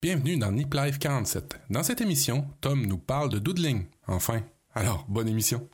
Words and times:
Bienvenue 0.00 0.36
dans 0.36 0.52
Nip 0.52 0.72
Life 0.74 1.00
47. 1.00 1.58
Dans 1.70 1.82
cette 1.82 2.00
émission, 2.00 2.46
Tom 2.60 2.86
nous 2.86 2.98
parle 2.98 3.30
de 3.30 3.40
doodling. 3.40 3.86
Enfin. 4.06 4.42
Alors, 4.72 5.04
bonne 5.08 5.26
émission. 5.26 5.68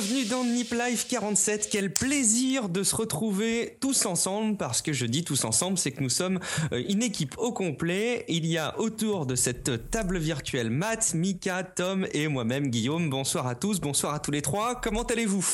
Bienvenue 0.00 0.26
dans 0.26 0.44
Nip 0.44 0.72
Life 0.72 1.08
47. 1.08 1.68
Quel 1.72 1.92
plaisir 1.92 2.68
de 2.68 2.84
se 2.84 2.94
retrouver 2.94 3.76
tous 3.80 4.06
ensemble 4.06 4.56
parce 4.56 4.80
que 4.80 4.92
je 4.92 5.06
dis 5.06 5.24
tous 5.24 5.44
ensemble, 5.44 5.76
c'est 5.76 5.90
que 5.90 6.02
nous 6.02 6.08
sommes 6.08 6.38
euh, 6.72 6.84
une 6.88 7.02
équipe 7.02 7.36
au 7.36 7.52
complet. 7.52 8.24
Il 8.28 8.46
y 8.46 8.58
a 8.58 8.78
autour 8.78 9.26
de 9.26 9.34
cette 9.34 9.90
table 9.90 10.18
virtuelle 10.18 10.70
Matt, 10.70 11.14
Mika, 11.14 11.64
Tom 11.64 12.06
et 12.12 12.28
moi-même 12.28 12.68
Guillaume. 12.68 13.10
Bonsoir 13.10 13.48
à 13.48 13.56
tous, 13.56 13.80
bonsoir 13.80 14.14
à 14.14 14.20
tous 14.20 14.30
les 14.30 14.42
trois. 14.42 14.80
Comment 14.80 15.02
allez-vous? 15.02 15.44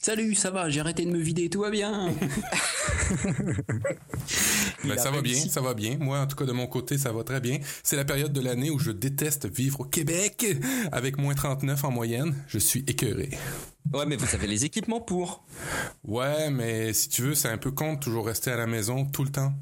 Salut, 0.00 0.34
ça 0.34 0.50
va, 0.50 0.70
j'ai 0.70 0.80
arrêté 0.80 1.04
de 1.04 1.10
me 1.10 1.18
vider, 1.18 1.50
tout 1.50 1.60
va 1.60 1.70
bien. 1.70 2.10
Ben, 4.84 4.98
ça 4.98 5.10
va 5.10 5.22
bien, 5.22 5.34
ça 5.34 5.62
va 5.62 5.72
bien. 5.72 5.96
Moi, 5.98 6.20
en 6.20 6.26
tout 6.26 6.36
cas, 6.36 6.44
de 6.44 6.52
mon 6.52 6.66
côté, 6.66 6.98
ça 6.98 7.10
va 7.10 7.24
très 7.24 7.40
bien. 7.40 7.58
C'est 7.82 7.96
la 7.96 8.04
période 8.04 8.34
de 8.34 8.40
l'année 8.40 8.68
où 8.68 8.78
je 8.78 8.90
déteste 8.90 9.46
vivre 9.46 9.80
au 9.80 9.84
Québec 9.84 10.46
avec 10.92 11.16
moins 11.16 11.34
39 11.34 11.84
en 11.84 11.90
moyenne. 11.90 12.34
Je 12.48 12.58
suis 12.58 12.84
écœuré. 12.86 13.30
Ouais, 13.92 14.06
mais 14.06 14.16
vous 14.16 14.34
avez 14.34 14.46
les 14.46 14.64
équipements 14.64 15.00
pour. 15.00 15.44
Ouais, 16.04 16.50
mais 16.50 16.92
si 16.92 17.08
tu 17.08 17.22
veux, 17.22 17.34
c'est 17.34 17.48
un 17.48 17.58
peu 17.58 17.70
con 17.70 17.94
de 17.94 17.98
toujours 18.00 18.26
rester 18.26 18.50
à 18.50 18.56
la 18.56 18.66
maison 18.66 19.04
tout 19.04 19.22
le 19.24 19.30
temps. 19.30 19.52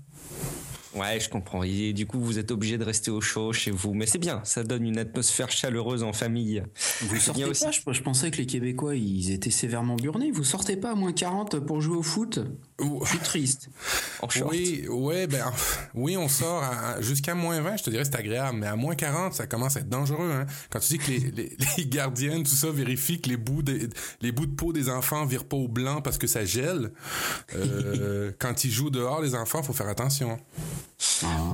Ouais, 0.94 1.18
je 1.20 1.28
comprends. 1.30 1.62
Et 1.62 1.92
du 1.94 2.06
coup, 2.06 2.20
vous 2.20 2.38
êtes 2.38 2.50
obligé 2.50 2.76
de 2.76 2.84
rester 2.84 3.10
au 3.10 3.20
chaud 3.22 3.52
chez 3.54 3.70
vous. 3.70 3.94
Mais 3.94 4.04
c'est 4.06 4.18
bien, 4.18 4.40
ça 4.44 4.62
donne 4.62 4.84
une 4.86 4.98
atmosphère 4.98 5.50
chaleureuse 5.50 6.02
en 6.02 6.12
famille. 6.12 6.62
Vous 7.00 7.16
sortez 7.16 7.44
aussi- 7.46 7.64
pas, 7.64 7.70
je, 7.70 7.80
je 7.92 8.02
pensais 8.02 8.30
que 8.30 8.36
les 8.36 8.46
Québécois, 8.46 8.94
ils 8.94 9.30
étaient 9.32 9.50
sévèrement 9.50 9.96
burnés. 9.96 10.30
Vous 10.30 10.44
sortez 10.44 10.76
pas 10.76 10.92
à 10.92 10.94
moins 10.94 11.12
40 11.12 11.60
pour 11.60 11.80
jouer 11.80 11.96
au 11.96 12.02
foot? 12.02 12.40
Je 13.04 13.08
suis 13.08 13.18
triste. 13.18 13.68
En 14.20 14.28
short. 14.28 14.50
Oui, 14.50 14.86
ouais, 14.88 15.26
ben, 15.26 15.52
oui, 15.94 16.16
on 16.16 16.28
sort 16.28 16.62
jusqu'à 17.00 17.34
moins 17.34 17.60
20, 17.60 17.76
je 17.78 17.82
te 17.84 17.90
dirais 17.90 18.04
c'est 18.04 18.16
agréable, 18.16 18.58
mais 18.58 18.66
à 18.66 18.76
moins 18.76 18.94
40, 18.94 19.34
ça 19.34 19.46
commence 19.46 19.76
à 19.76 19.80
être 19.80 19.88
dangereux, 19.88 20.30
hein. 20.32 20.46
Quand 20.70 20.80
tu 20.80 20.94
dis 20.94 20.98
que 20.98 21.10
les, 21.10 21.18
les, 21.30 21.56
les 21.78 21.86
gardiennes, 21.86 22.42
tout 22.42 22.50
ça, 22.54 22.70
vérifient 22.70 23.20
que 23.20 23.28
les 23.28 23.36
bouts 23.36 23.62
des, 23.62 23.88
les 24.20 24.32
bouts 24.32 24.46
de 24.46 24.54
peau 24.54 24.72
des 24.72 24.88
enfants 24.88 25.24
virent 25.26 25.44
pas 25.46 25.56
au 25.56 25.68
blanc 25.68 26.00
parce 26.02 26.18
que 26.18 26.26
ça 26.26 26.44
gèle, 26.44 26.92
euh, 27.56 28.32
quand 28.38 28.64
ils 28.64 28.70
jouent 28.70 28.90
dehors, 28.90 29.20
les 29.22 29.34
enfants, 29.34 29.62
faut 29.62 29.72
faire 29.72 29.88
attention. 29.88 30.38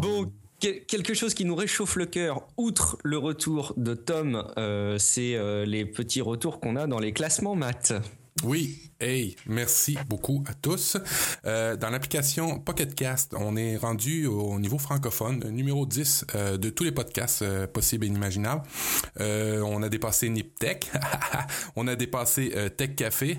Bon, 0.01 0.31
quel- 0.61 0.85
quelque 0.87 1.15
chose 1.15 1.35
qui 1.35 1.45
nous 1.45 1.55
réchauffe 1.55 1.97
le 1.97 2.07
cœur, 2.07 2.47
outre 2.57 2.99
le 3.05 3.19
retour 3.19 3.75
de 3.77 3.95
Tom, 3.95 4.45
euh, 4.59 4.99
c'est 4.99 5.35
euh, 5.37 5.65
les 5.65 5.85
petits 5.85 6.21
retours 6.21 6.61
qu'on 6.61 6.77
a 6.77 6.87
dans 6.87 6.99
les 6.99 7.13
classements 7.13 7.55
maths. 7.55 7.93
Oui, 8.45 8.91
hey, 9.01 9.35
merci 9.47 9.99
beaucoup 10.09 10.45
à 10.49 10.55
tous. 10.55 10.97
Euh, 11.45 11.77
dans 11.77 11.91
l'application 11.91 12.61
Pocket 12.61 12.95
Cast, 12.95 13.35
on 13.37 13.57
est 13.57 13.77
rendu 13.77 14.27
au 14.27 14.59
niveau 14.61 14.79
francophone, 14.79 15.49
numéro 15.51 15.87
10 15.87 16.25
euh, 16.35 16.57
de 16.57 16.71
tous 16.71 16.85
les 16.85 16.93
podcasts 16.93 17.43
euh, 17.43 17.67
possibles 17.67 18.05
et 18.05 18.09
inimaginables. 18.09 18.63
On 19.19 19.83
a 19.83 19.89
dépassé 19.89 20.29
NipTech, 20.29 20.91
on 21.77 21.89
a 21.89 21.97
dépassé 21.97 22.55
Tech 22.77 22.95
Café, 22.95 23.39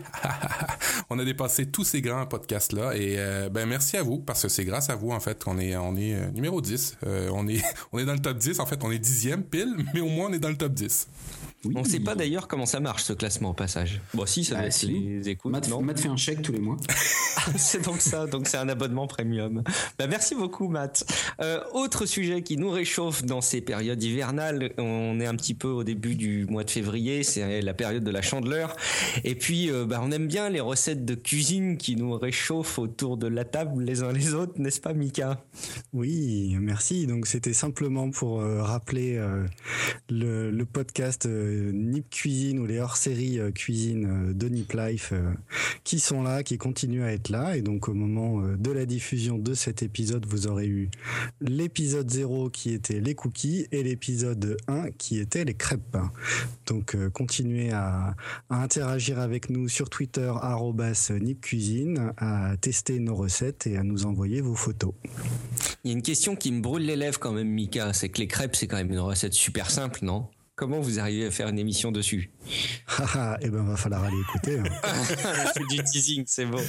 on 1.10 1.18
a 1.18 1.26
dépassé 1.26 1.68
tous 1.68 1.84
ces 1.84 2.02
grands 2.02 2.26
podcasts-là. 2.26 2.96
Et 2.96 3.18
ben 3.50 3.66
merci 3.66 3.98
à 3.98 4.04
vous, 4.04 4.20
parce 4.20 4.42
que 4.44 4.50
c'est 4.50 4.66
grâce 4.66 4.90
à 4.90 4.96
vous, 4.96 5.12
en 5.12 5.20
fait, 5.20 5.44
qu'on 5.44 5.60
est, 5.60 5.76
on 5.78 5.96
est 5.96 6.32
numéro 6.32 6.62
10. 6.62 6.98
Euh, 7.06 7.30
on, 7.34 7.48
est, 7.48 7.64
on 7.92 8.00
est 8.00 8.06
dans 8.06 8.14
le 8.14 8.20
top 8.20 8.38
10, 8.38 8.60
en 8.60 8.66
fait, 8.66 8.84
on 8.84 8.92
est 8.92 9.00
dixième 9.00 9.44
pile, 9.44 9.76
mais 9.94 10.02
au 10.02 10.08
moins 10.08 10.28
on 10.30 10.34
est 10.34 10.40
dans 10.40 10.50
le 10.50 10.58
top 10.58 10.74
10. 10.74 11.08
Oui. 11.66 11.74
On 11.78 11.82
ne 11.82 11.88
sait 11.88 12.00
pas 12.00 12.16
d'ailleurs 12.16 12.48
comment 12.48 12.66
ça 12.66 12.80
marche 12.80 13.04
ce 13.04 13.14
classement 13.14 13.50
au 13.50 13.54
passage. 13.54 14.02
Bon, 14.14 14.26
si, 14.26 14.44
ça 14.46 14.56
Bah, 14.56 14.60
doit 14.62 14.68
être 14.68 14.74
si. 14.74 14.88
les 14.88 15.30
écoutes, 15.30 15.52
Matt, 15.52 15.68
non 15.68 15.82
Matt 15.82 16.00
fait 16.00 16.08
un 16.08 16.16
chèque 16.18 16.42
tous 16.42 16.52
les 16.54 16.60
mois. 16.60 16.78
C'est 17.58 17.84
donc 17.84 18.02
ça, 18.02 18.28
donc 18.28 18.48
c'est 18.48 18.58
un 18.58 18.68
abonnement 18.70 19.08
premium. 19.08 19.64
Bah, 19.98 20.08
merci 20.08 20.36
beaucoup 20.36 20.68
Matt. 20.68 21.06
Euh, 21.42 21.62
autre 21.74 22.06
sujet 22.06 22.44
qui 22.44 22.58
nous 22.58 22.70
réchauffe 22.70 23.24
dans 23.24 23.40
ces 23.42 23.62
périodes 23.62 24.04
hivernales, 24.04 24.74
on 24.78 25.20
est 25.20 25.26
un 25.26 25.36
petit 25.36 25.54
peu 25.54 25.70
au 25.70 25.84
début 25.86 26.16
du 26.16 26.46
mois 26.46 26.64
de 26.66 26.70
février, 26.70 27.24
c'est 27.24 27.62
la 27.62 27.74
période 27.74 28.04
de 28.04 28.12
la 28.12 28.22
chandeleur. 28.22 28.76
Et 29.24 29.36
puis 29.36 29.72
euh, 29.72 29.86
bah, 29.86 30.02
on 30.04 30.12
aime 30.12 30.28
bien 30.28 30.50
les 30.50 30.60
recettes 30.60 31.06
de 31.06 31.16
cuisine 31.16 31.78
qui 31.78 31.96
nous 31.96 32.12
réchauffent 32.18 32.78
autour 32.78 33.18
de 33.18 33.28
la 33.28 33.46
table 33.46 33.84
les 33.84 34.04
uns 34.04 34.12
les 34.12 34.34
autres, 34.34 34.54
n'est-ce 34.60 34.82
pas 34.82 34.94
Mika? 34.94 35.42
Oui, 35.94 36.56
merci. 36.60 37.08
Donc 37.08 37.26
c'était 37.26 37.54
simplement 37.54 38.12
pour 38.12 38.42
euh, 38.42 38.62
rappeler 38.62 39.16
euh, 39.18 39.46
le, 40.10 40.52
le 40.52 40.66
podcast 40.66 41.26
euh, 41.26 41.49
Nip 41.74 42.10
Cuisine 42.10 42.60
ou 42.60 42.66
les 42.66 42.80
hors-séries 42.80 43.40
euh, 43.40 43.52
cuisine 43.52 44.06
euh, 44.06 44.34
de 44.34 44.48
Nip 44.48 44.74
Life 44.74 45.12
euh, 45.14 45.34
qui 45.84 46.00
sont 46.00 46.22
là, 46.22 46.44
qui 46.44 46.58
continuent 46.58 47.04
à 47.04 47.12
être 47.12 47.30
là. 47.30 47.58
Et 47.58 47.62
donc 47.62 47.90
au 47.90 47.94
moment 47.94 48.42
euh, 48.42 48.56
de 48.58 48.72
la 48.72 48.86
diffusion 48.86 49.38
de 49.38 49.54
cet 49.54 49.82
épisode, 49.84 50.26
vous 50.28 50.48
aurez 50.48 50.68
eu 50.68 50.90
l'épisode 51.42 52.10
0 52.10 52.50
qui 52.50 52.74
était 52.74 53.00
les 53.00 53.16
cookies 53.16 53.68
et 53.72 53.84
l'épisode 53.84 54.58
1 54.68 54.92
qui 54.92 55.20
était 55.20 55.46
les 55.46 55.54
crêpes. 55.54 55.98
Donc 56.68 56.96
euh, 56.96 57.10
continuez 57.10 57.72
à, 57.72 58.16
interagir 58.50 59.20
avec 59.20 59.50
nous 59.50 59.68
sur 59.68 59.90
Twitter 59.90 60.32
arrobas 60.42 61.12
Nip 61.20 61.42
Cuisine, 61.42 62.14
à 62.18 62.56
tester 62.58 63.00
nos 63.00 63.16
recettes 63.16 63.68
et 63.68 63.78
à 63.78 63.84
nous 63.84 64.06
envoyer 64.06 64.42
vos 64.42 64.56
photos. 64.56 64.94
Il 65.84 65.92
y 65.92 65.94
a 65.94 65.98
une 65.98 66.04
question 66.04 66.36
qui 66.36 66.52
me 66.52 66.62
brûle 66.62 66.86
les 66.86 66.96
lèvres 66.96 67.20
quand 67.20 67.32
même 67.32 67.50
Mika, 67.50 67.94
c'est 67.94 68.10
que 68.10 68.20
les 68.20 68.28
crêpes 68.28 68.56
c'est 68.56 68.68
quand 68.68 68.78
même 68.78 68.92
une 68.92 69.00
recette 69.00 69.34
super 69.34 69.72
simple, 69.72 70.00
non? 70.04 70.28
Comment 70.60 70.82
vous 70.82 71.00
arrivez 71.00 71.28
à 71.28 71.32
faire 71.32 71.48
une 71.48 71.58
émission 71.58 71.90
dessus 71.90 72.32
Haha, 72.98 73.38
eh 73.40 73.50
ben 73.50 73.64
va 73.64 73.78
falloir 73.78 74.04
aller 74.04 74.20
écouter. 74.20 74.60
hein. 74.60 74.64
c'est 75.54 75.66
du 75.74 75.82
teasing, 75.86 76.26
c'est 76.28 76.46
bon. 76.46 76.60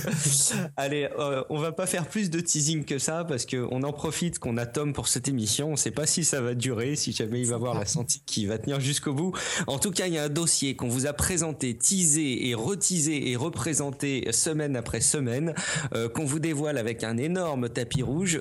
Allez, 0.77 1.09
euh, 1.19 1.43
on 1.51 1.59
va 1.59 1.73
pas 1.73 1.87
faire 1.87 2.07
plus 2.07 2.31
de 2.31 2.39
teasing 2.39 2.85
que 2.85 3.01
ça 3.01 3.25
parce 3.25 3.47
que 3.47 3.67
on 3.73 3.83
en 3.83 3.93
profite 3.93 4.39
qu'on 4.39 4.59
a 4.59 4.67
Tom 4.67 4.93
pour 4.93 5.09
cette 5.09 5.27
émission. 5.27 5.73
On 5.73 5.77
sait 5.77 5.91
pas 5.91 6.07
si 6.07 6.23
ça 6.23 6.41
va 6.41 6.55
durer, 6.55 6.95
si 6.95 7.11
jamais 7.11 7.41
il 7.41 7.49
va 7.49 7.57
avoir 7.57 7.75
la 7.75 7.85
santé 7.85 8.21
qui 8.27 8.47
va 8.47 8.59
tenir 8.59 8.79
jusqu'au 8.79 9.13
bout. 9.13 9.37
En 9.67 9.81
tout 9.81 9.91
cas, 9.91 10.07
il 10.07 10.15
y 10.15 10.19
a 10.19 10.23
un 10.23 10.29
dossier 10.29 10.77
qu'on 10.77 10.89
vous 10.89 11.07
a 11.07 11.13
présenté, 11.13 11.77
teasé 11.77 12.47
et 12.49 12.55
reteasé 12.55 13.31
et 13.33 13.35
représenté 13.35 14.31
semaine 14.31 14.77
après 14.77 15.01
semaine, 15.01 15.53
euh, 15.97 16.09
qu'on 16.09 16.25
vous 16.25 16.39
dévoile 16.39 16.79
avec 16.79 17.03
un 17.03 17.17
énorme 17.17 17.69
tapis 17.69 18.05
rouge. 18.05 18.39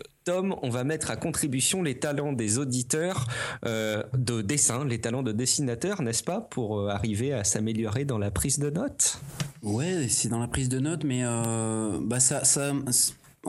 On 0.62 0.70
va 0.70 0.84
mettre 0.84 1.12
à 1.12 1.16
contribution 1.16 1.82
les 1.84 1.98
talents 2.00 2.34
des 2.34 2.58
auditeurs 2.58 3.28
euh, 3.66 4.04
de 4.18 4.42
dessin, 4.42 4.86
les 4.86 5.00
talents 5.02 5.24
de 5.24 5.32
dessinateurs, 5.32 6.02
n'est-ce 6.02 6.24
pas, 6.24 6.42
pour 6.42 6.80
euh, 6.80 6.90
arriver 6.90 7.34
à 7.34 7.44
s'améliorer 7.44 8.06
dans 8.06 8.18
la 8.18 8.32
prise 8.32 8.60
de 8.60 8.70
notes? 8.70 9.20
Ouais, 9.64 10.08
c'est 10.08 10.30
dans 10.30 10.40
la 10.40 10.48
prise 10.48 10.70
de 10.70 10.80
notes, 10.80 11.04
mais 11.04 11.22
euh, 11.24 12.00
bah 12.02 12.20
ça, 12.20 12.44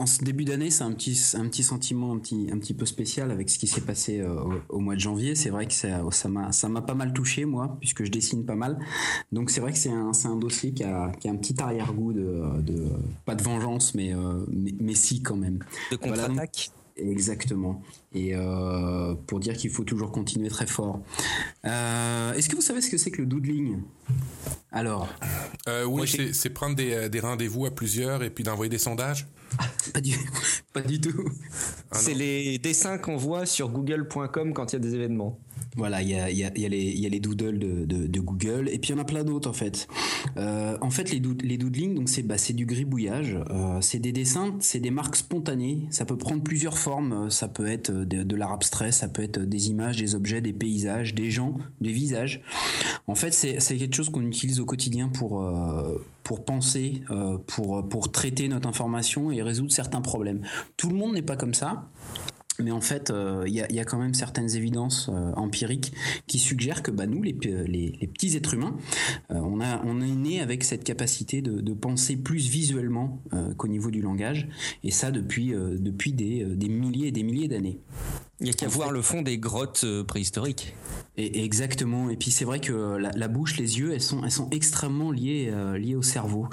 en 0.01 0.07
ce 0.07 0.23
début 0.23 0.45
d'année, 0.45 0.71
c'est 0.71 0.83
un 0.83 0.93
petit, 0.93 1.15
un 1.35 1.47
petit 1.47 1.61
sentiment 1.61 2.11
un 2.11 2.17
petit, 2.17 2.49
un 2.51 2.57
petit 2.57 2.73
peu 2.73 2.87
spécial 2.87 3.29
avec 3.29 3.51
ce 3.51 3.59
qui 3.59 3.67
s'est 3.67 3.81
passé 3.81 4.19
euh, 4.19 4.33
au, 4.69 4.77
au 4.77 4.79
mois 4.79 4.95
de 4.95 4.99
janvier. 4.99 5.35
C'est 5.35 5.51
vrai 5.51 5.67
que 5.67 5.73
ça, 5.73 6.01
ça 6.09 6.27
m'a, 6.27 6.51
ça 6.51 6.69
m'a 6.69 6.81
pas 6.81 6.95
mal 6.95 7.13
touché 7.13 7.45
moi, 7.45 7.77
puisque 7.79 8.03
je 8.03 8.09
dessine 8.09 8.43
pas 8.43 8.55
mal. 8.55 8.79
Donc 9.31 9.51
c'est 9.51 9.61
vrai 9.61 9.71
que 9.71 9.77
c'est 9.77 9.91
un, 9.91 10.11
c'est 10.13 10.27
un 10.27 10.37
dossier 10.37 10.73
qui 10.73 10.83
a, 10.83 11.11
qui 11.19 11.27
a 11.27 11.31
un 11.31 11.35
petit 11.35 11.61
arrière-goût 11.61 12.13
de, 12.13 12.61
de, 12.61 12.87
pas 13.25 13.35
de 13.35 13.43
vengeance, 13.43 13.93
mais, 13.93 14.11
euh, 14.13 14.43
mais, 14.51 14.73
mais 14.79 14.95
si 14.95 15.21
quand 15.21 15.37
même. 15.37 15.59
De 15.91 15.97
Voilà, 16.01 16.27
contre-attaque. 16.27 16.71
Exactement. 16.97 17.81
Et 18.13 18.35
euh, 18.35 19.15
pour 19.27 19.39
dire 19.39 19.55
qu'il 19.55 19.69
faut 19.69 19.83
toujours 19.83 20.11
continuer 20.11 20.49
très 20.49 20.67
fort. 20.67 20.99
Euh, 21.65 22.33
Est-ce 22.33 22.49
que 22.49 22.55
vous 22.55 22.61
savez 22.61 22.81
ce 22.81 22.89
que 22.89 22.97
c'est 22.97 23.11
que 23.11 23.21
le 23.21 23.27
doodling? 23.27 23.79
Alors, 24.71 25.07
Euh, 25.67 25.85
oui, 25.85 26.07
c'est 26.33 26.49
prendre 26.49 26.75
des, 26.75 27.09
des 27.09 27.19
rendez-vous 27.19 27.65
à 27.65 27.71
plusieurs 27.71 28.23
et 28.23 28.29
puis 28.29 28.43
d'envoyer 28.43 28.69
des 28.69 28.77
sondages. 28.77 29.27
pas 29.93 30.01
du, 30.01 30.15
pas 30.73 30.81
du 30.81 30.99
tout. 31.01 31.29
Ah 31.91 31.97
c'est 31.97 32.13
les 32.13 32.57
dessins 32.57 32.97
qu'on 32.97 33.17
voit 33.17 33.45
sur 33.45 33.69
google.com 33.69 34.53
quand 34.53 34.71
il 34.71 34.75
y 34.75 34.75
a 34.77 34.79
des 34.79 34.95
événements. 34.95 35.37
Voilà, 35.75 36.01
il 36.01 36.09
y 36.09 36.15
a, 36.15 36.29
les- 36.29 37.19
doodles 37.19 37.59
de, 37.59 38.19
Google, 38.19 38.69
et 38.71 38.77
puis 38.77 38.91
il 38.91 38.95
y 38.95 38.99
en 38.99 39.01
a 39.01 39.05
plein 39.05 39.23
d'autres 39.23 39.49
en 39.49 39.53
fait. 39.53 39.87
Euh, 40.37 40.77
en 40.81 40.89
fait, 40.89 41.11
les, 41.11 41.21
les 41.43 41.57
doodling, 41.57 41.95
donc 41.95 42.09
c'est 42.09 42.23
bah, 42.23 42.37
c'est 42.37 42.53
du 42.53 42.65
gribouillage, 42.65 43.37
euh, 43.49 43.79
c'est 43.81 43.99
des 43.99 44.11
dessins, 44.11 44.55
c'est 44.59 44.79
des 44.79 44.91
marques 44.91 45.15
spontanées. 45.15 45.87
Ça 45.89 46.05
peut 46.05 46.17
prendre 46.17 46.43
plusieurs 46.43 46.77
formes. 46.77 47.13
euh, 47.13 47.29
Ça 47.29 47.47
peut 47.47 47.67
être 47.67 47.91
de, 47.91 48.23
de 48.23 48.35
l'art 48.35 48.51
abstrait, 48.51 48.91
ça 48.91 49.07
peut 49.07 49.23
être 49.23 49.39
des 49.39 49.69
images, 49.69 49.97
des 49.97 50.15
objets, 50.15 50.41
des 50.41 50.53
paysages, 50.53 51.15
des 51.15 51.31
gens, 51.31 51.57
des 51.79 51.91
visages. 51.91 52.41
En 53.07 53.15
fait, 53.15 53.31
c'est 53.33 53.77
quelque 53.77 53.95
chose 53.95 54.09
qu'on 54.09 54.25
utilise 54.25 54.59
au 54.59 54.65
quotidien 54.65 55.09
pour 55.09 55.41
euh, 55.43 56.03
pour 56.23 56.45
penser, 56.45 57.01
euh, 57.09 57.37
pour 57.47 57.87
pour 57.87 58.11
traiter 58.11 58.47
notre 58.47 58.67
information 58.67 59.31
et 59.31 59.41
résoudre 59.41 59.71
certains 59.71 60.01
problèmes. 60.01 60.41
Tout 60.77 60.89
le 60.89 60.95
monde 60.95 61.13
n'est 61.13 61.21
pas 61.21 61.35
comme 61.37 61.53
ça. 61.53 61.89
Mais 62.59 62.71
en 62.71 62.81
fait, 62.81 63.09
euh, 63.09 63.43
il 63.47 63.53
y, 63.53 63.79
a, 63.79 63.85
quand 63.85 63.97
même 63.97 64.13
certaines 64.13 64.55
évidences 64.55 65.09
euh, 65.11 65.31
empiriques 65.35 65.93
qui 66.27 66.37
suggèrent 66.37 66.83
que 66.83 66.91
bah, 66.91 67.07
nous, 67.07 67.23
les, 67.23 67.33
petits 67.33 68.35
êtres 68.35 68.53
humains, 68.53 68.75
euh, 69.31 69.35
on, 69.35 69.61
a, 69.61 69.81
on 69.85 70.01
est 70.01 70.15
né 70.15 70.41
avec 70.41 70.63
cette 70.63 70.83
capacité 70.83 71.41
de, 71.41 71.73
penser 71.73 72.17
plus 72.17 72.49
visuellement 72.49 73.23
qu'au 73.57 73.67
niveau 73.67 73.89
du 73.91 74.01
langage, 74.01 74.49
et 74.83 74.91
ça 74.91 75.09
depuis, 75.09 75.51
depuis 75.51 76.11
des, 76.11 76.45
milliers 76.67 77.07
et 77.07 77.11
des 77.11 77.23
milliers 77.23 77.47
d'années. 77.47 77.79
Il 78.39 78.43
n'y 78.43 78.49
a 78.49 78.53
qu'à 78.53 78.67
voir 78.67 78.91
le 78.91 79.01
fond 79.01 79.21
des 79.21 79.37
grottes 79.37 79.85
préhistoriques. 80.05 80.75
Et, 81.17 81.43
exactement. 81.43 82.09
Et 82.09 82.17
puis 82.17 82.29
c'est 82.29 82.45
vrai 82.45 82.59
que 82.59 82.97
la, 82.97 83.27
bouche, 83.29 83.57
les 83.57 83.79
yeux, 83.79 83.93
elles 83.93 84.01
sont, 84.01 84.23
elles 84.23 84.31
sont 84.31 84.49
extrêmement 84.51 85.11
liées, 85.11 85.51
liées 85.79 85.95
au 85.95 86.03
cerveau. 86.03 86.47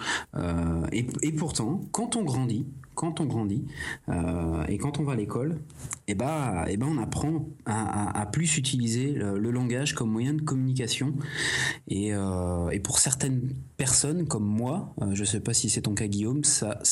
et, 0.93 1.07
et 1.23 1.33
pourtant, 1.33 1.83
quand 1.91 2.17
on 2.17 2.23
grandit, 2.23 2.65
quand 2.99 3.21
on 3.21 3.27
grandit 3.27 3.65
euh, 4.09 4.65
et 4.67 4.77
quand 4.77 4.99
on 4.99 5.05
va 5.05 5.13
à 5.13 5.15
l'école, 5.15 5.61
eh 6.09 6.17
ben, 6.17 6.65
et 6.67 6.77
ben 6.77 6.89
on 6.91 7.01
apprend 7.01 7.47
à, 7.65 8.27
plus 8.27 8.59
utiliser 8.59 9.13
le, 9.13 9.51
langage 9.53 9.95
comme 9.95 10.11
moyen 10.11 10.35
de 10.35 10.43
communication. 10.43 11.15
Et, 11.87 12.13
euh, 12.13 12.77
pour 12.83 12.99
certaines 12.99 13.55
personnes 13.77 14.27
comme 14.27 14.45
moi, 14.45 14.95
euh, 15.01 15.15
je 15.15 15.21
ne 15.21 15.27
sais 15.27 15.41
pas 15.41 15.55
si 15.55 15.71
c'est 15.71 15.83
ton 15.83 15.95
cas 15.95 16.09
Guillaume, 16.09 16.43
ça 16.43 16.83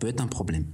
peut 0.00 0.08
être 0.08 0.22
un 0.22 0.28
problème. 0.28 0.64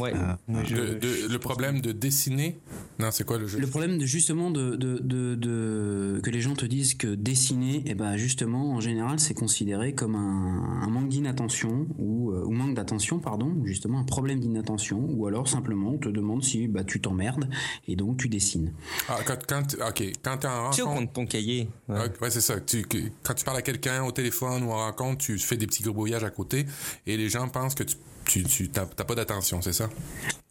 Ouais. 0.00 0.12
Euh, 0.12 1.28
le, 1.30 1.38
problème 1.38 1.80
de 1.80 1.92
dessiner 1.92 2.58
Non, 2.98 3.10
c'est 3.12 3.24
quoi 3.24 3.38
le 3.38 3.46
jeu? 3.46 3.60
Le 3.60 3.66
problème 3.68 3.96
de 3.96 4.04
justement 4.06 4.50
de, 4.50 4.74
de, 4.74 4.98
de, 4.98 6.20
que 6.20 6.30
les 6.30 6.40
gens 6.40 6.54
te 6.54 6.66
disent 6.66 6.94
que 6.94 7.14
dessiner, 7.14 7.76
et 7.76 7.82
eh 7.90 7.94
ben 7.94 8.16
justement, 8.16 8.72
en 8.72 8.80
général, 8.80 9.20
c'est 9.20 9.34
considéré 9.34 9.94
comme 9.94 10.16
un, 10.16 10.88
manque 10.88 11.08
d'inattention 11.08 11.86
ou, 11.98 12.32
euh, 12.32 12.44
ou, 12.44 12.50
manque 12.50 12.74
d'attention, 12.74 13.20
pardon, 13.20 13.46
ou 13.46 13.66
justement 13.66 14.00
un 14.00 14.04
problème 14.04 14.40
d'inattention, 14.40 14.98
ou 15.10 15.28
alors 15.28 15.48
simplement 15.48 15.90
on 15.90 15.98
te 15.98 16.08
demande 16.08 16.42
si 16.42 16.66
bah, 16.66 16.82
tu 16.82 17.00
t'emmerdes 17.00 17.48
et 17.86 17.94
donc 17.94 18.16
tu 18.16 18.28
dessines. 18.28 18.72
Ah, 19.08 19.18
quand, 19.24 19.38
quand, 19.46 19.76
ok, 19.88 20.02
quand 20.22 20.38
tu 20.38 20.76
Tu 20.76 20.82
rencontre 20.82 21.12
ton 21.12 21.26
cahier. 21.26 21.68
Ouais, 21.88 22.10
ouais 22.20 22.30
c'est 22.30 22.40
ça. 22.40 22.58
Tu, 22.60 22.84
quand 23.22 23.34
tu 23.34 23.44
parles 23.44 23.58
à 23.58 23.62
quelqu'un 23.62 24.02
au 24.02 24.10
téléphone 24.10 24.64
ou 24.64 24.72
en 24.72 24.78
rencontre, 24.78 25.18
tu 25.18 25.38
fais 25.38 25.56
des 25.56 25.68
petits 25.68 25.84
grouillages 25.84 26.24
à 26.24 26.30
côté 26.30 26.66
et 27.06 27.16
les 27.16 27.28
gens 27.28 27.48
pensent 27.48 27.76
que 27.76 27.84
tu 27.84 27.96
tu, 28.26 28.42
tu 28.44 28.68
t'as, 28.68 28.86
pas 28.86 29.14
d'attention, 29.14 29.60
c'est 29.62 29.72
ça? 29.72 29.88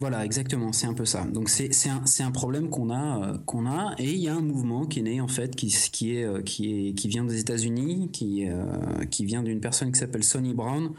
Voilà, 0.00 0.24
exactement, 0.24 0.72
c'est 0.72 0.86
un 0.86 0.94
peu 0.94 1.04
ça. 1.04 1.24
Donc 1.24 1.48
c'est, 1.48 1.70
un, 1.88 2.02
un 2.20 2.30
problème 2.30 2.68
qu'on 2.68 2.90
a, 2.90 3.22
euh, 3.22 3.38
qu'on 3.46 3.66
a, 3.66 3.94
et 3.98 4.12
il 4.12 4.18
y 4.20 4.28
a 4.28 4.34
un 4.34 4.40
mouvement 4.40 4.86
qui 4.86 5.00
est 5.00 5.02
né 5.02 5.20
en 5.20 5.28
fait, 5.28 5.54
qui, 5.56 5.74
qui 5.92 6.16
est, 6.16 6.24
euh, 6.24 6.42
qui 6.42 6.88
est, 6.88 6.94
qui 6.94 7.08
vient 7.08 7.24
des 7.24 7.38
États-Unis, 7.40 8.10
qui, 8.12 8.48
euh, 8.48 8.64
qui 9.10 9.24
vient 9.24 9.42
d'une 9.42 9.60
personne 9.60 9.92
qui 9.92 9.98
s'appelle 9.98 10.24
Sonny 10.24 10.54
Brown, 10.54 10.90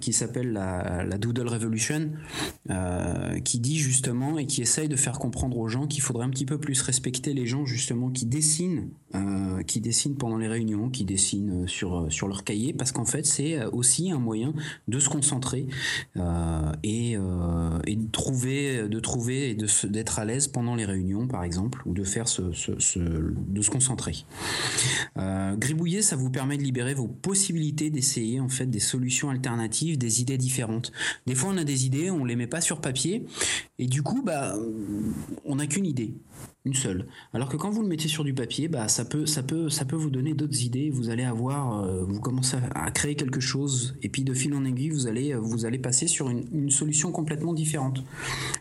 qui 0.00 0.12
s'appelle 0.12 0.52
la, 0.52 1.04
la 1.04 1.18
Doodle 1.18 1.48
Revolution, 1.48 2.10
qui 3.44 3.60
dit 3.60 3.78
justement 3.78 4.38
et 4.38 4.46
qui 4.46 4.62
essaye 4.62 4.88
de 4.88 4.96
faire 4.96 5.18
comprendre 5.18 5.58
aux 5.58 5.68
gens 5.68 5.86
qu'il 5.86 6.02
faudrait 6.02 6.24
un 6.24 6.30
petit 6.30 6.46
peu 6.46 6.58
plus 6.58 6.80
respecter 6.82 7.34
les 7.34 7.46
gens 7.46 7.64
justement 7.64 8.10
qui 8.10 8.26
dessinent, 8.26 8.90
qui 9.66 9.80
dessinent 9.80 10.16
pendant 10.16 10.38
les 10.38 10.48
réunions, 10.48 10.90
qui 10.90 11.04
dessinent 11.04 11.66
sur 11.68 12.10
sur 12.10 12.28
leur 12.28 12.44
cahier, 12.44 12.72
parce 12.72 12.92
qu'en 12.92 13.04
fait 13.04 13.26
c'est 13.26 13.64
aussi 13.66 14.10
un 14.10 14.18
moyen 14.18 14.54
de 14.88 14.98
se 14.98 15.08
concentrer 15.08 15.61
euh, 16.16 16.72
et, 16.82 17.16
euh, 17.16 17.78
et, 17.86 17.96
de 17.96 18.10
trouver, 18.10 18.88
de 18.88 19.00
trouver 19.00 19.50
et 19.50 19.56
d'être 19.84 20.18
à 20.18 20.24
l'aise 20.24 20.48
pendant 20.48 20.74
les 20.74 20.84
réunions, 20.84 21.26
par 21.26 21.44
exemple, 21.44 21.82
ou 21.86 21.94
de 21.94 22.04
faire 22.04 22.24
de 22.24 22.52
se 23.62 23.70
concentrer. 23.70 24.24
Euh, 25.16 25.56
gribouiller, 25.56 26.02
ça 26.02 26.16
vous 26.16 26.30
permet 26.30 26.56
de 26.56 26.62
libérer 26.62 26.94
vos 26.94 27.08
possibilités 27.08 27.90
d'essayer 27.90 28.40
en 28.40 28.48
fait 28.48 28.66
des 28.66 28.80
solutions 28.80 29.30
alternatives, 29.30 29.98
des 29.98 30.20
idées 30.20 30.38
différentes. 30.38 30.92
Des 31.26 31.34
fois, 31.34 31.50
on 31.52 31.56
a 31.56 31.64
des 31.64 31.86
idées, 31.86 32.10
on 32.10 32.24
les 32.24 32.36
met 32.36 32.46
pas 32.46 32.60
sur 32.60 32.80
papier, 32.80 33.24
et 33.78 33.86
du 33.86 34.02
coup, 34.02 34.22
bah, 34.22 34.56
on 35.44 35.56
n'a 35.56 35.66
qu'une 35.66 35.86
idée 35.86 36.14
une 36.64 36.74
seule. 36.74 37.06
Alors 37.34 37.48
que 37.48 37.56
quand 37.56 37.70
vous 37.70 37.82
le 37.82 37.88
mettez 37.88 38.08
sur 38.08 38.22
du 38.22 38.34
papier, 38.34 38.68
bah 38.68 38.86
ça 38.88 39.04
peut 39.04 39.96
vous 39.96 40.10
donner 40.10 40.32
d'autres 40.32 40.62
idées. 40.62 40.90
Vous 40.90 41.10
allez 41.10 41.24
avoir, 41.24 41.82
euh, 41.82 42.04
vous 42.04 42.20
commencez 42.20 42.56
à, 42.74 42.90
créer 42.92 43.16
quelque 43.16 43.40
chose 43.40 43.96
et 44.02 44.08
puis 44.08 44.22
de 44.22 44.32
fil 44.32 44.54
en 44.54 44.64
aiguille, 44.64 44.90
vous 44.90 45.06
allez 45.06 45.34
allez 45.64 45.78
passer 45.78 46.06
sur 46.06 46.30
une, 46.30 46.70
solution 46.70 47.10
complètement 47.10 47.52
différente. 47.52 48.04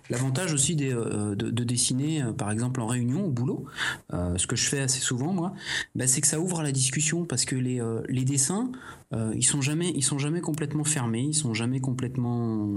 L'avantage 0.09 0.53
aussi 0.53 0.75
euh, 0.81 1.35
de, 1.35 1.63
dessiner, 1.63 2.23
euh, 2.23 2.31
par 2.33 2.51
exemple 2.51 2.81
en 2.81 2.87
réunion 2.87 3.25
au 3.25 3.29
boulot, 3.29 3.65
ce 4.11 4.47
que 4.47 4.55
je 4.55 4.67
fais 4.67 4.79
assez 4.79 4.99
souvent 4.99 5.33
moi, 5.33 5.53
bah, 5.95 6.07
c'est 6.07 6.21
que 6.21 6.27
ça 6.27 6.39
ouvre 6.39 6.63
la 6.63 6.71
discussion 6.71 7.25
parce 7.25 7.45
que 7.45 7.55
les 7.55 8.25
dessins 8.25 8.71
euh, 9.13 9.33
ils 9.35 9.43
sont 9.43 9.61
jamais 9.61 9.91
ils 9.95 10.03
sont 10.03 10.17
jamais 10.17 10.39
complètement 10.39 10.85
fermés, 10.85 11.21
ils 11.21 11.33
sont 11.33 11.53
jamais 11.53 11.81
complètement 11.81 12.69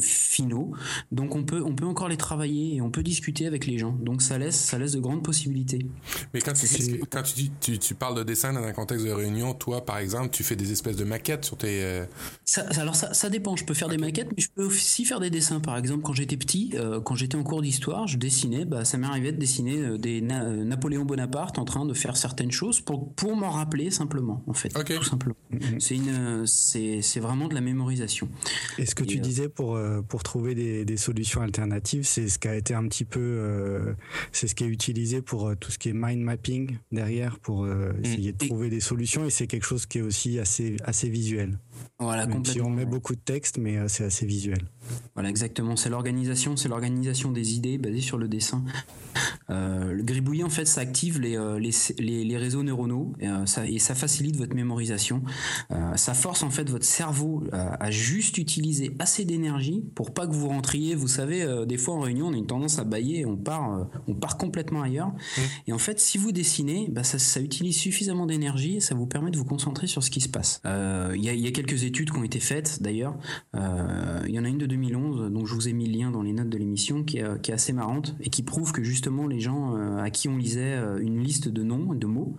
finaux. 0.00 0.72
Donc 1.12 1.34
on 1.34 1.44
peut 1.44 1.62
on 1.64 1.74
peut 1.74 1.86
encore 1.86 2.08
les 2.08 2.18
travailler 2.18 2.76
et 2.76 2.80
on 2.82 2.90
peut 2.90 3.02
discuter 3.02 3.46
avec 3.46 3.66
les 3.66 3.78
gens. 3.78 3.92
Donc 3.92 4.20
ça 4.20 4.36
laisse 4.36 4.56
ça 4.56 4.78
laisse 4.78 4.92
de 4.92 5.00
grandes 5.00 5.24
possibilités. 5.24 5.86
Mais 6.34 6.40
quand 6.40 6.52
tu 6.52 6.66
quand 7.10 7.22
tu 7.22 7.34
dis 7.34 7.52
tu, 7.60 7.78
tu, 7.78 7.94
parles 7.94 8.16
de 8.16 8.22
dessin 8.22 8.52
dans 8.52 8.62
un 8.62 8.72
contexte 8.72 9.06
de 9.06 9.12
réunion, 9.12 9.54
toi 9.54 9.84
par 9.84 9.98
exemple, 9.98 10.28
tu 10.30 10.44
fais 10.44 10.56
des 10.56 10.72
espèces 10.72 10.96
de 10.96 11.04
maquettes 11.04 11.46
sur 11.46 11.56
tes 11.56 11.82
euh, 11.84 12.04
ça, 12.44 12.66
alors 12.76 12.94
ça, 12.94 13.14
ça 13.14 13.30
dépend, 13.30 13.56
je 13.56 13.64
peux 13.64 13.74
faire 13.74 13.88
des 13.88 13.96
maquettes 13.96 14.28
mais 14.36 14.42
je 14.42 14.50
peux 14.54 14.64
aussi 14.64 15.06
faire 15.06 15.20
des 15.20 15.30
dessins 15.30 15.60
par 15.60 15.78
exemple 15.78 16.02
quand 16.02 16.12
j'étais 16.12 16.36
petit, 16.36 16.72
euh, 16.74 17.00
quand 17.00 17.14
j'étais 17.14 17.36
en 17.36 17.44
cours 17.44 17.62
d'histoire, 17.62 18.06
je 18.06 18.18
dessinais 18.18 18.66
bah 18.66 18.84
ça 18.84 18.98
m'arrivait 18.98 19.32
de 19.32 19.38
dessiner 19.38 19.98
des 19.98 20.20
Napoléon 20.20 21.04
Bonaparte 21.04 21.58
en 21.58 21.64
train 21.64 21.86
de 21.86 21.94
faire 21.94 22.16
certaines 22.16 22.52
choses 22.52 22.80
pour 22.80 23.14
pour 23.14 23.36
m'en 23.36 23.50
rappeler 23.50 23.90
simplement 23.90 24.42
en 24.46 24.52
fait, 24.52 24.68
tout 24.68 25.04
simplement. 25.04 25.36
C'est 25.78 25.96
une, 25.96 26.46
c'est, 26.46 27.20
vraiment 27.20 27.48
de 27.48 27.54
la 27.54 27.60
mémorisation. 27.60 28.28
Et 28.78 28.86
ce 28.86 28.94
que 28.94 29.04
tu 29.04 29.18
euh, 29.18 29.20
disais 29.20 29.48
pour 29.48 29.76
euh, 29.76 30.02
pour 30.02 30.22
trouver 30.22 30.54
des, 30.54 30.84
des 30.84 30.96
solutions 30.96 31.40
alternatives, 31.40 32.04
c'est 32.04 32.28
ce 32.28 32.38
qui 32.38 32.48
a 32.48 32.54
été 32.54 32.74
un 32.74 32.86
petit 32.88 33.04
peu, 33.04 33.20
euh, 33.20 33.94
c'est 34.32 34.48
ce 34.48 34.54
qui 34.54 34.64
est 34.64 34.68
utilisé 34.68 35.22
pour 35.22 35.54
tout 35.56 35.70
ce 35.70 35.78
qui 35.78 35.90
est 35.90 35.94
mind 35.94 36.20
mapping 36.20 36.78
derrière 36.92 37.38
pour 37.38 37.64
mm. 37.64 37.94
essayer 38.04 38.32
de 38.32 38.44
trouver 38.44 38.70
des 38.70 38.80
solutions. 38.80 39.24
Et 39.24 39.30
c'est 39.30 39.46
quelque 39.46 39.66
chose 39.66 39.86
qui 39.86 39.98
est 39.98 40.02
aussi 40.02 40.38
assez 40.38 40.76
assez 40.84 41.08
visuel? 41.08 41.58
Voilà, 41.98 42.26
Même 42.26 42.44
si 42.44 42.60
on 42.60 42.70
met 42.70 42.84
beaucoup 42.84 43.14
de 43.14 43.20
texte, 43.20 43.58
mais 43.58 43.88
c'est 43.88 44.04
assez 44.04 44.26
visuel. 44.26 44.58
Voilà, 45.14 45.30
exactement. 45.30 45.76
C'est 45.76 45.88
l'organisation, 45.88 46.56
c'est 46.56 46.68
l'organisation 46.68 47.32
des 47.32 47.54
idées 47.54 47.78
basées 47.78 48.02
sur 48.02 48.18
le 48.18 48.28
dessin. 48.28 48.64
le 49.48 50.02
gribouillis, 50.02 50.44
en 50.44 50.50
fait, 50.50 50.66
ça 50.66 50.82
active 50.82 51.20
les, 51.20 51.38
les, 51.58 52.24
les, 52.24 52.36
réseaux 52.36 52.62
neuronaux 52.62 53.14
et, 53.18 53.28
ça, 53.46 53.66
et 53.66 53.78
ça 53.78 53.94
facilite 53.94 54.36
votre 54.36 54.54
mémorisation. 54.54 55.22
Euh, 55.70 55.96
ça 55.96 56.14
force 56.14 56.42
en 56.42 56.50
fait 56.50 56.68
votre 56.68 56.84
cerveau 56.84 57.44
à, 57.52 57.90
juste 57.90 58.38
utiliser 58.38 58.94
assez 58.98 59.24
d'énergie 59.24 59.84
pour 59.94 60.12
pas 60.12 60.26
que 60.26 60.32
vous 60.32 60.48
rentriez. 60.48 60.94
Vous 60.94 61.08
savez, 61.08 61.42
euh, 61.42 61.64
des 61.64 61.76
fois 61.76 61.94
en 61.94 62.00
réunion, 62.00 62.28
on 62.28 62.32
a 62.32 62.36
une 62.36 62.46
tendance 62.46 62.78
à 62.78 62.84
bailler, 62.84 63.26
on 63.26 63.36
part, 63.36 63.72
euh, 63.72 63.84
on 64.08 64.14
part 64.14 64.36
complètement 64.36 64.82
ailleurs. 64.82 65.08
Mmh. 65.08 65.40
Et 65.68 65.72
en 65.72 65.78
fait, 65.78 66.00
si 66.00 66.18
vous 66.18 66.32
dessinez, 66.32 66.88
bah, 66.90 67.02
ça, 67.02 67.40
utilise 67.40 67.76
suffisamment 67.76 68.26
d'énergie 68.26 68.76
et 68.76 68.80
ça 68.80 68.94
vous 68.94 69.06
permet 69.06 69.30
de 69.30 69.36
vous 69.36 69.44
concentrer 69.44 69.86
sur 69.86 70.02
ce 70.02 70.10
qui 70.10 70.20
se 70.20 70.28
passe. 70.28 70.60
Il 70.64 71.22
y, 71.22 71.46
a, 71.46 71.50
quelques 71.50 71.65
études 71.74 72.10
qui 72.10 72.18
ont 72.18 72.24
été 72.24 72.40
faites 72.40 72.82
d'ailleurs. 72.82 73.16
Il 73.54 74.34
y 74.34 74.38
en 74.38 74.44
a 74.44 74.48
une 74.48 74.58
de 74.58 74.66
2011 74.66 75.30
dont 75.30 75.44
je 75.44 75.54
vous 75.54 75.68
ai 75.68 75.72
mis 75.72 75.86
le 75.86 75.98
lien 75.98 76.10
dans 76.10 76.22
les 76.22 76.32
notes 76.32 76.48
de 76.48 76.58
l'émission 76.58 77.04
qui 77.04 77.18
est, 77.18 77.48
est 77.48 77.52
assez 77.52 77.72
marrante 77.72 78.14
et 78.20 78.30
qui 78.30 78.42
prouve 78.42 78.72
que 78.72 78.82
justement 78.82 79.26
les 79.26 79.40
gens 79.40 79.74
à 79.98 80.10
qui 80.10 80.28
on 80.28 80.36
lisait 80.36 80.78
une 81.00 81.22
liste 81.22 81.48
de 81.48 81.62
noms, 81.62 81.94
de 81.94 82.06
mots, 82.06 82.36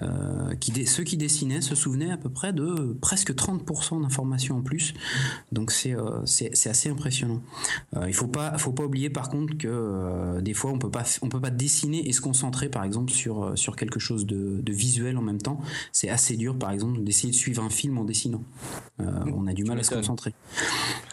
ceux 0.00 1.04
qui 1.04 1.16
dessinaient 1.16 1.60
se 1.60 1.74
souvenaient 1.74 2.10
à 2.10 2.16
peu 2.16 2.28
près 2.28 2.52
de 2.52 2.96
presque 3.00 3.32
30% 3.32 4.02
d'informations 4.02 4.58
en 4.58 4.62
plus. 4.62 4.94
Donc 5.50 5.72
euh, 5.86 6.20
c'est 6.24 6.68
assez 6.68 6.88
impressionnant. 6.88 7.42
Euh, 7.96 8.04
il 8.08 8.14
faut 8.14 8.28
pas 8.28 8.56
faut 8.58 8.72
pas 8.72 8.84
oublier 8.84 9.10
par 9.10 9.28
contre 9.28 9.56
que 9.56 9.68
euh, 9.68 10.40
des 10.40 10.54
fois 10.54 10.70
on 10.70 10.78
peut 10.78 10.90
pas 10.90 11.04
on 11.22 11.28
peut 11.28 11.40
pas 11.40 11.50
dessiner 11.50 12.08
et 12.08 12.12
se 12.12 12.20
concentrer 12.20 12.68
par 12.68 12.84
exemple 12.84 13.12
sur 13.12 13.56
sur 13.56 13.76
quelque 13.76 14.00
chose 14.00 14.26
de 14.26 14.72
visuel 14.72 15.16
en 15.16 15.22
même 15.22 15.40
temps. 15.40 15.60
C'est 15.92 16.08
assez 16.08 16.36
dur 16.36 16.56
par 16.58 16.70
exemple 16.70 17.02
d'essayer 17.02 17.30
de 17.30 17.36
suivre 17.36 17.62
un 17.62 17.70
film 17.70 17.98
en 17.98 18.04
dessinant. 18.04 18.42
On 18.98 19.46
a 19.46 19.52
du 19.52 19.64
mal 19.64 19.78
à 19.78 19.82
se 19.82 19.94
concentrer. 19.94 20.34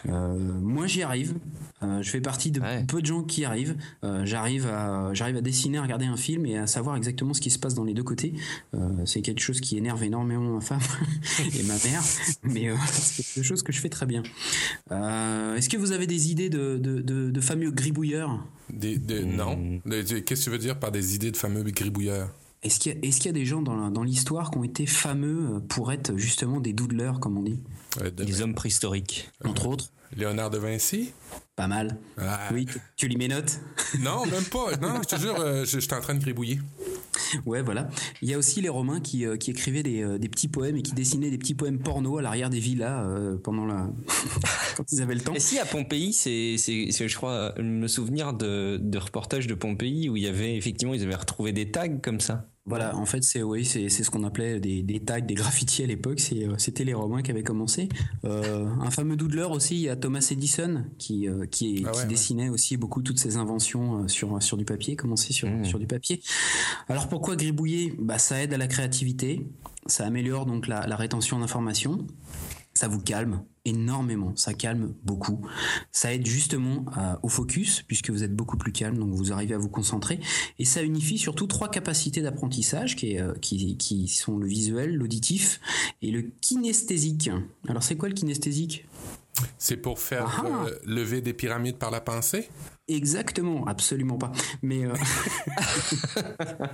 moi 0.04 0.86
j'y 0.86 1.02
arrive. 1.02 1.34
je 1.82 2.08
fais 2.08 2.20
partie 2.20 2.50
de 2.50 2.60
peu 2.86 3.00
de 3.00 3.06
gens 3.06 3.22
qui 3.22 3.44
arrivent. 3.44 3.76
j'arrive 4.24 4.66
à 4.66 5.10
j'arrive 5.14 5.36
à 5.36 5.40
dessiner, 5.40 5.78
à 5.78 5.82
regarder 5.82 6.06
un 6.06 6.16
film 6.16 6.46
et 6.46 6.58
à 6.58 6.66
savoir 6.66 6.96
exactement 6.96 7.34
ce 7.34 7.40
qui 7.40 7.50
se 7.50 7.58
passe 7.58 7.74
dans 7.74 7.84
les 7.84 7.94
deux 7.94 8.04
côtés. 8.04 8.34
c'est 9.04 9.22
quelque 9.22 9.40
chose 9.40 9.60
qui 9.60 9.76
énerve 9.76 10.02
énormément 10.02 10.54
ma 10.54 10.60
femme 10.60 10.80
et 11.58 11.62
ma 11.64 11.74
mère, 11.74 12.02
mais 12.42 12.68
euh, 12.68 12.76
c'est 12.86 13.22
quelque 13.22 13.44
chose 13.44 13.62
que 13.62 13.72
je 13.72 13.80
fais 13.80 13.88
très 13.88 14.06
bien. 14.06 14.22
Euh, 14.90 15.56
est-ce 15.56 15.68
que 15.68 15.76
vous 15.76 15.92
avez 15.92 16.06
des 16.06 16.30
idées 16.30 16.50
de, 16.50 16.76
de, 16.78 17.40
fameux 17.40 17.70
gribouilleurs? 17.70 18.44
Des, 18.70 18.98
Non. 19.24 19.56
Hmm. 19.56 19.80
Qu'est-ce 20.24 20.24
que 20.24 20.44
tu 20.44 20.50
veux 20.50 20.58
dire 20.58 20.78
par 20.78 20.92
des 20.92 21.14
idées 21.14 21.30
de 21.30 21.36
fameux 21.36 21.62
gribouilleurs? 21.62 22.30
Est-ce 22.62 22.78
qu'il 22.78 22.92
y, 22.92 23.06
est 23.06 23.24
y, 23.24 23.28
a 23.28 23.32
des 23.32 23.46
gens 23.46 23.62
dans, 23.62 23.90
dans 23.90 24.02
l'histoire 24.02 24.50
qui 24.50 24.58
ont 24.58 24.64
été 24.64 24.86
fameux 24.86 25.60
pour 25.68 25.92
être 25.92 26.16
justement 26.16 26.60
des 26.60 26.72
doodlers, 26.72 27.18
comme 27.20 27.38
on 27.38 27.42
dit 27.42 27.60
Des 28.16 28.42
hommes 28.42 28.54
préhistoriques. 28.54 29.30
Entre 29.44 29.66
autres 29.66 29.90
Léonard 30.16 30.50
de 30.50 30.58
Vinci 30.58 31.12
Pas 31.54 31.68
mal. 31.68 31.96
Oui, 32.52 32.66
tu, 32.96 33.06
lis 33.06 33.16
mes 33.16 33.28
notes 33.28 33.60
Non, 34.00 34.26
même 34.26 34.44
pas. 34.44 34.76
Non, 34.76 35.00
je 35.02 35.16
te 35.16 35.20
jure, 35.20 35.38
euh, 35.38 35.64
je, 35.64 35.78
suis 35.78 35.94
en 35.94 36.00
train 36.00 36.14
de 36.14 36.20
gribouiller. 36.20 36.58
Ouais, 37.46 37.62
voilà. 37.62 37.88
Il 38.22 38.28
y 38.28 38.34
a 38.34 38.38
aussi 38.38 38.60
les 38.60 38.68
Romains 38.68 39.00
qui, 39.00 39.24
euh, 39.24 39.36
qui 39.36 39.52
écrivaient 39.52 39.82
des, 39.82 40.02
euh, 40.02 40.18
des, 40.18 40.28
petits 40.28 40.48
poèmes 40.48 40.76
et 40.76 40.82
qui 40.82 40.92
dessinaient 40.92 41.30
des 41.30 41.38
petits 41.38 41.54
poèmes 41.54 41.78
porno 41.78 42.18
à 42.18 42.22
l'arrière 42.22 42.50
des 42.50 42.58
villas 42.58 43.04
euh, 43.06 43.36
pendant 43.36 43.66
la 43.66 43.88
quand 44.76 44.90
ils 44.90 45.00
avaient 45.00 45.14
le 45.14 45.20
temps. 45.20 45.34
Et 45.34 45.40
si 45.40 45.58
à 45.58 45.64
Pompéi, 45.64 46.12
c'est, 46.12 46.56
c'est, 46.58 46.90
je 46.90 47.16
crois, 47.16 47.54
me 47.58 47.86
souvenir 47.86 48.32
de, 48.32 48.78
de 48.82 48.98
reportages 48.98 49.46
de 49.46 49.54
Pompéi 49.54 50.08
où 50.08 50.16
il 50.16 50.24
y 50.24 50.28
avait 50.28 50.56
effectivement, 50.56 50.94
ils 50.94 51.04
avaient 51.04 51.14
retrouvé 51.14 51.52
des 51.52 51.70
tags 51.70 51.98
comme 51.98 52.20
ça. 52.20 52.49
Voilà, 52.66 52.96
en 52.96 53.06
fait, 53.06 53.24
c'est 53.24 53.42
oui, 53.42 53.64
c'est 53.64 53.88
ce 53.88 54.10
qu'on 54.10 54.22
appelait 54.22 54.60
des, 54.60 54.82
des, 54.82 55.00
tags, 55.00 55.20
des 55.20 55.34
graffitis 55.34 55.82
à 55.82 55.86
l'époque. 55.86 56.20
C'était 56.58 56.84
les 56.84 56.94
Romains 56.94 57.22
qui 57.22 57.30
avaient 57.30 57.42
commencé. 57.42 57.88
Euh, 58.24 58.68
un 58.80 58.90
fameux 58.90 59.16
doodler 59.16 59.48
aussi, 59.50 59.76
il 59.76 59.80
y 59.80 59.88
a 59.88 59.96
Thomas 59.96 60.26
Edison 60.30 60.84
qui 60.98 61.26
qui, 61.50 61.84
ah 61.86 61.90
qui 61.90 62.06
dessinait 62.06 62.48
aussi 62.48 62.76
beaucoup 62.76 63.02
toutes 63.02 63.18
ses 63.18 63.38
inventions 63.38 64.06
sur 64.08 64.42
sur 64.42 64.56
du 64.56 64.64
papier, 64.64 64.94
commencé 64.94 65.32
sur 65.32 65.48
mmh. 65.48 65.64
sur 65.64 65.78
du 65.78 65.86
papier. 65.86 66.22
Alors 66.88 67.08
pourquoi 67.08 67.34
gribouiller? 67.34 67.94
Bah 67.98 68.18
ça 68.18 68.42
aide 68.42 68.52
à 68.52 68.58
la 68.58 68.66
créativité, 68.66 69.48
ça 69.86 70.04
améliore 70.06 70.46
donc 70.46 70.68
la, 70.68 70.86
la 70.86 70.96
rétention 70.96 71.38
d'informations, 71.38 72.06
ça 72.74 72.88
vous 72.88 73.00
calme 73.00 73.44
énormément, 73.64 74.34
ça 74.36 74.54
calme 74.54 74.94
beaucoup, 75.02 75.46
ça 75.92 76.14
aide 76.14 76.26
justement 76.26 76.86
euh, 76.96 77.16
au 77.22 77.28
focus 77.28 77.82
puisque 77.82 78.10
vous 78.10 78.22
êtes 78.22 78.34
beaucoup 78.34 78.56
plus 78.56 78.72
calme, 78.72 78.98
donc 78.98 79.10
vous 79.10 79.32
arrivez 79.32 79.54
à 79.54 79.58
vous 79.58 79.68
concentrer, 79.68 80.20
et 80.58 80.64
ça 80.64 80.82
unifie 80.82 81.18
surtout 81.18 81.46
trois 81.46 81.70
capacités 81.70 82.22
d'apprentissage 82.22 82.96
qui, 82.96 83.18
euh, 83.18 83.34
qui, 83.34 83.76
qui 83.76 84.08
sont 84.08 84.38
le 84.38 84.46
visuel, 84.46 84.94
l'auditif 84.94 85.60
et 86.00 86.10
le 86.10 86.22
kinesthésique. 86.40 87.30
Alors 87.68 87.82
c'est 87.82 87.96
quoi 87.96 88.08
le 88.08 88.14
kinesthésique? 88.14 88.86
C'est 89.58 89.76
pour 89.76 89.98
faire 89.98 90.42
ah. 90.44 90.66
euh, 90.66 90.78
lever 90.84 91.20
des 91.20 91.34
pyramides 91.34 91.76
par 91.76 91.90
la 91.90 92.00
pensée? 92.00 92.48
Exactement, 92.90 93.66
absolument 93.66 94.18
pas. 94.18 94.32
Mais 94.62 94.84
euh, 94.84 94.94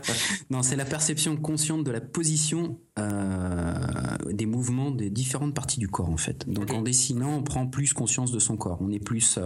non, 0.51 0.63
c'est 0.63 0.77
la 0.77 0.87
perception 0.87 1.37
consciente 1.37 1.85
de 1.85 1.91
la 1.91 2.01
position 2.01 2.79
euh, 2.99 3.75
des 4.31 4.47
mouvements 4.47 4.91
des 4.91 5.11
différentes 5.11 5.55
parties 5.55 5.79
du 5.79 5.89
corps 5.89 6.09
en 6.09 6.17
fait. 6.17 6.49
Donc 6.49 6.73
en 6.73 6.81
dessinant, 6.81 7.35
on 7.35 7.43
prend 7.43 7.67
plus 7.67 7.93
conscience 7.93 8.33
de 8.33 8.39
son 8.39 8.57
corps. 8.57 8.79
On 8.81 8.91
est 8.91 8.99
plus 8.99 9.39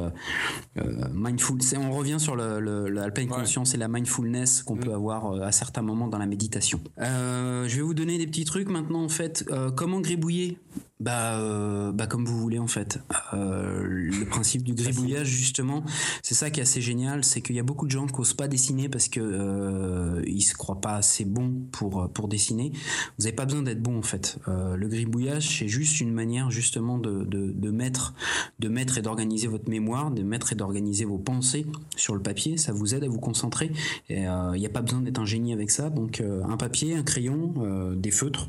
mindful. 1.12 1.58
On 1.76 1.90
revient 1.90 2.20
sur 2.20 2.36
le, 2.36 2.60
le, 2.60 3.26
conscience 3.26 3.74
et 3.74 3.76
la 3.76 3.88
mindfulness 3.88 4.62
qu'on 4.62 4.76
mm. 4.76 4.80
peut 4.80 4.94
avoir 4.94 5.42
à 5.42 5.50
certains 5.50 5.82
moments 5.82 6.06
dans 6.06 6.18
la 6.18 6.26
méditation. 6.26 6.80
je 6.98 7.74
vais 7.74 7.82
vous 7.82 7.94
donner 7.94 8.16
des 8.16 8.26
petits 8.26 8.44
trucs 8.44 8.68
maintenant 8.68 9.02
en 9.02 9.08
fait. 9.08 9.44
comment 9.76 10.00
gribouiller 10.00 10.58
bah, 11.00 11.38
euh, 11.38 11.92
bah 11.92 12.06
comme 12.06 12.26
vous 12.26 12.38
voulez 12.38 12.58
en 12.58 12.66
fait. 12.66 13.00
Euh, 13.32 13.82
le 13.86 14.26
principe 14.26 14.62
du 14.62 14.74
gribouillage 14.74 15.28
justement, 15.28 15.82
c'est 16.22 16.34
ça 16.34 16.50
qui 16.50 16.60
est 16.60 16.62
assez 16.62 16.82
génial, 16.82 17.24
c'est 17.24 17.40
qu'il 17.40 17.56
y 17.56 17.58
a 17.58 17.62
beaucoup 17.62 17.86
de 17.86 17.90
gens 17.90 18.06
qui 18.06 18.18
n'osent 18.18 18.34
pas 18.34 18.48
dessiner 18.48 18.88
parce 18.88 19.08
que 19.08 19.20
euh, 19.20 20.22
ils 20.26 20.42
se 20.42 20.54
croient 20.54 20.80
pas 20.80 20.96
assez 20.96 21.24
bons 21.24 21.54
pour 21.72 22.10
pour 22.12 22.28
dessiner. 22.28 22.72
Vous 23.18 23.24
n'avez 23.24 23.34
pas 23.34 23.46
besoin 23.46 23.62
d'être 23.62 23.82
bon 23.82 23.98
en 23.98 24.02
fait. 24.02 24.38
Euh, 24.48 24.76
le 24.76 24.88
gribouillage 24.88 25.58
c'est 25.58 25.68
juste 25.68 26.00
une 26.00 26.12
manière 26.12 26.50
justement 26.50 26.98
de, 26.98 27.24
de, 27.24 27.50
de 27.50 27.70
mettre 27.70 28.14
de 28.58 28.68
mettre 28.68 28.98
et 28.98 29.02
d'organiser 29.02 29.46
votre 29.46 29.70
mémoire, 29.70 30.10
de 30.10 30.22
mettre 30.22 30.52
et 30.52 30.56
d'organiser 30.56 31.06
vos 31.06 31.18
pensées 31.18 31.66
sur 31.96 32.14
le 32.14 32.20
papier. 32.20 32.58
Ça 32.58 32.72
vous 32.72 32.94
aide 32.94 33.04
à 33.04 33.08
vous 33.08 33.20
concentrer. 33.20 33.72
Il 34.10 34.16
n'y 34.16 34.66
a 34.66 34.70
pas 34.70 34.82
besoin 34.82 35.00
d'être 35.00 35.18
un 35.18 35.24
génie 35.24 35.52
avec 35.54 35.70
ça. 35.70 35.88
Donc 35.88 36.20
un 36.20 36.56
papier, 36.56 36.94
un 36.94 37.02
crayon, 37.02 37.94
des 37.96 38.10
feutres, 38.10 38.48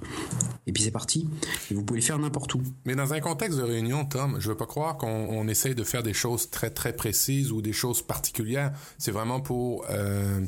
et 0.68 0.74
puis 0.74 0.84
c'est 0.84 0.92
parti. 0.92 1.28
Et 1.70 1.74
vous 1.74 1.84
pouvez 1.84 2.00
le 2.00 2.06
faire 2.06 2.20
n'importe 2.20 2.41
tout. 2.48 2.62
Mais 2.86 2.96
dans 2.96 3.14
un 3.14 3.20
contexte 3.20 3.58
de 3.58 3.64
réunion, 3.64 4.06
Tom, 4.06 4.38
je 4.40 4.50
veux 4.50 4.58
pas 4.58 4.66
croire 4.66 4.98
qu'on 4.98 5.48
essaye 5.48 5.76
de 5.76 5.84
faire 5.84 6.04
des 6.04 6.14
choses 6.14 6.50
très 6.50 6.70
très 6.70 6.94
précises 6.94 7.52
ou 7.52 7.62
des 7.62 7.74
choses 7.74 8.02
particulières. 8.02 8.72
C'est 8.98 9.12
vraiment 9.12 9.40
pour 9.40 9.86
euh, 9.90 10.40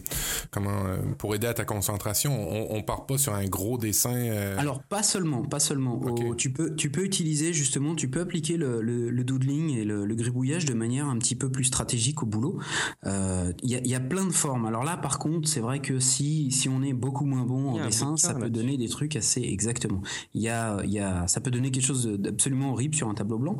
comment 0.51 0.85
euh, 0.85 0.97
pour 1.17 1.35
aider 1.35 1.47
à 1.47 1.53
ta 1.53 1.65
concentration. 1.65 2.33
On, 2.33 2.77
on 2.77 2.83
part 2.83 3.05
pas 3.05 3.17
sur 3.17 3.33
un 3.33 3.45
gros 3.45 3.77
dessin. 3.77 4.15
Euh. 4.15 4.57
Alors 4.57 4.81
pas 4.81 5.03
seulement, 5.03 5.43
pas 5.43 5.59
seulement. 5.59 6.01
tu 6.37 6.51
peux 6.51 6.75
tu 6.75 6.89
peux 6.89 7.03
utiliser 7.03 7.53
justement, 7.53 7.95
tu 7.95 8.09
peux 8.09 8.21
appliquer 8.21 8.57
le, 8.57 8.81
le, 8.81 9.23
doodling 9.23 9.77
et 9.77 9.83
le, 9.83 10.13
gribouillage 10.15 10.65
de 10.65 10.73
manière 10.73 11.07
un 11.07 11.17
petit 11.17 11.35
peu 11.35 11.49
plus 11.49 11.65
stratégique 11.65 12.23
au 12.23 12.25
boulot. 12.25 12.59
Il 13.05 13.69
y, 13.69 13.75
a, 13.75 13.79
y, 13.79 13.95
a, 13.95 13.99
plein 13.99 14.25
de 14.25 14.31
formes. 14.31 14.65
Alors 14.65 14.83
là, 14.83 14.97
par 14.97 15.19
contre, 15.19 15.47
c'est 15.47 15.59
vrai 15.59 15.79
que 15.79 15.99
si 15.99 16.51
si 16.51 16.69
on 16.69 16.83
est 16.83 16.93
beaucoup 16.93 17.25
moins 17.25 17.45
bon 17.45 17.71
en 17.71 17.85
dessin, 17.85 18.17
ça 18.17 18.33
peut 18.33 18.49
donner 18.49 18.77
des 18.77 18.89
trucs 18.89 19.15
assez 19.15 19.41
exactement. 19.41 20.01
Il 20.33 20.41
y 20.41 20.49
a 20.49 20.77
il 20.83 20.91
y 20.91 20.99
a 20.99 21.27
ça 21.27 21.41
peut 21.41 21.51
donner 21.51 21.71
quelque 21.71 21.82
chose 21.83 22.07
d'absolument 22.07 22.71
horrible 22.71 22.95
sur 22.95 23.09
un 23.09 23.13
tableau 23.13 23.37
blanc. 23.37 23.59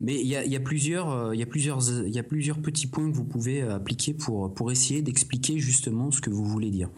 Mais 0.00 0.20
il 0.20 0.26
y 0.26 0.56
a, 0.56 0.60
plusieurs, 0.60 1.34
il 1.34 1.40
y 1.40 1.42
a 1.42 1.46
plusieurs, 1.46 1.80
il 2.06 2.14
y 2.14 2.18
a 2.18 2.22
plusieurs 2.22 2.58
petits 2.58 2.86
points 2.86 3.10
que 3.10 3.16
vous 3.16 3.24
pouvez 3.24 3.62
appliquer 3.62 4.14
pour 4.14 4.52
pour 4.54 4.70
essayer 4.72 5.02
d'expliquer 5.02 5.58
justement 5.58 6.10
ce 6.10 6.20
que 6.20 6.30
vous 6.30 6.44
voulez 6.44 6.70
dire. 6.70 6.90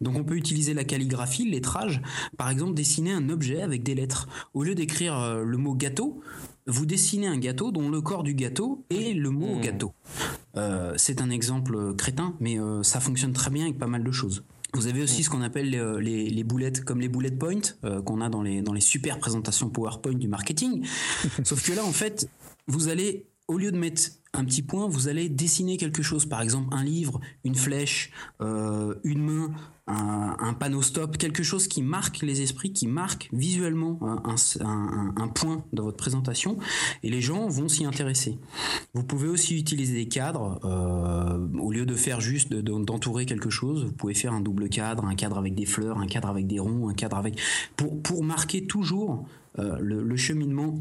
Donc 0.00 0.16
on 0.16 0.24
peut 0.24 0.36
utiliser 0.36 0.74
la 0.74 0.84
calligraphie, 0.84 1.44
le 1.44 1.52
lettrage, 1.52 2.02
par 2.36 2.50
exemple 2.50 2.74
dessiner 2.74 3.12
un 3.12 3.28
objet 3.28 3.62
avec 3.62 3.82
des 3.82 3.94
lettres. 3.94 4.28
Au 4.54 4.62
lieu 4.62 4.74
d'écrire 4.74 5.18
euh, 5.18 5.42
le 5.42 5.56
mot 5.56 5.74
gâteau, 5.74 6.20
vous 6.66 6.86
dessinez 6.86 7.26
un 7.26 7.38
gâteau 7.38 7.72
dont 7.72 7.88
le 7.88 8.00
corps 8.00 8.22
du 8.22 8.34
gâteau 8.34 8.84
est 8.90 9.14
le 9.14 9.30
mot 9.30 9.56
mmh. 9.56 9.60
gâteau. 9.60 9.92
Euh, 10.56 10.94
c'est 10.96 11.20
un 11.20 11.30
exemple 11.30 11.94
crétin, 11.94 12.34
mais 12.40 12.58
euh, 12.60 12.82
ça 12.82 13.00
fonctionne 13.00 13.32
très 13.32 13.50
bien 13.50 13.64
avec 13.64 13.78
pas 13.78 13.86
mal 13.86 14.04
de 14.04 14.10
choses. 14.10 14.44
Vous 14.74 14.86
avez 14.86 15.02
aussi 15.02 15.24
ce 15.24 15.30
qu'on 15.30 15.40
appelle 15.40 15.70
les, 15.70 16.28
les, 16.28 16.44
boulettes, 16.44 16.84
comme 16.84 17.00
les 17.00 17.08
bullet 17.08 17.30
points 17.30 17.60
euh, 17.84 18.02
qu'on 18.02 18.20
a 18.20 18.28
dans 18.28 18.42
les, 18.42 18.60
dans 18.60 18.74
les 18.74 18.82
super 18.82 19.18
présentations 19.18 19.70
PowerPoint 19.70 20.12
du 20.14 20.28
marketing. 20.28 20.84
Sauf 21.44 21.66
que 21.66 21.72
là, 21.72 21.84
en 21.84 21.92
fait, 21.92 22.28
vous 22.66 22.88
allez, 22.88 23.30
au 23.46 23.56
lieu 23.56 23.72
de 23.72 23.78
mettre 23.78 24.02
un 24.34 24.44
petit 24.44 24.62
point, 24.62 24.86
vous 24.86 25.08
allez 25.08 25.28
dessiner 25.28 25.76
quelque 25.76 26.02
chose, 26.02 26.26
par 26.26 26.42
exemple 26.42 26.68
un 26.72 26.84
livre, 26.84 27.20
une 27.44 27.54
flèche, 27.54 28.10
euh, 28.40 28.94
une 29.02 29.22
main, 29.22 29.50
un, 29.86 30.52
panneau 30.52 30.82
stop, 30.82 31.16
quelque 31.16 31.42
chose 31.42 31.66
qui 31.66 31.82
marque 31.82 32.20
les 32.20 32.42
esprits, 32.42 32.74
qui 32.74 32.86
marque 32.86 33.30
visuellement 33.32 33.98
un, 34.02 35.28
point 35.28 35.64
dans 35.72 35.84
votre 35.84 35.96
présentation, 35.96 36.58
et 37.02 37.08
les 37.08 37.22
gens 37.22 37.48
vont 37.48 37.68
s'y 37.68 37.86
intéresser. 37.86 38.38
Vous 38.92 39.02
pouvez 39.02 39.28
aussi 39.28 39.56
utiliser 39.56 39.94
des 39.94 40.08
cadres, 40.08 40.60
euh, 40.62 41.38
au 41.58 41.72
lieu 41.72 41.86
de 41.86 41.94
faire 41.94 42.20
juste 42.20 42.52
d'entourer 42.52 43.24
quelque 43.24 43.48
chose, 43.48 43.86
vous 43.86 43.92
pouvez 43.92 44.14
faire 44.14 44.34
un 44.34 44.42
double 44.42 44.68
cadre, 44.68 45.06
un 45.06 45.14
cadre 45.14 45.38
avec 45.38 45.54
des 45.54 45.66
fleurs, 45.66 45.98
un 45.98 46.06
cadre 46.06 46.28
avec 46.28 46.46
des 46.46 46.58
ronds, 46.58 46.88
un 46.88 46.94
cadre 46.94 47.16
avec... 47.16 47.40
pour, 47.76 48.02
pour 48.02 48.22
marquer 48.22 48.66
toujours 48.66 49.26
euh, 49.58 49.78
le 49.80 50.16
cheminement 50.16 50.74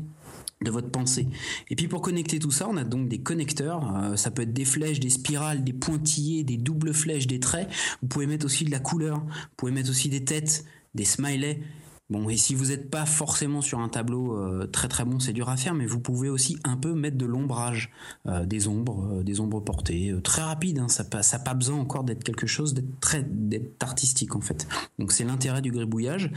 de 0.61 0.71
votre 0.71 0.89
pensée. 0.89 1.27
Et 1.69 1.75
puis 1.75 1.87
pour 1.87 2.01
connecter 2.01 2.39
tout 2.39 2.51
ça, 2.51 2.67
on 2.69 2.77
a 2.77 2.83
donc 2.83 3.07
des 3.07 3.19
connecteurs. 3.19 3.95
Euh, 3.95 4.15
ça 4.15 4.31
peut 4.31 4.41
être 4.41 4.53
des 4.53 4.65
flèches, 4.65 4.99
des 4.99 5.09
spirales, 5.09 5.63
des 5.63 5.73
pointillés, 5.73 6.43
des 6.43 6.57
doubles 6.57 6.93
flèches, 6.93 7.27
des 7.27 7.39
traits. 7.39 7.69
Vous 8.01 8.07
pouvez 8.07 8.27
mettre 8.27 8.45
aussi 8.45 8.65
de 8.65 8.71
la 8.71 8.79
couleur. 8.79 9.19
Vous 9.19 9.55
pouvez 9.55 9.71
mettre 9.71 9.89
aussi 9.89 10.09
des 10.09 10.23
têtes, 10.23 10.65
des 10.95 11.05
smileys. 11.05 11.61
Bon, 12.09 12.29
et 12.29 12.37
si 12.37 12.55
vous 12.55 12.67
n'êtes 12.67 12.89
pas 12.89 13.05
forcément 13.05 13.61
sur 13.61 13.79
un 13.79 13.89
tableau 13.89 14.37
euh, 14.37 14.67
très 14.67 14.87
très 14.87 15.03
bon, 15.03 15.19
c'est 15.19 15.33
dur 15.33 15.49
à 15.49 15.57
faire, 15.57 15.73
mais 15.73 15.85
vous 15.85 15.99
pouvez 15.99 16.29
aussi 16.29 16.57
un 16.63 16.77
peu 16.77 16.93
mettre 16.93 17.17
de 17.17 17.25
l'ombrage, 17.25 17.91
euh, 18.27 18.45
des 18.45 18.67
ombres, 18.67 19.23
des 19.23 19.39
ombres 19.39 19.59
portées, 19.59 20.15
très 20.23 20.41
rapide. 20.41 20.79
Hein, 20.79 20.87
ça 20.87 21.05
n'a 21.11 21.23
ça 21.23 21.39
pas 21.39 21.53
besoin 21.53 21.77
encore 21.77 22.03
d'être 22.03 22.23
quelque 22.23 22.47
chose 22.47 22.73
d'être 22.73 22.99
très 23.01 23.23
d'être 23.23 23.83
artistique 23.83 24.35
en 24.35 24.41
fait. 24.41 24.67
Donc 24.99 25.11
c'est 25.11 25.23
l'intérêt 25.25 25.61
du 25.61 25.71
gribouillage. 25.71 26.31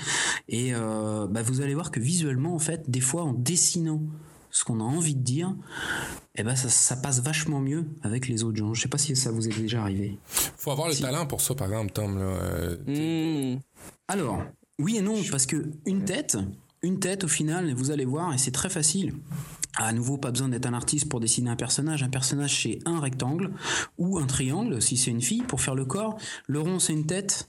Et 0.49 0.73
bah, 0.73 1.43
vous 1.43 1.61
allez 1.61 1.75
voir 1.75 1.91
que 1.91 2.01
visuellement 2.01 2.55
en 2.55 2.59
fait, 2.59 2.91
des 2.91 3.01
fois 3.01 3.23
en 3.23 3.33
dessinant 3.33 4.03
ce 4.51 4.65
qu'on 4.65 4.81
a 4.81 4.85
envie 4.85 5.15
de 5.15 5.23
dire, 5.23 5.55
eh 6.37 6.43
ben 6.43 6.57
ça, 6.57 6.97
passe 6.97 7.21
vachement 7.21 7.61
mieux 7.61 7.87
avec 8.03 8.29
les 8.29 8.43
autres 8.45 8.57
gens. 8.57 8.75
Je 8.75 8.83
sais 8.83 8.89
pas 8.89 8.99
si 8.99 9.15
ça 9.17 9.31
vous 9.31 9.49
est 9.49 9.57
déjà 9.57 9.83
arrivé. 9.83 10.19
Faut 10.57 10.71
avoir 10.71 10.89
le 10.89 10.95
talent 10.95 11.27
pour 11.27 11.41
ça, 11.41 11.55
par 11.55 11.69
exemple, 11.69 11.93
Tom. 11.93 12.19
Euh, 12.19 13.55
hmm. 13.55 13.61
Alors, 14.09 14.43
oui 14.81 14.97
et 14.97 15.03
non, 15.03 15.17
parce 15.31 15.47
que 15.47 15.71
une 15.87 16.05
tête, 16.05 16.37
une 16.83 16.99
tête 16.99 17.25
au 17.25 17.29
final, 17.29 17.73
vous 17.75 17.91
allez 17.91 18.05
voir, 18.05 18.33
et 18.33 18.39
c'est 18.39 18.51
très 18.51 18.71
facile. 18.71 19.15
À 19.77 19.93
nouveau, 19.93 20.19
pas 20.19 20.31
besoin 20.31 20.49
d'être 20.49 20.67
un 20.67 20.75
artiste 20.75 21.09
pour 21.09 21.21
dessiner 21.21 21.51
un 21.51 21.57
personnage. 21.57 22.03
Un 22.03 22.09
personnage, 22.09 22.63
c'est 22.63 22.81
un 22.87 22.99
rectangle 22.99 23.53
ou 23.99 24.19
un 24.19 24.27
triangle, 24.27 24.83
si 24.83 24.97
c'est 24.97 25.11
une 25.11 25.23
fille, 25.23 25.43
pour 25.43 25.61
faire 25.61 25.75
le 25.75 25.85
corps. 25.85 26.19
Le 26.49 26.61
rond, 26.61 26.79
c'est 26.79 26.93
une 26.93 27.07
tête. 27.07 27.49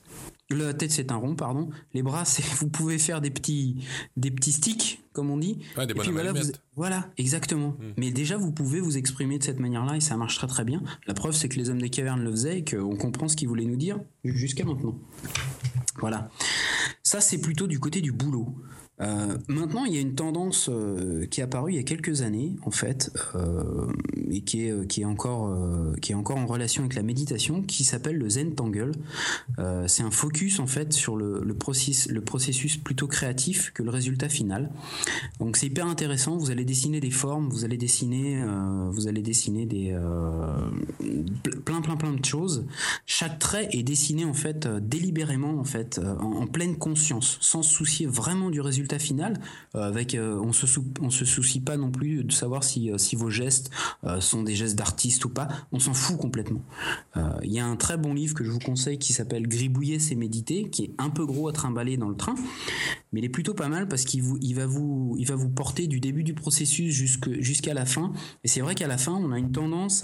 La 0.53 0.73
tête 0.73 0.91
c'est 0.91 1.11
un 1.11 1.15
rond, 1.15 1.35
pardon. 1.35 1.69
Les 1.93 2.03
bras, 2.03 2.25
c'est 2.25 2.43
vous 2.59 2.69
pouvez 2.69 2.97
faire 2.97 3.21
des 3.21 3.29
petits 3.29 3.83
des 4.17 4.31
petits 4.31 4.51
sticks, 4.51 5.01
comme 5.13 5.29
on 5.29 5.37
dit. 5.37 5.59
des 5.77 5.93
voilà, 5.93 6.33
voilà, 6.75 7.09
exactement. 7.17 7.69
Hmm. 7.69 7.93
Mais 7.97 8.11
déjà, 8.11 8.37
vous 8.37 8.51
pouvez 8.51 8.79
vous 8.79 8.97
exprimer 8.97 9.39
de 9.39 9.43
cette 9.43 9.59
manière-là 9.59 9.97
et 9.97 10.01
ça 10.01 10.17
marche 10.17 10.37
très 10.37 10.47
très 10.47 10.63
bien. 10.63 10.81
La 11.07 11.13
preuve, 11.13 11.33
c'est 11.33 11.49
que 11.49 11.57
les 11.57 11.69
hommes 11.69 11.81
des 11.81 11.89
cavernes 11.89 12.23
le 12.23 12.31
faisaient 12.31 12.59
et 12.59 12.65
qu'on 12.65 12.95
comprend 12.95 13.27
ce 13.27 13.35
qu'ils 13.35 13.47
voulaient 13.47 13.65
nous 13.65 13.75
dire 13.75 13.99
jusqu'à 14.23 14.65
maintenant. 14.65 14.97
Voilà. 15.99 16.29
Ça, 17.03 17.21
c'est 17.21 17.39
plutôt 17.39 17.67
du 17.67 17.79
côté 17.79 18.01
du 18.01 18.11
boulot. 18.11 18.55
Euh, 19.01 19.37
maintenant, 19.47 19.85
il 19.85 19.93
y 19.93 19.97
a 19.97 20.01
une 20.01 20.15
tendance 20.15 20.69
euh, 20.69 21.25
qui 21.25 21.41
est 21.41 21.43
apparue 21.43 21.73
il 21.73 21.75
y 21.75 21.79
a 21.79 21.83
quelques 21.83 22.21
années, 22.21 22.55
en 22.63 22.71
fait, 22.71 23.11
euh, 23.35 23.91
et 24.29 24.41
qui 24.41 24.67
est, 24.67 24.87
qui, 24.87 25.01
est 25.01 25.05
encore, 25.05 25.57
qui 26.01 26.11
est 26.11 26.15
encore 26.15 26.37
en 26.37 26.45
relation 26.45 26.83
avec 26.83 26.95
la 26.95 27.03
méditation, 27.03 27.61
qui 27.61 27.83
s'appelle 27.83 28.17
le 28.17 28.29
Zen 28.29 28.53
Tangle. 28.55 28.91
c'est 29.87 30.03
un 30.03 30.11
focus, 30.11 30.59
en 30.59 30.67
fait, 30.67 30.93
sur 30.93 31.15
le, 31.15 31.41
le, 31.43 31.53
processus, 31.53 32.09
le 32.11 32.21
processus 32.21 32.77
plutôt 32.77 33.07
créatif 33.07 33.71
que 33.73 33.83
le 33.83 33.89
résultat 33.89 34.29
final. 34.29 34.69
Donc, 35.39 35.57
c'est 35.57 35.67
hyper 35.67 35.87
intéressant. 35.87 36.37
Vous 36.37 36.51
allez 36.51 36.65
dessiner 36.65 36.99
des 36.99 37.11
formes, 37.11 37.49
vous 37.49 37.65
allez 37.65 37.77
dessiner, 37.77 38.43
vous 38.91 39.07
allez 39.07 39.21
dessiner 39.21 39.65
des, 39.65 39.97
plein, 41.65 41.81
plein 41.81 41.97
plein 41.97 42.13
de 42.13 42.23
choses. 42.23 42.65
Chaque 43.05 43.39
trait 43.39 43.69
est 43.71 43.83
dessiné 43.83 44.25
en 44.25 44.33
fait 44.33 44.67
délibérément 44.67 45.59
en 45.59 45.63
fait 45.63 45.99
en, 46.19 46.47
pleine 46.47 46.77
conscience, 46.77 47.37
sans 47.41 47.63
se 47.63 47.73
soucier 47.73 48.05
vraiment 48.05 48.49
du 48.49 48.61
résultat 48.61 48.90
final. 48.99 49.39
avec 49.73 50.17
on 50.19 50.51
se 50.53 50.67
se 50.67 51.25
soucie 51.25 51.59
pas 51.59 51.77
non 51.77 51.91
plus 51.91 52.23
de 52.23 52.31
savoir 52.31 52.63
si 52.63 52.91
si 52.97 53.15
vos 53.15 53.29
gestes 53.29 53.71
sont 54.19 54.43
des 54.43 54.55
gestes 54.55 54.77
d'artiste 54.77 55.25
ou 55.25 55.29
pas. 55.29 55.47
On 55.71 55.79
s'en 55.79 55.93
fout 55.93 56.17
complètement. 56.17 56.63
Il 57.43 57.51
y 57.51 57.59
a 57.59 57.65
un 57.65 57.75
très 57.75 57.97
bon 57.97 58.13
livre 58.13 58.33
que 58.33 58.43
je 58.43 58.51
vous 58.51 58.59
conseille 58.59 58.97
qui 58.97 59.13
s'appelle 59.13 59.47
Gribouiller 59.47 59.99
c'est 59.99 60.15
méditer, 60.15 60.69
qui 60.69 60.85
est 60.85 60.91
un 60.97 61.09
peu 61.09 61.25
gros 61.25 61.47
à 61.47 61.53
trimballer 61.53 61.97
dans 61.97 62.09
le 62.09 62.15
train, 62.15 62.35
mais 63.11 63.19
il 63.19 63.25
est 63.25 63.29
plutôt 63.29 63.53
pas 63.53 63.69
mal 63.69 63.87
parce 63.87 64.03
qu'il 64.03 64.23
va 64.55 64.65
vous, 64.65 65.17
porter 65.55 65.87
du 65.87 65.99
début 65.99 66.23
du 66.23 66.33
processus 66.33 66.93
jusqu'à 66.93 67.73
la 67.73 67.85
fin. 67.85 68.13
Et 68.43 68.47
c'est 68.47 68.61
vrai 68.61 68.75
qu'à 68.75 68.87
la 68.87 68.97
fin, 68.97 69.13
on 69.13 69.31
a 69.31 69.39
une 69.39 69.51
tendance 69.51 70.03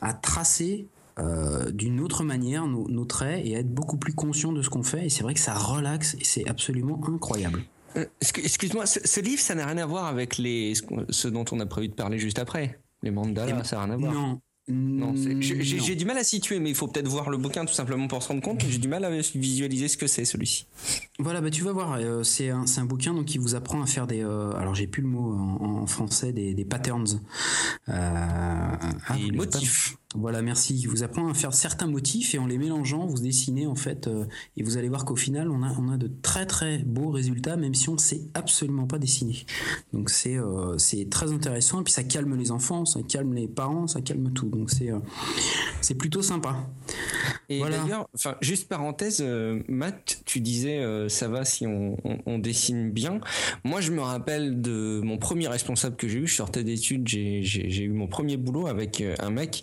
à, 0.00 0.12
tracer 0.14 0.88
euh, 1.18 1.70
d'une 1.70 2.00
autre 2.00 2.24
manière 2.24 2.66
nos, 2.66 3.04
traits 3.04 3.44
et 3.44 3.56
à 3.56 3.60
être 3.60 3.72
beaucoup 3.72 3.96
plus 3.96 4.14
conscient 4.14 4.52
de 4.52 4.62
ce 4.62 4.70
qu'on 4.70 4.82
fait. 4.82 5.06
Et 5.06 5.08
c'est 5.08 5.22
vrai 5.22 5.34
que 5.34 5.40
ça 5.40 5.54
relaxe 5.54 6.14
et 6.14 6.24
c'est 6.24 6.48
absolument 6.48 7.00
incroyable. 7.08 7.62
Euh, 7.96 8.06
excuse-moi, 8.20 8.86
ce, 8.86 9.20
livre, 9.20 9.40
ça 9.40 9.54
n'a 9.54 9.66
rien 9.66 9.78
à 9.78 9.86
voir 9.86 10.06
avec 10.06 10.38
les, 10.38 10.74
ce 11.10 11.28
dont 11.28 11.44
on 11.52 11.60
a 11.60 11.66
prévu 11.66 11.88
de 11.88 11.94
parler 11.94 12.18
juste 12.18 12.38
après. 12.38 12.80
Les 13.02 13.10
mandalas, 13.10 13.50
eh 13.50 13.52
ben, 13.54 13.64
ça 13.64 13.76
n'a 13.76 13.84
rien 13.84 13.94
à 13.94 13.96
voir. 13.96 14.12
Non, 14.12 14.40
non, 14.68 15.14
j'ai 15.14 15.94
du 15.94 16.04
mal 16.04 16.18
à 16.18 16.24
situer, 16.24 16.58
mais 16.58 16.70
il 16.70 16.74
faut 16.74 16.88
peut-être 16.88 17.06
voir 17.06 17.30
le 17.30 17.36
bouquin 17.36 17.64
tout 17.64 17.72
simplement 17.72 18.08
pour 18.08 18.20
se 18.20 18.28
rendre 18.28 18.42
compte. 18.42 18.64
J'ai 18.68 18.78
du 18.78 18.88
mal 18.88 19.04
à 19.04 19.10
visualiser 19.10 19.86
ce 19.86 19.96
que 19.96 20.08
c'est 20.08 20.24
celui-ci. 20.24 20.66
Voilà, 21.20 21.40
bah 21.40 21.50
tu 21.50 21.62
vas 21.62 21.70
voir, 21.70 21.92
euh, 21.92 22.24
c'est 22.24 22.50
un, 22.50 22.64
un, 22.76 22.84
bouquin 22.84 23.14
donc 23.14 23.26
qui 23.26 23.38
vous 23.38 23.54
apprend 23.54 23.80
à 23.80 23.86
faire 23.86 24.08
des, 24.08 24.24
euh, 24.24 24.52
alors 24.56 24.74
j'ai 24.74 24.88
plus 24.88 25.02
le 25.02 25.08
mot 25.08 25.32
en, 25.60 25.86
français, 25.86 26.32
des, 26.32 26.52
des 26.52 26.64
patterns, 26.64 27.20
euh, 27.88 27.92
ah, 27.92 29.16
des 29.16 29.30
motifs. 29.30 29.96
Voilà, 30.18 30.40
merci. 30.40 30.74
Il 30.74 30.88
vous 30.88 31.02
apprend 31.02 31.28
à 31.28 31.34
faire 31.34 31.52
certains 31.52 31.86
motifs 31.86 32.34
et 32.34 32.38
en 32.38 32.46
les 32.46 32.56
mélangeant, 32.56 33.06
vous 33.06 33.20
dessinez 33.20 33.66
en 33.66 33.74
fait, 33.74 34.06
euh, 34.06 34.24
et 34.56 34.62
vous 34.62 34.78
allez 34.78 34.88
voir 34.88 35.04
qu'au 35.04 35.16
final, 35.16 35.50
on 35.50 35.62
a, 35.62 35.70
on 35.78 35.90
a 35.92 35.98
de 35.98 36.10
très 36.22 36.46
très 36.46 36.78
beaux 36.78 37.10
résultats, 37.10 37.56
même 37.56 37.74
si 37.74 37.88
on 37.90 37.94
ne 37.94 37.98
sait 37.98 38.22
absolument 38.34 38.86
pas 38.86 38.98
dessiner. 38.98 39.44
Donc 39.92 40.08
c'est 40.08 40.38
euh, 40.38 40.78
c'est 40.78 41.10
très 41.10 41.32
intéressant 41.32 41.80
et 41.80 41.84
puis 41.84 41.92
ça 41.92 42.02
calme 42.02 42.34
les 42.36 42.50
enfants, 42.50 42.86
ça 42.86 43.00
calme 43.02 43.34
les 43.34 43.46
parents, 43.46 43.86
ça 43.86 44.00
calme 44.00 44.32
tout. 44.32 44.48
Donc 44.48 44.70
c'est 44.70 44.90
euh, 44.90 44.98
c'est 45.82 45.94
plutôt 45.94 46.22
sympa. 46.22 46.56
Et 47.48 47.60
d'ailleurs, 47.60 48.08
enfin 48.14 48.36
juste 48.40 48.68
parenthèse, 48.68 49.24
Matt, 49.68 50.22
tu 50.24 50.40
disais 50.40 50.82
ça 51.08 51.28
va 51.28 51.44
si 51.44 51.64
on, 51.64 51.96
on, 52.26 52.38
dessine 52.38 52.90
bien. 52.90 53.20
Moi, 53.62 53.80
je 53.80 53.92
me 53.92 54.00
rappelle 54.00 54.60
de 54.60 55.00
mon 55.04 55.16
premier 55.16 55.46
responsable 55.46 55.94
que 55.94 56.08
j'ai 56.08 56.18
eu. 56.18 56.26
Je 56.26 56.34
sortais 56.34 56.64
d'études, 56.64 57.06
j'ai 57.06 57.82
eu 57.82 57.90
mon 57.90 58.08
premier 58.08 58.36
boulot 58.36 58.66
avec 58.66 59.00
un 59.20 59.30
mec 59.30 59.62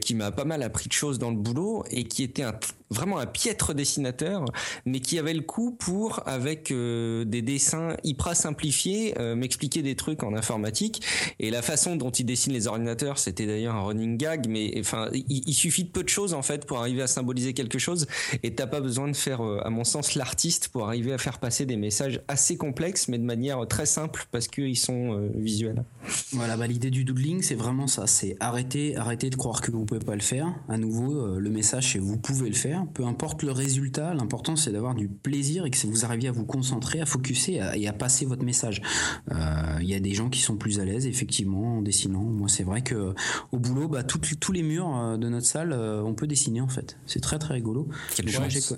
qui 0.00 0.14
m'a 0.14 0.30
pas 0.30 0.44
mal 0.44 0.62
appris 0.62 0.88
de 0.88 0.92
choses 0.92 1.18
dans 1.18 1.30
le 1.30 1.36
boulot 1.36 1.84
et 1.90 2.04
qui 2.04 2.22
était 2.22 2.42
un 2.42 2.52
vraiment 2.90 3.18
un 3.18 3.26
piètre 3.26 3.72
dessinateur, 3.72 4.44
mais 4.84 5.00
qui 5.00 5.18
avait 5.18 5.32
le 5.32 5.42
coup 5.42 5.70
pour, 5.70 6.22
avec 6.26 6.70
euh, 6.70 7.24
des 7.24 7.40
dessins 7.40 7.96
hyper 8.02 8.34
simplifiés, 8.34 9.14
euh, 9.18 9.36
m'expliquer 9.36 9.82
des 9.82 9.94
trucs 9.94 10.22
en 10.22 10.34
informatique. 10.34 11.02
Et 11.38 11.50
la 11.50 11.62
façon 11.62 11.96
dont 11.96 12.10
il 12.10 12.26
dessine 12.26 12.52
les 12.52 12.66
ordinateurs, 12.66 13.18
c'était 13.18 13.46
d'ailleurs 13.46 13.76
un 13.76 13.82
running 13.82 14.16
gag, 14.16 14.46
mais 14.48 14.74
enfin, 14.80 15.08
il, 15.12 15.54
suffit 15.54 15.84
de 15.84 15.90
peu 15.90 16.02
de 16.02 16.08
choses 16.08 16.34
en 16.34 16.42
fait 16.42 16.66
pour 16.66 16.78
arriver 16.78 17.02
à 17.02 17.06
symboliser 17.06 17.52
quelque 17.54 17.78
chose. 17.78 18.06
Et 18.42 18.54
t'as 18.54 18.66
pas 18.66 18.80
besoin 18.80 19.08
de 19.08 19.16
faire, 19.16 19.40
euh, 19.40 19.60
à 19.64 19.70
mon 19.70 19.84
sens, 19.84 20.16
l'artiste 20.16 20.68
pour 20.68 20.86
arriver 20.86 21.12
à 21.12 21.18
faire 21.18 21.38
passer 21.38 21.66
des 21.66 21.76
messages 21.76 22.20
assez 22.28 22.56
complexes, 22.56 23.08
mais 23.08 23.18
de 23.18 23.24
manière 23.24 23.66
très 23.68 23.86
simple 23.86 24.26
parce 24.32 24.48
qu'ils 24.48 24.76
sont 24.76 25.30
visuels. 25.34 25.84
Voilà, 26.32 26.56
bah, 26.56 26.66
l'idée 26.66 26.90
du 26.90 27.04
doodling, 27.04 27.42
c'est 27.42 27.54
vraiment 27.54 27.86
ça. 27.86 28.06
C'est 28.06 28.36
arrêter, 28.40 28.96
arrêter 28.96 29.30
de 29.30 29.36
croire 29.36 29.60
que 29.60 29.70
vous 29.70 29.84
pouvez 29.84 30.00
pas 30.00 30.14
le 30.14 30.20
faire. 30.20 30.54
À 30.68 30.78
nouveau, 30.78 31.38
le 31.38 31.50
message, 31.50 31.92
c'est 31.92 31.98
vous 31.98 32.16
pouvez 32.16 32.48
le 32.48 32.54
faire 32.54 32.79
peu 32.86 33.04
importe 33.04 33.42
le 33.42 33.52
résultat, 33.52 34.14
l'important 34.14 34.56
c'est 34.56 34.72
d'avoir 34.72 34.94
du 34.94 35.08
plaisir 35.08 35.66
et 35.66 35.70
que 35.70 35.86
vous 35.86 36.04
arriviez 36.04 36.28
à 36.28 36.32
vous 36.32 36.44
concentrer, 36.44 37.00
à 37.00 37.06
focuser 37.06 37.60
et 37.74 37.88
à 37.88 37.92
passer 37.92 38.26
votre 38.26 38.44
message. 38.44 38.82
Il 39.30 39.36
euh, 39.36 39.82
y 39.82 39.94
a 39.94 40.00
des 40.00 40.14
gens 40.14 40.28
qui 40.28 40.40
sont 40.40 40.56
plus 40.56 40.80
à 40.80 40.84
l'aise 40.84 41.06
effectivement 41.06 41.78
en 41.78 41.82
dessinant. 41.82 42.22
Moi 42.22 42.48
c'est 42.48 42.62
vrai 42.62 42.82
que 42.82 43.14
au 43.52 43.58
boulot, 43.58 43.88
bah, 43.88 44.02
tous 44.02 44.52
les 44.52 44.62
murs 44.62 44.96
euh, 44.96 45.16
de 45.16 45.28
notre 45.28 45.46
salle, 45.46 45.72
euh, 45.72 46.02
on 46.02 46.14
peut 46.14 46.26
dessiner 46.26 46.60
en 46.60 46.68
fait. 46.68 46.98
C'est 47.06 47.20
très 47.20 47.38
très 47.38 47.54
rigolo. 47.54 47.88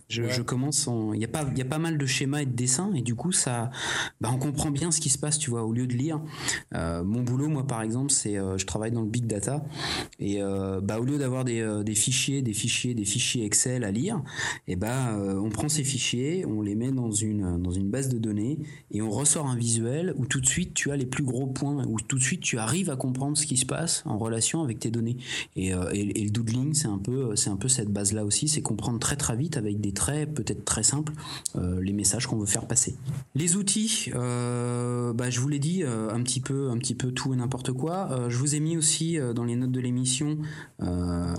je, 0.09 0.43
commence, 0.43 0.89
il 1.15 1.21
y 1.21 1.25
a 1.25 1.29
pas, 1.29 1.45
il 1.51 1.59
y 1.59 1.63
a 1.63 1.67
pas 1.67 1.79
mal 1.79 1.99
de 1.99 2.07
schémas 2.07 2.43
et 2.43 2.47
de 2.47 2.53
dessins 2.53 2.93
et 2.95 3.03
du 3.03 3.15
coup 3.15 3.33
ça, 3.33 3.71
bah, 4.21 4.31
on 4.33 4.39
comprend 4.39 4.71
bien 4.71 4.91
ce 4.91 5.01
qui 5.01 5.09
se 5.09 5.19
passe, 5.19 5.39
tu 5.39 5.51
vois, 5.51 5.65
au 5.65 5.73
lieu 5.73 5.87
de 5.87 5.95
lire. 5.95 6.21
mon 6.73 7.23
boulot, 7.23 7.49
moi 7.49 7.67
par 7.67 7.83
exemple, 7.83 8.11
c'est, 8.11 8.35
je 8.35 8.67
travaille 8.67 8.93
dans 8.93 9.03
le 9.03 9.09
big 9.09 9.27
data 9.27 9.63
et 10.19 10.41
bah 10.83 10.99
au 10.99 11.05
lieu 11.05 11.19
d'avoir 11.19 11.45
des, 11.45 11.83
des 11.85 11.95
fichiers, 11.95 12.43
des 12.43 12.53
fichiers, 12.53 12.95
des 12.95 13.05
fichiers 13.05 13.45
Excel 13.45 13.85
à 13.85 13.92
lire, 13.93 14.23
eh 14.67 14.77
ben 14.77 15.17
euh, 15.19 15.39
on 15.39 15.51
prend 15.51 15.69
ces 15.69 15.85
fichiers, 15.85 16.45
on 16.47 16.63
les 16.63 16.75
met 16.75 16.91
dans 16.93 17.11
une 17.11 17.91
base 17.91 18.09
de 18.09 18.19
données 18.19 18.59
et 18.91 19.03
on 19.03 19.11
ressort 19.11 19.47
un 19.47 19.57
visuel 19.57 20.15
où 20.17 20.27
tout 20.27 20.41
de 20.41 20.47
suite 20.47 20.75
tu 20.75 20.91
as 20.91 20.97
les 20.97 21.07
plus 21.07 21.25
gros 21.25 21.47
points, 21.47 21.85
où 21.87 22.01
tout 22.01 22.19
de 22.19 22.23
suite 22.23 22.41
tu 22.41 22.59
arrives 22.59 22.91
à 22.91 22.97
comprendre 22.97 23.37
ce 23.37 23.47
qui 23.47 23.57
se 23.57 23.67
passe 23.67 24.03
en 24.07 24.19
relation 24.19 24.63
avec 24.63 24.79
tes 24.79 24.91
données. 24.91 25.17
Et, 25.57 25.75
euh, 25.75 25.91
le 25.93 26.31
doodling 26.31 26.75
c'est 26.75 26.89
un 26.89 26.99
peu 26.99 27.37
cette 27.37 27.93
base 27.93 28.13
là 28.13 28.25
aussi, 28.25 28.49
c'est 28.49 28.63
comprendre 28.63 28.99
très 28.99 29.17
très 29.17 29.37
vite 29.37 29.57
avec 29.57 29.81
des 29.81 29.93
traits 29.93 30.33
peut-être 30.35 30.65
très 30.65 30.83
simples 30.83 31.13
euh, 31.57 31.81
les 31.81 31.93
messages 31.93 32.27
qu'on 32.27 32.39
veut 32.39 32.47
faire 32.47 32.67
passer. 32.67 32.97
Les 33.35 33.57
outils, 33.57 34.11
bah, 34.13 35.31
je 35.31 35.41
vous 35.41 35.49
l'ai 35.49 35.59
dit 35.59 35.83
un 35.85 36.23
petit 36.23 36.41
peu 36.41 36.71
un 36.71 36.79
petit 36.79 36.95
peu 36.95 37.13
tout 37.13 37.33
et 37.33 37.37
n'importe 37.37 37.73
quoi. 37.73 38.29
je 38.29 38.37
vous 38.37 38.55
ai 38.55 38.61
mis 38.61 38.77
aussi 38.77 39.19
dans 39.35 39.45
les 39.45 39.57
notes 39.57 39.73
de 39.73 39.81
l'émission 39.81 40.39
un, 40.79 41.35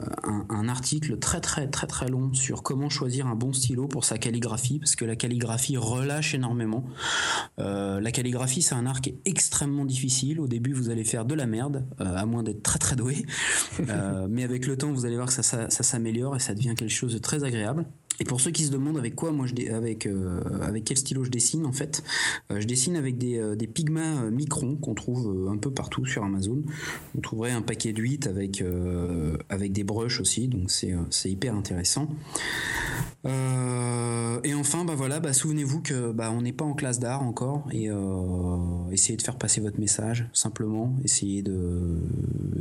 un 0.50 0.68
article 0.68 1.18
très 1.18 1.42
très 1.42 1.68
très 1.68 1.88
très 1.88 2.08
long 2.08 2.34
sur 2.34 2.43
comment 2.52 2.90
choisir 2.90 3.28
un 3.28 3.36
bon 3.36 3.54
stylo 3.54 3.88
pour 3.88 4.06
sa 4.06 4.18
calligraphie, 4.18 4.80
parce 4.80 4.96
que 4.96 5.06
la 5.06 5.16
calligraphie 5.16 5.78
relâche 5.78 6.34
énormément. 6.34 6.86
Euh, 7.60 8.00
la 8.00 8.12
calligraphie, 8.12 8.62
c'est 8.62 8.76
un 8.76 8.86
art 8.86 9.02
qui 9.02 9.10
est 9.10 9.20
extrêmement 9.26 9.86
difficile. 9.86 10.40
Au 10.40 10.48
début, 10.48 10.74
vous 10.74 10.90
allez 10.90 11.04
faire 11.04 11.26
de 11.26 11.36
la 11.36 11.46
merde, 11.46 11.86
euh, 12.02 12.16
à 12.16 12.26
moins 12.26 12.44
d'être 12.44 12.64
très 12.64 12.80
très 12.80 12.96
doué. 12.96 13.26
Euh, 13.90 14.28
mais 14.30 14.44
avec 14.44 14.66
le 14.66 14.78
temps, 14.78 14.92
vous 14.92 15.06
allez 15.06 15.16
voir 15.16 15.28
que 15.28 15.34
ça, 15.34 15.44
ça, 15.44 15.70
ça 15.70 15.84
s'améliore 15.84 16.36
et 16.36 16.40
ça 16.40 16.54
devient 16.54 16.74
quelque 16.76 16.90
chose 16.90 17.14
de 17.14 17.18
très 17.18 17.44
agréable. 17.44 17.86
Et 18.24 18.26
pour 18.26 18.40
ceux 18.40 18.52
qui 18.52 18.64
se 18.64 18.72
demandent 18.72 18.98
avec 18.98 19.16
quoi 19.16 19.34
moi 19.34 19.48
je 19.48 19.70
avec 19.74 20.06
euh, 20.06 20.40
avec 20.62 20.86
quel 20.86 20.96
stylo 20.96 21.26
je 21.26 21.30
dessine 21.30 21.66
en 21.66 21.74
fait, 21.74 22.06
euh, 22.52 22.62
je 22.62 22.66
dessine 22.66 22.96
avec 22.96 23.18
des, 23.18 23.38
euh, 23.38 23.58
des 23.58 23.70
microns 24.32 24.78
qu'on 24.78 24.94
trouve 24.94 25.50
un 25.52 25.58
peu 25.58 25.72
partout 25.72 26.06
sur 26.06 26.24
Amazon. 26.24 26.62
Vous 27.16 27.20
trouverez 27.20 27.52
un 27.52 27.62
paquet 27.62 27.92
8 27.94 28.28
avec 28.28 28.64
avec 29.50 29.74
des 29.74 29.84
brushes 29.84 30.22
aussi, 30.22 30.48
donc 30.48 30.72
c'est 30.72 31.30
hyper 31.30 31.54
intéressant. 31.54 32.08
et 33.26 34.54
enfin 34.54 34.86
bah 34.86 34.96
voilà, 34.96 35.20
bah 35.20 35.34
souvenez-vous 35.34 35.82
que 35.82 36.14
bah 36.14 36.32
on 36.32 36.44
n'est 36.44 36.54
pas 36.54 36.64
en 36.64 36.76
classe 36.76 37.00
d'art 37.00 37.24
encore 37.24 37.68
et 37.74 37.90
essayez 38.92 39.18
de 39.18 39.22
faire 39.22 39.38
passer 39.38 39.60
votre 39.60 39.82
message 39.82 40.30
simplement, 40.32 40.96
essayez 41.04 41.42
de 41.42 42.00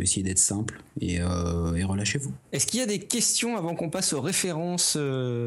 essayer 0.01 0.25
d'être 0.25 0.41
simple 0.41 0.83
et, 1.01 1.17
et 1.17 1.85
relâchez-vous. 1.85 2.33
Est-ce 2.51 2.67
qu'il 2.67 2.81
y 2.81 2.83
a 2.83 2.87
des 2.87 2.99
questions 2.99 3.57
avant 3.57 3.77
qu'on 3.77 3.91
passe 3.91 4.13
aux 4.13 4.21
références 4.21 4.97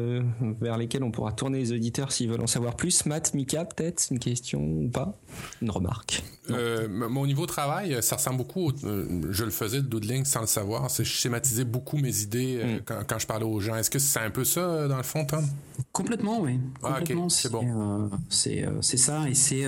euh, 0.06 0.22
vers 0.60 0.78
lesquels 0.78 1.02
on 1.02 1.10
pourra 1.10 1.32
tourner 1.32 1.58
les 1.58 1.72
auditeurs 1.72 2.12
s'ils 2.12 2.28
veulent 2.28 2.42
en 2.42 2.46
savoir 2.46 2.76
plus. 2.76 3.06
Matt, 3.06 3.34
Mika, 3.34 3.64
peut-être 3.64 4.08
une 4.10 4.18
question 4.18 4.60
ou 4.60 4.88
pas? 4.88 5.18
Une 5.62 5.70
remarque 5.70 6.22
euh, 6.50 6.88
Mon 6.88 7.26
niveau 7.26 7.42
de 7.42 7.50
travail, 7.50 7.96
ça 8.02 8.16
ressemble 8.16 8.38
beaucoup. 8.38 8.72
Euh, 8.84 9.06
je 9.30 9.44
le 9.44 9.50
faisais 9.50 9.78
de 9.78 9.86
doodling 9.86 10.24
sans 10.24 10.40
le 10.40 10.46
savoir. 10.46 10.88
Je 10.88 11.02
schématisais 11.02 11.64
beaucoup 11.64 11.98
mes 11.98 12.22
idées 12.22 12.62
mm. 12.64 13.04
quand, 13.06 13.18
je 13.18 13.26
parlais 13.26 13.44
aux 13.44 13.60
gens. 13.60 13.76
Est-ce 13.76 13.90
que 13.90 13.98
c'est 13.98 14.20
un 14.20 14.30
peu 14.30 14.44
ça 14.44 14.88
dans 14.88 14.96
le 14.96 15.02
fond, 15.02 15.24
Tom? 15.24 15.44
Complètement, 15.92 16.40
oui. 16.40 16.58
Ah, 16.82 17.00
c'est 17.28 17.50
bon. 17.50 18.10
c'est 18.30 18.96
ça 18.96 19.28
et 19.28 19.34
c'est 19.34 19.64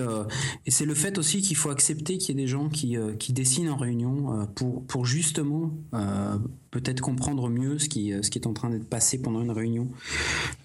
et 0.66 0.70
c'est 0.70 0.86
le 0.86 0.94
fait 0.94 1.18
aussi 1.18 1.42
qu'il 1.42 1.56
faut 1.56 1.70
accepter 1.70 2.18
qu'il 2.18 2.36
y 2.36 2.40
ait 2.40 2.44
des 2.44 2.48
gens 2.48 2.68
qui 2.68 2.96
qui 3.18 3.32
dessinent 3.32 3.70
en 3.70 3.76
réunion 3.76 4.48
pour 4.54 4.84
pour 4.84 5.04
justement 5.04 5.72
peut-être 6.70 7.00
comprendre 7.00 7.48
mieux 7.48 7.78
ce 7.78 7.88
qui, 7.88 8.12
ce 8.22 8.30
qui 8.30 8.38
est 8.38 8.46
en 8.46 8.52
train 8.52 8.70
d'être 8.70 8.88
passé 8.88 9.20
pendant 9.20 9.42
une 9.42 9.50
réunion. 9.50 9.88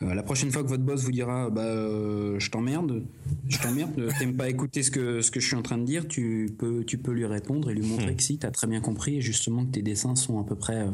Euh, 0.02 0.14
la 0.14 0.24
prochaine 0.24 0.52
fois 0.52 0.64
que 0.64 0.68
votre 0.68 0.84
boss 0.84 1.04
vous 1.04 1.12
dira 1.12 1.50
bah 1.50 1.62
euh, 1.62 2.40
je 2.40 2.52
t'emmerde, 2.52 3.04
je 3.48 3.58
t'emmerde, 3.60 4.10
t'aimes 4.20 4.36
pas 4.36 4.50
écouter 4.50 4.84
ce 4.84 4.92
que 4.92 5.22
ce 5.22 5.32
que 5.32 5.40
je 5.40 5.48
suis 5.48 5.56
en 5.56 5.62
train 5.62 5.78
de 5.78 5.86
dire, 5.86 6.03
tu 6.08 6.54
peux 6.58 6.84
tu 6.84 6.98
peux 6.98 7.12
lui 7.12 7.26
répondre 7.26 7.70
et 7.70 7.74
lui 7.74 7.86
montrer 7.86 8.12
hmm. 8.12 8.16
que 8.16 8.24
si 8.24 8.38
t'as 8.38 8.52
très 8.52 8.68
bien 8.68 8.82
compris 8.82 9.18
et 9.18 9.22
justement 9.22 9.66
que 9.66 9.72
tes 9.72 9.82
dessins 9.82 10.16
sont 10.16 10.40
à 10.40 10.44
peu 10.44 10.56
près 10.56 10.82
euh, 10.82 10.92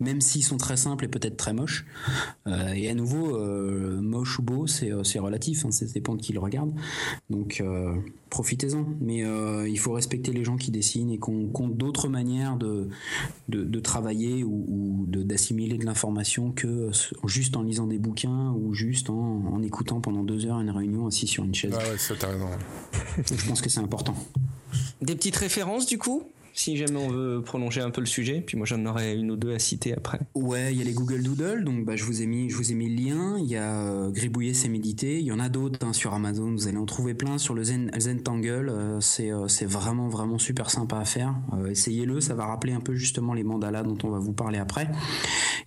même 0.00 0.20
s'ils 0.20 0.44
sont 0.44 0.56
très 0.56 0.76
simples 0.76 1.04
et 1.04 1.08
peut-être 1.08 1.36
très 1.36 1.52
moches. 1.52 1.86
et 2.46 2.88
à 2.88 2.94
nouveau 2.94 3.38
moche 4.00 4.38
ou 4.38 4.42
beau 4.42 4.66
c'est 4.66 4.92
c'est 5.04 5.18
relatif, 5.18 5.64
hein, 5.64 5.70
ça 5.70 5.86
dépend 5.86 6.14
de 6.14 6.22
qui 6.22 6.32
le 6.32 6.40
regarde. 6.40 6.72
Donc 7.30 7.62
profitez-en. 8.28 8.86
Mais 9.00 9.24
euh, 9.24 9.68
il 9.68 9.78
faut 9.78 9.92
respecter 9.92 10.32
les 10.32 10.44
gens 10.44 10.56
qui 10.56 10.70
dessinent 10.70 11.10
et 11.10 11.18
qu'on 11.18 11.48
compte 11.48 11.76
d'autres 11.76 12.08
manières 12.08 12.56
de, 12.56 12.88
de, 13.48 13.80
travailler 13.80 14.44
ou, 14.44 15.06
d'assimiler 15.08 15.78
de, 15.78 15.84
l'information 15.84 16.52
que 16.52 16.90
juste 17.26 17.56
en 17.56 17.62
lisant 17.62 17.86
des 17.86 17.98
bouquins 17.98 18.52
ou 18.52 18.74
juste 18.74 19.10
en, 19.10 19.62
écoutant 19.62 20.00
pendant 20.00 20.22
deux 20.22 20.46
heures 20.46 20.60
une 20.60 20.70
réunion 20.70 21.06
assis 21.06 21.26
sur 21.26 21.44
une 21.44 21.54
chaise. 21.54 21.74
Ah 21.74 21.90
ouais, 21.90 21.98
ça 21.98 22.14
t'as 22.18 22.28
raison. 22.28 22.48
Je 23.24 23.48
pense 23.48 23.60
que 23.60 23.68
c'est 23.68 23.80
important. 23.80 24.14
Des 25.02 25.14
petites 25.14 25.36
références 25.36 25.86
du 25.86 25.98
coup? 25.98 26.30
Si 26.58 26.76
jamais 26.76 26.98
on 26.98 27.08
veut 27.08 27.40
prolonger 27.40 27.80
un 27.80 27.90
peu 27.90 28.00
le 28.00 28.06
sujet. 28.06 28.42
Puis 28.44 28.56
moi, 28.56 28.66
j'en 28.66 28.84
aurais 28.84 29.14
une 29.14 29.30
ou 29.30 29.36
deux 29.36 29.54
à 29.54 29.60
citer 29.60 29.94
après. 29.94 30.18
Ouais, 30.34 30.72
il 30.72 30.78
y 30.78 30.82
a 30.82 30.84
les 30.84 30.92
Google 30.92 31.22
Doodle, 31.22 31.62
donc 31.62 31.84
bah, 31.84 31.94
je 31.94 32.04
vous 32.04 32.20
ai 32.20 32.26
mis, 32.26 32.50
je 32.50 32.56
vous 32.56 32.72
ai 32.72 32.74
mis 32.74 32.88
le 32.88 33.00
lien. 33.00 33.38
Il 33.38 33.46
y 33.46 33.56
a 33.56 33.80
euh, 33.80 34.12
c'est 34.54 34.68
méditer. 34.68 35.20
Il 35.20 35.24
y 35.24 35.30
en 35.30 35.38
a 35.38 35.48
d'autres 35.48 35.86
hein, 35.86 35.92
sur 35.92 36.14
Amazon. 36.14 36.50
Vous 36.50 36.66
allez 36.66 36.76
en 36.76 36.84
trouver 36.84 37.14
plein 37.14 37.38
sur 37.38 37.54
le 37.54 37.62
Zen, 37.62 37.92
Zentangle. 37.96 38.70
Euh, 38.70 39.00
c'est 39.00 39.30
euh, 39.30 39.46
c'est 39.46 39.66
vraiment 39.66 40.08
vraiment 40.08 40.38
super 40.38 40.68
sympa 40.68 40.98
à 40.98 41.04
faire. 41.04 41.36
Essayez-le, 41.70 42.20
ça 42.20 42.34
va 42.34 42.46
rappeler 42.46 42.72
un 42.72 42.80
peu 42.80 42.94
justement 42.94 43.34
les 43.34 43.44
mandalas 43.44 43.84
dont 43.84 43.98
on 44.02 44.10
va 44.10 44.18
vous 44.18 44.32
parler 44.32 44.58
après. 44.58 44.90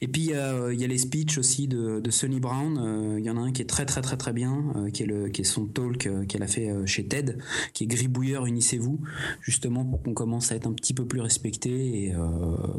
Et 0.01 0.09
puis 0.09 0.23
il 0.23 0.29
y 0.31 0.33
a, 0.33 0.55
a 0.55 0.71
les 0.71 0.97
speeches 0.97 1.37
aussi 1.37 1.69
de, 1.69 2.01
de 2.01 2.11
Sonny 2.11 2.41
Brown. 2.41 3.17
Il 3.17 3.23
y 3.23 3.29
en 3.29 3.37
a 3.37 3.39
un 3.39 3.53
qui 3.53 3.61
est 3.61 3.69
très 3.69 3.85
très 3.85 4.01
très 4.01 4.17
très 4.17 4.33
bien, 4.33 4.73
qui 4.93 5.03
est 5.03 5.05
le 5.05 5.29
qui 5.29 5.41
est 5.41 5.45
son 5.45 5.67
talk 5.67 6.09
qu'elle 6.27 6.43
a 6.43 6.47
fait 6.47 6.69
chez 6.85 7.07
TED, 7.07 7.37
qui 7.73 7.85
est 7.85 7.87
Gribouilleur, 7.87 8.45
unissez-vous, 8.45 8.99
justement 9.41 9.85
pour 9.85 10.01
qu'on 10.01 10.13
commence 10.13 10.51
à 10.51 10.55
être 10.55 10.67
un 10.67 10.73
petit 10.73 10.80
peu 10.95 11.05
plus 11.05 11.21
respecté. 11.21 11.69
Et 11.69 12.13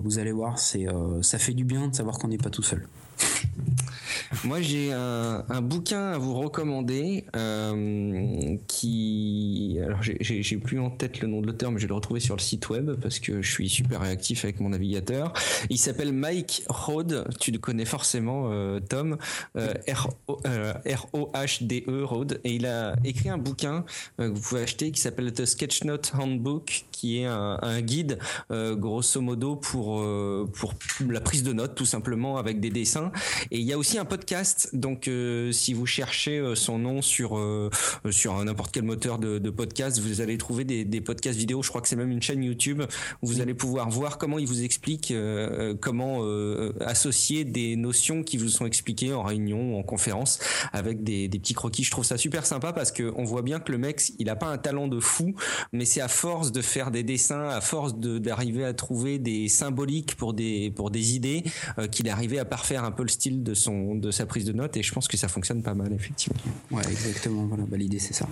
vous 0.02 0.18
allez 0.18 0.32
voir, 0.32 0.58
c'est 0.58 0.86
ça 1.22 1.38
fait 1.38 1.54
du 1.54 1.64
bien 1.64 1.88
de 1.88 1.94
savoir 1.94 2.18
qu'on 2.18 2.28
n'est 2.28 2.38
pas 2.38 2.50
tout 2.50 2.62
seul. 2.62 2.86
Moi, 4.44 4.60
j'ai 4.60 4.92
un, 4.92 5.60
bouquin 5.62 6.12
à 6.12 6.18
vous 6.18 6.34
recommander 6.34 7.24
euh, 7.36 8.56
qui. 8.66 9.78
Alors, 9.84 10.00
j'ai 10.02 10.56
plus 10.56 10.80
en 10.80 10.90
tête 10.90 11.20
le 11.20 11.28
nom 11.28 11.40
de 11.40 11.46
l'auteur, 11.46 11.70
mais 11.70 11.78
je 11.78 11.84
vais 11.84 11.88
le 11.88 11.94
retrouver 11.94 12.20
sur 12.20 12.34
le 12.34 12.40
site 12.40 12.68
web 12.70 12.92
parce 13.00 13.18
que 13.18 13.42
je 13.42 13.50
suis 13.50 13.68
super 13.68 14.00
réactif 14.00 14.44
avec 14.44 14.60
mon 14.60 14.70
navigateur. 14.70 15.32
Il 15.70 15.78
s'appelle 15.78 16.12
Mike 16.12 16.64
Rode. 16.68 17.28
Tu 17.40 17.50
le 17.50 17.58
connais 17.58 17.84
forcément, 17.84 18.50
euh, 18.50 18.80
Tom. 18.80 19.18
Euh, 20.46 20.72
R-O-H-D-E, 20.84 21.90
euh, 21.90 22.04
Rode. 22.04 22.40
Et 22.44 22.54
il 22.54 22.66
a 22.66 22.96
écrit 23.04 23.28
un 23.28 23.38
bouquin 23.38 23.84
euh, 24.20 24.28
que 24.28 24.34
vous 24.34 24.40
pouvez 24.40 24.62
acheter 24.62 24.90
qui 24.90 25.00
s'appelle 25.00 25.32
The 25.32 25.44
Sketchnote 25.44 26.12
Handbook, 26.18 26.84
qui 27.02 27.18
est 27.18 27.26
un, 27.26 27.58
un 27.60 27.80
guide, 27.80 28.20
grosso 28.50 29.20
modo, 29.20 29.56
pour, 29.56 30.04
pour 30.52 30.74
la 31.10 31.20
prise 31.20 31.42
de 31.42 31.52
notes, 31.52 31.74
tout 31.74 31.84
simplement, 31.84 32.36
avec 32.36 32.60
des 32.60 32.70
dessins. 32.70 33.10
Et 33.50 33.58
il 33.58 33.64
y 33.64 33.72
a 33.72 33.78
aussi 33.78 33.98
un 33.98 34.04
podcast. 34.04 34.70
Donc, 34.72 35.08
euh, 35.08 35.50
si 35.50 35.74
vous 35.74 35.84
cherchez 35.84 36.38
euh, 36.38 36.54
son 36.54 36.78
nom 36.78 37.02
sur 37.02 37.36
euh, 37.36 37.70
sur 38.10 38.42
n'importe 38.44 38.72
quel 38.72 38.84
moteur 38.84 39.18
de, 39.18 39.38
de, 39.38 39.50
podcast, 39.50 39.98
vous 39.98 40.20
allez 40.20 40.38
trouver 40.38 40.64
des, 40.64 40.84
des, 40.84 41.00
podcasts 41.00 41.38
vidéo. 41.38 41.62
Je 41.62 41.68
crois 41.70 41.80
que 41.80 41.88
c'est 41.88 41.96
même 41.96 42.12
une 42.12 42.22
chaîne 42.22 42.44
YouTube 42.44 42.82
où 43.22 43.26
vous 43.26 43.40
allez 43.40 43.54
pouvoir 43.54 43.90
voir 43.90 44.18
comment 44.18 44.38
il 44.38 44.46
vous 44.46 44.62
explique 44.62 45.12
comment 45.80 46.22
associer 46.80 47.44
des 47.44 47.76
notions 47.76 48.22
qui 48.22 48.36
vous 48.36 48.48
sont 48.48 48.66
expliquées 48.66 49.12
en 49.12 49.22
réunion 49.22 49.74
ou 49.74 49.78
en 49.78 49.82
conférence 49.82 50.38
avec 50.72 51.02
des, 51.02 51.26
des 51.26 51.38
petits 51.40 51.54
croquis. 51.54 51.82
Je 51.82 51.90
trouve 51.90 52.04
ça 52.04 52.16
super 52.16 52.46
sympa 52.46 52.72
parce 52.72 52.92
que 52.92 53.12
on 53.16 53.24
voit 53.24 53.42
bien 53.42 53.58
que 53.58 53.72
le 53.72 53.78
mec, 53.78 54.12
il 54.18 54.30
a 54.30 54.36
pas 54.36 54.46
un 54.46 54.58
talent 54.58 54.86
de 54.86 55.00
fou, 55.00 55.34
mais 55.72 55.84
c'est 55.84 56.00
à 56.00 56.08
force 56.08 56.52
de 56.52 56.62
faire 56.62 56.90
des 56.92 57.02
dessins, 57.02 57.48
à 57.48 57.60
force 57.60 57.96
d'arriver 57.96 58.64
à 58.64 58.74
trouver 58.74 59.18
des 59.18 59.48
symboliques 59.48 60.14
pour 60.14 60.34
des 60.34 60.70
pour 60.70 60.90
des 60.90 61.14
idées 61.14 61.42
qu'il 61.90 62.06
est 62.06 62.10
arrivé 62.10 62.38
à 62.38 62.44
parfaire 62.44 62.84
un 62.84 62.92
peu 62.92 63.02
le 63.02 63.08
style 63.08 63.42
de 63.42 63.54
son 63.54 63.94
de 63.96 64.10
sa 64.10 64.26
prise 64.26 64.44
de 64.44 64.52
notes 64.52 64.76
et 64.76 64.82
je 64.82 64.92
pense 64.92 65.08
que 65.08 65.16
ça 65.16 65.28
fonctionne 65.28 65.62
pas 65.62 65.74
mal 65.74 65.92
effectivement. 65.92 66.38
Ouais, 66.70 66.82
exactement. 66.88 67.46
Voilà, 67.46 67.64
bah, 67.66 67.76
l'idée 67.76 67.98
c'est 67.98 68.14
ça. 68.14 68.28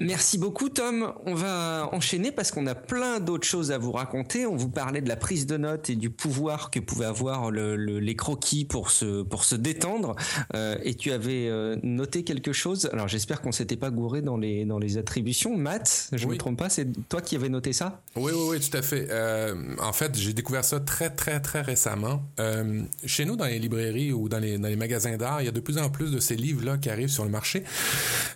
Merci 0.00 0.38
beaucoup 0.38 0.68
Tom. 0.68 1.12
On 1.24 1.34
va 1.34 1.88
enchaîner 1.92 2.32
parce 2.32 2.50
qu'on 2.50 2.66
a 2.66 2.74
plein 2.74 3.20
d'autres 3.20 3.46
choses 3.46 3.70
à 3.70 3.78
vous 3.78 3.92
raconter. 3.92 4.44
On 4.44 4.56
vous 4.56 4.68
parlait 4.68 5.00
de 5.00 5.08
la 5.08 5.16
prise 5.16 5.46
de 5.46 5.56
notes 5.56 5.88
et 5.88 5.94
du 5.94 6.10
pouvoir 6.10 6.70
que 6.70 6.80
pouvait 6.80 7.04
avoir 7.04 7.50
le, 7.50 7.76
les 7.76 8.16
croquis 8.16 8.64
pour 8.64 8.90
se 8.90 9.22
pour 9.22 9.44
se 9.44 9.54
détendre. 9.54 10.16
Euh, 10.54 10.76
et 10.82 10.94
tu 10.94 11.12
avais 11.12 11.48
euh, 11.48 11.76
noté 11.84 12.24
quelque 12.24 12.52
chose? 12.52 12.90
Alors 12.92 13.06
j'espère 13.06 13.40
qu'on 13.40 13.52
s'était 13.52 13.76
pas 13.76 13.90
gouré 13.90 14.20
dans 14.20 14.36
les 14.36 14.64
dans 14.64 14.78
les 14.78 14.98
attributions. 14.98 15.56
Matt, 15.56 16.08
je 16.12 16.26
ne 16.26 16.32
me 16.32 16.36
trompe 16.36 16.58
pas, 16.58 16.68
c'est 16.68 16.88
toi 17.08 17.20
qui 17.20 17.33
avais 17.36 17.48
noté 17.48 17.72
ça? 17.72 18.02
Oui, 18.16 18.32
oui, 18.34 18.46
oui, 18.50 18.60
tout 18.60 18.76
à 18.76 18.82
fait. 18.82 19.08
Euh, 19.10 19.54
en 19.78 19.92
fait, 19.92 20.16
j'ai 20.16 20.32
découvert 20.32 20.64
ça 20.64 20.80
très 20.80 21.10
très 21.10 21.40
très 21.40 21.62
récemment. 21.62 22.22
Euh, 22.40 22.82
chez 23.04 23.24
nous, 23.24 23.36
dans 23.36 23.46
les 23.46 23.58
librairies 23.58 24.12
ou 24.12 24.28
dans 24.28 24.38
les 24.38 24.76
magasins 24.76 25.16
d'art, 25.16 25.42
il 25.42 25.46
y 25.46 25.48
a 25.48 25.52
de 25.52 25.60
plus 25.60 25.78
en 25.78 25.90
plus 25.90 26.10
de 26.10 26.20
ces 26.20 26.36
livres 26.36 26.64
là 26.64 26.78
qui 26.78 26.90
arrivent 26.90 27.10
sur 27.10 27.24
le 27.24 27.30
marché. 27.30 27.64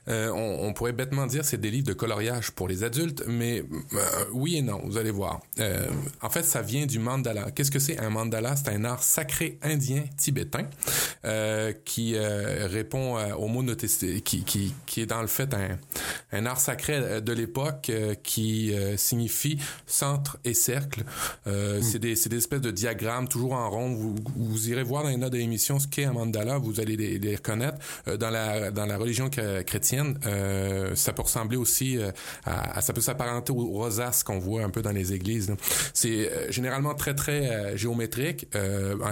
Euh, 0.08 0.30
on, 0.30 0.72
pourrait 0.72 0.92
bêtement 0.92 1.26
dire 1.26 1.44
c'est 1.44 1.60
des 1.60 1.70
livres 1.70 1.86
de 1.86 1.92
coloriage 1.92 2.52
pour 2.52 2.68
les 2.68 2.84
adultes, 2.84 3.24
mais 3.26 3.64
oui 4.32 4.56
et 4.56 4.62
non, 4.62 4.80
vous 4.84 4.96
allez 4.96 5.10
voir. 5.10 5.40
En 6.22 6.30
fait, 6.30 6.42
ça 6.42 6.62
vient 6.62 6.86
du 6.86 6.98
mandala. 6.98 7.50
Qu'est-ce 7.50 7.70
que 7.70 7.78
c'est 7.78 7.98
un 7.98 8.10
mandala? 8.10 8.54
C'est 8.56 8.70
un 8.70 8.84
art 8.84 9.02
sacré 9.02 9.58
indien 9.62 10.04
tibétain 10.16 10.68
qui 11.84 12.16
répond 12.18 13.18
au 13.34 13.48
mot 13.48 13.64
qui, 14.24 14.44
qui, 14.44 14.74
qui 14.86 15.00
est 15.00 15.06
dans 15.06 15.20
le 15.20 15.26
fait 15.26 15.54
un 16.32 16.46
art 16.46 16.60
sacré 16.60 17.20
de 17.20 17.32
l'époque 17.32 17.90
qui 18.22 18.72
signifie 18.96 19.58
centre 19.86 20.38
et 20.44 20.54
cercle. 20.54 21.04
Mm. 21.46 21.82
C'est 21.82 21.98
des, 21.98 22.14
des 22.14 22.36
espèces 22.36 22.60
de 22.60 22.70
diagrammes 22.70 23.28
toujours 23.28 23.52
en 23.52 23.70
rond. 23.70 23.94
Vous, 23.94 24.14
vous 24.36 24.68
irez 24.70 24.82
voir 24.82 25.02
dans 25.02 25.08
les 25.08 25.16
notes 25.16 25.32
de 25.32 25.38
l'émission 25.38 25.78
ce 25.78 25.86
qu'est 25.86 26.04
un 26.04 26.12
mandala, 26.12 26.58
vous 26.58 26.80
allez 26.80 26.96
les, 26.96 27.18
les 27.18 27.36
reconnaître. 27.36 27.78
dans 28.18 28.30
la 28.30 28.70
dans 28.70 28.86
la 28.86 28.96
religion 28.96 29.30
chrétienne, 29.30 30.18
ça 30.94 31.12
peut 31.12 31.22
ressembler 31.22 31.56
aussi 31.56 31.98
euh, 31.98 32.10
à, 32.44 32.80
ça 32.80 32.92
peut 32.92 33.00
s'apparenter 33.00 33.52
aux 33.52 33.66
rosaces 33.66 34.22
qu'on 34.22 34.38
voit 34.38 34.62
un 34.62 34.70
peu 34.70 34.82
dans 34.82 34.92
les 34.92 35.12
églises. 35.12 35.54
C'est 35.92 36.30
euh, 36.30 36.50
généralement 36.50 36.94
très 36.94 37.14
très 37.14 37.50
euh, 37.50 37.76
géométrique, 37.76 38.46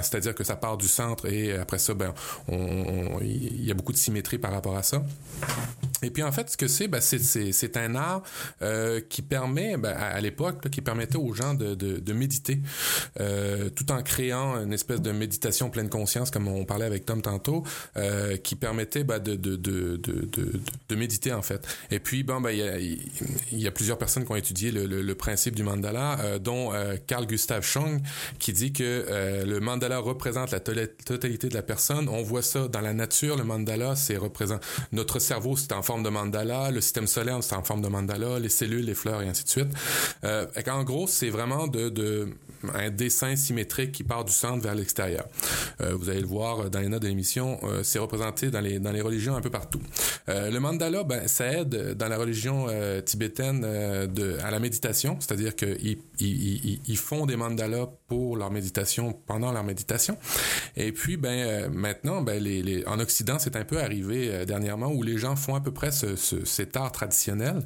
c'est-à-dire 0.03 0.35
que 0.35 0.45
ça 0.45 0.57
part 0.57 0.77
du 0.77 0.89
centre 0.89 1.27
et 1.27 1.57
après 1.57 1.79
ça, 1.79 1.95
ben, 1.95 2.13
il 2.49 3.65
y 3.65 3.71
a 3.71 3.75
beaucoup 3.75 3.93
de 3.93 3.99
symétrie 3.99 4.39
par 4.39 4.53
rapport 4.53 4.77
à 4.77 4.83
ça. 4.83 5.03
Et 6.03 6.11
puis 6.11 6.23
en 6.23 6.33
fait, 6.33 6.51
ce 6.51 6.57
que 6.57 6.69
c'est, 6.69 6.89
ben, 6.89 7.01
c'est 7.01 7.77
un 7.77 7.95
art 7.95 8.23
qui 9.09 9.23
permet, 9.23 9.77
ben, 9.77 9.97
à, 9.97 10.21
l'époque, 10.21 10.69
qui 10.71 10.81
permettait 10.81 11.17
aux 11.17 11.33
gens 11.33 11.55
de, 11.55 11.75
de, 11.75 11.99
de 11.99 12.13
méditer, 12.13 12.61
tout 13.17 13.93
en 13.93 14.03
créant 14.03 14.57
une 14.63 14.73
espèce 14.73 15.01
de 15.01 15.13
méditation 15.13 15.71
pleine 15.71 15.89
conscience, 15.89 16.31
comme 16.31 16.49
on 16.49 16.65
parlait 16.65 16.85
avec 16.85 17.07
Tom 17.07 17.23
tantôt, 17.23 17.65
qui 18.43 18.57
permettait 18.57 19.05
ben, 19.05 19.19
de, 19.19 19.37
de, 19.37 19.57
de, 19.97 20.97
méditer 20.97 21.33
en 21.33 21.43
fait. 21.43 21.67
Et 21.91 22.01
puis, 22.01 22.23
bon, 22.23 22.41
ben, 22.41 22.51
il 22.51 23.59
y 23.59 23.67
a, 23.67 23.71
plusieurs 23.71 23.99
personnes 23.99 24.25
qui 24.25 24.33
ont 24.33 24.37
étudié 24.37 24.71
le, 24.71 25.15
principe 25.15 25.57
du 25.57 25.63
mandala, 25.63 26.19
euh, 26.21 26.39
dont 26.39 26.73
euh, 26.73 26.97
Carl 27.07 27.27
Gustav 27.27 27.65
Jung, 27.65 28.01
qui 28.39 28.53
dit 28.53 28.73
que 28.73 28.85
euh, 28.85 29.45
le 29.45 29.61
mandala 29.61 29.99
représente 29.99 30.51
la 30.51 30.61
totalité 30.61 31.49
de 31.49 31.55
la 31.55 31.63
personne. 31.63 32.09
On 32.09 32.23
voit 32.23 32.43
ça 32.43 32.69
dans 32.69 32.81
la 32.81 32.93
nature. 32.93 33.37
Le 33.37 33.45
mandala, 33.45 33.97
c'est 33.97 34.17
représente 34.17 34.63
notre 34.93 35.19
cerveau, 35.19 35.57
c'est 35.57 35.73
en 35.73 35.83
forme 35.87 36.03
de 36.03 36.11
mandala, 36.11 36.71
le 36.71 36.81
système 36.81 37.07
solaire, 37.07 37.43
c'est 37.43 37.55
en 37.55 37.63
forme 37.63 37.83
de 37.83 37.89
mandala, 37.89 38.39
les 38.39 38.49
cellules, 38.49 38.85
les 38.85 38.95
fleurs 38.95 39.23
et 39.23 39.29
ainsi 39.29 39.45
de 39.45 39.49
suite. 39.49 39.69
en 40.69 40.85
gros, 40.85 41.07
c'est 41.07 41.31
vraiment 41.31 41.67
de, 41.67 42.29
un 42.75 42.91
dessin 42.91 43.37
symétrique 43.37 43.93
qui 43.93 44.05
part 44.05 44.25
du 44.25 44.33
centre 44.33 44.63
vers 44.63 44.75
l'extérieur. 44.75 45.27
vous 45.81 46.09
allez 46.09 46.21
le 46.21 46.27
voir 46.27 46.71
dans 46.71 46.81
les 46.81 46.89
notes 46.89 47.03
de 47.03 47.09
l'émission, 47.09 47.59
c'est 47.83 47.99
représenté 47.99 48.51
dans 48.51 48.61
les 48.61 48.79
dans 48.79 48.93
les 48.93 49.01
religions 49.01 49.37
un 49.37 49.41
peu 49.41 49.51
partout. 49.51 49.81
le 50.27 50.59
mandala, 50.59 51.05
ben, 51.05 51.27
ça 51.29 51.47
aide 51.53 51.95
dans 51.95 52.09
la 52.09 52.19
religion 52.19 52.67
euh, 52.69 53.01
tibétaine 53.01 53.63
euh, 53.65 54.39
à 54.43 54.51
la 54.51 54.59
méditation, 54.59 55.17
c'est-à-dire 55.21 55.55
qu'ils 55.55 55.99
ils, 56.19 56.97
font 56.97 57.27
des 57.27 57.37
mandalas 57.37 57.89
pour 58.09 58.37
leur 58.37 58.51
méditation, 58.51 59.13
pendant 59.13 59.53
leur 59.53 59.65
méditation. 59.65 60.17
Et 60.77 60.93
puis, 60.93 61.17
ben 61.17 61.29
euh, 61.31 61.69
maintenant, 61.71 62.23
ben, 62.23 62.43
en 62.87 62.99
Occident, 62.99 63.39
c'est 63.39 63.57
un 63.57 63.65
peu 63.65 63.81
arrivé 63.81 64.45
dernièrement 64.47 64.89
où 64.89 65.03
les 65.03 65.19
gens 65.19 65.37
font 65.37 65.55
à 65.55 65.61
peu 65.61 65.73
près 65.77 65.93
ce, 65.93 66.17
ce, 66.17 66.45
cet 66.45 66.77
art 66.77 66.91
traditionnel. 66.91 67.63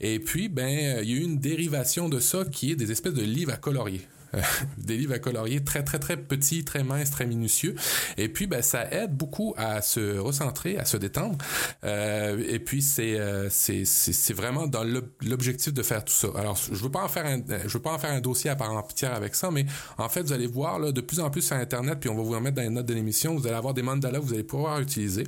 Et 0.00 0.18
puis, 0.18 0.48
ben 0.48 1.00
il 1.02 1.08
y 1.08 1.14
a 1.14 1.16
eu 1.16 1.22
une 1.22 1.38
dérivation 1.38 2.08
de 2.08 2.18
ça 2.18 2.44
qui 2.44 2.72
est 2.72 2.76
des 2.76 2.90
espèces 2.90 3.14
de 3.14 3.22
livres 3.22 3.52
à 3.52 3.56
colorier. 3.56 4.00
des 4.78 4.96
livres 4.96 5.14
à 5.14 5.18
colorier 5.18 5.62
très 5.64 5.82
très 5.82 5.98
très 5.98 6.16
petits, 6.16 6.64
très 6.64 6.84
minces, 6.84 7.10
très 7.10 7.26
minutieux. 7.26 7.74
Et 8.16 8.28
puis 8.28 8.46
ben 8.46 8.62
ça 8.62 8.90
aide 8.92 9.14
beaucoup 9.14 9.54
à 9.56 9.82
se 9.82 10.18
recentrer, 10.18 10.78
à 10.78 10.84
se 10.84 10.96
détendre. 10.96 11.38
Euh, 11.84 12.42
et 12.48 12.58
puis 12.58 12.82
c'est 12.82 13.18
euh, 13.18 13.48
c'est 13.50 13.84
c'est 13.84 14.34
vraiment 14.34 14.66
dans 14.66 14.84
l'objectif 15.22 15.72
de 15.72 15.82
faire 15.82 16.04
tout 16.04 16.12
ça. 16.12 16.28
Alors 16.36 16.56
je 16.56 16.82
veux 16.82 16.90
pas 16.90 17.04
en 17.04 17.08
faire 17.08 17.26
je 17.48 17.72
veux 17.72 17.82
pas 17.82 17.92
en 17.92 17.98
faire 17.98 18.12
un 18.12 18.20
dossier 18.20 18.50
à 18.50 18.56
part 18.56 18.72
entière 18.72 19.14
avec 19.14 19.34
ça, 19.34 19.50
mais 19.50 19.66
en 19.98 20.08
fait 20.08 20.22
vous 20.22 20.32
allez 20.32 20.46
voir 20.46 20.78
là 20.78 20.92
de 20.92 21.00
plus 21.00 21.20
en 21.20 21.30
plus 21.30 21.42
sur 21.42 21.56
internet, 21.56 21.98
puis 22.00 22.08
on 22.10 22.14
va 22.14 22.22
vous 22.22 22.32
remettre 22.32 22.56
dans 22.56 22.62
les 22.62 22.70
notes 22.70 22.86
de 22.86 22.94
l'émission, 22.94 23.34
vous 23.34 23.46
allez 23.46 23.56
avoir 23.56 23.74
des 23.74 23.82
mandalas 23.82 24.18
que 24.18 24.24
vous 24.24 24.34
allez 24.34 24.44
pouvoir 24.44 24.80
utiliser. 24.80 25.24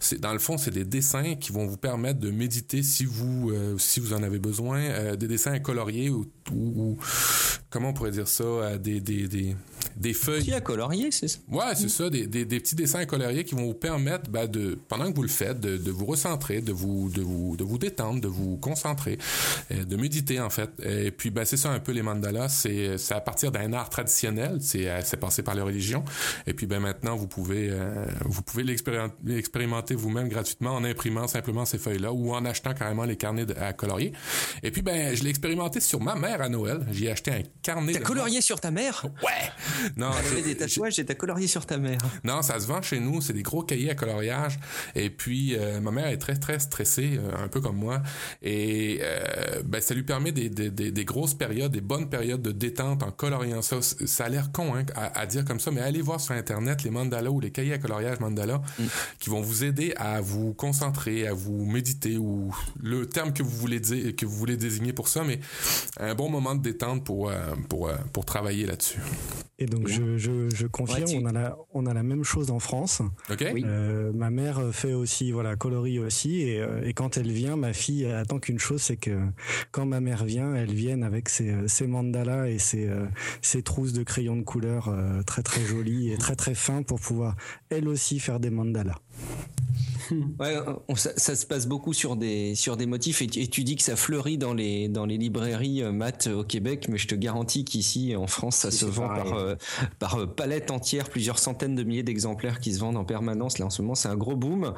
C'est 0.00 0.20
dans 0.20 0.32
le 0.32 0.38
fond 0.38 0.58
c'est 0.58 0.70
des 0.70 0.84
dessins 0.84 1.34
qui 1.34 1.52
vont 1.52 1.66
vous 1.66 1.76
permettre 1.76 2.20
de 2.20 2.30
méditer 2.30 2.82
si 2.82 3.04
vous 3.04 3.50
euh, 3.50 3.76
si 3.78 4.00
vous 4.00 4.12
en 4.12 4.22
avez 4.22 4.38
besoin, 4.38 4.80
euh, 4.80 5.16
des 5.16 5.28
dessins 5.28 5.58
coloriés 5.58 6.10
ou, 6.10 6.26
ou, 6.52 6.82
ou 6.82 6.98
comment 7.70 7.90
on 7.90 7.92
pourrait 7.92 8.10
dire 8.10 8.28
ça, 8.28 8.31
des, 8.78 9.00
des, 9.00 9.28
des 9.28 9.56
des 9.96 10.14
feuilles. 10.14 10.42
Qui 10.42 10.52
a 10.52 10.60
colorié, 10.60 11.10
c'est 11.10 11.28
ça? 11.28 11.38
Ouais, 11.50 11.74
c'est 11.74 11.88
ça, 11.88 12.10
des, 12.10 12.26
des, 12.26 12.44
des, 12.44 12.60
petits 12.60 12.74
dessins 12.74 13.00
à 13.00 13.06
colorier 13.06 13.44
qui 13.44 13.54
vont 13.54 13.66
vous 13.66 13.74
permettre, 13.74 14.30
ben, 14.30 14.46
de, 14.46 14.78
pendant 14.88 15.10
que 15.10 15.16
vous 15.16 15.22
le 15.22 15.28
faites, 15.28 15.60
de, 15.60 15.76
de, 15.76 15.90
vous 15.90 16.06
recentrer, 16.06 16.60
de 16.60 16.72
vous, 16.72 17.10
de 17.10 17.22
vous, 17.22 17.56
de 17.56 17.64
vous 17.64 17.78
détendre, 17.78 18.20
de 18.20 18.28
vous 18.28 18.56
concentrer, 18.56 19.18
euh, 19.70 19.84
de 19.84 19.96
méditer 19.96 20.40
en 20.40 20.50
fait. 20.50 20.70
Et 20.84 21.10
puis, 21.10 21.30
ben, 21.30 21.44
c'est 21.44 21.56
ça 21.56 21.70
un 21.70 21.78
peu 21.80 21.92
les 21.92 22.02
mandalas. 22.02 22.48
C'est, 22.48 22.98
c'est 22.98 23.14
à 23.14 23.20
partir 23.20 23.52
d'un 23.52 23.72
art 23.72 23.90
traditionnel. 23.90 24.58
C'est, 24.60 24.88
euh, 24.88 25.00
c'est 25.04 25.18
passé 25.18 25.42
par 25.42 25.54
les 25.54 25.62
religions. 25.62 26.04
Et 26.46 26.54
puis, 26.54 26.66
ben, 26.66 26.80
maintenant, 26.80 27.16
vous 27.16 27.28
pouvez, 27.28 27.68
euh, 27.70 28.04
vous 28.24 28.42
pouvez 28.42 28.64
l'expérimenter 28.64 29.94
vous-même 29.94 30.28
gratuitement 30.28 30.74
en 30.74 30.84
imprimant 30.84 31.26
simplement 31.26 31.64
ces 31.64 31.78
feuilles-là 31.78 32.12
ou 32.12 32.32
en 32.32 32.44
achetant 32.44 32.74
carrément 32.74 33.04
les 33.04 33.16
carnets 33.16 33.46
à 33.58 33.72
colorier. 33.72 34.12
Et 34.62 34.70
puis, 34.70 34.82
ben, 34.82 35.14
je 35.14 35.22
l'ai 35.22 35.30
expérimenté 35.30 35.80
sur 35.80 36.00
ma 36.00 36.14
mère 36.14 36.40
à 36.40 36.48
Noël. 36.48 36.86
J'ai 36.90 37.10
acheté 37.10 37.30
un 37.30 37.42
carnet. 37.62 37.92
T'as 37.92 38.00
colorié 38.00 38.40
sur 38.40 38.60
ta 38.60 38.70
mère? 38.70 39.06
Ouais! 39.22 39.50
Non. 39.96 40.10
Elle 40.36 40.42
des 40.42 40.56
tatouages 40.56 40.98
et 40.98 41.04
t'as 41.04 41.14
colorié 41.14 41.46
sur 41.46 41.66
ta 41.66 41.78
mère. 41.78 41.98
Non, 42.24 42.42
ça 42.42 42.58
se 42.60 42.66
vend 42.66 42.82
chez 42.82 43.00
nous. 43.00 43.20
C'est 43.20 43.32
des 43.32 43.42
gros 43.42 43.62
cahiers 43.62 43.90
à 43.90 43.94
coloriage. 43.94 44.58
Et 44.94 45.10
puis, 45.10 45.56
euh, 45.56 45.80
ma 45.80 45.90
mère 45.90 46.06
est 46.06 46.18
très, 46.18 46.36
très 46.36 46.58
stressée, 46.58 47.18
euh, 47.18 47.44
un 47.44 47.48
peu 47.48 47.60
comme 47.60 47.76
moi. 47.76 48.02
Et 48.42 49.00
euh, 49.02 49.62
ben, 49.64 49.80
ça 49.80 49.94
lui 49.94 50.02
permet 50.02 50.32
des, 50.32 50.48
des, 50.48 50.70
des, 50.70 50.90
des, 50.90 51.04
grosses 51.04 51.34
périodes, 51.34 51.72
des 51.72 51.80
bonnes 51.80 52.08
périodes 52.08 52.42
de 52.42 52.52
détente 52.52 53.02
en 53.02 53.10
coloriant 53.10 53.62
ça. 53.62 53.80
Ça 53.82 54.24
a 54.24 54.28
l'air 54.28 54.52
con 54.52 54.74
hein, 54.74 54.84
à, 54.94 55.18
à, 55.20 55.26
dire 55.26 55.44
comme 55.44 55.60
ça, 55.60 55.70
mais 55.70 55.80
allez 55.80 56.02
voir 56.02 56.20
sur 56.20 56.34
Internet 56.34 56.82
les 56.82 56.90
mandalas 56.90 57.30
ou 57.30 57.40
les 57.40 57.50
cahiers 57.50 57.74
à 57.74 57.78
coloriage 57.78 58.20
mandala 58.20 58.62
mm. 58.78 58.84
qui 59.18 59.30
vont 59.30 59.40
vous 59.40 59.64
aider 59.64 59.94
à 59.96 60.20
vous 60.20 60.54
concentrer, 60.54 61.26
à 61.26 61.34
vous 61.34 61.64
méditer 61.64 62.16
ou 62.16 62.54
le 62.80 63.06
terme 63.06 63.32
que 63.32 63.42
vous 63.42 63.56
voulez 63.56 63.80
dire, 63.80 64.14
que 64.16 64.26
vous 64.26 64.36
voulez 64.36 64.56
désigner 64.56 64.92
pour 64.92 65.08
ça, 65.08 65.24
mais 65.24 65.40
un 65.98 66.14
bon 66.14 66.30
moment 66.30 66.54
de 66.54 66.62
détente 66.62 67.04
pour, 67.04 67.32
pour, 67.68 67.90
pour 68.12 68.24
travailler 68.24 68.66
là-dessus. 68.66 69.00
Et 69.62 69.66
donc, 69.66 69.86
je, 69.86 70.16
je, 70.16 70.50
je 70.52 70.66
confirme, 70.66 71.04
ouais, 71.04 71.18
tu... 71.18 71.18
on, 71.22 71.26
a 71.26 71.32
la, 71.32 71.56
on 71.72 71.86
a 71.86 71.94
la 71.94 72.02
même 72.02 72.24
chose 72.24 72.50
en 72.50 72.58
France. 72.58 73.00
Okay. 73.30 73.52
Euh, 73.64 74.10
ma 74.12 74.30
mère 74.30 74.60
fait 74.72 74.92
aussi, 74.92 75.30
voilà, 75.30 75.54
colorie 75.54 76.00
aussi. 76.00 76.40
Et, 76.42 76.60
euh, 76.60 76.82
et, 76.84 76.94
quand 76.94 77.16
elle 77.16 77.30
vient, 77.30 77.56
ma 77.56 77.72
fille 77.72 78.06
attend 78.06 78.40
qu'une 78.40 78.58
chose, 78.58 78.82
c'est 78.82 78.96
que 78.96 79.20
quand 79.70 79.86
ma 79.86 80.00
mère 80.00 80.24
vient, 80.24 80.52
elle 80.54 80.72
vienne 80.72 81.04
avec 81.04 81.28
ses, 81.28 81.68
ses 81.68 81.86
mandalas 81.86 82.48
et 82.48 82.58
ses, 82.58 82.90
ses 83.40 83.62
trousses 83.62 83.92
de 83.92 84.02
crayons 84.02 84.36
de 84.36 84.42
couleur 84.42 84.88
euh, 84.88 85.22
très 85.22 85.42
très 85.42 85.64
jolies 85.64 86.10
et 86.10 86.18
très 86.18 86.34
très 86.34 86.54
fins 86.54 86.82
pour 86.82 87.00
pouvoir 87.00 87.36
elle 87.70 87.88
aussi 87.88 88.18
faire 88.18 88.40
des 88.40 88.50
mandalas. 88.50 88.98
Ouais, 90.40 90.56
on, 90.88 90.96
ça, 90.96 91.10
ça, 91.16 91.34
se 91.34 91.46
passe 91.46 91.66
beaucoup 91.66 91.92
sur 91.92 92.16
des 92.16 92.54
sur 92.54 92.76
des 92.76 92.86
motifs 92.86 93.22
et, 93.22 93.28
et, 93.36 93.46
tu 93.46 93.64
dis 93.64 93.76
que 93.76 93.82
ça 93.82 93.96
fleurit 93.96 94.38
dans 94.38 94.54
les 94.54 94.88
dans 94.88 95.06
les 95.06 95.16
librairies 95.16 95.82
euh, 95.82 95.92
maths 95.92 96.26
au 96.26 96.44
Québec, 96.44 96.86
mais 96.88 96.98
je 96.98 97.08
te 97.08 97.14
garantis 97.14 97.64
qu'ici 97.64 98.14
en 98.16 98.26
France 98.26 98.56
ça 98.56 98.70
se 98.70 98.84
vend 98.84 99.08
par 99.08 99.34
euh, 99.34 99.54
par 99.98 100.34
palette 100.34 100.70
entière, 100.70 101.08
plusieurs 101.08 101.38
centaines 101.38 101.74
de 101.74 101.82
milliers 101.82 102.02
d'exemplaires 102.02 102.60
qui 102.60 102.74
se 102.74 102.80
vendent 102.80 102.96
en 102.96 103.04
permanence. 103.04 103.58
Là 103.58 103.66
en 103.66 103.70
ce 103.70 103.82
moment 103.82 103.94
c'est 103.94 104.08
un 104.08 104.16
gros 104.16 104.36
boom, 104.36 104.74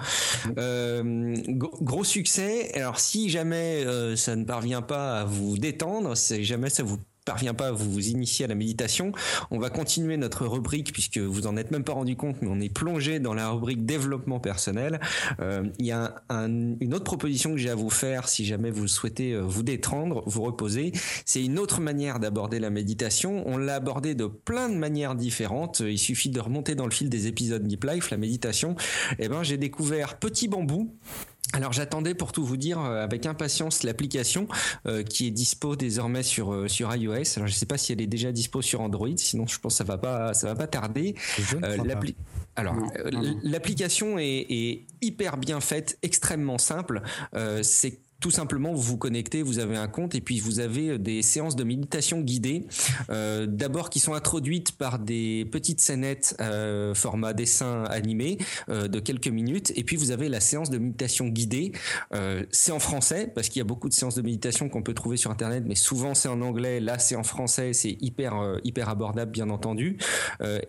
euh, 0.59 1.35
gros 1.49 2.05
succès. 2.05 2.73
Alors 2.75 2.99
si 3.01 3.29
jamais 3.31 3.85
euh, 3.85 4.17
ça 4.17 4.37
ne 4.37 4.45
parvient 4.45 4.83
pas 4.83 5.21
à 5.21 5.25
vous 5.25 5.59
détendre, 5.59 6.17
si 6.17 6.45
jamais 6.45 6.71
ça 6.71 6.83
vous 6.83 6.99
parvient 7.25 7.55
pas 7.55 7.69
à 7.69 7.73
vous 7.73 8.09
initier 8.09 8.45
à 8.45 8.49
la 8.49 8.55
méditation, 8.55 9.13
on 9.51 9.59
va 9.59 9.71
continuer 9.71 10.17
notre 10.17 10.47
rubrique 10.47 10.93
puisque 10.93 11.19
vous 11.19 11.47
en 11.47 11.57
êtes 11.57 11.71
même 11.71 11.85
pas 11.85 11.93
rendu 11.93 12.17
compte, 12.17 12.37
mais 12.43 12.49
on 12.51 12.61
est 12.61 12.73
plongé 12.73 13.19
dans 13.19 13.35
la 13.35 13.51
rubrique 13.51 13.85
développement 13.87 14.41
personnel. 14.41 15.01
Euh, 15.41 15.65
il 15.79 15.87
y 15.87 15.93
a 15.93 16.23
un, 16.29 16.45
un, 16.45 16.75
une 16.81 16.95
autre 16.95 17.05
proposition 17.05 17.53
que 17.53 17.59
j'ai 17.59 17.71
à 17.71 17.75
vous 17.75 17.91
faire 17.91 18.29
si 18.29 18.45
jamais 18.45 18.71
vous 18.71 18.89
souhaitez 18.89 19.37
vous 19.41 19.63
détendre, 19.63 20.23
vous 20.27 20.43
reposer. 20.43 20.93
C'est 21.25 21.43
une 21.43 21.59
autre 21.59 21.81
manière 21.81 22.19
d'aborder 22.21 22.59
la 22.59 22.71
méditation. 22.71 23.43
On 23.47 23.57
l'a 23.57 23.77
abordé 23.77 24.15
de 24.15 24.27
plein 24.27 24.69
de 24.69 24.75
manières 24.75 25.15
différentes. 25.15 25.81
Il 25.81 25.99
suffit 25.99 26.31
de 26.31 26.41
remonter 26.41 26.75
dans 26.75 26.87
le 26.87 26.91
fil 26.91 27.09
des 27.09 27.27
épisodes 27.27 27.67
Deep 27.67 27.85
Life, 27.85 28.11
la 28.11 28.17
méditation. 28.17 28.77
Et 29.19 29.29
ben, 29.29 29.43
j'ai 29.43 29.57
découvert 29.57 30.19
Petit 30.19 30.49
Bambou. 30.49 30.95
Alors 31.55 31.73
j'attendais 31.73 32.15
pour 32.15 32.33
tout 32.33 32.45
vous 32.45 32.57
dire 32.57 32.81
avec 32.81 33.27
impatience 33.27 33.85
l'application 33.85 34.49
euh, 34.87 35.05
qui 35.05 35.29
est 35.29 35.31
dispo 35.31 35.77
désormais 35.77 36.25
sur 36.25 36.53
euh, 36.53 36.67
sur 36.67 36.95
iOS. 36.95 37.37
Alors 37.37 37.47
je 37.47 37.53
sais 37.53 37.65
pas 37.65 37.79
si 37.79 37.93
elle 37.93 38.01
est 38.01 38.09
déjà 38.09 38.33
dispo 38.33 38.61
sur 38.61 38.81
Android, 38.81 39.17
sinon 39.17 39.47
je 39.47 39.59
pense 39.61 39.75
que 39.75 39.79
ça 39.79 39.85
va 39.85 39.97
pas 39.97 40.35
ça 40.35 40.49
va 40.49 40.57
pas 40.57 40.67
tarder. 40.67 41.15
Euh, 41.63 41.77
alors, 42.57 42.77
l'application 43.43 44.19
est, 44.19 44.47
est, 44.49 44.85
hyper 45.03 45.37
bien 45.37 45.61
faite, 45.61 45.99
extrêmement 46.03 46.59
simple. 46.59 47.03
Euh, 47.35 47.63
c'est 47.63 47.99
tout 48.25 48.31
simplement 48.31 48.73
vous 48.73 48.81
vous 48.81 48.97
connectez, 48.97 49.43
vous 49.43 49.59
avez 49.59 49.77
un 49.77 49.87
compte 49.87 50.15
et 50.15 50.23
puis 50.23 50.41
vous 50.41 50.59
avez 50.59 50.99
des 50.99 51.21
séances 51.21 51.57
de 51.57 51.63
méditation 51.63 52.23
guidées, 52.23 52.65
euh, 53.11 53.45
d'abord 53.45 53.91
qui 53.91 54.01
sont 54.01 54.15
introduites 54.15 54.73
par 54.73 54.99
des 54.99 55.45
petites 55.53 55.83
scénettes 55.83 56.35
euh, 56.41 56.95
format 56.95 57.35
dessin 57.35 57.85
animé 57.85 58.39
euh, 58.71 58.89
de 58.89 58.99
quelques 58.99 59.29
minutes 59.29 59.75
et 59.77 59.85
puis 59.85 59.97
vous 59.97 60.11
avez 60.11 60.31
la 60.31 60.41
séance 60.41 60.71
de 60.71 60.79
méditation 60.79 61.27
guidée. 61.27 61.73
Euh, 62.15 62.47
c'est 62.51 62.73
en 62.73 62.79
français 62.79 63.31
parce 63.35 63.51
qu'il 63.51 63.61
y 63.61 63.61
a 63.61 63.67
beaucoup 63.67 63.91
de 63.91 63.95
séances 63.95 64.15
de 64.15 64.23
méditation 64.23 64.71
qu'on 64.71 64.83
peut 64.83 64.95
trouver 64.95 65.19
sur 65.19 65.31
internet, 65.31 65.63
mais 65.67 65.75
souvent 65.75 66.15
c'est 66.15 66.29
en 66.29 66.41
anglais. 66.41 66.81
Là 66.81 66.99
c'est 66.99 67.17
en 67.17 67.25
français, 67.25 67.75
c'est 67.75 67.99
hyper 68.01 68.41
euh, 68.41 68.57
hyper 68.65 68.89
abordable 68.89 69.33
bien 69.33 69.51
entendu 69.51 69.99
euh, 70.41 70.61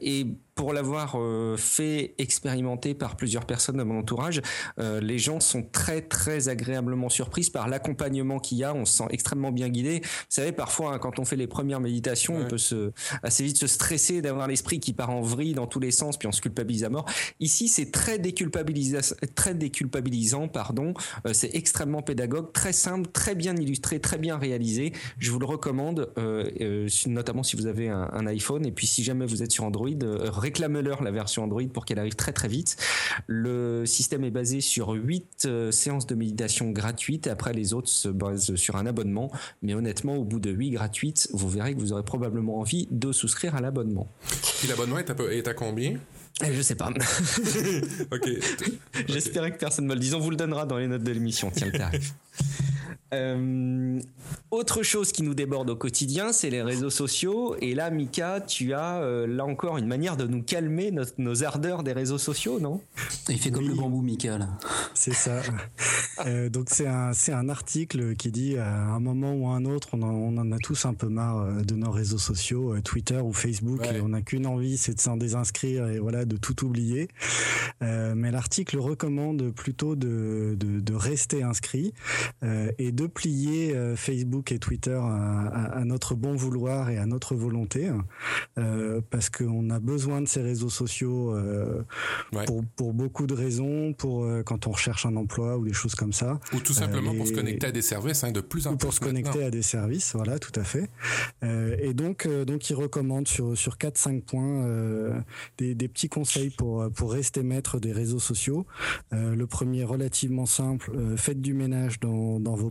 pour 0.55 0.71
l'avoir 0.71 1.15
euh, 1.15 1.57
fait 1.57 2.15
expérimenter 2.17 2.93
par 2.93 3.17
plusieurs 3.17 3.45
personnes 3.45 3.75
de 3.75 3.83
mon 3.83 3.99
entourage, 3.99 4.41
euh, 4.79 5.01
les 5.01 5.19
gens 5.19 5.41
sont 5.41 5.61
très 5.61 6.01
très 6.01 6.47
agréablement 6.47 7.09
surprises 7.09 7.49
par 7.49 7.67
l'accompagnement 7.67 8.39
qu'il 8.39 8.59
y 8.59 8.63
a. 8.63 8.73
On 8.73 8.85
se 8.85 8.97
sent 8.97 9.07
extrêmement 9.09 9.51
bien 9.51 9.67
guidé. 9.67 9.99
Vous 10.01 10.09
savez, 10.29 10.53
parfois 10.53 10.93
hein, 10.93 10.97
quand 10.97 11.19
on 11.19 11.25
fait 11.25 11.35
les 11.35 11.47
premières 11.47 11.81
méditations, 11.81 12.37
ouais. 12.37 12.43
on 12.45 12.47
peut 12.47 12.57
se 12.57 12.93
assez 13.21 13.43
vite 13.43 13.57
se 13.57 13.67
stresser 13.67 14.21
d'avoir 14.21 14.47
l'esprit 14.47 14.79
qui 14.79 14.93
part 14.93 15.09
en 15.09 15.19
vrille 15.19 15.53
dans 15.53 15.67
tous 15.67 15.81
les 15.81 15.91
sens, 15.91 16.17
puis 16.17 16.27
on 16.27 16.31
se 16.31 16.41
culpabilise 16.41 16.85
à 16.85 16.89
mort. 16.89 17.05
Ici, 17.41 17.67
c'est 17.67 17.91
très 17.91 18.17
déculpabilisant, 18.17 19.15
très 19.35 19.55
déculpabilisant, 19.55 20.47
pardon. 20.47 20.93
Euh, 21.27 21.33
c'est 21.33 21.53
extrêmement 21.53 22.01
pédagogue, 22.01 22.53
très 22.53 22.71
simple, 22.71 23.09
très 23.11 23.35
bien 23.35 23.55
illustré, 23.57 23.99
très 23.99 24.17
bien 24.17 24.37
réalisé. 24.37 24.93
Je 25.19 25.31
vous 25.31 25.39
le 25.39 25.45
recommande, 25.45 26.13
notamment 27.07 27.43
si 27.43 27.57
vous 27.57 27.67
avez 27.67 27.89
un, 27.89 28.09
un, 28.13 28.25
iPhone, 28.27 28.65
et 28.65 28.71
puis 28.71 28.87
si 28.87 29.03
jamais 29.03 29.25
vous 29.25 29.43
êtes 29.43 29.51
sur 29.51 29.65
Android 29.65 29.89
réclamez-leur 30.45 31.01
la 31.01 31.09
version 31.09 31.43
Android 31.43 31.63
pour 31.73 31.85
qu'elle 31.85 31.97
arrive 31.97 32.15
très 32.15 32.31
très 32.31 32.47
vite. 32.47 32.77
Le 33.25 33.85
système 33.87 34.23
est 34.23 34.31
basé 34.31 34.61
sur 34.61 34.89
8 34.89 35.45
euh, 35.45 35.71
séances 35.71 36.05
de 36.05 36.13
méditation 36.13 36.69
gratuites 36.69 37.25
après 37.25 37.51
les 37.51 37.73
autres 37.73 37.89
se 37.89 38.09
basent 38.09 38.55
sur 38.55 38.75
un 38.75 38.85
abonnement. 38.85 39.31
Mais 39.63 39.73
honnêtement, 39.73 40.15
au 40.17 40.23
bout 40.23 40.39
de 40.39 40.51
8 40.51 40.69
gratuites, 40.71 41.29
vous 41.33 41.49
verrez 41.49 41.73
que 41.73 41.79
vous 41.79 41.93
aurez 41.93 42.03
probablement 42.03 42.59
envie 42.59 42.87
de 42.91 43.11
souscrire 43.11 43.55
à 43.55 43.61
l'abonnement. 43.61 44.07
Et 44.63 44.67
l'abonnement 44.67 44.99
est, 44.99 45.09
est 45.09 45.47
à, 45.47 45.53
combien? 45.55 45.97
Je 46.43 46.61
sais 46.61 46.75
pas. 46.75 46.89
ok. 48.11 48.29
J'espérais 49.07 49.51
que 49.51 49.57
personne 49.57 49.87
me 49.87 49.95
le 49.95 49.99
dise. 49.99 50.13
On 50.13 50.19
vous 50.19 50.29
le 50.29 50.35
donnera 50.35 50.65
dans 50.65 50.77
les 50.77 50.87
notes 50.87 51.03
de 51.03 51.11
l'émission. 51.11 51.49
Tiens 51.49 51.67
le 51.67 51.77
tarif. 51.77 52.13
Euh, 53.13 54.01
autre 54.51 54.83
chose 54.83 55.11
qui 55.11 55.21
nous 55.23 55.33
déborde 55.33 55.69
au 55.69 55.75
quotidien, 55.75 56.33
c'est 56.33 56.49
les 56.49 56.61
réseaux 56.61 56.89
sociaux. 56.89 57.55
Et 57.61 57.75
là, 57.75 57.89
Mika, 57.91 58.41
tu 58.41 58.73
as 58.73 58.97
euh, 58.97 59.27
là 59.27 59.45
encore 59.45 59.77
une 59.77 59.85
manière 59.85 60.17
de 60.17 60.25
nous 60.25 60.41
calmer 60.41 60.91
nos, 60.91 61.03
nos 61.17 61.43
ardeurs 61.43 61.83
des 61.83 61.93
réseaux 61.93 62.17
sociaux, 62.17 62.59
non? 62.59 62.81
Il 63.29 63.39
fait 63.39 63.51
comme 63.51 63.63
oui. 63.63 63.69
le 63.69 63.75
bambou, 63.75 64.01
Mika, 64.01 64.37
là. 64.37 64.49
C'est 64.93 65.13
ça. 65.13 65.41
euh, 66.25 66.49
donc 66.49 66.67
c'est 66.69 66.87
un, 66.87 67.13
c'est 67.13 67.31
un 67.31 67.47
article 67.47 68.15
qui 68.15 68.31
dit 68.31 68.57
à 68.57 68.73
un 68.87 68.99
moment 68.99 69.33
ou 69.33 69.47
à 69.49 69.51
un 69.55 69.65
autre, 69.65 69.89
on 69.93 70.01
en, 70.01 70.09
on 70.09 70.37
en 70.37 70.51
a 70.51 70.57
tous 70.57 70.85
un 70.85 70.93
peu 70.93 71.07
marre 71.07 71.63
de 71.63 71.75
nos 71.75 71.91
réseaux 71.91 72.17
sociaux, 72.17 72.79
Twitter 72.81 73.19
ou 73.19 73.33
Facebook, 73.33 73.81
ouais. 73.81 73.97
et 73.97 74.01
on 74.01 74.09
n'a 74.09 74.21
qu'une 74.21 74.47
envie, 74.47 74.77
c'est 74.77 74.95
de 74.95 74.99
s'en 75.01 75.17
désinscrire 75.17 75.87
et 75.87 75.99
voilà, 75.99 76.25
de 76.25 76.37
tout 76.37 76.65
oublier. 76.65 77.07
mais 77.81 78.31
l'article 78.31 78.77
recommande 78.77 79.51
plutôt 79.51 79.95
de, 79.95 80.55
de, 80.57 80.79
de 80.79 80.93
rester 80.93 81.43
inscrit 81.43 81.93
et 82.77 82.91
de 82.91 83.04
plier 83.07 83.75
euh, 83.75 83.95
Facebook 83.95 84.51
et 84.51 84.59
Twitter 84.59 84.99
à, 85.01 85.47
à, 85.47 85.79
à, 85.79 85.85
notre 85.85 86.15
bon 86.15 86.35
vouloir 86.35 86.89
et 86.89 86.97
à 86.97 87.05
notre 87.05 87.35
volonté, 87.35 87.89
euh, 88.57 89.01
parce 89.09 89.29
qu'on 89.29 89.69
a 89.69 89.79
besoin 89.79 90.21
de 90.21 90.27
ces 90.27 90.41
réseaux 90.41 90.69
sociaux 90.69 91.35
euh, 91.35 91.83
ouais. 92.33 92.45
pour, 92.45 92.63
pour, 92.75 92.93
beaucoup 92.93 93.27
de 93.27 93.33
raisons, 93.33 93.93
pour 93.93 94.27
quand 94.45 94.67
on 94.67 94.71
recherche 94.71 95.05
un 95.05 95.15
emploi 95.15 95.57
ou 95.57 95.65
des 95.65 95.73
choses 95.73 95.95
comme 95.95 96.13
ça. 96.13 96.39
Ou 96.53 96.59
tout 96.59 96.73
simplement 96.73 97.11
les... 97.11 97.17
pour 97.17 97.27
se 97.27 97.33
connecter 97.33 97.67
à 97.67 97.71
des 97.71 97.81
services, 97.81 98.23
hein, 98.23 98.31
de 98.31 98.41
plus 98.41 98.67
en 98.67 98.71
plus. 98.71 98.85
Pour 98.85 98.93
se 98.93 98.99
connecter 98.99 99.29
maintenant. 99.29 99.47
à 99.47 99.51
des 99.51 99.61
services, 99.61 100.13
voilà, 100.15 100.39
tout 100.39 100.57
à 100.59 100.63
fait. 100.63 100.89
Et 101.81 101.93
donc, 101.93 102.27
donc, 102.27 102.69
il 102.69 102.75
recommande 102.75 103.27
sur 103.27 103.57
sur 103.57 103.77
quatre 103.77 103.97
cinq 103.97 104.23
points 104.23 105.23
des, 105.57 105.75
des, 105.75 105.87
petits 105.87 106.09
conseils 106.09 106.49
pour 106.49 106.89
pour 106.91 107.11
rester 107.11 107.43
maître 107.43 107.79
des 107.79 107.91
réseaux 107.91 108.19
sociaux. 108.19 108.65
le 109.11 109.45
premier, 109.45 109.83
relativement 109.83 110.45
simple, 110.45 110.91
faites 111.17 111.41
du 111.41 111.53
ménage 111.53 111.99
dans, 111.99 112.39
dans 112.39 112.55
vos 112.55 112.69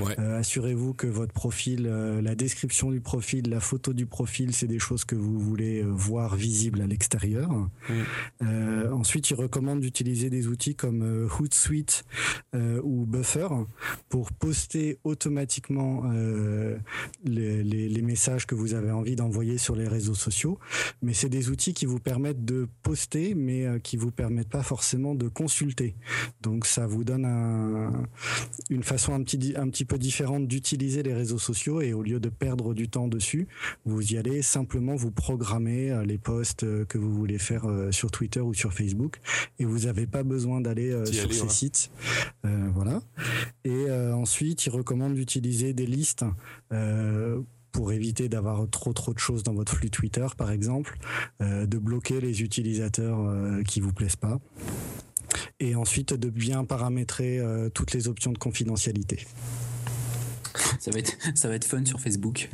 Ouais. 0.00 0.14
Euh, 0.18 0.38
Assurez-vous 0.38 0.94
que 0.94 1.06
votre 1.06 1.32
profil, 1.32 1.86
euh, 1.86 2.20
la 2.22 2.34
description 2.34 2.90
du 2.90 3.00
profil, 3.00 3.48
la 3.50 3.60
photo 3.60 3.92
du 3.92 4.06
profil, 4.06 4.52
c'est 4.54 4.66
des 4.66 4.78
choses 4.78 5.04
que 5.04 5.14
vous 5.14 5.38
voulez 5.38 5.82
euh, 5.82 5.86
voir 5.90 6.36
visibles 6.36 6.80
à 6.80 6.86
l'extérieur. 6.86 7.50
Ensuite, 8.92 9.30
il 9.30 9.34
recommande 9.34 9.80
d'utiliser 9.80 10.30
des 10.30 10.46
outils 10.48 10.74
comme 10.74 11.28
Hootsuite 11.38 12.04
ou 12.54 13.06
Buffer 13.06 13.48
pour 14.08 14.32
poster 14.32 14.98
automatiquement 15.04 16.04
les, 17.24 17.62
les- 17.62 17.88
les 17.88 18.02
messages 18.02 18.46
que 18.46 18.54
vous 18.54 18.74
avez 18.74 18.90
envie 18.90 19.16
d'envoyer 19.16 19.58
sur 19.58 19.74
les 19.76 19.88
réseaux 19.88 20.14
sociaux. 20.14 20.58
Mais 21.02 21.12
c'est 21.14 21.28
des 21.28 21.48
outils 21.50 21.74
qui 21.74 21.86
vous 21.86 21.98
permettent 21.98 22.44
de 22.44 22.68
poster, 22.82 23.34
mais 23.34 23.66
qui 23.82 23.96
vous 23.96 24.10
permettent 24.10 24.48
pas 24.48 24.62
forcément 24.62 25.14
de 25.14 25.28
consulter. 25.28 25.94
Donc 26.42 26.66
ça 26.66 26.86
vous 26.86 27.04
donne 27.04 27.24
un, 27.24 27.92
une 28.70 28.82
façon 28.82 29.14
un 29.14 29.22
petit, 29.22 29.29
un 29.56 29.68
petit 29.68 29.84
peu 29.84 29.98
différente 29.98 30.46
d'utiliser 30.46 31.02
les 31.02 31.14
réseaux 31.14 31.38
sociaux 31.38 31.80
et 31.80 31.92
au 31.92 32.02
lieu 32.02 32.20
de 32.20 32.28
perdre 32.28 32.74
du 32.74 32.88
temps 32.88 33.08
dessus, 33.08 33.46
vous 33.84 34.12
y 34.12 34.16
allez 34.16 34.42
simplement 34.42 34.96
vous 34.96 35.10
programmer 35.10 35.90
euh, 35.90 36.04
les 36.04 36.18
posts 36.18 36.64
euh, 36.64 36.84
que 36.84 36.98
vous 36.98 37.12
voulez 37.12 37.38
faire 37.38 37.66
euh, 37.66 37.92
sur 37.92 38.10
Twitter 38.10 38.40
ou 38.40 38.54
sur 38.54 38.72
Facebook 38.72 39.20
et 39.58 39.64
vous 39.64 39.80
n'avez 39.80 40.06
pas 40.06 40.22
besoin 40.22 40.60
d'aller 40.60 40.90
sur 41.06 41.24
aller, 41.24 41.34
ces 41.34 41.42
ouais. 41.42 41.48
sites. 41.48 41.90
Euh, 42.44 42.68
voilà. 42.74 43.00
Et 43.64 43.70
euh, 43.70 44.14
ensuite, 44.14 44.66
il 44.66 44.70
recommande 44.70 45.14
d'utiliser 45.14 45.72
des 45.72 45.86
listes. 45.86 46.24
euh, 46.72 47.40
pour 47.72 47.92
éviter 47.92 48.28
d'avoir 48.28 48.68
trop 48.68 48.92
trop 48.92 49.14
de 49.14 49.20
choses 49.20 49.44
dans 49.44 49.54
votre 49.54 49.76
flux 49.76 49.90
Twitter, 49.90 50.26
par 50.36 50.50
exemple, 50.50 50.98
de 51.40 51.78
bloquer 51.78 52.20
les 52.20 52.42
utilisateurs 52.42 53.62
qui 53.64 53.80
vous 53.80 53.92
plaisent 53.92 54.16
pas, 54.16 54.40
et 55.58 55.74
ensuite 55.74 56.14
de 56.14 56.28
bien 56.28 56.64
paramétrer 56.64 57.38
euh, 57.38 57.68
toutes 57.68 57.92
les 57.92 58.08
options 58.08 58.32
de 58.32 58.38
confidentialité. 58.38 59.26
Ça 60.80 60.90
va 60.90 60.98
être, 60.98 61.12
ça 61.34 61.48
va 61.48 61.54
être 61.56 61.64
fun 61.64 61.84
sur 61.84 62.00
Facebook. 62.00 62.48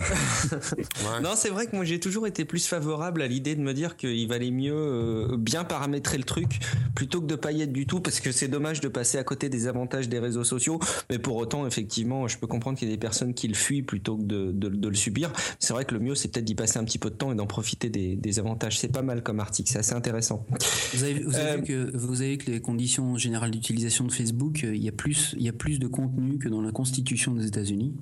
Ouais. 0.00 1.20
Non, 1.22 1.30
c'est 1.36 1.48
vrai 1.48 1.66
que 1.66 1.74
moi 1.74 1.84
j'ai 1.84 1.98
toujours 2.00 2.26
été 2.26 2.44
plus 2.44 2.66
favorable 2.66 3.22
à 3.22 3.26
l'idée 3.26 3.54
de 3.56 3.60
me 3.60 3.74
dire 3.74 3.96
qu'il 3.96 4.26
valait 4.28 4.50
mieux 4.50 4.72
euh, 4.74 5.36
bien 5.36 5.64
paramétrer 5.64 6.16
le 6.18 6.24
truc 6.24 6.58
plutôt 6.94 7.20
que 7.20 7.26
de 7.26 7.34
pas 7.34 7.52
y 7.52 7.62
être 7.62 7.72
du 7.72 7.86
tout 7.86 8.00
parce 8.00 8.20
que 8.20 8.30
c'est 8.32 8.48
dommage 8.48 8.80
de 8.80 8.88
passer 8.88 9.18
à 9.18 9.24
côté 9.24 9.48
des 9.48 9.66
avantages 9.66 10.08
des 10.08 10.18
réseaux 10.18 10.44
sociaux. 10.44 10.78
Mais 11.10 11.18
pour 11.18 11.36
autant, 11.36 11.66
effectivement, 11.66 12.28
je 12.28 12.38
peux 12.38 12.46
comprendre 12.46 12.78
qu'il 12.78 12.88
y 12.88 12.92
a 12.92 12.94
des 12.94 13.00
personnes 13.00 13.34
qui 13.34 13.48
le 13.48 13.54
fuient 13.54 13.82
plutôt 13.82 14.16
que 14.16 14.22
de, 14.24 14.52
de- 14.52 14.68
de 14.68 14.88
le 14.88 14.94
subir. 14.94 15.32
C'est 15.58 15.72
vrai 15.72 15.84
que 15.84 15.94
le 15.94 16.00
mieux 16.00 16.14
c'est 16.14 16.28
peut-être 16.28 16.44
d'y 16.44 16.54
passer 16.54 16.78
un 16.78 16.84
petit 16.84 16.98
peu 16.98 17.10
de 17.10 17.16
temps 17.16 17.32
et 17.32 17.34
d'en 17.34 17.46
profiter 17.46 17.88
des, 17.90 18.16
des 18.16 18.38
avantages. 18.38 18.78
C'est 18.78 18.92
pas 18.92 19.02
mal 19.02 19.22
comme 19.22 19.40
article, 19.40 19.70
c'est 19.70 19.78
assez 19.78 19.94
intéressant. 19.94 20.46
Vous 20.94 21.02
avez, 21.02 21.14
vous 21.24 21.34
avez 21.36 21.50
Euh, 21.50 21.56
vu 21.56 21.62
que 21.64 21.96
vous 21.96 22.20
avez 22.22 22.30
vu 22.32 22.38
que 22.38 22.50
les 22.50 22.60
conditions 22.60 23.16
générales 23.18 23.50
d'utilisation 23.50 24.04
de 24.04 24.12
Facebook, 24.12 24.62
euh, 24.64 24.74
il 24.74 24.82
y 24.82 24.88
a 24.88 24.92
plus, 24.92 25.34
il 25.38 25.42
y 25.42 25.48
a 25.48 25.52
plus 25.52 25.78
de 25.78 25.86
contenu 25.88 26.38
que 26.38 26.48
dans 26.48 26.60
la 26.60 26.70
Constitution 26.72 27.25
des 27.34 27.46
États-Unis. 27.46 27.94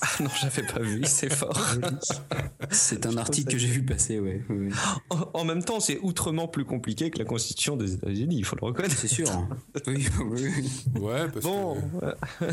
Ah 0.00 0.06
non, 0.22 0.30
j'avais 0.40 0.62
pas 0.66 0.78
vu, 0.80 1.02
c'est 1.06 1.32
fort. 1.32 1.58
C'est 2.70 3.06
un 3.06 3.16
article 3.16 3.50
que 3.52 3.58
j'ai 3.58 3.66
vu 3.68 3.82
passer, 3.82 4.20
ouais. 4.20 4.42
En, 5.10 5.30
en 5.32 5.44
même 5.44 5.64
temps, 5.64 5.80
c'est 5.80 5.98
outrement 6.02 6.46
plus 6.48 6.64
compliqué 6.64 7.10
que 7.10 7.18
la 7.18 7.24
Constitution 7.24 7.76
des 7.76 7.94
États-Unis, 7.94 8.36
il 8.38 8.44
faut 8.44 8.56
le 8.60 8.66
reconnaître. 8.66 8.96
C'est 8.96 9.08
sûr. 9.08 9.28
hein. 9.30 9.48
Oui, 9.86 10.06
oui. 10.20 11.00
Ouais, 11.00 11.28
parce 11.32 11.44
Bon, 11.44 11.74
que 12.00 12.04
euh, 12.04 12.14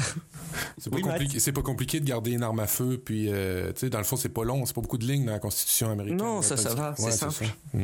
c'est 0.77 0.89
pas, 0.89 0.95
Oui, 0.95 1.01
compliqué, 1.01 1.39
c'est 1.39 1.51
pas 1.51 1.61
compliqué 1.61 1.99
de 1.99 2.05
garder 2.05 2.31
une 2.31 2.43
arme 2.43 2.59
à 2.61 2.67
feu, 2.67 2.99
puis, 3.03 3.27
euh, 3.29 3.71
tu 3.73 3.81
sais, 3.81 3.89
dans 3.89 3.97
le 3.97 4.03
fond, 4.05 4.15
c'est 4.15 4.29
pas 4.29 4.43
long, 4.45 4.65
c'est 4.65 4.73
pas 4.75 4.81
beaucoup 4.81 4.97
de 4.97 5.05
lignes 5.05 5.25
dans 5.25 5.33
la 5.33 5.39
Constitution 5.39 5.91
américaine. 5.91 6.17
Non, 6.17 6.41
ça, 6.41 6.55
ça 6.57 6.73
va, 6.73 6.95
c'est 6.97 7.11
simple. 7.11 7.33
ça. 7.33 7.45
Mm. 7.73 7.83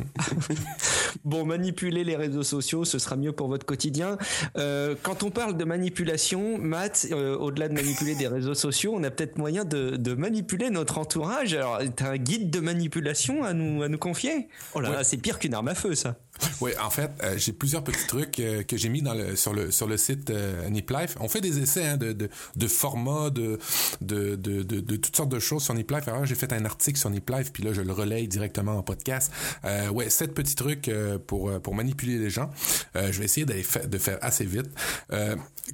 Bon, 1.26 1.46
manipuler 1.46 2.04
les 2.04 2.16
réseaux 2.16 2.44
sociaux, 2.44 2.86
ce 2.86 2.98
sera 3.00 3.16
mieux 3.16 3.34
pour 3.34 3.48
votre 3.48 3.66
quotidien. 3.66 4.18
Euh, 4.58 4.96
quand 5.04 5.24
on 5.24 5.30
parle 5.32 5.58
de 5.58 5.66
manipulation, 5.66 6.58
Matt, 6.58 7.08
euh, 7.12 7.36
au-delà 7.38 7.68
de 7.68 7.74
manipuler 7.74 8.16
des 8.22 8.28
réseaux 8.28 8.54
sociaux, 8.54 8.94
on 8.96 9.04
a 9.04 9.10
peut-être 9.10 9.38
moyen 9.40 9.66
de, 9.66 9.96
de 9.96 10.14
manipuler 10.14 10.70
notre 10.70 11.00
entourage. 11.00 11.56
Alors, 11.56 11.80
t'as 11.96 12.12
un 12.12 12.18
guide 12.18 12.52
de 12.52 12.60
manipulation 12.60 13.44
à 13.44 13.54
nous, 13.54 13.82
à 13.82 13.90
nous 13.90 13.98
confier? 13.98 14.48
Oh 14.76 14.80
là 14.80 14.90
Ouais. 14.92 14.96
là, 14.98 15.04
c'est 15.04 15.18
pire 15.18 15.40
qu'une 15.40 15.54
arme 15.56 15.70
à 15.70 15.76
feu, 15.76 15.96
ça. 15.96 16.18
Oui, 16.60 16.72
en 16.84 16.90
fait, 16.90 17.12
euh, 17.24 17.38
j'ai 17.38 17.52
plusieurs 17.54 17.84
petits 17.84 18.08
trucs 18.08 18.40
euh, 18.40 18.64
que 18.64 18.76
j'ai 18.78 18.90
mis 18.90 19.02
dans 19.02 19.14
le, 19.14 19.36
sur, 19.36 19.54
le, 19.54 19.70
sur 19.70 19.86
le 19.88 19.98
site 19.98 20.30
euh, 20.32 20.68
Nip 20.70 20.90
Life. 20.90 21.16
On 21.20 21.28
fait 21.28 21.42
des 21.42 21.60
essais 21.60 21.86
hein, 21.86 21.98
de, 21.98 22.14
de, 22.14 22.30
de 22.56 22.68
formats, 22.68 23.30
de, 23.30 23.60
de, 24.02 24.36
de, 24.36 24.64
de, 24.64 24.96
toutes 24.96 25.16
sortes 25.16 25.30
de 25.30 25.40
choses 25.40 25.64
sur 25.64 25.74
Nip 25.74 25.90
Life. 25.92 26.08
Alors, 26.08 26.26
j'ai 26.26 26.36
fait 26.36 26.52
un 26.54 26.66
article 26.66 26.98
sur 27.00 27.10
Nip 27.12 27.30
Life, 27.30 27.52
puis 27.52 27.64
là, 27.64 27.74
je 27.74 27.82
le 27.82 27.92
relaye 27.92 28.28
directement 28.28 28.78
en 28.78 28.82
podcast. 28.84 29.32
Euh, 29.66 29.90
ouais, 29.90 30.10
sept 30.10 30.34
petits 30.34 30.56
trucs 30.56 30.88
euh, 30.88 31.20
pour, 31.20 31.50
euh, 31.50 31.60
pour 31.60 31.76
manipuler 31.76 32.18
les 32.18 32.30
gens. 32.30 32.50
Je 32.96 33.20
vais 33.20 33.26
essayer 33.26 33.46
d'aller 33.46 33.64
fa- 33.64 33.86
de 33.86 33.98
faire 33.98 34.18
assez 34.22 34.46
vite. 34.46 34.70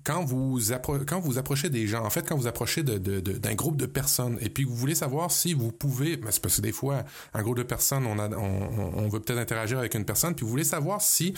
Quand 0.04 0.24
vous 0.26 0.60
quand 1.08 1.20
vous 1.20 1.38
approchez 1.38 1.70
des 1.70 1.88
gens, 1.88 2.04
en 2.06 2.10
fait, 2.10 2.28
quand 2.28 2.36
vous 2.36 2.48
approchez 2.48 2.84
de, 2.84 2.98
de, 2.98 3.20
d'un 3.20 3.56
groupe 3.56 3.78
de 3.78 3.86
personnes 3.86 4.38
et 4.42 4.50
puis 4.50 4.64
vous 4.66 4.76
voulez 4.76 4.96
savoir 4.96 5.32
si 5.32 5.54
vous 5.54 5.72
pouvez, 5.72 6.18
ben, 6.18 6.30
c'est 6.32 6.42
parce 6.42 6.58
que 6.58 6.62
des 6.62 6.72
fois, 6.74 7.04
un 7.34 7.42
groupe 7.42 7.58
de 7.58 7.64
personnes, 7.64 8.06
on, 8.06 8.20
a, 8.20 8.30
on- 8.30 8.92
on 8.98 9.08
veut 9.08 9.20
peut-être 9.20 9.40
interagir 9.40 9.80
avec 9.80 9.96
une 9.96 10.06
personne, 10.06 10.36
puis 10.36 10.46
vous 10.46 10.57
voulez 10.58 10.70
savoir 10.70 11.02
si 11.02 11.34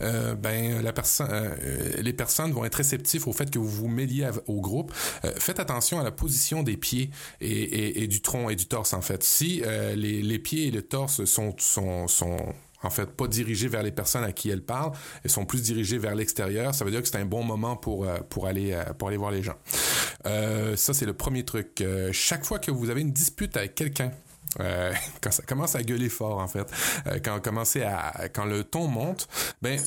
euh, 0.00 0.34
ben 0.34 0.82
personne, 0.92 1.28
euh, 1.30 2.02
les 2.02 2.12
personnes 2.12 2.52
vont 2.52 2.64
être 2.64 2.76
réceptifs 2.76 3.26
au 3.26 3.32
fait 3.32 3.50
que 3.50 3.58
vous 3.58 3.68
vous 3.68 3.88
mêliez 3.88 4.28
au 4.46 4.60
groupe. 4.60 4.92
Euh, 5.24 5.32
faites 5.38 5.60
attention 5.60 5.98
à 6.00 6.04
la 6.04 6.12
position 6.12 6.62
des 6.62 6.76
pieds 6.76 7.10
et, 7.40 8.06
du 8.06 8.20
tronc 8.20 8.50
et 8.50 8.56
du 8.56 8.66
torse 8.66 8.92
en 8.92 9.02
fait. 9.02 9.22
Si 9.22 9.62
euh, 9.64 9.94
les, 9.94 10.38
pieds 10.38 10.68
et 10.68 10.70
le 10.70 10.82
torse 10.82 11.24
sont 11.24 11.54
sont, 11.58 12.06
en 12.82 12.90
fait, 12.90 13.06
pas 13.06 13.26
dirigés 13.26 13.68
vers 13.68 13.82
les 13.82 13.90
personnes 13.90 14.24
à 14.24 14.32
qui 14.32 14.50
elles 14.50 14.62
parlent, 14.62 14.92
elles 15.24 15.30
sont 15.30 15.44
plus 15.44 15.62
dirigées 15.62 15.98
vers 15.98 16.14
l'extérieur. 16.14 16.74
Ça 16.74 16.84
veut 16.84 16.90
dire 16.90 17.02
que 17.02 17.08
c'est 17.08 17.18
un 17.18 17.26
bon 17.26 17.42
moment 17.42 17.76
pour 17.76 18.04
euh, 18.04 18.18
pour 18.28 18.46
aller 18.46 18.72
euh, 18.72 18.84
pour 18.94 19.08
aller 19.08 19.16
voir 19.16 19.30
les 19.30 19.42
gens. 19.42 19.56
Euh, 20.26 20.76
ça 20.76 20.94
c'est 20.94 21.06
le 21.06 21.14
premier 21.14 21.44
truc. 21.44 21.80
Euh, 21.80 22.10
chaque 22.12 22.44
fois 22.44 22.58
que 22.58 22.70
vous 22.70 22.90
avez 22.90 23.00
une 23.00 23.12
dispute 23.12 23.56
avec 23.56 23.74
quelqu'un, 23.74 24.12
euh, 24.58 24.92
quand 25.20 25.30
ça 25.30 25.42
commence 25.44 25.76
à 25.76 25.82
gueuler 25.82 26.08
fort 26.08 26.38
en 26.38 26.48
fait, 26.48 26.66
euh, 27.06 27.18
quand 27.22 27.40
commencez 27.40 27.82
à 27.82 28.28
quand 28.32 28.44
le 28.44 28.64
ton 28.64 28.88
monte, 28.88 29.28
ben 29.62 29.78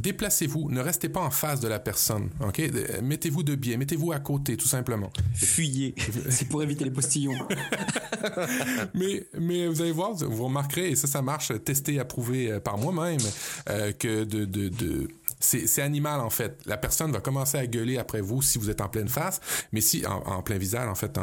déplacez-vous, 0.00 0.70
ne 0.70 0.80
restez 0.80 1.08
pas 1.08 1.20
en 1.20 1.30
face 1.30 1.60
de 1.60 1.68
la 1.68 1.78
personne, 1.78 2.30
ok? 2.40 2.60
Euh, 2.60 3.00
Mettez-vous 3.02 3.42
de 3.42 3.54
biais, 3.54 3.76
mettez-vous 3.76 4.12
à 4.12 4.18
côté 4.18 4.56
tout 4.56 4.68
simplement. 4.68 5.10
Fuyez. 5.34 5.94
C'est 6.30 6.48
pour 6.48 6.62
éviter 6.62 6.84
les 6.84 6.90
postillons. 6.90 7.34
mais, 8.94 9.26
mais 9.38 9.66
vous 9.66 9.80
allez 9.80 9.92
voir, 9.92 10.14
vous 10.14 10.44
remarquerez, 10.44 10.90
et 10.90 10.96
ça, 10.96 11.06
ça 11.06 11.22
marche, 11.22 11.52
testé, 11.64 11.98
approuvé 11.98 12.50
euh, 12.50 12.60
par 12.60 12.78
moi-même, 12.78 13.20
euh, 13.68 13.92
que 13.92 14.24
de, 14.24 14.44
de, 14.44 14.68
de 14.68 15.08
c'est, 15.38 15.80
animal 15.80 16.20
en 16.20 16.30
fait. 16.30 16.58
La 16.66 16.76
personne 16.76 17.12
va 17.12 17.20
commencer 17.20 17.56
à 17.56 17.66
gueuler 17.66 17.96
après 17.96 18.20
vous 18.20 18.42
si 18.42 18.58
vous 18.58 18.68
êtes 18.68 18.80
en 18.80 18.88
pleine 18.88 19.08
face, 19.08 19.40
mais 19.72 19.80
si 19.80 20.06
en, 20.06 20.18
en 20.26 20.42
plein 20.42 20.58
visage 20.58 20.88
en 20.88 20.94
fait, 20.94 21.16
en, 21.16 21.22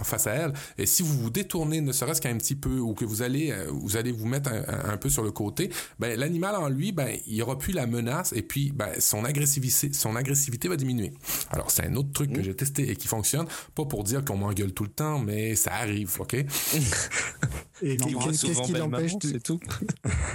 en 0.00 0.04
face 0.04 0.26
à 0.26 0.32
elle. 0.32 0.52
Et 0.76 0.86
si 0.86 1.02
vous 1.02 1.14
vous 1.18 1.30
détournez, 1.30 1.80
ne 1.80 1.92
serait-ce 1.92 2.20
qu'un 2.20 2.36
petit 2.36 2.56
peu, 2.56 2.78
ou 2.78 2.94
que 2.94 3.04
vous 3.04 3.22
allez, 3.22 3.54
vous 3.70 3.96
allez 3.96 4.12
vous 4.12 4.26
mettre 4.26 4.50
un, 4.50 4.96
peu 4.98 5.08
sur 5.08 5.22
le 5.22 5.30
côté, 5.30 5.70
ben 5.98 6.18
l'animal 6.18 6.56
en 6.56 6.68
lui, 6.68 6.92
ben 6.92 7.16
il 7.26 7.42
aura 7.42 7.58
plus 7.58 7.72
la 7.72 7.86
menace 7.86 8.13
et 8.34 8.42
puis 8.42 8.72
ben 8.72 8.88
son 9.00 9.24
agressivité, 9.24 9.92
son 9.92 10.16
agressivité 10.16 10.68
va 10.68 10.76
diminuer. 10.76 11.12
Alors 11.50 11.70
c'est 11.70 11.84
un 11.86 11.94
autre 11.94 12.12
truc 12.12 12.32
que 12.32 12.42
j'ai 12.42 12.54
testé 12.54 12.90
et 12.90 12.96
qui 12.96 13.08
fonctionne, 13.08 13.46
pas 13.74 13.84
pour 13.84 14.04
dire 14.04 14.24
qu'on 14.24 14.36
m'engueule 14.36 14.72
tout 14.72 14.84
le 14.84 14.90
temps, 14.90 15.18
mais 15.18 15.54
ça 15.56 15.72
arrive, 15.74 16.10
ok? 16.20 16.34
Et 16.34 16.44
qu'est-ce 17.96 18.62
qui 18.62 18.72
l'empêche 18.72 19.16
de, 19.18 19.28
c'est 19.28 19.42
tout. 19.42 19.58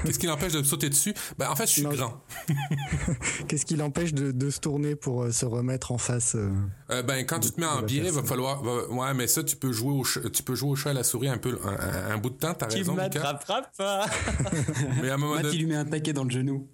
Qu'est-ce 0.05 0.19
qui 0.19 0.27
l'empêche 0.27 0.53
de 0.53 0.59
me 0.59 0.63
sauter 0.63 0.89
dessus? 0.89 1.13
Ben, 1.37 1.49
en 1.49 1.55
fait, 1.55 1.65
je 1.67 1.71
suis 1.71 1.81
Non, 1.83 1.89
grand. 1.91 2.21
qu'est-ce 3.47 3.65
qui 3.65 3.75
l'empêche 3.75 4.13
de, 4.13 4.31
de 4.31 4.49
se 4.49 4.59
tourner 4.59 4.95
pour 4.95 5.23
euh, 5.23 5.31
se 5.31 5.45
remettre 5.45 5.91
en 5.91 5.97
face 5.97 6.35
euh, 6.35 6.49
Euh, 6.91 7.01
ben, 7.01 7.25
quand 7.25 7.39
tu 7.39 7.51
te 7.51 7.59
mets 7.59 7.65
en 7.65 7.81
biais, 7.81 8.09
va 8.11 8.23
falloir, 8.23 8.61
va- 8.61 8.87
ouais, 8.89 9.13
mais 9.13 9.27
ça, 9.27 9.43
tu 9.43 9.55
peux 9.55 9.71
jouer 9.71 9.91
au, 9.93 10.03
ch- 10.05 10.31
tu 10.31 10.43
peux 10.43 10.55
jouer 10.55 10.69
au 10.71 10.75
chat 10.75 10.89
à 10.91 10.93
la 10.93 11.03
souris 11.03 11.29
un 11.29 11.37
peu, 11.37 11.57
un, 11.63 11.69
un- 11.69 12.11
un 12.15 12.17
bout 12.17 12.29
de 12.29 12.35
temps, 12.35 12.53
t'as 12.53 12.67
Tu 12.67 12.77
raison, 12.79 12.91
Mika. 12.93 13.03
m'attraperas 13.07 13.61
pas. 13.77 14.05
Mais 15.01 15.09
à 15.09 15.13
un 15.13 15.17
moment 15.17 15.35
Matt, 15.35 15.47
il 15.53 15.59
lui 15.59 15.65
met 15.67 15.75
un 15.75 15.85
taquet 15.85 16.13
dans 16.13 16.23
le 16.25 16.29
genou. 16.31 16.67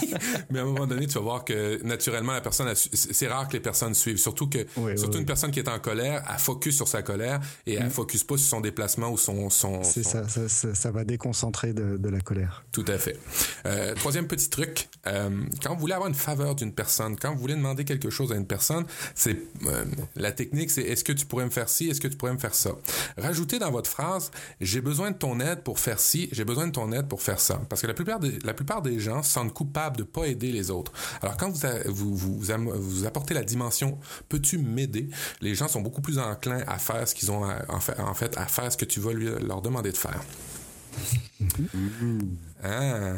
mais 0.50 0.58
à 0.58 0.62
un 0.62 0.66
moment 0.66 0.86
donné, 0.86 1.06
tu 1.06 1.14
vas 1.14 1.20
voir 1.20 1.44
que, 1.44 1.82
naturellement, 1.82 2.32
la 2.32 2.40
personne, 2.40 2.72
c'est 2.74 3.28
rare 3.28 3.48
que 3.48 3.54
les 3.54 3.60
personnes 3.60 3.94
suivent. 3.94 4.16
Surtout 4.18 4.48
que, 4.48 4.66
surtout 4.96 5.18
une 5.18 5.26
personne 5.26 5.50
qui 5.50 5.58
est 5.60 5.68
en 5.68 5.78
colère, 5.78 6.24
elle 6.30 6.38
focus 6.38 6.76
sur 6.76 6.88
sa 6.88 7.02
colère 7.02 7.40
et 7.66 7.74
elle 7.74 7.90
focus 7.90 8.24
pas 8.24 8.36
sur 8.36 8.46
son 8.48 8.60
déplacement 8.60 9.10
ou 9.10 9.18
son, 9.18 9.50
son, 9.50 9.82
C'est 9.82 10.02
son- 10.02 10.10
ça, 10.10 10.28
ça, 10.28 10.48
ça, 10.48 10.74
ça 10.74 10.90
va 10.90 11.04
déconcentrer 11.04 11.72
de, 11.72 11.96
de 11.96 12.08
la 12.08 12.20
colère. 12.20 12.64
Tout 12.72 12.84
à 12.88 12.98
fait. 12.98 13.18
Euh, 13.66 13.94
troisième 13.94 14.26
petit 14.26 14.50
truc, 14.50 14.88
euh, 15.06 15.30
quand 15.62 15.74
vous 15.74 15.80
voulez 15.80 15.94
avoir 15.94 16.08
une 16.08 16.14
faveur 16.14 16.54
d'une 16.54 16.72
personne, 16.72 17.16
quand 17.16 17.32
vous 17.34 17.40
voulez 17.40 17.54
demander 17.54 17.84
quelque 17.84 18.10
chose 18.10 18.32
à 18.32 18.36
une 18.36 18.46
personne, 18.46 18.84
c'est 19.14 19.36
euh, 19.66 19.84
la 20.16 20.32
technique, 20.32 20.70
c'est 20.70 20.82
est-ce 20.82 21.04
que 21.04 21.12
tu 21.12 21.26
pourrais 21.26 21.44
me 21.44 21.50
faire 21.50 21.68
ci, 21.68 21.88
est-ce 21.88 22.00
que 22.00 22.08
tu 22.08 22.16
pourrais 22.16 22.32
me 22.34 22.38
faire 22.38 22.54
ça? 22.54 22.72
Rajoutez 23.18 23.58
dans 23.58 23.70
votre 23.70 23.90
phrase, 23.90 24.30
j'ai 24.60 24.80
besoin 24.80 25.10
de 25.10 25.16
ton 25.16 25.38
aide 25.40 25.62
pour 25.62 25.78
faire 25.78 25.98
ci, 26.00 26.28
j'ai 26.32 26.44
besoin 26.44 26.66
de 26.66 26.72
ton 26.72 26.92
aide 26.92 27.06
pour 27.08 27.22
faire 27.22 27.40
ça, 27.40 27.60
parce 27.68 27.82
que 27.82 27.86
la 27.86 27.94
plupart 27.94 28.20
des, 28.20 28.38
la 28.44 28.54
plupart 28.54 28.82
des 28.82 28.98
gens 29.00 29.22
se 29.22 29.32
sentent 29.32 29.52
coupables 29.82 29.96
de 29.96 30.02
pas 30.02 30.26
aider 30.26 30.52
les 30.52 30.70
autres. 30.70 30.92
Alors 31.20 31.36
quand 31.36 31.50
vous 31.86 32.16
vous, 32.16 32.38
vous, 32.38 33.06
apportez 33.06 33.34
la 33.34 33.44
dimension, 33.44 33.98
peux-tu 34.28 34.58
m'aider, 34.58 35.08
les 35.40 35.54
gens 35.54 35.68
sont 35.68 35.80
beaucoup 35.80 36.00
plus 36.00 36.18
enclins 36.18 36.62
à 36.66 36.78
faire 36.78 37.06
ce 37.06 37.14
qu'ils 37.14 37.30
ont 37.30 37.44
en 37.68 37.80
fait, 38.14 38.36
à 38.36 38.46
faire 38.46 38.72
ce 38.72 38.76
que 38.76 38.84
tu 38.84 39.00
vas 39.00 39.12
leur 39.12 39.62
demander 39.62 39.92
de 39.92 39.96
faire. 39.96 40.20
Ah, 42.64 43.14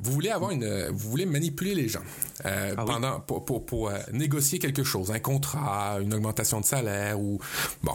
vous 0.00 0.12
voulez 0.12 0.30
avoir 0.30 0.50
une, 0.50 0.88
vous 0.88 1.10
voulez 1.10 1.24
manipuler 1.24 1.74
les 1.74 1.88
gens 1.88 2.02
euh, 2.44 2.74
Ah 2.76 2.84
oui. 2.84 2.92
pendant 2.92 3.20
pour, 3.20 3.44
pour, 3.44 3.64
pour, 3.64 3.90
euh, 3.90 3.98
négocier 4.12 4.58
quelque 4.58 4.82
chose, 4.82 5.12
un 5.12 5.20
contrat, 5.20 5.98
une 6.00 6.12
augmentation 6.14 6.60
de 6.60 6.64
salaire 6.64 7.20
ou 7.20 7.38
bon, 7.82 7.94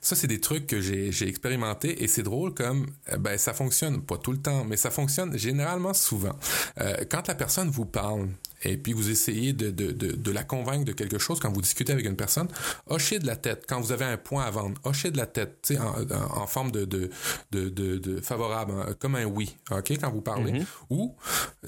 ça 0.00 0.16
c'est 0.16 0.26
des 0.26 0.40
trucs 0.40 0.66
que 0.66 0.80
j'ai 0.80 1.12
j'ai 1.12 1.28
expérimenté 1.28 2.02
et 2.02 2.08
c'est 2.08 2.22
drôle 2.22 2.54
comme 2.54 2.86
euh, 3.12 3.18
ben 3.18 3.36
ça 3.36 3.52
fonctionne 3.52 4.00
pas 4.00 4.16
tout 4.16 4.32
le 4.32 4.38
temps, 4.38 4.64
mais 4.64 4.76
ça 4.78 4.90
fonctionne 4.90 5.36
généralement 5.36 5.92
souvent. 5.92 6.36
Euh, 6.80 6.96
quand 7.10 7.28
la 7.28 7.34
personne 7.34 7.68
vous 7.68 7.84
parle 7.86 8.28
et 8.62 8.76
puis 8.76 8.92
vous 8.92 9.10
essayez 9.10 9.52
de, 9.52 9.70
de, 9.70 9.92
de, 9.92 10.12
de 10.12 10.30
la 10.30 10.42
convaincre 10.42 10.84
de 10.84 10.92
quelque 10.92 11.18
chose 11.18 11.40
quand 11.40 11.52
vous 11.52 11.62
discutez 11.62 11.92
avec 11.92 12.06
une 12.06 12.16
personne, 12.16 12.48
hochez 12.86 13.18
de 13.18 13.26
la 13.26 13.36
tête. 13.36 13.64
Quand 13.68 13.80
vous 13.80 13.92
avez 13.92 14.04
un 14.04 14.16
point 14.16 14.44
à 14.44 14.50
vendre, 14.50 14.80
hochez 14.84 15.10
de 15.10 15.16
la 15.16 15.26
tête, 15.26 15.58
tu 15.62 15.74
sais, 15.74 15.80
en, 15.80 15.92
en, 15.92 16.42
en 16.42 16.46
forme 16.46 16.70
de, 16.70 16.84
de, 16.84 17.10
de, 17.50 17.68
de, 17.68 17.98
de 17.98 18.20
favorable, 18.20 18.72
hein, 18.72 18.94
comme 18.98 19.14
un 19.14 19.24
oui, 19.24 19.56
ok, 19.70 19.92
quand 20.00 20.10
vous 20.10 20.20
parlez. 20.20 20.62
Ou 20.90 21.14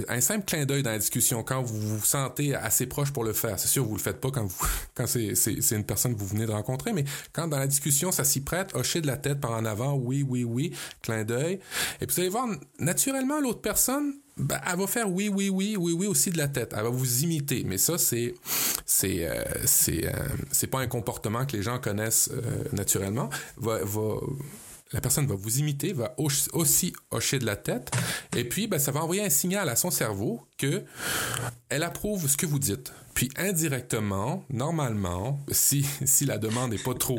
un 0.09 0.21
simple 0.21 0.45
clin 0.45 0.65
d'œil 0.65 0.83
dans 0.83 0.91
la 0.91 0.99
discussion 0.99 1.43
quand 1.43 1.63
vous 1.63 1.81
vous 1.81 2.05
sentez 2.05 2.55
assez 2.55 2.87
proche 2.87 3.13
pour 3.13 3.25
le 3.25 3.33
faire. 3.33 3.59
C'est 3.59 3.69
sûr, 3.69 3.85
vous 3.85 3.97
le 3.97 4.03
faites 4.03 4.21
pas 4.21 4.31
quand 4.31 4.45
vous, 4.45 4.67
quand 4.95 5.07
c'est, 5.07 5.35
c'est, 5.35 5.61
c'est 5.61 5.77
une 5.77 5.85
personne 5.85 6.15
que 6.15 6.21
vous 6.21 6.27
venez 6.27 6.47
de 6.47 6.53
rencontrer, 6.53 6.93
mais 6.93 7.05
quand 7.33 7.49
dans 7.49 7.59
la 7.59 7.67
discussion 7.67 8.13
ça 8.13 8.25
s'y 8.25 8.41
prête, 8.41 8.75
hochez 8.75 9.01
de 9.01 9.07
la 9.07 9.17
tête 9.17 9.41
par 9.41 9.53
en 9.53 9.65
avant, 9.65 9.95
oui, 9.95 10.25
oui, 10.29 10.45
oui, 10.45 10.75
clin 11.03 11.25
d'œil. 11.25 11.61
Et 12.01 12.07
puis 12.07 12.15
vous 12.15 12.21
allez 12.21 12.29
voir, 12.29 12.49
naturellement, 12.79 13.41
l'autre 13.41 13.61
personne, 13.61 14.15
ben, 14.41 14.61
elle 14.71 14.79
va 14.79 14.87
faire 14.87 15.11
oui, 15.11 15.29
oui, 15.29 15.49
oui, 15.49 15.77
oui, 15.79 15.93
oui 15.93 16.07
aussi 16.07 16.31
de 16.31 16.39
la 16.39 16.49
tête. 16.49 16.75
Elle 16.77 16.83
va 16.83 16.91
vous 16.91 17.23
imiter. 17.23 17.63
Mais 17.65 17.79
ça, 17.79 17.99
c'est 17.99 18.35
c'est 18.87 19.29
euh, 19.29 19.45
euh, 19.89 20.29
c'est 20.51 20.67
pas 20.67 20.81
un 20.81 20.87
comportement 20.87 21.47
que 21.47 21.57
les 21.57 21.63
gens 21.63 21.79
connaissent 21.79 22.31
euh, 22.33 22.65
naturellement. 22.73 23.31
Va, 23.57 23.79
va 23.85 24.17
la 24.93 25.01
personne 25.01 25.27
va 25.27 25.37
vous 25.37 25.59
imiter, 25.59 25.93
va 25.93 26.15
aussi 26.19 26.93
hocher 27.11 27.39
de 27.39 27.47
la 27.47 27.55
tête, 27.55 27.93
et 28.37 28.43
puis 28.43 28.67
ben, 28.67 28.81
ça 28.81 28.91
va 28.91 29.03
envoyer 29.05 29.25
un 29.25 29.31
signal 29.31 29.69
à 29.69 29.77
son 29.77 29.93
cerveau 29.93 30.43
que 30.59 30.83
elle 31.69 31.85
approuve 31.85 32.29
ce 32.29 32.37
que 32.37 32.47
vous 32.47 32.59
dites. 32.59 32.93
Puis 33.15 33.29
indirectement, 33.37 34.45
normalement, 34.51 35.39
si, 35.51 35.85
si 36.05 36.25
la 36.25 36.39
demande 36.39 36.73
est 36.73 36.83
pas 36.83 36.95
trop 36.95 37.19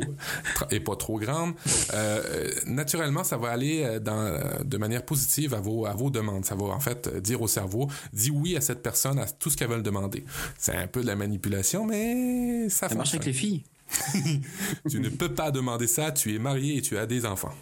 est 0.70 0.80
pas 0.80 0.96
trop 0.96 1.18
grande, 1.18 1.54
euh, 1.94 2.50
naturellement, 2.66 3.24
ça 3.24 3.36
va 3.36 3.50
aller 3.50 3.82
euh, 3.84 4.00
dans, 4.00 4.64
de 4.64 4.76
manière 4.78 5.04
positive 5.04 5.54
à 5.54 5.60
vos, 5.60 5.86
à 5.86 5.92
vos 5.94 6.10
demandes. 6.10 6.44
Ça 6.44 6.54
va 6.54 6.64
en 6.64 6.80
fait 6.80 7.06
euh, 7.08 7.20
dire 7.20 7.40
au 7.42 7.48
cerveau, 7.48 7.88
dis 8.12 8.30
oui 8.30 8.56
à 8.56 8.60
cette 8.60 8.82
personne, 8.82 9.18
à 9.18 9.26
tout 9.26 9.50
ce 9.50 9.56
qu'elle 9.56 9.68
veut 9.68 9.76
le 9.76 9.82
demander. 9.82 10.24
C'est 10.58 10.74
un 10.74 10.86
peu 10.86 11.02
de 11.02 11.06
la 11.06 11.14
manipulation, 11.16 11.84
mais 11.86 12.68
ça, 12.68 12.88
Ça 12.88 12.94
marche 12.94 13.14
avec 13.14 13.26
les 13.26 13.32
filles. 13.32 13.62
tu 14.90 14.98
ne 15.00 15.10
peux 15.10 15.34
pas 15.34 15.50
demander 15.50 15.86
ça, 15.86 16.10
tu 16.10 16.34
es 16.34 16.38
marié 16.38 16.78
et 16.78 16.82
tu 16.82 16.96
as 16.96 17.04
des 17.06 17.26
enfants. 17.26 17.52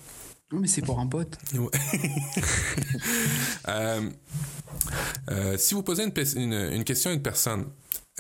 Non, 0.53 0.61
mais 0.61 0.69
c'est 0.69 0.83
pour 0.83 0.99
un 1.01 1.07
pote. 1.07 1.37
Euh, 3.69 4.11
euh, 5.31 5.57
si 5.59 5.75
vous 5.75 5.83
posez 5.83 6.05
une, 6.05 6.13
pe- 6.13 6.37
une, 6.37 6.53
une 6.53 6.85
question 6.85 7.11
à 7.11 7.15
une 7.15 7.23
personne, 7.23 7.67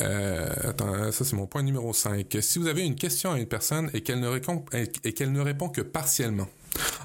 euh, 0.00 0.48
attends, 0.64 1.12
ça 1.12 1.24
c'est 1.24 1.36
mon 1.36 1.46
point 1.46 1.62
numéro 1.62 1.92
5. 1.92 2.36
Si 2.40 2.58
vous 2.58 2.66
avez 2.66 2.84
une 2.84 2.94
question 2.94 3.32
à 3.32 3.38
une 3.38 3.46
personne 3.46 3.90
et 3.94 4.02
qu'elle 4.02 4.20
ne 4.20 4.28
répond, 4.28 4.64
et 4.72 5.12
qu'elle 5.12 5.32
ne 5.32 5.40
répond 5.40 5.68
que 5.68 5.80
partiellement, 5.80 6.48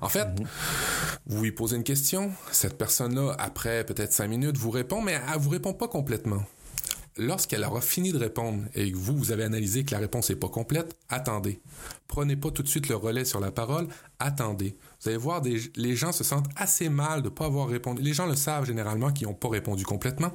en 0.02 0.10
fait, 0.10 0.28
vous 1.26 1.44
lui 1.44 1.52
posez 1.52 1.76
une 1.76 1.84
question, 1.84 2.32
cette 2.52 2.78
personne-là, 2.78 3.36
après 3.40 3.84
peut-être 3.86 4.14
5 4.14 4.28
minutes, 4.28 4.58
vous 4.58 4.72
répond, 4.72 5.02
mais 5.02 5.14
elle 5.14 5.40
vous 5.40 5.50
répond 5.50 5.74
pas 5.74 5.88
complètement. 5.88 6.44
Lorsqu'elle 7.18 7.64
aura 7.64 7.80
fini 7.80 8.12
de 8.12 8.18
répondre 8.18 8.64
et 8.76 8.92
que 8.92 8.98
vous, 8.98 9.16
vous 9.16 9.32
avez 9.32 9.46
analysé 9.46 9.86
que 9.86 9.92
la 9.92 10.00
réponse 10.00 10.30
n'est 10.30 10.36
pas 10.36 10.50
complète, 10.50 10.98
attendez. 11.08 11.62
Prenez 12.08 12.36
pas 12.36 12.52
tout 12.52 12.62
de 12.62 12.68
suite 12.68 12.90
le 12.90 12.96
relais 12.96 13.24
sur 13.24 13.40
la 13.40 13.52
parole, 13.52 13.88
attendez. 14.20 14.78
Vous 15.02 15.10
allez 15.10 15.18
voir, 15.18 15.42
des, 15.42 15.62
les 15.76 15.96
gens 15.96 16.12
se 16.12 16.24
sentent 16.24 16.50
assez 16.56 16.90
mal 16.90 17.22
de 17.22 17.30
ne 17.30 17.34
pas 17.34 17.46
avoir 17.46 17.68
répondu. 17.68 18.02
Les 18.02 18.14
gens 18.14 18.26
le 18.26 18.36
savent 18.36 18.66
généralement 18.66 19.12
qui 19.12 19.26
n'ont 19.26 19.34
pas 19.34 19.50
répondu 19.50 19.84
complètement. 19.86 20.34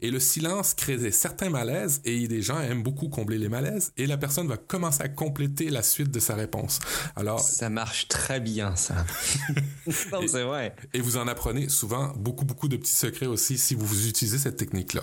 Et 0.00 0.10
le 0.10 0.20
silence 0.20 0.74
crée 0.74 1.10
certains 1.10 1.50
malaises 1.50 2.00
et 2.04 2.28
des 2.28 2.42
gens 2.42 2.60
aiment 2.60 2.82
beaucoup 2.82 3.08
combler 3.08 3.38
les 3.38 3.48
malaises 3.48 3.92
et 3.96 4.06
la 4.06 4.18
personne 4.18 4.48
va 4.48 4.56
commencer 4.56 5.02
à 5.02 5.08
compléter 5.08 5.70
la 5.70 5.82
suite 5.82 6.10
de 6.10 6.20
sa 6.20 6.34
réponse. 6.34 6.78
Alors, 7.16 7.40
Ça 7.40 7.70
marche 7.70 8.08
très 8.08 8.40
bien, 8.40 8.76
ça. 8.76 9.06
non, 10.12 10.26
c'est 10.26 10.44
vrai. 10.44 10.74
et 10.92 11.00
vous 11.00 11.16
en 11.16 11.26
apprenez 11.26 11.68
souvent 11.68 12.12
beaucoup, 12.16 12.44
beaucoup 12.44 12.68
de 12.68 12.76
petits 12.76 12.92
secrets 12.92 13.26
aussi 13.26 13.56
si 13.58 13.74
vous 13.74 14.08
utilisez 14.08 14.38
cette 14.38 14.56
technique-là. 14.56 15.02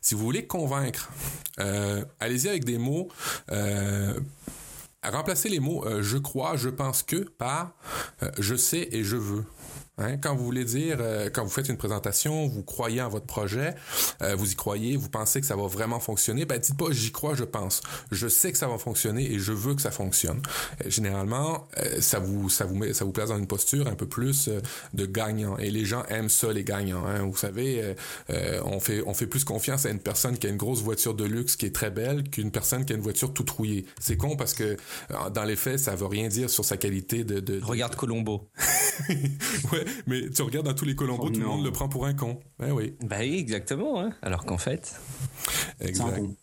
Si 0.00 0.14
vous 0.14 0.22
voulez 0.22 0.46
convaincre, 0.46 1.10
euh, 1.58 2.04
allez-y 2.20 2.48
avec 2.48 2.64
des 2.64 2.78
mots. 2.78 3.08
Euh, 3.50 4.18
remplacez 5.10 5.48
les 5.48 5.60
mots 5.60 5.84
euh, 5.86 6.02
je 6.02 6.18
crois, 6.18 6.56
je 6.56 6.68
pense 6.68 7.02
que 7.02 7.16
par 7.16 7.74
euh, 8.22 8.30
je 8.38 8.54
sais 8.54 8.88
et 8.92 9.02
je 9.02 9.16
veux. 9.16 9.44
Hein, 10.02 10.16
quand 10.20 10.34
vous 10.34 10.44
voulez 10.44 10.64
dire, 10.64 10.98
euh, 11.00 11.30
quand 11.32 11.44
vous 11.44 11.50
faites 11.50 11.68
une 11.68 11.76
présentation, 11.76 12.46
vous 12.48 12.62
croyez 12.62 13.00
en 13.00 13.08
votre 13.08 13.26
projet, 13.26 13.74
euh, 14.22 14.34
vous 14.34 14.50
y 14.50 14.54
croyez, 14.56 14.96
vous 14.96 15.08
pensez 15.08 15.40
que 15.40 15.46
ça 15.46 15.56
va 15.56 15.66
vraiment 15.66 16.00
fonctionner, 16.00 16.44
ben 16.44 16.58
dites 16.58 16.76
pas 16.76 16.86
j'y 16.90 17.12
crois, 17.12 17.34
je 17.34 17.44
pense. 17.44 17.80
Je 18.10 18.28
sais 18.28 18.52
que 18.52 18.58
ça 18.58 18.66
va 18.68 18.78
fonctionner 18.78 19.30
et 19.32 19.38
je 19.38 19.52
veux 19.52 19.74
que 19.74 19.82
ça 19.82 19.90
fonctionne. 19.90 20.42
Euh, 20.84 20.90
généralement, 20.90 21.68
euh, 21.78 22.00
ça 22.00 22.18
vous 22.18 22.48
ça 22.48 22.64
vous 22.64 22.74
met 22.74 22.92
ça 22.92 23.04
vous 23.04 23.12
place 23.12 23.28
dans 23.28 23.38
une 23.38 23.46
posture 23.46 23.86
un 23.86 23.94
peu 23.94 24.06
plus 24.06 24.48
euh, 24.48 24.60
de 24.94 25.06
gagnant 25.06 25.56
et 25.58 25.70
les 25.70 25.84
gens 25.84 26.04
aiment 26.08 26.28
ça 26.28 26.52
les 26.52 26.64
gagnants. 26.64 27.04
Hein. 27.06 27.22
Vous 27.22 27.36
savez, 27.36 27.94
on 28.64 28.80
fait 28.80 29.02
on 29.06 29.14
fait 29.14 29.26
plus 29.26 29.44
confiance 29.44 29.86
à 29.86 29.90
une 29.90 29.98
personne 30.00 30.36
qui 30.38 30.46
a 30.46 30.50
une 30.50 30.56
grosse 30.56 30.82
voiture 30.82 31.14
de 31.14 31.24
luxe 31.24 31.56
qui 31.56 31.66
est 31.66 31.74
très 31.74 31.90
belle 31.90 32.24
qu'une 32.24 32.50
personne 32.50 32.84
qui 32.84 32.92
a 32.92 32.96
une 32.96 33.02
voiture 33.02 33.32
toute 33.32 33.50
rouillée. 33.50 33.86
C'est 34.00 34.16
con 34.16 34.36
parce 34.36 34.54
que 34.54 34.76
dans 35.32 35.44
les 35.44 35.56
faits, 35.56 35.78
ça 35.78 35.94
veut 35.94 36.06
rien 36.06 36.28
dire 36.28 36.50
sur 36.50 36.64
sa 36.64 36.76
qualité 36.76 37.24
de, 37.24 37.40
de, 37.40 37.58
de- 37.58 37.64
Regarde 37.64 37.94
Colombo. 37.96 38.48
ouais, 39.08 39.84
mais 40.06 40.28
tu 40.30 40.42
regardes 40.42 40.66
dans 40.66 40.74
tous 40.74 40.84
les 40.84 40.94
Colombos, 40.94 41.24
Oh 41.26 41.30
tout 41.30 41.40
le 41.40 41.46
monde 41.46 41.64
le 41.64 41.70
prend 41.72 41.88
pour 41.88 42.06
un 42.06 42.14
con. 42.14 42.40
Ben 42.58 42.72
oui, 42.72 42.94
oui, 43.02 43.36
exactement. 43.38 44.00
hein. 44.00 44.10
Alors 44.22 44.44
qu'en 44.44 44.58
fait, 44.58 44.94
C'est 45.78 45.84
un 45.86 45.88
exact. 45.88 46.16
con. 46.18 46.34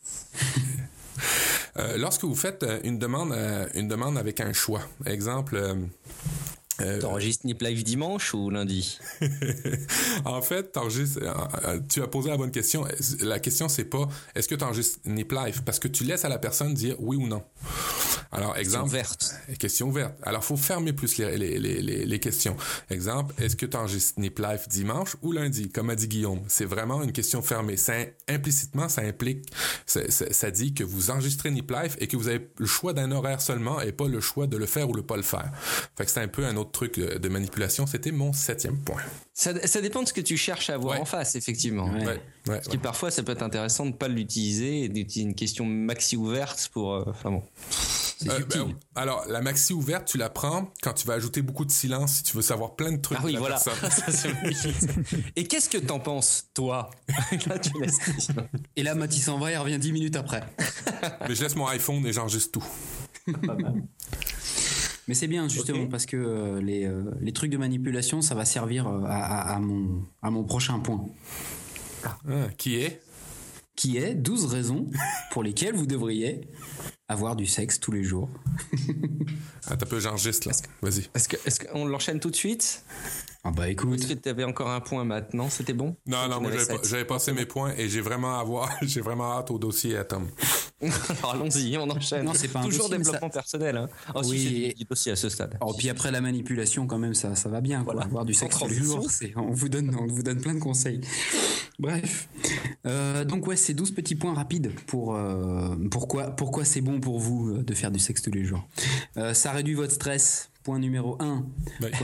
Euh, 1.78 1.97
lorsque 1.97 2.24
vous 2.24 2.36
faites 2.36 2.64
euh, 2.64 2.80
une 2.84 2.97
demande, 2.97 3.32
euh, 3.32 3.68
une 3.76 3.88
demande 3.88 4.18
avec 4.18 4.41
un 4.41 4.52
choix, 4.54 4.82
exemple. 5.06 5.56
euh, 5.56 5.76
t'enregistres 6.99 7.45
Nip 7.45 7.61
Live 7.61 7.84
dimanche 7.84 8.34
ou 8.34 8.49
lundi 8.49 8.99
en 10.25 10.41
fait, 10.41 10.71
t'enregistres- 10.71 11.19
euh, 11.21 11.34
euh, 11.65 11.80
tu 11.89 12.01
as 12.01 12.07
posé 12.07 12.30
la 12.30 12.38
bonne 12.38 12.51
question. 12.51 12.86
La 13.21 13.39
question, 13.39 13.69
c'est 13.69 13.86
pas 13.86 14.07
est-ce 14.36 14.47
que 14.47 14.55
tu 14.55 14.63
enregistres 14.63 14.99
Nip 15.05 15.32
Live? 15.32 15.63
Parce 15.65 15.80
que 15.80 15.88
tu 15.88 16.03
laisses 16.03 16.25
à 16.25 16.30
la 16.30 16.39
personne 16.39 16.73
dire 16.73 16.95
oui 16.99 17.17
ou 17.17 17.27
non. 17.27 17.43
Alors, 18.32 18.57
exemple. 18.57 18.91
verte. 18.91 19.34
Question 19.57 19.88
ouverte. 19.88 20.13
Alors, 20.21 20.43
faut 20.43 20.55
fermer 20.57 20.93
plus 20.93 21.17
les, 21.17 21.36
les, 21.38 21.59
les, 22.05 22.19
questions. 22.19 22.55
Exemple, 22.91 23.34
est-ce 23.41 23.55
que 23.55 23.65
tu 23.65 23.75
enregistres 23.75 24.19
Nip 24.19 24.38
Live 24.38 24.67
dimanche 24.69 25.15
ou 25.23 25.32
lundi, 25.32 25.69
comme 25.69 25.89
a 25.89 25.95
dit 25.95 26.07
Guillaume? 26.07 26.41
C'est 26.47 26.65
vraiment 26.65 27.01
une 27.01 27.11
question 27.11 27.41
fermée. 27.41 27.75
Ça, 27.77 27.93
implicitement, 28.27 28.88
ça 28.88 29.01
implique, 29.01 29.45
ça, 29.88 30.09
ça- 30.11 30.32
ça 30.32 30.51
dit 30.51 30.73
que 30.75 30.84
vous 30.84 31.09
enregistrez 31.09 31.49
Nip 31.49 31.71
Live 31.71 31.95
et 31.99 32.07
que 32.07 32.17
vous 32.17 32.27
avez 32.27 32.47
le 32.57 32.65
choix 32.67 32.93
d'un 32.93 33.11
horaire 33.11 33.41
seulement 33.41 33.82
et 33.82 33.91
pas 33.91 34.07
le 34.07 34.19
choix 34.21 34.45
de 34.45 34.57
le 34.57 34.65
faire 34.67 34.88
ou 34.89 34.93
le 34.93 35.01
pas 35.01 35.17
le 35.17 35.23
faire. 35.23 35.51
Fait 35.97 36.05
que 36.05 36.11
c'est 36.11 36.21
un 36.21 36.27
peu 36.27 36.45
un 36.45 36.55
autre 36.55 36.68
truc 36.72 36.99
de, 36.99 37.17
de 37.17 37.30
manipulation. 37.30 37.86
C'était 37.88 38.11
mon 38.11 38.34
septième 38.34 38.78
point. 38.78 39.01
Ça, 39.34 39.53
ça 39.67 39.80
dépend 39.82 40.03
de 40.03 40.07
ce 40.07 40.13
que 40.13 40.22
tu 40.22 40.36
cherches 40.38 40.70
à 40.70 40.74
avoir 40.76 40.95
Ouais. 40.95 41.01
en 41.01 41.05
face, 41.05 41.36
effectivement. 41.36 41.86
Ouais. 41.89 41.99
Ouais, 41.99 42.05
ouais, 42.07 42.20
Parce 42.45 42.67
que 42.67 42.78
parfois, 42.78 43.09
ça 43.11 43.24
peut 43.24 43.32
être 43.32 43.43
intéressant 43.43 43.86
de 43.86 43.91
ne 43.91 43.95
pas 43.95 44.07
l'utiliser 44.09 44.84
et 44.84 44.89
d'utiliser 44.89 45.22
une 45.30 45.36
question 45.36 45.65
maxi 45.65 46.17
ouverte 46.17 46.70
pour. 46.74 46.93
euh, 46.95 47.03
Enfin 47.07 47.32
bon. 47.32 47.43
C'est 48.22 48.30
Euh, 48.30 48.39
ben, 48.49 48.76
alors, 48.95 49.24
la 49.30 49.39
maxi 49.41 49.72
ouverte, 49.72 50.05
tu 50.05 50.17
la 50.17 50.30
prends 50.30 50.74
quand 50.82 50.91
tu 50.93 51.07
vas 51.07 51.13
ajouter 51.13 51.41
beaucoup 51.41 51.63
de 51.63 51.72
silence 51.72 52.15
si 52.15 52.24
tu 52.24 52.36
veux 52.36 52.41
savoir 52.41 52.76
plein 52.76 52.91
de 52.91 52.97
trucs. 53.01 53.17
Ah 53.22 53.26
oui, 53.26 53.38
voilà. 53.38 53.57
Ça, 53.57 53.72
et 55.38 55.45
qu'est-ce 55.45 55.70
que 55.70 55.78
t'en 55.78 55.99
penses, 56.01 56.47
toi? 56.53 56.89
Là, 57.47 57.59
tu 57.59 57.72
laisses. 57.82 57.97
Et 58.76 58.84
là, 58.84 58.93
Mathis 58.93 59.24
s'en 59.24 59.39
va 59.39 59.51
et 59.53 59.57
revient 59.57 59.80
10 59.80 59.93
minutes 59.93 60.15
après. 60.17 60.43
Mais 61.30 61.34
je 61.36 61.41
laisse 61.43 61.55
mon 61.55 61.67
iPhone 61.67 62.05
et 62.05 62.11
j'enregistre 62.11 62.59
tout. 62.59 62.65
Mais 65.10 65.16
c'est 65.16 65.28
bien 65.28 65.47
justement 65.49 65.88
parce 65.89 66.05
que 66.05 66.16
euh, 66.18 66.62
les, 66.62 66.86
euh, 66.86 67.03
les 67.20 67.34
trucs 67.34 67.49
de 67.49 67.57
manipulation, 67.57 68.22
ça 68.22 68.36
va 68.36 68.45
servir 68.45 68.88
euh, 68.88 69.01
à, 69.07 69.16
à- 69.49 69.55
à 69.55 69.60
mon, 69.60 70.03
à 70.22 70.30
mon 70.30 70.43
prochain 70.43 70.78
point, 70.80 71.03
Ah, 72.03 72.18
qui 72.57 72.76
est? 72.76 73.01
Qui 73.76 73.97
est 73.97 74.14
12 74.14 74.45
raisons 74.45 74.88
pour 75.32 75.41
lesquelles 75.41 75.74
vous 75.74 75.88
devriez 75.88 76.41
avoir 77.10 77.36
du 77.36 77.45
sexe 77.45 77.80
tous 77.80 77.91
les 77.91 78.03
jours. 78.03 78.30
Ah, 79.72 79.76
t'as 79.78 79.86
peu, 79.86 79.99
j'enregistre 79.99 80.47
là. 80.47 80.55
Vas-y. 80.82 81.10
Est-ce 81.14 81.28
que- 81.30 81.36
est-ce 81.45 81.60
qu'on 81.60 81.86
l'enchaîne 81.86 82.20
tout 82.20 82.32
de 82.32 82.36
suite? 82.36 82.84
Ah 83.43 83.51
bah 83.51 83.70
écoute, 83.70 83.99
Est-ce 83.99 84.07
que 84.07 84.14
tu 84.20 84.28
avais 84.30 84.43
encore 84.43 84.70
un 84.70 84.80
point 84.80 85.03
maintenant? 85.03 85.47
C'était 85.49 85.74
bon? 85.74 85.95
Non, 86.07 86.28
non, 86.28 86.41
moi 86.41 86.49
j'avais 86.84 87.05
passé 87.05 87.34
mes 87.34 87.45
points 87.45 87.74
et 87.78 87.88
j'ai 87.88 88.01
vraiment 88.01 88.39
à 88.39 88.43
voir, 88.43 88.72
j'ai 88.82 89.01
vraiment 89.01 89.34
hâte 89.38 89.51
au 89.51 89.60
dossier 89.60 89.95
à 89.95 90.05
Tom. 90.05 90.28
Alors 90.82 91.34
allons-y, 91.36 91.78
on 91.78 91.88
enchaîne. 91.89 92.26
Non, 92.26 92.34
c'est 92.34 92.47
pas 92.47 92.60
un 92.60 92.64
Toujours 92.64 92.89
dossier, 92.89 93.03
développement 93.03 93.30
personnel. 93.30 93.78
Hein. 93.78 93.89
Oh, 94.16 94.24
si, 94.24 94.30
Oui. 94.32 94.39
c'est 94.43 94.68
du- 94.70 94.74
du 94.76 94.84
dossier 94.86 95.12
à 95.12 95.16
ce 95.16 95.30
stade. 95.30 95.57
Oh, 95.62 95.74
puis 95.78 95.89
après 95.89 96.10
la 96.12 96.22
manipulation, 96.22 96.88
quand 96.88 96.97
même, 96.97 97.14
ça, 97.14 97.36
ça 97.36 97.49
va 97.49 97.62
bien. 97.62 97.84
Quoi. 97.84 97.93
Voilà. 97.93 98.07
Avoir 98.07 98.26
du 98.26 98.34
sexe 98.34 98.57
tous 98.57 98.68
les 98.68 98.76
jours, 98.76 99.12
c'est- 99.12 99.34
on, 99.38 99.51
vous 99.51 99.70
donne, 99.70 99.95
on 99.99 100.07
vous 100.07 100.24
donne 100.24 100.41
plein 100.41 100.55
de 100.55 100.60
conseils. 100.60 101.01
Bref. 101.78 102.28
Euh, 102.86 103.24
donc, 103.24 103.45
ouais, 103.47 103.55
c'est 103.55 103.74
12 103.74 103.91
petits 103.91 104.16
points 104.16 104.34
rapides 104.34 104.72
pour 104.88 105.16
euh, 105.16 105.76
pourquoi, 105.91 106.32
pourquoi 106.32 106.66
c'est 106.66 106.82
bon 106.82 106.99
pour 107.00 107.20
vous 107.20 107.50
euh, 107.50 107.64
de 107.64 107.74
faire 107.74 107.91
du 107.91 108.00
sexe 108.00 108.22
tous 108.22 108.32
les 108.32 108.45
jours. 108.45 108.68
Euh, 109.18 109.34
ça 109.34 109.52
réduit 109.52 109.74
votre 109.74 109.93
stress 109.93 110.50
point 110.64 110.80
numéro 110.80 111.18
1. 111.20 111.45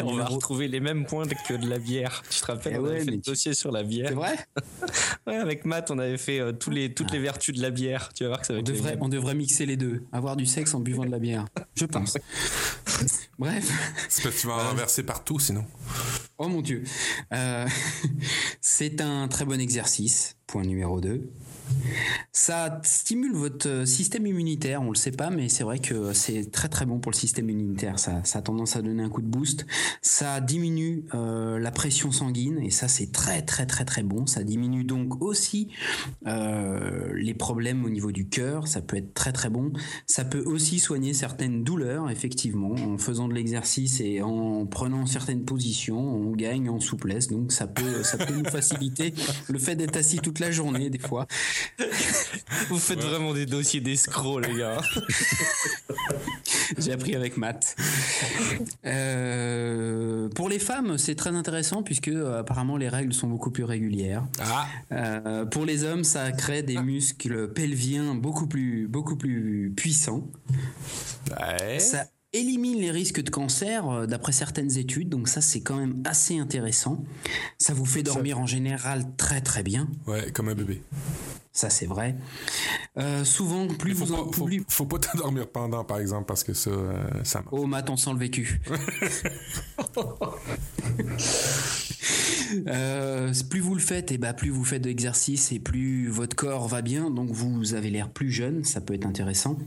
on 0.04 0.16
va 0.16 0.26
retrouver 0.26 0.68
les 0.68 0.80
mêmes 0.80 1.06
points 1.06 1.26
que 1.26 1.54
de 1.54 1.68
la 1.68 1.78
bière. 1.78 2.24
Tu 2.30 2.40
te 2.40 2.46
rappelles, 2.46 2.74
eh 2.76 2.80
on 2.80 2.86
avait 2.86 3.04
fait 3.04 3.12
le 3.12 3.18
dossier 3.18 3.54
sur 3.54 3.72
la 3.72 3.84
bière. 3.84 4.10
C'est 4.10 4.16
vrai 4.16 4.36
Ouais, 5.28 5.36
avec 5.36 5.66
Matt, 5.66 5.92
on 5.92 6.00
avait 6.00 6.18
fait 6.18 6.40
euh, 6.40 6.52
tous 6.52 6.70
les, 6.70 6.94
toutes 6.94 7.12
les 7.12 7.20
vertus 7.20 7.56
de 7.56 7.62
la 7.62 7.70
bière. 7.70 8.12
Tu 8.14 8.24
vas 8.24 8.30
voir 8.30 8.42
que 8.42 8.48
ça 8.48 8.54
va 8.54 8.60
on 8.60 8.64
devrait, 8.64 8.98
on 9.02 9.10
devrait 9.10 9.36
mixer 9.36 9.66
les 9.66 9.78
deux. 9.78 10.04
Avoir 10.12 10.36
du 10.36 10.46
sexe 10.46 10.74
en 10.74 10.80
buvant 10.80 11.06
de 11.06 11.12
la 11.12 11.20
bière. 11.20 11.46
Je 11.76 11.86
pense. 11.86 12.18
Bref. 13.40 13.70
C'est 14.10 14.24
parce 14.24 14.36
que 14.36 14.42
tu 14.42 14.48
vas 14.48 14.54
en 14.54 14.70
renverser 14.70 15.04
partout 15.04 15.40
sinon. 15.40 15.66
Oh 16.38 16.48
mon 16.48 16.62
dieu. 16.62 16.84
Euh, 17.34 17.68
c'est 18.62 19.02
un 19.02 19.28
très 19.28 19.46
bon 19.46 19.60
exercice. 19.60 20.38
Point 20.48 20.64
numéro 20.64 21.02
2. 21.02 21.30
Ça 22.32 22.82
stimule 22.84 23.34
votre 23.34 23.88
système 23.88 24.28
immunitaire, 24.28 24.82
on 24.82 24.90
le 24.90 24.96
sait 24.96 25.12
pas, 25.12 25.30
mais 25.30 25.48
c'est 25.48 25.64
vrai 25.64 25.80
que 25.80 26.14
c'est 26.14 26.52
très 26.52 26.68
très 26.68 26.86
bon 26.86 27.00
pour 27.00 27.12
le 27.12 27.16
système 27.16 27.50
immunitaire. 27.50 27.98
Ça, 27.98 28.22
a 28.34 28.42
tendance 28.42 28.76
à 28.76 28.82
donner 28.82 29.04
un 29.04 29.10
coup 29.10 29.22
de 29.22 29.28
boost. 29.28 29.66
Ça 30.02 30.42
diminue 30.42 31.06
euh, 31.14 31.60
la 31.60 31.72
pression 31.72 32.12
sanguine 32.12 32.60
et 32.60 32.72
ça 32.72 32.88
c'est 32.88 33.12
très 33.12 33.42
très 33.42 33.66
très 33.66 33.86
très 33.86 34.04
bon. 34.04 34.26
Ça 34.26 34.44
diminue 34.44 34.84
donc 34.84 35.22
aussi 35.22 35.70
euh, 36.28 37.10
les 37.16 37.34
problèmes 37.34 37.86
au 37.86 37.90
niveau 37.90 38.12
du 38.12 38.28
cœur. 38.28 38.68
Ça 38.68 38.82
peut 38.82 38.98
être 38.98 39.14
très 39.14 39.32
très 39.32 39.50
bon. 39.50 39.72
Ça 40.06 40.26
peut 40.26 40.44
aussi 40.46 40.80
soigner 40.80 41.14
certaines 41.14 41.64
douleurs, 41.64 42.10
effectivement, 42.10 42.74
en 42.74 42.98
faisant 42.98 43.28
de 43.28 43.34
l'exercice 43.34 44.02
et 44.02 44.22
en 44.22 44.66
prenant 44.66 45.06
certaines 45.06 45.46
positions, 45.46 46.00
on 46.00 46.32
gagne 46.32 46.70
en 46.70 46.80
souplesse. 46.80 47.28
Donc 47.28 47.52
ça 47.52 47.68
peut 47.68 48.04
nous 48.36 48.50
faciliter 48.50 49.14
le 49.48 49.58
fait 49.58 49.76
d'être 49.76 49.96
assis 49.96 50.18
toute 50.18 50.40
la 50.40 50.52
journée 50.52 50.90
des 50.90 51.00
fois. 51.00 51.28
Vous 52.70 52.80
faites 52.80 53.00
vraiment 53.00 53.34
des 53.34 53.46
dossiers 53.46 53.82
d'escrocs, 53.82 54.46
les 54.48 54.58
gars. 54.60 54.82
J'ai 56.78 56.92
appris 56.92 57.16
avec 57.16 57.38
Matt. 57.38 57.76
Euh, 58.86 60.30
pour 60.30 60.50
les 60.50 60.60
femmes, 60.60 60.98
c'est 60.98 61.16
très 61.16 61.30
intéressant 61.32 61.84
puisque 61.84 62.08
euh, 62.08 62.40
apparemment 62.40 62.78
les 62.78 62.90
règles 62.90 63.14
sont 63.14 63.28
beaucoup 63.28 63.52
plus 63.52 63.64
régulières. 63.64 64.24
Ah. 64.40 64.68
Euh, 64.92 65.46
pour 65.46 65.66
les 65.66 65.84
hommes, 65.84 66.04
ça 66.04 66.32
crée 66.32 66.64
des 66.64 66.78
muscles 66.78 67.50
pelviens 67.54 68.16
beaucoup 68.16 68.48
plus, 68.48 68.88
beaucoup 68.88 69.16
plus 69.16 69.72
puissants. 69.76 70.28
Ça 71.80 72.06
élimine 72.36 72.80
les 72.80 72.92
risques 72.92 73.22
de 73.22 73.30
cancer 73.30 74.08
d'après 74.08 74.32
certaines 74.32 74.78
études, 74.78 75.10
donc 75.10 75.28
ça 75.28 75.42
c'est 75.42 75.62
quand 75.62 75.78
même 75.78 76.02
assez 76.06 76.38
intéressant. 76.38 77.04
Ça 77.58 77.74
vous 77.74 77.86
fait 77.86 78.04
dormir 78.04 78.40
en 78.40 78.46
général 78.46 79.06
très 79.18 79.42
très 79.42 79.64
bien. 79.64 79.88
Ouais, 80.08 80.32
comme 80.32 80.50
un 80.50 80.56
bébé. 80.56 80.82
Ça, 81.56 81.70
c'est 81.70 81.86
vrai. 81.86 82.18
Euh, 82.98 83.24
souvent, 83.24 83.66
plus 83.68 83.94
vous 83.94 84.12
en... 84.12 84.30
Faut, 84.30 84.50
faut, 84.68 84.86
pas 84.86 85.00
t'endormir 85.00 85.48
pendant, 85.48 85.86
par 85.86 86.00
exemple, 86.00 86.26
parce 86.26 86.44
que 86.44 86.54
ça, 86.54 86.70
euh, 86.70 87.02
ça 87.24 87.40
marche. 87.40 87.54
Oh, 87.54 87.66
Matt, 87.66 87.90
on 87.90 87.96
sent 87.96 88.12
le 88.12 88.20
vécu. 88.20 88.62
Euh, 92.68 93.34
plus 93.50 93.60
vous 93.60 93.74
le 93.74 93.82
faites, 93.82 94.12
et 94.12 94.18
bah 94.18 94.34
plus 94.34 94.50
vous 94.50 94.64
faites 94.64 94.84
d'exercice 94.84 95.52
et 95.52 95.60
plus 95.60 96.08
votre 96.08 96.36
corps 96.36 96.68
va 96.68 96.82
bien, 96.82 97.10
donc 97.10 97.32
vous 97.32 97.74
avez 97.74 97.90
l'air 97.90 98.10
plus 98.10 98.32
jeune, 98.32 98.64
ça 98.64 98.82
peut 98.82 98.94
être 98.94 99.08
intéressant. 99.08 99.58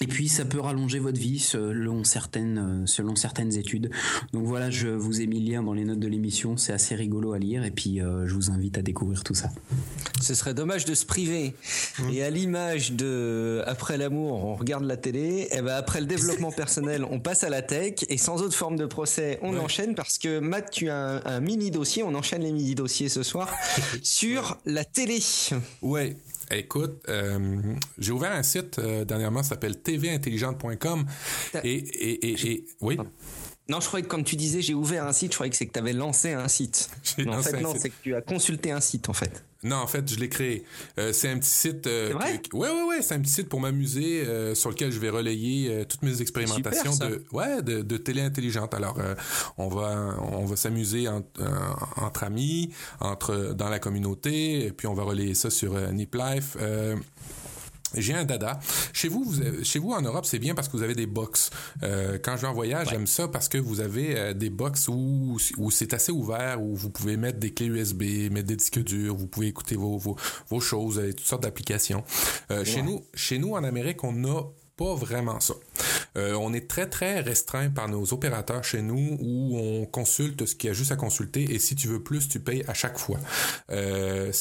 Et 0.00 0.06
puis 0.06 0.28
ça 0.28 0.44
peut 0.44 0.60
rallonger 0.60 0.98
votre 0.98 1.18
vie 1.18 1.38
selon 1.38 2.04
certaines, 2.04 2.58
euh, 2.58 2.86
selon 2.86 3.16
certaines 3.16 3.56
études. 3.56 3.90
Donc 4.32 4.44
voilà, 4.46 4.70
je 4.70 4.88
vous 4.88 5.20
ai 5.20 5.26
mis 5.26 5.40
le 5.40 5.52
lien 5.52 5.62
dans 5.62 5.72
les 5.74 5.84
notes 5.84 5.98
de 5.98 6.08
l'émission, 6.08 6.56
c'est 6.56 6.72
assez 6.72 6.94
rigolo 6.94 7.32
à 7.32 7.38
lire 7.38 7.64
et 7.64 7.70
puis 7.70 8.00
euh, 8.00 8.26
je 8.26 8.34
vous 8.34 8.50
invite 8.50 8.78
à 8.78 8.82
découvrir 8.82 9.24
tout 9.24 9.34
ça. 9.34 9.50
Ce 10.20 10.34
serait 10.34 10.54
dommage 10.54 10.84
de 10.84 10.94
se 10.94 11.04
priver. 11.04 11.54
Mmh. 11.98 12.10
Et 12.10 12.22
à 12.22 12.30
l'image 12.30 12.92
de 12.92 13.62
après 13.66 13.96
l'amour, 13.96 14.44
on 14.44 14.54
regarde 14.54 14.84
la 14.84 14.96
télé, 14.96 15.48
et 15.50 15.62
ben 15.62 15.74
après 15.74 16.00
le 16.00 16.06
développement 16.06 16.52
personnel, 16.52 17.04
on 17.04 17.20
passe 17.20 17.44
à 17.44 17.48
la 17.48 17.62
tech 17.62 18.04
et 18.08 18.18
sans 18.18 18.42
autre 18.42 18.54
forme 18.54 18.76
de 18.76 18.86
procès, 18.86 19.38
on 19.42 19.56
enchaîne 19.58 19.94
parce 19.94 20.18
que 20.18 20.38
Matt, 20.38 20.70
tu 20.70 20.88
as 20.90 21.22
un, 21.24 21.40
mini 21.40 21.70
dossier, 21.70 22.02
on 22.02 22.14
enchaîne 22.14 22.42
les 22.42 22.52
mini 22.52 22.74
dossiers 22.74 23.08
ce 23.08 23.22
soir 23.22 23.52
sur 24.02 24.58
la 24.64 24.84
télé. 24.84 25.18
Ouais, 25.82 26.16
Écoute, 26.50 27.02
euh, 27.08 27.60
j'ai 27.98 28.12
ouvert 28.12 28.32
un 28.32 28.42
site 28.42 28.78
euh, 28.78 29.04
dernièrement, 29.04 29.42
ça 29.42 29.50
s'appelle 29.50 29.80
tvintelligente.com. 29.80 31.06
Et, 31.62 31.74
et, 31.74 32.52
et, 32.52 32.64
oui? 32.80 32.98
Non, 33.68 33.80
je 33.80 33.86
croyais 33.86 34.02
que 34.02 34.08
quand 34.08 34.22
tu 34.22 34.36
disais 34.36 34.62
j'ai 34.62 34.72
ouvert 34.72 35.06
un 35.06 35.12
site, 35.12 35.32
je 35.32 35.36
croyais 35.36 35.50
que 35.50 35.56
c'est 35.56 35.66
que 35.66 35.72
tu 35.72 35.78
avais 35.78 35.92
lancé 35.92 36.32
un 36.32 36.48
site. 36.48 36.90
Non, 37.18 37.38
en 37.38 37.42
fait, 37.42 37.60
non, 37.60 37.74
c'est 37.76 37.90
que 37.90 37.96
tu 38.02 38.14
as 38.14 38.22
consulté 38.22 38.70
un 38.70 38.80
site, 38.80 39.08
en 39.08 39.12
fait. 39.12 39.44
Non, 39.64 39.76
en 39.76 39.86
fait, 39.88 40.08
je 40.08 40.20
l'ai 40.20 40.28
créé. 40.28 40.62
Euh, 40.98 41.12
c'est 41.12 41.28
un 41.28 41.38
petit 41.38 41.50
site. 41.50 41.88
Euh, 41.88 42.12
vrai? 42.14 42.40
ouais, 42.52 42.70
ouais, 42.70 42.82
ouais. 42.84 43.02
C'est 43.02 43.14
un 43.14 43.20
petit 43.20 43.32
site 43.32 43.48
pour 43.48 43.60
m'amuser 43.60 44.24
euh, 44.24 44.54
sur 44.54 44.70
lequel 44.70 44.92
je 44.92 45.00
vais 45.00 45.10
relayer 45.10 45.68
euh, 45.70 45.84
toutes 45.84 46.02
mes 46.02 46.20
expérimentations 46.20 46.94
de, 46.96 47.24
ouais, 47.32 47.60
de, 47.62 47.82
de, 47.82 47.96
télé 47.96 48.22
intelligente. 48.22 48.72
Alors, 48.72 48.98
euh, 49.00 49.16
on 49.56 49.68
va, 49.68 50.16
on 50.20 50.44
va 50.44 50.54
s'amuser 50.54 51.08
entre 51.08 52.22
amis, 52.22 52.70
entre 53.00 53.52
dans 53.52 53.68
la 53.68 53.80
communauté, 53.80 54.66
et 54.66 54.70
puis 54.70 54.86
on 54.86 54.94
va 54.94 55.02
relayer 55.02 55.34
ça 55.34 55.50
sur 55.50 55.74
Nip 55.92 56.14
Life. 56.14 56.56
J'ai 57.94 58.14
un 58.14 58.24
dada. 58.24 58.60
Chez 58.92 59.08
vous, 59.08 59.24
vous 59.24 59.64
chez 59.64 59.78
vous 59.78 59.92
en 59.92 60.02
Europe, 60.02 60.26
c'est 60.26 60.38
bien 60.38 60.54
parce 60.54 60.68
que 60.68 60.76
vous 60.76 60.82
avez 60.82 60.94
des 60.94 61.06
box. 61.06 61.50
Euh, 61.82 62.18
quand 62.22 62.36
je 62.36 62.42
vais 62.42 62.48
en 62.48 62.52
voyage, 62.54 62.88
j'aime 62.90 63.06
ça 63.06 63.28
parce 63.28 63.48
que 63.48 63.58
vous 63.58 63.80
avez 63.80 64.16
euh, 64.16 64.34
des 64.34 64.50
box 64.50 64.88
où, 64.88 65.38
où 65.56 65.70
c'est 65.70 65.94
assez 65.94 66.12
ouvert, 66.12 66.62
où 66.62 66.74
vous 66.74 66.90
pouvez 66.90 67.16
mettre 67.16 67.38
des 67.38 67.52
clés 67.52 67.66
USB, 67.66 68.30
mettre 68.30 68.46
des 68.48 68.56
disques 68.56 68.82
durs, 68.82 69.16
vous 69.16 69.26
pouvez 69.26 69.46
écouter 69.48 69.76
vos, 69.76 69.96
vos, 69.98 70.16
vos 70.48 70.60
choses, 70.60 71.00
toutes 71.16 71.26
sortes 71.26 71.42
d'applications. 71.42 72.04
Euh, 72.50 72.64
Chez 72.64 72.82
nous, 72.82 73.02
chez 73.14 73.38
nous 73.38 73.52
en 73.54 73.64
Amérique, 73.64 74.04
on 74.04 74.24
a 74.24 74.42
pas 74.78 74.94
vraiment 74.94 75.40
ça. 75.40 75.54
Euh, 76.16 76.34
on 76.34 76.54
est 76.54 76.68
très 76.68 76.88
très 76.88 77.20
restreint 77.20 77.68
par 77.68 77.88
nos 77.88 78.12
opérateurs 78.12 78.64
chez 78.64 78.80
nous 78.80 79.18
où 79.20 79.58
on 79.58 79.84
consulte 79.86 80.46
ce 80.46 80.54
qu'il 80.54 80.68
y 80.68 80.70
a 80.70 80.72
juste 80.72 80.92
à 80.92 80.96
consulter 80.96 81.42
et 81.52 81.58
si 81.58 81.74
tu 81.74 81.88
veux 81.88 82.02
plus, 82.02 82.28
tu 82.28 82.40
payes 82.40 82.64
à 82.68 82.74
chaque 82.74 82.98
fois. 82.98 83.18
Euh, 83.70 84.32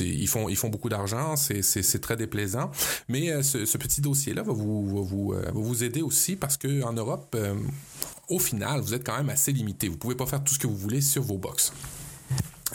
ils 0.00 0.28
font 0.28 0.48
ils 0.48 0.56
font 0.56 0.70
beaucoup 0.70 0.88
d'argent, 0.88 1.36
c'est, 1.36 1.62
c'est, 1.62 2.00
très 2.00 2.16
déplaisant. 2.16 2.70
Mais 3.08 3.30
euh, 3.30 3.42
ce, 3.42 3.78
petit 3.78 4.00
dossier 4.00 4.32
là 4.32 4.42
va 4.42 4.52
vous 4.52 5.04
vous, 5.04 5.34
vous 5.52 5.84
aider 5.84 6.00
aussi 6.00 6.34
parce 6.34 6.56
que 6.56 6.82
en 6.82 6.94
Europe 6.94 7.36
au 8.28 8.38
final, 8.38 8.80
vous 8.80 8.94
êtes 8.94 9.04
quand 9.04 9.18
même 9.18 9.28
assez 9.28 9.52
limité. 9.52 9.88
Vous 9.88 9.98
pouvez 9.98 10.14
pas 10.14 10.26
faire 10.26 10.42
tout 10.42 10.54
ce 10.54 10.58
que 10.58 10.66
vous 10.66 10.76
voulez 10.76 11.02
sur 11.02 11.22
vos 11.22 11.36
box. 11.36 11.72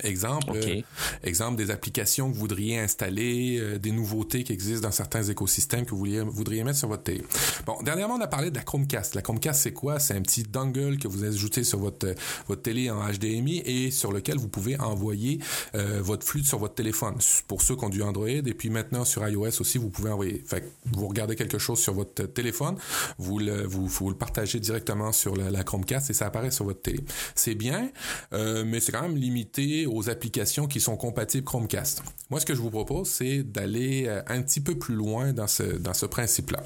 Exemple, 0.03 0.53
euh, 0.55 0.81
exemple 1.23 1.57
des 1.57 1.71
applications 1.71 2.29
que 2.29 2.33
vous 2.33 2.39
voudriez 2.39 2.79
installer, 2.79 3.57
euh, 3.59 3.77
des 3.77 3.91
nouveautés 3.91 4.43
qui 4.43 4.53
existent 4.53 4.87
dans 4.87 4.93
certains 4.93 5.23
écosystèmes 5.23 5.85
que 5.85 5.91
vous 5.91 5.97
voudriez, 5.97 6.21
voudriez 6.21 6.63
mettre 6.63 6.79
sur 6.79 6.87
votre 6.87 7.03
télé. 7.03 7.23
Bon, 7.65 7.81
dernièrement, 7.83 8.15
on 8.15 8.21
a 8.21 8.27
parlé 8.27 8.49
de 8.49 8.55
la 8.55 8.63
Chromecast. 8.63 9.15
La 9.15 9.21
Chromecast, 9.21 9.61
c'est 9.61 9.73
quoi? 9.73 9.99
C'est 9.99 10.15
un 10.15 10.21
petit 10.21 10.43
dongle 10.43 10.97
que 10.97 11.07
vous 11.07 11.23
ajoutez 11.23 11.63
sur 11.63 11.79
votre, 11.79 12.13
votre 12.47 12.61
télé 12.61 12.89
en 12.89 13.07
HDMI 13.09 13.61
et 13.65 13.91
sur 13.91 14.11
lequel 14.11 14.37
vous 14.37 14.47
pouvez 14.47 14.79
envoyer 14.79 15.39
euh, 15.75 15.99
votre 16.01 16.25
flux 16.25 16.43
sur 16.43 16.59
votre 16.59 16.75
téléphone. 16.75 17.15
Pour 17.47 17.61
ceux 17.61 17.75
qui 17.75 17.85
ont 17.85 17.89
du 17.89 18.01
Android 18.01 18.27
et 18.27 18.41
puis 18.41 18.69
maintenant 18.69 19.05
sur 19.05 19.27
iOS 19.27 19.61
aussi, 19.61 19.77
vous 19.77 19.89
pouvez 19.89 20.11
envoyer. 20.11 20.43
Fait 20.45 20.63
vous 20.91 21.07
regardez 21.07 21.35
quelque 21.35 21.57
chose 21.57 21.79
sur 21.79 21.93
votre 21.93 22.23
téléphone, 22.23 22.77
vous 23.17 23.39
le, 23.39 23.63
vous, 23.65 23.87
vous 23.87 24.09
le 24.09 24.15
partagez 24.15 24.59
directement 24.59 25.11
sur 25.11 25.35
la, 25.35 25.51
la 25.51 25.63
Chromecast 25.63 26.09
et 26.09 26.13
ça 26.13 26.27
apparaît 26.27 26.51
sur 26.51 26.65
votre 26.65 26.81
télé. 26.81 27.03
C'est 27.35 27.55
bien, 27.55 27.89
mais 28.31 28.79
c'est 28.79 28.91
quand 28.91 29.01
même 29.01 29.17
limité 29.17 29.85
aux 29.89 30.09
applications 30.09 30.67
qui 30.67 30.79
sont 30.79 30.97
compatibles 30.97 31.43
Chromecast. 31.43 32.03
Moi, 32.29 32.39
ce 32.39 32.45
que 32.45 32.55
je 32.55 32.61
vous 32.61 32.69
propose, 32.69 33.09
c'est 33.09 33.43
d'aller 33.43 34.05
euh, 34.07 34.21
un 34.27 34.41
petit 34.41 34.61
peu 34.61 34.77
plus 34.77 34.95
loin 34.95 35.33
dans 35.33 35.47
ce, 35.47 35.63
dans 35.63 35.93
ce 35.93 36.05
principe-là. 36.05 36.63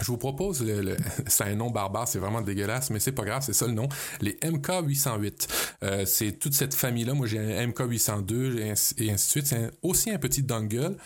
Je 0.00 0.06
vous 0.06 0.16
propose, 0.16 0.64
c'est 1.26 1.44
un 1.44 1.54
nom 1.54 1.70
barbare, 1.70 2.08
c'est 2.08 2.18
vraiment 2.18 2.40
dégueulasse, 2.40 2.90
mais 2.90 2.98
c'est 2.98 3.12
pas 3.12 3.24
grave, 3.24 3.42
c'est 3.44 3.52
ça 3.52 3.66
le 3.66 3.72
nom. 3.72 3.88
Les 4.20 4.32
MK808. 4.42 5.48
Euh, 5.82 6.04
c'est 6.06 6.32
toute 6.32 6.54
cette 6.54 6.74
famille-là. 6.74 7.14
Moi, 7.14 7.26
j'ai 7.26 7.38
un 7.38 7.66
MK802 7.68 8.58
et 8.58 8.70
ainsi, 8.70 8.94
de 8.94 9.16
suite. 9.16 9.46
C'est 9.46 9.70
aussi 9.82 10.10
un 10.10 10.18
petit 10.18 10.42
dongle, 10.42 10.96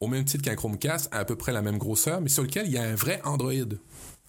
au 0.00 0.06
même 0.06 0.24
titre 0.24 0.44
qu'un 0.44 0.54
Chromecast, 0.54 1.08
à 1.10 1.24
peu 1.24 1.36
près 1.36 1.52
la 1.52 1.62
même 1.62 1.78
grosseur, 1.78 2.20
mais 2.20 2.28
sur 2.28 2.42
lequel 2.42 2.66
il 2.66 2.72
y 2.72 2.78
a 2.78 2.82
un 2.82 2.94
vrai 2.94 3.20
Android. 3.24 3.52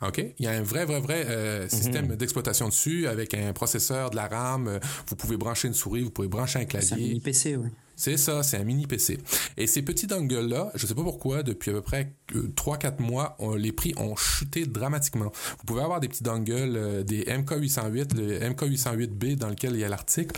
OK? 0.02 0.24
Il 0.39 0.45
y 0.45 0.47
a 0.47 0.52
un 0.52 0.62
vrai, 0.62 0.86
vrai, 0.86 0.99
vrai 0.99 1.26
euh, 1.28 1.70
système 1.70 2.08
mhm. 2.08 2.16
d'exploitation 2.16 2.68
dessus 2.68 3.08
avec 3.08 3.34
un 3.34 3.54
processeur, 3.54 4.10
de 4.10 4.16
la 4.16 4.28
RAM. 4.28 4.68
Euh, 4.68 4.80
vous 5.08 5.16
pouvez 5.16 5.38
brancher 5.38 5.68
une 5.68 5.74
souris, 5.74 6.02
vous 6.02 6.12
pouvez 6.12 6.28
brancher 6.28 6.60
un 6.60 6.66
clavier. 6.66 6.88
C'est 6.88 6.95
un 6.95 6.97
mini 6.97 7.20
PC, 7.20 7.56
oui. 7.56 7.70
C'est 7.95 8.18
ça, 8.18 8.41
c'est 8.41 8.58
un 8.58 8.64
mini 8.64 8.88
PC. 8.88 9.20
Et 9.58 9.68
ces 9.68 9.84
petits 9.84 10.08
dongles-là, 10.08 10.72
je 10.74 10.88
sais 10.88 10.95
pas 10.95 11.04
pourquoi, 11.04 11.43
depuis 11.43 11.70
à 11.70 11.74
peu 11.74 11.82
près 11.82 12.14
3-4 12.34 12.86
euh, 12.86 13.04
mois, 13.04 13.38
les 13.58 13.72
prix 13.72 13.93
ont 13.95 14.16
chuté 14.16 14.66
dramatiquement. 14.66 15.32
Vous 15.60 15.66
pouvez 15.68 15.84
avoir 15.84 15.99
des 15.99 16.08
petits 16.08 16.24
dongles, 16.24 17.04
des 17.04 17.26
MK808, 17.26 18.16
le 18.16 18.39
MK808B 18.39 19.36
dans 19.36 19.49
lequel 19.49 19.74
il 19.74 19.82
y 19.82 19.84
a 19.84 19.89
l'article, 19.89 20.36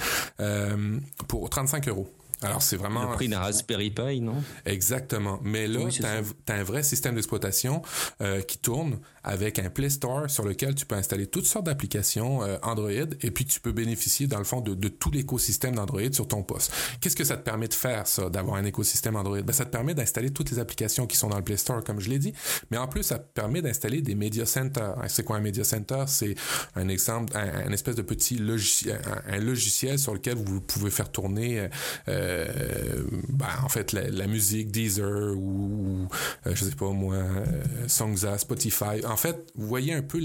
pour 1.30 1.49
35 1.49 1.88
euros. 1.88 2.09
Alors, 2.43 2.61
c'est 2.61 2.78
vraiment. 2.78 3.09
Le 3.09 3.16
prix 3.16 3.28
d'un 3.28 3.39
Raspberry 3.39 3.91
Pi, 3.91 4.22
non? 4.22 4.43
Exactement. 4.66 5.39
Mais 5.43 5.68
là, 5.68 5.88
tu 5.89 6.03
as, 6.03 6.22
un 6.53 6.64
vrai 6.64 6.84
système 6.84 7.16
d'exploitation 7.16 7.82
euh, 8.22 8.41
qui 8.41 8.57
tourne 8.57 8.99
avec 9.24 9.59
un 9.59 9.69
Play 9.69 9.89
Store 9.89 10.30
sur 10.30 10.45
lequel 10.45 10.76
tu 10.76 10.86
peux 10.86 10.95
installer 10.95 11.28
toutes 11.28 11.45
sortes 11.45 11.65
d'applications 11.65 12.43
euh, 12.43 12.57
Android 12.61 12.89
et 12.89 13.32
puis 13.32 13.45
tu 13.45 13.59
peux 13.59 13.71
bénéficier, 13.71 14.28
dans 14.28 14.38
le 14.38 14.43
fond, 14.43 14.61
de, 14.61 14.74
de 14.74 14.88
tout 14.88 15.11
l'écosystème 15.11 15.76
d'Android 15.76 16.11
sur 16.11 16.28
ton 16.28 16.43
poste. 16.43 16.74
Qu'est-ce 16.99 17.15
que 17.15 17.24
ça 17.24 17.38
te 17.38 17.43
permet 17.43 17.67
de 17.67 17.74
faire, 17.74 18.07
ça, 18.07 18.30
d'avoir 18.30 18.57
un 18.57 18.65
écosystème 18.65 19.15
Android? 19.15 19.41
Ben, 19.41 19.53
ça 19.53 19.65
te 19.65 19.71
permet 19.71 19.93
d'installer 19.93 20.32
toutes 20.32 20.51
les 20.51 20.59
applications 20.59 21.07
qui 21.07 21.17
sont 21.17 21.30
dans 21.30 21.38
le 21.38 21.43
Play 21.43 21.57
Store, 21.57 21.84
comme 21.84 21.99
je 21.99 22.09
l'ai 22.09 22.19
dit, 22.19 22.34
mais 22.71 22.78
en 22.78 22.88
plus, 22.88 23.03
ça 23.03 23.19
te 23.19 23.28
permet 23.34 23.61
d'installer 23.61 24.01
des 24.01 24.15
Media 24.15 24.45
Center. 24.45 24.91
C'est 25.07 25.24
quoi 25.24 25.38
un 25.38 25.41
Media 25.41 25.63
Center? 25.63 26.03
C'est 26.07 26.36
un 26.76 26.88
exemple, 26.89 27.36
un, 27.36 27.71
espèce 27.71 27.95
de 27.95 28.01
petit 28.01 28.38
logiciel, 28.38 29.01
un, 29.28 29.39
logiciel 29.39 29.99
sur 29.99 30.13
lequel 30.13 30.36
vous 30.36 30.61
pouvez 30.61 30.91
faire 30.91 31.11
tourner, 31.11 31.69
euh, 32.07 32.47
ben, 33.30 33.47
en 33.63 33.69
fait, 33.69 33.91
la, 33.91 34.28
musique 34.28 34.71
Deezer 34.71 35.36
ou, 35.36 36.07
euh, 36.47 36.55
je 36.55 36.65
sais 36.65 36.76
pas 36.76 36.89
moi, 36.89 37.15
euh, 37.15 37.45
Songza, 37.88 38.38
Spotify. 38.38 39.03
En 39.14 39.18
fait, 39.18 39.51
vous 39.55 39.68
voyez 39.68 39.93
un 39.93 40.01
peu 40.01 40.20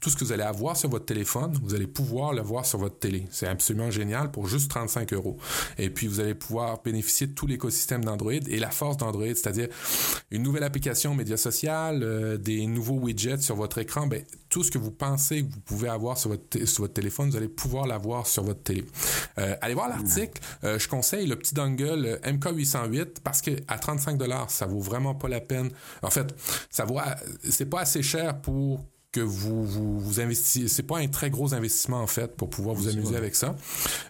tout 0.00 0.10
ce 0.10 0.16
que 0.16 0.24
vous 0.24 0.32
allez 0.32 0.42
avoir 0.42 0.76
sur 0.76 0.90
votre 0.90 1.06
téléphone, 1.06 1.58
vous 1.62 1.74
allez 1.74 1.86
pouvoir 1.86 2.34
le 2.34 2.42
voir 2.42 2.66
sur 2.66 2.78
votre 2.78 2.98
télé. 2.98 3.26
C'est 3.30 3.46
absolument 3.46 3.90
génial 3.90 4.30
pour 4.30 4.46
juste 4.46 4.70
35 4.70 5.14
euros. 5.14 5.38
Et 5.78 5.88
puis, 5.88 6.06
vous 6.06 6.20
allez 6.20 6.34
pouvoir 6.34 6.82
bénéficier 6.82 7.26
de 7.28 7.32
tout 7.32 7.46
l'écosystème 7.46 8.04
d'Android 8.04 8.32
et 8.32 8.58
la 8.58 8.70
force 8.70 8.98
d'Android, 8.98 9.26
c'est-à-dire 9.28 9.68
une 10.30 10.42
nouvelle 10.42 10.64
application 10.64 11.14
média 11.14 11.38
social, 11.38 12.38
des 12.42 12.66
nouveaux 12.66 12.98
widgets 12.98 13.40
sur 13.40 13.56
votre 13.56 13.78
écran. 13.78 14.06
Ben, 14.06 14.22
tout 14.54 14.62
ce 14.62 14.70
que 14.70 14.78
vous 14.78 14.90
pensez 14.90 15.42
que 15.42 15.52
vous 15.52 15.60
pouvez 15.60 15.88
avoir 15.88 16.18
sur 16.18 16.30
votre, 16.30 16.64
sur 16.66 16.82
votre 16.82 16.94
téléphone, 16.94 17.30
vous 17.30 17.36
allez 17.36 17.48
pouvoir 17.48 17.86
l'avoir 17.86 18.26
sur 18.26 18.44
votre 18.44 18.62
télé. 18.62 18.84
Euh, 19.38 19.56
allez 19.60 19.74
voir 19.74 19.88
l'article. 19.88 20.40
Euh, 20.62 20.78
je 20.78 20.88
conseille 20.88 21.26
le 21.26 21.36
petit 21.36 21.54
dongle 21.54 22.06
euh, 22.06 22.18
MK808 22.18 23.16
parce 23.24 23.40
que 23.40 23.50
à 23.68 23.78
35 23.78 24.16
dollars, 24.16 24.50
ça 24.50 24.66
vaut 24.66 24.80
vraiment 24.80 25.14
pas 25.14 25.28
la 25.28 25.40
peine. 25.40 25.70
En 26.02 26.10
fait, 26.10 26.34
ça 26.70 26.84
vaut, 26.84 26.98
c'est 27.48 27.66
pas 27.66 27.80
assez 27.80 27.93
cher 28.02 28.40
pour 28.40 28.86
que 29.14 29.20
vous 29.20 29.64
vous, 29.64 30.00
vous 30.00 30.20
investissez. 30.20 30.66
C'est 30.66 30.82
pas 30.82 30.98
un 30.98 31.06
très 31.06 31.30
gros 31.30 31.54
investissement 31.54 32.00
en 32.00 32.08
fait 32.08 32.36
pour 32.36 32.50
pouvoir 32.50 32.74
vous 32.74 32.88
amuser 32.88 33.16
avec 33.16 33.36
ça. 33.36 33.54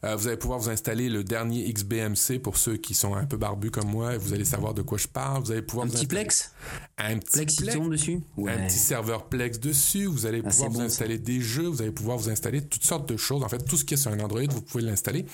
Euh, 0.02 0.16
vous 0.16 0.28
allez 0.28 0.38
pouvoir 0.38 0.59
vous 0.59 0.70
installer 0.70 1.11
le 1.11 1.22
dernier 1.22 1.70
XBMC 1.70 2.38
pour 2.42 2.57
ceux 2.57 2.78
qui 2.78 2.94
sont 2.94 3.14
un 3.14 3.26
peu 3.26 3.36
barbus 3.36 3.70
comme 3.70 3.90
moi. 3.90 4.16
Vous 4.16 4.32
allez 4.32 4.46
savoir 4.46 4.72
de 4.72 4.80
quoi 4.80 4.96
je 4.96 5.07
parle. 5.07 5.42
Vous 5.42 5.52
allez 5.52 5.61
pouvoir 5.61 5.86
un 5.86 5.90
petit 5.90 6.07
Plex, 6.07 6.52
un 6.96 7.18
petit 7.18 7.32
Plex, 7.36 7.57
Plex 7.57 7.78
dessus, 7.90 8.20
un 8.38 8.66
petit 8.66 8.78
serveur 8.78 9.28
Plex 9.28 9.61
dessus. 9.61 10.07
Vous 10.07 10.24
allez 10.24 10.40
ah, 10.42 10.48
pouvoir 10.48 10.70
vous 10.70 10.80
installer 10.80 11.18
des 11.18 11.42
jeux. 11.42 11.66
Vous 11.66 11.82
allez 11.82 11.92
pouvoir 11.92 12.16
vous 12.16 12.30
installer 12.30 12.62
toutes 12.62 12.84
sortes 12.84 13.07
de 13.07 13.18
choses. 13.18 13.42
En 13.42 13.48
fait, 13.50 13.59
tout 13.59 13.76
ce 13.76 13.84
qui 13.84 13.94
est 13.94 13.98
sur 13.98 14.11
un 14.11 14.20
Android, 14.20 14.40
vous 14.48 14.62
pouvez 14.62 14.84
l'installer. 14.84 15.26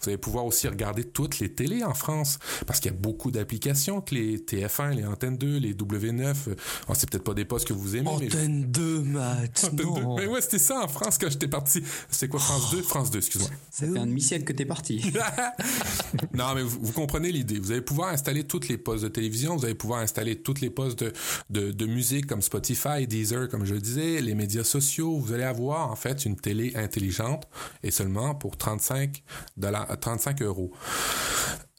Vous 0.00 0.08
allez 0.08 0.18
pouvoir 0.18 0.46
aussi 0.46 0.66
regarder 0.66 1.04
toutes 1.04 1.40
les 1.40 1.52
télés 1.52 1.84
en 1.84 1.94
France 1.94 2.38
parce 2.66 2.80
qu'il 2.80 2.90
y 2.90 2.94
a 2.94 2.98
beaucoup 2.98 3.30
d'applications 3.30 4.00
que 4.00 4.14
les 4.14 4.38
TF1, 4.38 4.94
les 4.94 5.04
Antennes 5.04 5.36
2, 5.36 5.58
les 5.58 5.74
W9. 5.74 6.34
Oh, 6.88 6.92
c'est 6.94 7.10
peut-être 7.10 7.24
pas 7.24 7.34
des 7.34 7.44
postes 7.44 7.68
que 7.68 7.74
vous 7.74 7.96
aimez. 7.96 8.08
Antenne 8.08 8.64
2 8.70 9.09
mais 10.16 10.26
ouais, 10.26 10.40
c'était 10.40 10.58
ça 10.58 10.80
en 10.80 10.88
France 10.88 11.18
quand 11.18 11.30
j'étais 11.30 11.48
parti. 11.48 11.82
C'est 12.10 12.28
quoi 12.28 12.40
France 12.40 12.70
2 12.70 12.82
France 12.82 13.10
2, 13.10 13.18
excuse-moi. 13.18 13.50
Ça 13.70 13.86
fait 13.86 13.98
un 13.98 14.06
demi-siècle 14.06 14.44
que 14.44 14.52
t'es 14.52 14.64
parti. 14.64 15.12
non, 16.34 16.54
mais 16.54 16.62
vous, 16.62 16.92
comprenez 16.92 17.32
l'idée. 17.32 17.58
Vous 17.58 17.72
allez 17.72 17.80
pouvoir 17.80 18.08
installer 18.10 18.44
toutes 18.44 18.68
les 18.68 18.78
postes 18.78 19.04
de 19.04 19.08
télévision, 19.08 19.56
vous 19.56 19.64
allez 19.64 19.74
pouvoir 19.74 20.00
installer 20.00 20.42
toutes 20.42 20.60
les 20.60 20.70
postes 20.70 21.02
de, 21.02 21.12
de, 21.50 21.70
de 21.70 21.86
musique 21.86 22.26
comme 22.26 22.42
Spotify, 22.42 23.06
Deezer, 23.06 23.48
comme 23.48 23.64
je 23.64 23.74
le 23.74 23.80
disais, 23.80 24.20
les 24.20 24.34
médias 24.34 24.64
sociaux. 24.64 25.18
Vous 25.18 25.32
allez 25.32 25.44
avoir 25.44 25.90
en 25.90 25.96
fait 25.96 26.24
une 26.24 26.36
télé 26.36 26.72
intelligente 26.76 27.48
et 27.82 27.90
seulement 27.90 28.34
pour 28.34 28.56
35 28.56 29.22
35 30.00 30.42
euros. 30.42 30.72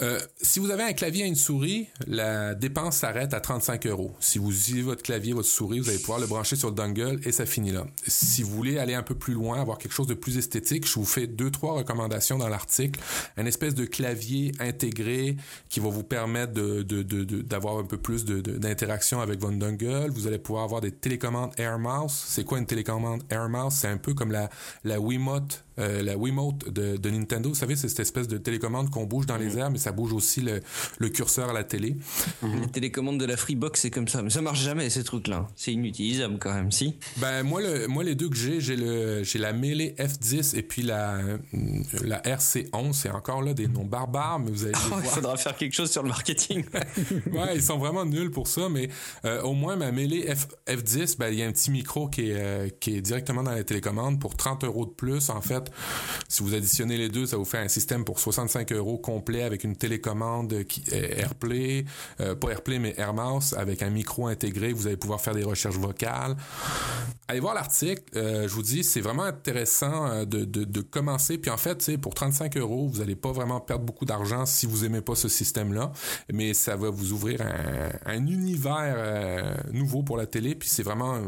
Euh, 0.01 0.19
si 0.41 0.59
vous 0.59 0.71
avez 0.71 0.83
un 0.83 0.93
clavier 0.93 1.25
et 1.25 1.27
une 1.27 1.35
souris, 1.35 1.87
la 2.07 2.55
dépense 2.55 2.97
s'arrête 2.97 3.33
à 3.33 3.39
35 3.39 3.85
euros. 3.85 4.11
Si 4.19 4.39
vous 4.39 4.51
utilisez 4.51 4.81
votre 4.81 5.03
clavier, 5.03 5.33
votre 5.33 5.47
souris, 5.47 5.79
vous 5.79 5.89
allez 5.89 5.99
pouvoir 5.99 6.19
le 6.19 6.25
brancher 6.25 6.55
sur 6.55 6.69
le 6.69 6.75
dongle 6.75 7.19
et 7.23 7.31
ça 7.31 7.45
finit 7.45 7.71
là. 7.71 7.85
Si 8.07 8.41
vous 8.41 8.49
voulez 8.49 8.79
aller 8.79 8.95
un 8.95 9.03
peu 9.03 9.13
plus 9.13 9.33
loin, 9.33 9.61
avoir 9.61 9.77
quelque 9.77 9.93
chose 9.93 10.07
de 10.07 10.15
plus 10.15 10.37
esthétique, 10.37 10.87
je 10.87 10.95
vous 10.95 11.05
fais 11.05 11.27
deux, 11.27 11.51
trois 11.51 11.73
recommandations 11.73 12.37
dans 12.39 12.49
l'article. 12.49 12.99
Un 13.37 13.45
espèce 13.45 13.75
de 13.75 13.85
clavier 13.85 14.53
intégré 14.59 15.37
qui 15.69 15.79
va 15.79 15.89
vous 15.89 16.03
permettre 16.03 16.53
d'avoir 16.53 17.77
un 17.77 17.85
peu 17.85 17.97
plus 17.97 18.25
d'interaction 18.25 19.21
avec 19.21 19.39
votre 19.39 19.57
dongle. 19.57 20.09
Vous 20.09 20.25
allez 20.25 20.39
pouvoir 20.39 20.63
avoir 20.63 20.81
des 20.81 20.91
télécommandes 20.91 21.51
Air 21.57 21.77
Mouse. 21.77 22.23
C'est 22.27 22.43
quoi 22.43 22.57
une 22.57 22.65
télécommande 22.65 23.23
Air 23.29 23.49
Mouse? 23.49 23.73
C'est 23.73 23.87
un 23.87 23.97
peu 23.97 24.13
comme 24.15 24.31
la, 24.31 24.49
la 24.83 24.99
Wiimote 24.99 25.63
euh, 25.81 26.03
la 26.03 26.17
Wiimote 26.17 26.69
de, 26.69 26.97
de, 26.97 27.09
Nintendo. 27.09 27.49
Vous 27.49 27.55
savez, 27.55 27.75
c'est 27.75 27.89
cette 27.89 27.99
espèce 27.99 28.27
de 28.27 28.37
télécommande 28.37 28.89
qu'on 28.89 29.05
bouge 29.05 29.25
dans 29.25 29.37
les 29.37 29.55
mm. 29.55 29.57
airs, 29.57 29.71
mais 29.71 29.77
ça 29.77 29.91
bouge 29.91 30.13
aussi 30.13 30.41
le, 30.41 30.61
le 30.99 31.09
curseur 31.09 31.49
à 31.49 31.53
la 31.53 31.63
télé. 31.63 31.97
Mm-hmm. 32.43 32.61
La 32.61 32.67
télécommande 32.67 33.19
de 33.19 33.25
la 33.25 33.37
Freebox, 33.37 33.81
c'est 33.81 33.91
comme 33.91 34.07
ça. 34.07 34.21
Mais 34.21 34.29
ça 34.29 34.41
marche 34.41 34.61
jamais, 34.61 34.89
ces 34.89 35.03
trucs-là. 35.03 35.47
C'est 35.55 35.73
inutilisable 35.73 36.37
quand 36.39 36.53
même, 36.53 36.71
si. 36.71 36.95
Ben, 37.17 37.43
moi, 37.43 37.61
le, 37.61 37.87
moi 37.87 38.03
les 38.03 38.15
deux 38.15 38.29
que 38.29 38.35
j'ai, 38.35 38.61
j'ai, 38.61 38.75
le, 38.75 39.23
j'ai 39.23 39.39
la 39.39 39.53
Melee 39.53 39.95
F10 39.97 40.57
et 40.57 40.63
puis 40.63 40.81
la, 40.81 41.19
la 42.03 42.19
RC11. 42.21 42.93
C'est 42.93 43.09
encore 43.09 43.41
là 43.41 43.53
des 43.53 43.67
noms 43.67 43.85
barbares, 43.85 44.39
mais 44.39 44.51
vous 44.51 44.65
allez 44.65 44.73
oh, 44.91 44.95
Il 45.03 45.09
faudra 45.09 45.37
faire 45.37 45.55
quelque 45.55 45.73
chose 45.73 45.91
sur 45.91 46.03
le 46.03 46.09
marketing. 46.09 46.63
ouais, 47.31 47.55
ils 47.55 47.63
sont 47.63 47.77
vraiment 47.77 48.05
nuls 48.05 48.31
pour 48.31 48.47
ça, 48.47 48.69
mais 48.69 48.89
euh, 49.25 49.41
au 49.41 49.53
moins, 49.53 49.75
ma 49.75 49.91
Melee 49.91 50.33
F, 50.35 50.47
F10, 50.67 51.17
ben, 51.17 51.29
il 51.29 51.39
y 51.39 51.43
a 51.43 51.47
un 51.47 51.51
petit 51.51 51.71
micro 51.71 52.07
qui 52.07 52.29
est, 52.29 52.35
euh, 52.35 52.69
qui 52.79 52.95
est 52.95 53.01
directement 53.01 53.43
dans 53.43 53.51
la 53.51 53.63
télécommande 53.63 54.19
pour 54.19 54.35
30 54.35 54.63
euros 54.63 54.85
de 54.85 54.91
plus, 54.91 55.29
en 55.29 55.41
fait. 55.41 55.70
Si 56.27 56.43
vous 56.43 56.53
additionnez 56.53 56.97
les 56.97 57.09
deux, 57.09 57.25
ça 57.25 57.37
vous 57.37 57.45
fait 57.45 57.57
un 57.57 57.67
système 57.67 58.05
pour 58.05 58.19
65 58.19 58.71
euros 58.71 58.97
complet 58.97 59.43
avec 59.43 59.63
une 59.63 59.75
télécommande 59.75 60.63
qui 60.63 60.83
est 60.91 61.19
AirPlay, 61.19 61.85
euh, 62.19 62.35
pas 62.35 62.51
AirPlay 62.51 62.79
mais 62.79 62.93
AirMouse 62.97 63.53
avec 63.57 63.81
un 63.81 63.89
micro 63.89 64.27
intégré. 64.27 64.73
Vous 64.73 64.87
allez 64.87 64.97
pouvoir 64.97 65.21
faire 65.21 65.35
des 65.35 65.43
recherches 65.43 65.77
vocales. 65.77 66.35
Allez 67.27 67.39
voir 67.39 67.53
l'article. 67.53 68.03
Euh, 68.15 68.47
je 68.47 68.53
vous 68.53 68.61
dis, 68.61 68.83
c'est 68.83 69.01
vraiment 69.01 69.23
intéressant 69.23 70.07
euh, 70.07 70.25
de, 70.25 70.43
de, 70.45 70.63
de, 70.63 70.81
commencer. 70.81 71.37
Puis 71.37 71.51
en 71.51 71.57
fait, 71.57 71.97
pour 71.97 72.13
35 72.13 72.57
euros, 72.57 72.87
vous 72.87 72.99
n'allez 72.99 73.15
pas 73.15 73.31
vraiment 73.31 73.59
perdre 73.59 73.85
beaucoup 73.85 74.05
d'argent 74.05 74.45
si 74.45 74.65
vous 74.65 74.85
aimez 74.85 75.01
pas 75.01 75.15
ce 75.15 75.27
système-là, 75.27 75.91
mais 76.31 76.53
ça 76.53 76.75
va 76.75 76.89
vous 76.89 77.13
ouvrir 77.13 77.41
un, 77.41 77.89
un 78.05 78.27
univers 78.27 79.57
nouveau 79.71 80.03
pour 80.03 80.17
la 80.17 80.25
télé. 80.25 80.55
Puis 80.55 80.69
c'est 80.69 80.83
vraiment 80.83 81.19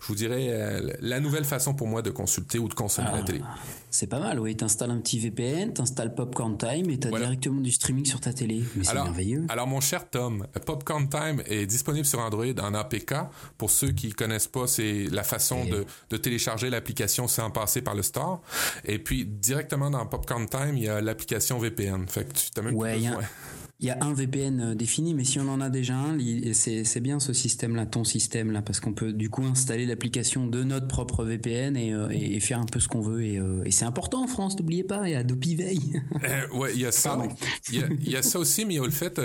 je 0.00 0.06
vous 0.06 0.14
dirais, 0.14 0.80
la 1.00 1.20
nouvelle 1.20 1.44
façon 1.44 1.74
pour 1.74 1.86
moi 1.86 2.02
de 2.02 2.10
consulter 2.10 2.58
ou 2.58 2.68
de 2.68 2.74
consommer 2.74 3.10
la 3.12 3.18
ah, 3.18 3.22
télé. 3.22 3.40
C'est 3.90 4.06
pas 4.06 4.20
mal, 4.20 4.38
oui. 4.38 4.56
T'installes 4.56 4.90
un 4.90 5.00
petit 5.00 5.18
VPN, 5.18 5.72
t'installes 5.72 6.14
Popcorn 6.14 6.56
Time 6.56 6.88
et 6.90 6.98
t'as 6.98 7.10
directement 7.10 7.60
du 7.60 7.72
streaming 7.72 8.04
sur 8.04 8.20
ta 8.20 8.32
télé. 8.32 8.62
Mais 8.76 8.84
c'est 8.84 8.94
merveilleux. 8.94 9.46
Alors, 9.48 9.66
mon 9.66 9.80
cher 9.80 10.08
Tom, 10.08 10.46
Popcorn 10.64 11.08
Time 11.08 11.42
est 11.46 11.66
disponible 11.66 12.06
sur 12.06 12.20
Android 12.20 12.44
en 12.60 12.74
APK. 12.74 13.14
Pour 13.58 13.70
ceux 13.70 13.90
qui 13.90 14.10
connaissent 14.10 14.48
pas, 14.48 14.66
c'est 14.66 15.06
la 15.10 15.24
façon 15.24 15.64
de, 15.64 15.84
de, 16.10 16.16
télécharger 16.16 16.70
l'application 16.70 17.26
sans 17.28 17.50
passer 17.50 17.82
par 17.82 17.94
le 17.94 18.02
store. 18.02 18.42
Et 18.84 18.98
puis, 18.98 19.24
directement 19.24 19.90
dans 19.90 20.06
Popcorn 20.06 20.46
Time, 20.46 20.76
il 20.76 20.84
y 20.84 20.88
a 20.88 21.00
l'application 21.00 21.58
VPN. 21.58 22.06
Fait 22.08 22.24
que 22.24 22.32
tu 22.32 22.50
t'as 22.50 22.62
même 22.62 22.74
ouais, 22.74 22.96
besoin 22.96 23.20
il 23.82 23.86
y 23.86 23.90
a 23.90 23.96
un 24.02 24.12
VPN 24.12 24.60
euh, 24.60 24.74
défini, 24.74 25.14
mais 25.14 25.24
si 25.24 25.40
on 25.40 25.48
en 25.48 25.60
a 25.60 25.70
déjà 25.70 25.94
un, 25.94 26.18
c'est 26.52 27.00
bien 27.00 27.18
ce 27.18 27.32
système-là, 27.32 27.86
ton 27.86 28.04
système-là, 28.04 28.60
parce 28.60 28.78
qu'on 28.78 28.92
peut 28.92 29.12
du 29.12 29.30
coup 29.30 29.42
installer 29.44 29.86
l'application 29.86 30.46
de 30.46 30.62
notre 30.62 30.86
propre 30.86 31.24
VPN 31.24 31.76
euh, 31.76 32.08
et, 32.10 32.38
faire 32.40 32.60
un 32.60 32.66
peu 32.66 32.78
ce 32.78 32.88
qu'on 32.88 33.00
veut. 33.00 33.24
Et, 33.24 33.38
euh, 33.38 33.62
et 33.64 33.70
c'est 33.70 33.86
important 33.86 34.22
en 34.22 34.26
France, 34.26 34.58
n'oubliez 34.58 34.84
pas, 34.84 35.08
il 35.08 35.12
y 35.12 35.14
a 35.14 35.20
Adopi 35.20 35.56
Veille. 35.56 36.02
ouais, 36.54 36.72
il 36.74 36.80
y 36.80 36.86
a 36.86 36.92
ça. 36.92 37.18
Il 37.72 38.08
y, 38.08 38.16
a 38.16 38.22
ça 38.22 38.38
aussi, 38.38 38.66
mais 38.66 38.74
il 38.74 38.76
y 38.76 38.80
a 38.80 38.84
le 38.84 38.90
fait, 38.90 39.18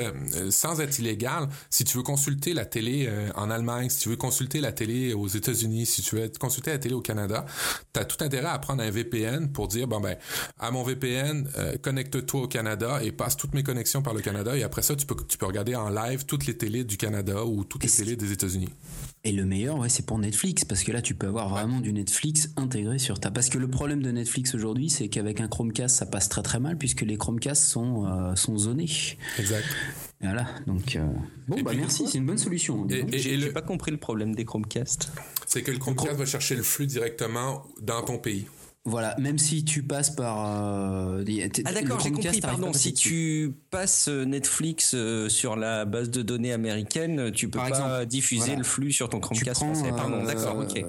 sans 0.50 0.80
être 0.80 1.00
illégal, 1.00 1.50
si 1.70 1.84
tu 1.84 1.98
veux 1.98 2.04
consulter 2.04 2.54
la 2.54 2.66
télé 2.66 3.10
en 3.36 3.50
Allemagne, 3.50 3.90
si 3.90 4.00
tu 4.00 4.10
veux 4.10 4.16
consulter 4.16 4.62
la 4.62 4.72
télé 4.72 5.14
aux 5.14 5.28
États-Unis, 5.28 5.86
si 5.86 6.02
tu 6.02 6.16
veux 6.16 6.32
consulter 6.40 6.72
la 6.72 6.78
télé 6.78 6.96
au 6.96 7.02
Canada, 7.02 7.46
tu 7.94 8.00
as 8.00 8.06
tout 8.06 8.24
intérêt 8.24 8.50
à 8.50 8.60
prendre 8.60 8.84
un 8.84 8.90
VPN 8.90 9.52
pour 9.52 9.68
dire, 9.68 9.88
bon 9.88 10.00
ben, 10.00 10.16
à 10.60 10.72
mon 10.72 10.84
VPN, 10.84 11.48
connecte-toi 11.82 12.42
au 12.42 12.48
Canada 12.48 13.00
et 13.04 13.12
passe 13.12 13.36
toutes 13.36 13.54
mes 13.54 13.64
connexions 13.64 14.02
par 14.02 14.14
le 14.14 14.22
Canada 14.22 14.45
et 14.54 14.64
après 14.64 14.82
ça, 14.82 14.96
tu 14.96 15.06
peux, 15.06 15.16
tu 15.28 15.38
peux 15.38 15.46
regarder 15.46 15.76
en 15.76 15.90
live 15.90 16.26
toutes 16.26 16.46
les 16.46 16.58
télés 16.58 16.84
du 16.84 16.98
Canada 16.98 17.46
ou 17.46 17.64
toutes 17.64 17.84
les 17.84 17.90
télés 17.90 18.16
des 18.16 18.32
États-Unis. 18.32 18.70
Et 19.24 19.32
le 19.32 19.44
meilleur, 19.44 19.80
ouais, 19.80 19.90
c'est 19.90 20.06
pour 20.06 20.20
Netflix, 20.20 20.66
parce 20.66 20.84
que 20.84 20.92
là, 20.92 21.02
tu 21.02 21.16
peux 21.16 21.28
avoir 21.28 21.50
vraiment 21.50 21.80
du 21.80 21.92
Netflix 21.92 22.52
intégré 22.58 23.00
sur 23.00 23.20
ta. 23.20 23.32
Parce 23.32 23.50
que 23.50 23.58
le 23.58 23.68
problème 23.68 24.04
de 24.04 24.12
Netflix 24.12 24.54
aujourd'hui, 24.54 24.92
c'est 24.92 25.08
qu'avec 25.08 25.42
un 25.42 25.48
Chromecast, 25.48 25.96
ça 25.96 26.06
passe 26.06 26.30
très 26.30 26.44
très 26.44 26.60
mal, 26.60 26.78
puisque 26.78 27.02
les 27.02 27.18
Chromecasts 27.18 27.64
sont, 27.64 28.06
euh, 28.06 28.36
sont 28.36 28.56
zonés. 28.56 28.88
Exact. 29.40 29.66
Voilà, 30.22 30.48
donc 30.68 30.96
euh, 30.96 31.06
bon, 31.48 31.62
bah 31.62 31.72
merci, 31.76 32.08
c'est 32.08 32.20
une 32.20 32.26
bonne 32.26 32.38
solution. 32.38 32.88
Et, 32.90 33.18
j'ai 33.18 33.52
pas 33.52 33.62
compris 33.62 33.92
le 33.92 33.98
problème 33.98 34.36
des 34.36 34.46
Chromecasts. 34.46 35.12
C'est 35.48 35.64
que 35.64 35.72
le 35.72 35.80
Chromecast 35.80 36.18
va 36.18 36.26
chercher 36.26 36.56
le 36.56 36.64
flux 36.64 36.86
directement 36.86 37.64
dans 37.82 38.04
ton 38.04 38.20
pays. 38.20 38.46
Voilà, 38.88 39.16
même 39.20 39.40
si 39.40 39.66
tu 39.66 39.82
passes 39.82 40.12
par. 40.12 40.46
Euh, 40.48 41.24
ah 41.66 41.74
d'accord, 41.74 42.00
j'ai 42.00 42.12
compris. 42.12 42.40
Pardon, 42.40 42.72
si 42.72 42.94
tu 42.94 43.52
passes 43.72 44.10
euh, 44.10 44.26
Netflix 44.26 44.92
euh, 44.94 45.28
sur 45.28 45.56
la 45.56 45.86
base 45.86 46.12
de 46.12 46.22
données 46.22 46.54
américaine, 46.54 47.32
tu 47.32 47.50
peux 47.50 47.58
pas 47.58 48.06
diffuser 48.06 48.56
le 48.56 48.64
flux 48.64 48.92
sur 48.92 49.10
ton 49.10 49.20
Chromecast 49.20 49.62
français. 49.62 49.90
Pardon, 49.90 50.24
d'accord, 50.24 50.58
ok. 50.60 50.86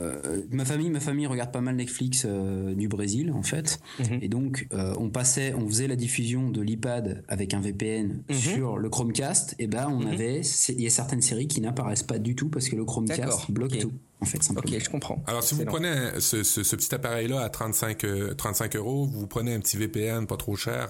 ma 0.50 0.66
famille, 0.66 0.90
ma 0.90 1.00
famille 1.00 1.26
regarde 1.26 1.52
pas 1.52 1.62
mal 1.62 1.76
Netflix 1.76 2.26
du 2.26 2.88
Brésil 2.88 3.32
en 3.32 3.42
fait, 3.42 3.80
mhm. 3.98 4.18
et 4.20 4.28
donc 4.28 4.68
on 4.72 5.08
passait, 5.08 5.54
on 5.54 5.66
faisait 5.66 5.88
la 5.88 5.96
diffusion 5.96 6.50
de 6.50 6.60
l'iPad 6.60 7.24
avec 7.28 7.54
un 7.54 7.60
VPN 7.60 8.22
mhm. 8.28 8.36
sur 8.36 8.76
le 8.76 8.90
Chromecast. 8.90 9.54
Et 9.58 9.68
ben 9.68 9.88
on 9.88 10.00
mhm. 10.00 10.08
avait, 10.08 10.40
il 10.68 10.80
y 10.82 10.86
a 10.86 10.90
certaines 10.90 11.22
séries 11.22 11.48
qui 11.48 11.62
n'apparaissent 11.62 12.02
pas 12.02 12.18
du 12.18 12.34
tout 12.34 12.50
parce 12.50 12.68
que 12.68 12.76
le 12.76 12.84
Chromecast 12.84 13.50
bloque 13.50 13.78
tout 13.78 13.92
en 14.20 14.24
fait. 14.24 14.38
Ok, 14.56 14.78
je 14.78 14.90
comprends. 14.90 15.22
Alors, 15.26 15.42
si 15.42 15.54
vous 15.54 15.64
prenez 15.64 16.20
ce, 16.20 16.42
ce, 16.42 16.76
petit 16.76 16.94
appareil-là 16.94 17.42
à 17.42 17.48
35, 17.48 18.04
35 18.36 18.74
euh, 18.74 18.78
euros, 18.78 19.06
vous 19.06 19.26
prenez 19.26 19.54
un 19.54 19.60
petit 19.60 19.76
VPN 19.76 20.26
pas 20.26 20.36
trop 20.36 20.56
cher, 20.56 20.88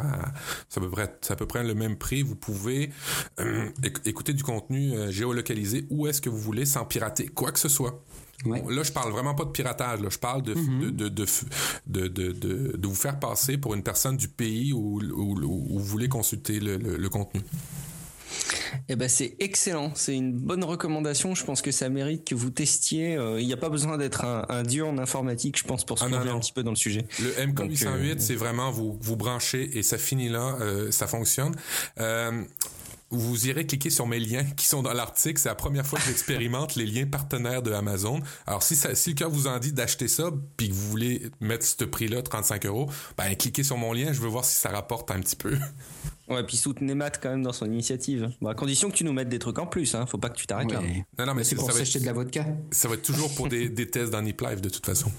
ça, 0.69 0.81
peut 0.81 0.91
près, 0.91 1.13
ça 1.21 1.37
peut 1.37 1.47
prendre 1.47 1.67
le 1.67 1.75
même 1.75 1.97
prix, 1.97 2.23
vous 2.23 2.37
pouvez 2.37 2.91
euh, 3.41 3.69
écouter 4.05 4.33
du 4.33 4.43
contenu 4.43 4.93
euh, 4.93 5.11
géolocalisé 5.11 5.87
où 5.91 6.07
est-ce 6.07 6.21
que 6.21 6.31
vous 6.31 6.39
voulez 6.39 6.67
sans 6.67 6.85
pirater 6.85 7.27
quoi 7.27 7.53
que 7.53 7.59
ce 7.59 7.69
soit. 7.69 8.03
là, 8.45 8.83
je 8.83 8.93
parle 8.93 9.11
vraiment 9.11 9.35
pas 9.35 9.45
de 9.45 9.51
piratage. 9.51 10.01
Là. 10.01 10.09
Je 10.11 10.19
parle 10.19 10.43
de, 10.43 10.55
mm-hmm. 10.55 10.91
de, 10.91 11.09
de, 11.09 12.09
de, 12.09 12.77
de, 12.77 12.87
vous 12.87 12.95
faire 12.95 13.19
passer 13.19 13.59
pour 13.59 13.75
une 13.75 13.83
personne 13.83 14.17
du 14.17 14.29
pays 14.29 14.73
où, 14.73 15.01
où, 15.01 15.79
vous 15.79 15.85
voulez 15.85 16.09
consulter 16.09 16.61
le, 16.61 16.77
le 16.77 17.09
contenu. 17.09 17.41
Eh 18.89 18.97
ben 18.97 19.09
c'est 19.09 19.37
excellent, 19.41 19.93
c'est 19.95 20.15
une 20.15 20.33
bonne 20.33 20.65
recommandation. 20.65 21.35
Je 21.35 21.45
pense 21.45 21.63
que 21.63 21.71
ça 21.71 21.89
mérite 21.89 22.25
que 22.25 22.35
vous 22.35 22.51
testiez. 22.51 23.17
Euh, 23.17 23.41
il 23.41 23.47
n'y 23.47 23.53
a 23.53 23.57
pas 23.57 23.69
besoin 23.69 23.99
d'être 23.99 24.25
un, 24.25 24.63
dieu 24.63 24.85
en 24.85 24.99
informatique, 24.99 25.59
je 25.59 25.65
pense, 25.65 25.85
pour 25.85 25.99
se 25.99 26.05
ah 26.05 26.09
un 26.09 26.41
petit 26.41 26.53
peu 26.53 26.63
dans 26.63 26.71
le 26.71 26.77
sujet. 26.77 27.07
Le 27.21 27.31
MK808, 27.47 27.87
euh, 27.87 28.15
c'est 28.19 28.35
vraiment 28.35 28.71
vous 28.71 28.99
vous 29.01 29.17
branchez 29.17 29.79
et 29.79 29.83
ça 29.83 29.99
finit 29.99 30.29
là, 30.29 30.57
euh, 30.61 30.91
ça 30.91 31.07
fonctionne 31.07 31.55
vous 33.11 33.47
irez 33.47 33.67
cliquer 33.67 33.91
sur 33.91 34.07
mes 34.07 34.19
liens 34.19 34.45
qui 34.57 34.67
sont 34.67 34.83
dans 34.83 34.93
l'article. 34.93 35.41
C'est 35.41 35.49
la 35.49 35.55
première 35.55 35.87
fois 35.87 35.99
que 35.99 36.07
j'expérimente 36.07 36.75
les 36.75 36.87
liens 36.87 37.07
partenaires 37.07 37.63
de 37.63 37.73
Amazon. 37.73 38.21
Alors, 38.47 38.63
si, 38.63 38.75
ça, 38.75 38.95
si 38.95 39.11
le 39.11 39.15
cœur 39.15 39.31
vous 39.31 39.47
en 39.47 39.59
dit 39.59 39.73
d'acheter 39.73 40.09
ça, 40.09 40.31
puis 40.57 40.69
que 40.69 40.75
vous 40.75 40.91
voulez 40.91 41.31
mettre 41.41 41.65
ce 41.65 41.85
prix-là, 41.85 42.23
35 42.23 42.67
euros, 42.67 42.91
ben, 43.17 43.35
cliquez 43.37 43.63
sur 43.63 43.77
mon 43.77 43.93
lien. 43.93 44.13
Je 44.13 44.21
veux 44.21 44.29
voir 44.29 44.45
si 44.45 44.57
ça 44.57 44.71
rapporte 44.71 45.11
un 45.11 45.21
petit 45.21 45.37
peu. 45.37 45.57
Ouais, 46.29 46.43
puis 46.43 46.57
soutenez 46.57 46.95
Matt 46.95 47.21
quand 47.23 47.31
même 47.31 47.43
dans 47.43 47.53
son 47.53 47.67
initiative. 47.67 48.31
Bon, 48.41 48.49
à 48.49 48.55
condition 48.55 48.91
que 48.91 48.97
tu 48.97 49.05
nous 49.05 49.13
mettes 49.13 49.29
des 49.29 49.39
trucs 49.39 49.61
en 49.61 49.67
plus, 49.67 49.95
hein. 49.95 50.07
Faut 50.07 50.19
pas 50.19 50.29
que 50.29 50.37
tu 50.37 50.47
t'arrêtes 50.47 50.73
là. 50.73 50.81
Non, 51.19 51.27
non, 51.27 51.35
mais 51.35 51.45
c'est 51.45 51.55
pour 51.55 51.71
s'acheter 51.71 52.01
de 52.01 52.07
la 52.07 52.13
vodka. 52.13 52.45
Ça 52.73 52.89
va 52.89 52.95
être 52.95 53.03
toujours 53.03 53.33
pour 53.37 53.49
des, 53.49 53.69
des 53.69 53.89
tests 53.89 54.11
dans 54.11 54.23
Nip 54.23 54.41
Live 54.41 54.61
de 54.61 54.69
toute 54.69 54.85
façon. 54.85 55.13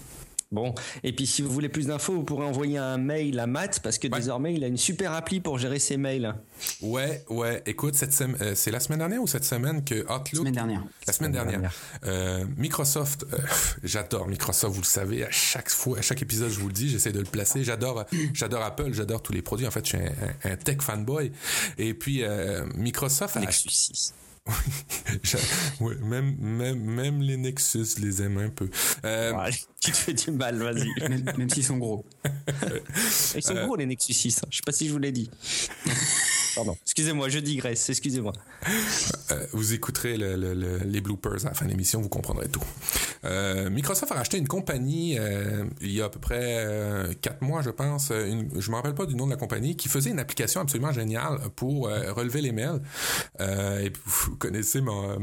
Bon, 0.50 0.74
et 1.04 1.12
puis 1.12 1.28
si 1.28 1.42
vous 1.42 1.50
voulez 1.50 1.68
plus 1.68 1.88
d'infos, 1.88 2.14
vous 2.14 2.24
pourrez 2.24 2.46
envoyer 2.46 2.78
un 2.78 2.98
mail 2.98 3.38
à 3.38 3.48
Matt 3.48 3.82
parce 3.82 3.98
que 3.98 4.08
désormais 4.08 4.54
il 4.54 4.64
a 4.64 4.68
une 4.68 4.78
super 4.78 5.12
appli 5.12 5.42
pour 5.42 5.58
gérer 5.58 5.78
ses 5.78 5.98
mails. 5.98 6.36
Ouais, 6.82 7.26
ouais. 7.30 7.62
Écoute, 7.66 7.96
cette 7.96 8.14
semaine, 8.14 8.38
euh, 8.42 8.56
c'est 8.56 8.72
la 8.72 8.80
semaine 8.80 9.00
dernière 9.00 9.22
ou 9.22 9.28
cette 9.28 9.44
semaine 9.44 9.84
que 9.84 10.04
Outlook. 10.04 10.32
La 10.32 10.40
semaine 10.40 10.54
dernière. 10.54 10.84
La 11.06 11.14
semaine 11.14 11.32
dernière. 11.34 11.72
Euh, 12.06 12.46
Microsoft, 12.56 13.26
euh, 13.34 13.38
j'adore 13.84 14.28
Microsoft, 14.28 14.74
vous 14.74 14.82
le 14.82 14.86
savez. 14.86 15.26
À 15.26 15.32
chaque 15.32 15.70
fois, 15.70 16.00
à 16.00 16.02
chaque 16.02 16.22
épisode, 16.22 16.50
je 16.50 16.60
vous 16.60 16.68
le 16.68 16.74
dis, 16.74 16.88
j'essaie 16.88 17.12
de 17.12 17.20
le 17.20 17.26
placer. 17.26 17.66
J'adore, 17.66 18.06
j'adore 18.34 18.62
Apple, 18.62 18.94
j'adore 18.94 19.22
tous 19.22 19.34
les 19.34 19.42
produits. 19.42 19.68
En 19.68 19.72
fait, 19.72 19.86
je 19.86 19.98
suis 19.98 20.08
un, 20.46 20.56
tech 20.56 20.78
fanboy. 20.80 21.32
Et 21.78 21.94
puis 21.94 22.24
Microsoft. 22.76 23.36
Nexus 23.36 23.70
6. 23.70 24.14
Oui, 25.80 25.96
même, 26.04 26.36
même, 26.40 26.80
même 26.80 27.22
les 27.22 27.38
Nexus 27.38 28.00
les 28.00 28.22
aiment 28.22 28.40
un 28.40 28.50
peu. 28.50 28.70
Euh... 29.06 29.34
tu 29.82 29.92
te 29.92 29.98
fais 29.98 30.14
du 30.14 30.32
mal, 30.32 30.58
vas-y. 30.58 30.88
même, 31.38 31.50
s'ils 31.50 31.64
sont 31.64 31.78
gros. 31.78 32.06
Ils 33.36 33.44
sont 33.44 33.66
gros, 33.66 33.76
les 33.76 33.86
Nexus 33.86 34.14
6. 34.14 34.40
Hein. 34.40 34.48
Je 34.50 34.58
sais 34.58 34.64
pas 34.66 34.72
si 34.72 34.88
je 34.88 34.94
vous 34.94 35.00
l'ai 35.00 35.12
dit. 35.12 35.30
Pardon. 36.58 36.76
Excusez-moi, 36.84 37.30
je 37.30 37.38
digresse. 37.38 37.88
Excusez-moi. 37.90 38.34
Euh, 39.32 39.46
vous 39.54 39.74
écouterez 39.74 40.18
les 40.18 41.02
bloopers 41.02 41.46
à 41.46 41.50
la 41.50 41.54
fin 41.54 41.66
de 41.66 41.70
l'émission, 41.70 42.02
vous 42.02 42.10
comprendrez 42.10 42.50
tout. 42.50 42.64
Euh, 43.26 43.70
Microsoft 43.70 44.12
a 44.12 44.16
racheté 44.16 44.38
une 44.38 44.48
compagnie 44.48 45.18
euh, 45.20 45.66
il 45.82 45.92
y 45.92 46.02
a 46.02 46.06
à 46.06 46.10
peu 46.10 46.20
près 46.20 47.16
quatre 47.22 47.44
mois, 47.44 47.62
je 47.62 47.70
pense. 47.70 48.10
Une, 48.10 48.50
je 48.60 48.72
me 48.72 48.76
rappelle 48.76 48.96
pas 48.96 49.06
du 49.06 49.16
nom 49.16 49.26
de 49.26 49.32
la 49.32 49.38
compagnie 49.38 49.76
qui 49.76 49.88
faisait 49.88 50.10
une 50.10 50.20
application 50.20 50.62
absolument 50.62 50.92
géniale 50.92 51.38
pour 51.56 51.90
relever 51.90 52.42
les 52.42 52.52
mails. 52.52 52.82
et 53.40 53.92
connaissez 54.38 54.82
ma, 54.82 55.18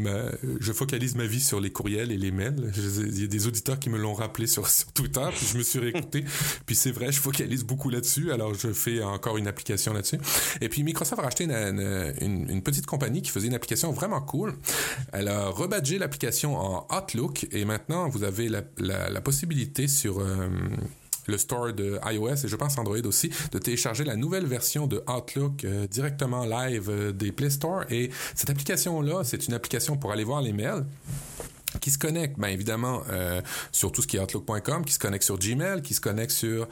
je 0.60 0.72
focalise 0.72 1.14
ma 1.14 1.26
vie 1.26 1.40
sur 1.40 1.60
les 1.60 1.70
courriels 1.70 2.12
et 2.12 2.16
les 2.16 2.30
mails. 2.30 2.72
Il 2.76 3.20
y 3.20 3.24
a 3.24 3.26
des 3.26 3.46
auditeurs 3.46 3.78
qui 3.78 3.90
me 3.90 3.98
l'ont 3.98 4.14
rappelé 4.14 4.46
sur, 4.46 4.68
sur 4.68 4.92
Twitter, 4.92 5.26
puis 5.34 5.46
je 5.52 5.58
me 5.58 5.62
suis 5.62 5.78
réécouté. 5.78 6.24
puis 6.66 6.76
c'est 6.76 6.90
vrai, 6.90 7.12
je 7.12 7.20
focalise 7.20 7.64
beaucoup 7.64 7.90
là-dessus. 7.90 8.32
Alors 8.32 8.54
je 8.54 8.72
fais 8.72 9.02
encore 9.02 9.36
une 9.36 9.46
application 9.46 9.92
là-dessus. 9.92 10.18
Et 10.60 10.68
puis 10.68 10.82
Microsoft 10.82 11.22
racheté 11.22 11.44
une, 11.44 12.14
une, 12.20 12.62
petite 12.62 12.86
compagnie 12.86 13.22
qui 13.22 13.30
faisait 13.30 13.48
une 13.48 13.54
application 13.54 13.92
vraiment 13.92 14.20
cool. 14.20 14.54
Elle 15.12 15.28
a 15.28 15.48
rebadgé 15.48 15.98
l'application 15.98 16.56
en 16.56 16.86
Outlook 16.96 17.46
et 17.52 17.64
maintenant 17.64 18.08
vous 18.08 18.24
avez 18.24 18.48
la, 18.48 18.62
la, 18.78 19.20
possibilité 19.20 19.88
sur 19.88 20.20
euh, 20.20 20.48
le 21.26 21.38
store 21.38 21.72
de 21.72 21.98
iOS 22.10 22.44
et 22.44 22.48
je 22.48 22.56
pense 22.56 22.78
Android 22.78 23.04
aussi, 23.04 23.30
de 23.52 23.58
télécharger 23.58 24.04
la 24.04 24.16
nouvelle 24.16 24.46
version 24.46 24.86
de 24.86 25.02
Outlook 25.08 25.64
euh, 25.64 25.86
directement 25.86 26.44
live 26.44 26.88
euh, 26.90 27.12
des 27.12 27.32
Play 27.32 27.50
Store. 27.50 27.84
Et 27.90 28.10
cette 28.34 28.50
application-là, 28.50 29.24
c'est 29.24 29.46
une 29.46 29.54
application 29.54 29.96
pour 29.96 30.12
aller 30.12 30.24
voir 30.24 30.42
les 30.42 30.52
mails 30.52 30.84
qui 31.78 31.90
se 31.90 31.98
connecte, 31.98 32.38
bien 32.38 32.48
évidemment, 32.48 33.02
euh, 33.10 33.40
sur 33.72 33.92
tout 33.92 34.02
ce 34.02 34.06
qui 34.06 34.16
est 34.16 34.20
Outlook.com, 34.20 34.84
qui 34.84 34.92
se 34.92 34.98
connecte 34.98 35.24
sur 35.24 35.38
Gmail, 35.38 35.82
qui 35.82 35.94
se 35.94 36.00
connecte 36.00 36.32
sur... 36.32 36.68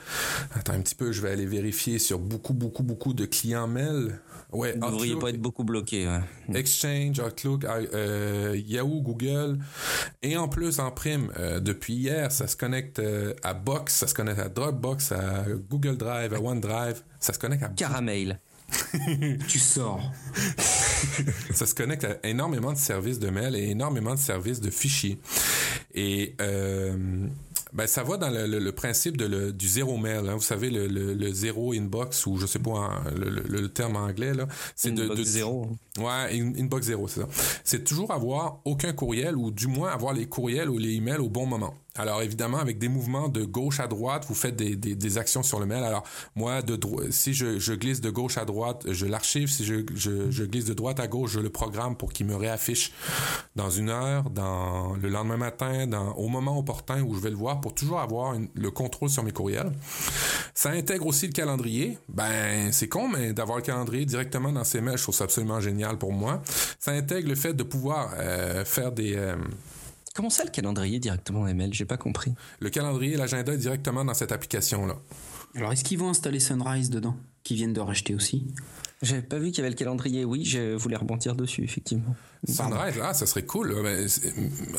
Attends 0.55 0.75
un 0.75 0.81
petit 0.81 0.95
peu, 0.95 1.13
je 1.13 1.21
vais 1.23 1.31
aller 1.31 1.47
vérifier 1.47 1.99
sur 1.99 2.19
beaucoup, 2.19 2.55
beaucoup, 2.55 2.83
beaucoup 2.83 3.15
de 3.15 3.25
clients 3.25 3.67
mail. 3.67 4.19
Ouais, 4.53 4.73
Vous 4.73 4.87
ne 4.87 4.93
devriez 4.93 5.17
pas 5.17 5.31
être 5.31 5.41
beaucoup 5.41 5.65
bloqué. 5.65 6.07
Ouais. 6.07 6.59
Exchange, 6.59 7.19
Outlook, 7.21 7.65
euh, 7.65 8.61
Yahoo, 8.67 9.01
Google. 9.01 9.59
Et 10.23 10.37
en 10.37 10.49
plus, 10.49 10.79
en 10.79 10.91
prime, 10.91 11.33
euh, 11.39 11.59
depuis 11.59 11.95
hier, 11.95 12.31
ça 12.31 12.47
se 12.47 12.57
connecte 12.57 13.01
à 13.43 13.55
Box, 13.55 13.95
ça 13.95 14.07
se 14.07 14.15
connecte 14.15 14.41
à 14.41 14.49
Dropbox, 14.49 15.13
à 15.13 15.45
Google 15.71 15.97
Drive, 15.97 16.35
à 16.35 16.41
OneDrive. 16.41 17.03
Ça 17.19 17.33
se 17.33 17.39
connecte 17.39 17.63
à... 17.63 17.69
Caramel. 17.69 18.39
tu 19.49 19.59
sors. 19.59 20.03
ça 21.55 21.67
se 21.67 21.75
connecte 21.75 22.05
à 22.05 22.19
énormément 22.27 22.73
de 22.73 22.79
services 22.79 23.19
de 23.19 23.31
mail 23.31 23.57
et 23.57 23.71
énormément 23.71 24.15
de 24.15 24.21
services 24.21 24.61
de 24.61 24.71
fichiers. 24.71 25.19
Et 25.95 26.35
euh, 26.41 27.27
ben, 27.73 27.87
ça 27.87 28.03
va 28.03 28.19
dans 28.19 28.29
le, 28.29 28.71
principe 28.73 29.17
de 29.17 29.25
le, 29.25 29.53
du 29.53 29.67
zéro 29.67 29.97
mail. 29.97 30.29
Hein. 30.29 30.35
Vous 30.35 30.43
savez, 30.43 30.69
le, 30.71 30.87
le, 30.87 31.33
zéro 31.33 31.73
inbox, 31.73 32.27
ou 32.27 32.37
je 32.37 32.47
sais 32.47 32.59
pas 32.59 33.03
le, 33.15 33.69
terme 33.69 33.97
anglais, 33.97 34.35
là. 34.35 34.47
C'est 34.77 34.93
de, 34.93 35.09
de, 35.09 35.23
zéro. 35.23 35.71
Ouais, 35.99 36.39
inbox 36.59 36.87
zéro, 36.87 37.09
c'est 37.09 37.21
ça. 37.21 37.29
C'est 37.65 37.85
toujours 37.85 38.11
avoir 38.11 38.61
aucun 38.65 38.93
courriel, 38.93 39.37
ou 39.37 39.51
du 39.51 39.69
moins 39.69 39.91
avoir 39.91 40.13
les 40.13 40.27
courriels 40.27 40.69
ou 40.69 40.77
les 40.77 40.97
emails 40.97 41.19
au 41.19 41.31
bon 41.31 41.47
moment. 41.47 41.75
Alors 41.99 42.23
évidemment, 42.23 42.59
avec 42.59 42.79
des 42.79 42.89
mouvements 42.89 43.29
de 43.29 43.45
gauche 43.45 43.79
à 43.79 43.87
droite, 43.87 44.25
vous 44.27 44.35
faites 44.35 44.57
des, 44.57 44.77
des, 44.77 45.19
actions 45.19 45.43
sur 45.43 45.61
le 45.61 45.67
mail. 45.67 45.85
Alors 45.85 46.05
moi, 46.35 46.63
de 46.63 46.79
si 47.11 47.35
je, 47.35 47.75
glisse 47.75 48.01
de 48.01 48.09
gauche 48.09 48.39
à 48.39 48.47
droite, 48.47 48.87
je 48.91 49.05
l'archive. 49.05 49.51
Si 49.51 49.65
je, 49.65 50.45
glisse 50.45 50.65
de 50.65 50.73
droite 50.73 51.01
à 51.01 51.07
gauche, 51.07 51.33
je 51.33 51.41
le 51.41 51.51
programme 51.51 51.97
pour 51.97 52.13
qu'il 52.13 52.27
me 52.27 52.35
réaffiche 52.35 52.93
dans 53.57 53.69
une 53.69 53.91
heure, 53.91 54.31
dans 54.31 54.95
le 54.95 55.09
lendemain 55.11 55.37
matin, 55.37 55.87
dans, 55.87 56.13
au 56.15 56.29
moment 56.29 56.59
opportun 56.59 57.03
où 57.03 57.15
je 57.15 57.21
vais 57.21 57.31
le 57.31 57.37
voir, 57.37 57.61
pour 57.61 57.75
toujours 57.75 58.01
avoir 58.01 58.37
le 58.55 58.71
contrôle 58.71 59.11
sur 59.11 59.23
mes 59.23 59.33
courriels. 59.33 59.73
Ça 60.55 60.71
intègre 60.71 61.07
aussi 61.07 61.27
le 61.27 61.33
calendrier. 61.33 61.99
Ben 62.09 62.73
c'est 62.73 62.89
con, 62.89 63.09
mais 63.09 63.35
d'avoir 63.35 63.59
le 63.59 63.63
calendrier 63.63 64.07
directement 64.07 64.51
dans 64.51 64.65
ses 64.65 64.81
mails, 64.81 64.97
je 64.97 65.03
trouve 65.03 65.15
ça 65.15 65.25
absolument 65.25 65.61
génial 65.61 65.99
pour 65.99 66.13
moi. 66.13 66.43
Ça 66.79 66.93
intègre 66.93 67.29
le 67.29 67.35
fait 67.35 67.53
de 67.53 67.63
pouvoir 67.63 68.13
euh, 68.17 68.65
faire 68.65 68.93
des 68.93 69.15
euh, 69.17 69.37
Comment 70.15 70.31
ça 70.31 70.45
le 70.45 70.51
calendrier 70.51 70.99
directement 70.99 71.41
dans 71.41 71.47
ML 71.47 71.73
J'ai 71.73 71.87
pas 71.87 71.97
compris. 71.97 72.35
Le 72.61 72.69
calendrier 72.69 73.15
et 73.15 73.17
l'agenda 73.17 73.57
directement 73.57 74.05
dans 74.05 74.15
cette 74.15 74.33
application-là. 74.33 74.97
Alors 75.55 75.73
est-ce 75.73 75.85
qu'ils 75.85 75.99
vont 75.99 76.11
installer 76.11 76.41
Sunrise 76.41 76.91
dedans 76.91 77.17
Qui 77.45 77.55
viennent 77.55 77.73
de 77.73 77.81
racheter 77.81 78.15
aussi? 78.15 78.47
J'avais 79.01 79.23
pas 79.23 79.39
vu 79.39 79.51
qu'il 79.51 79.59
y 79.59 79.61
avait 79.61 79.71
le 79.71 79.77
calendrier. 79.77 80.25
Oui, 80.25 80.45
je 80.45 80.75
voulais 80.75 80.97
rebondir 80.97 81.35
dessus, 81.35 81.65
effectivement. 81.65 82.15
Sunrise, 82.49 83.01
ah, 83.03 83.15
ça 83.15 83.27
serait 83.27 83.45
cool. 83.45 83.73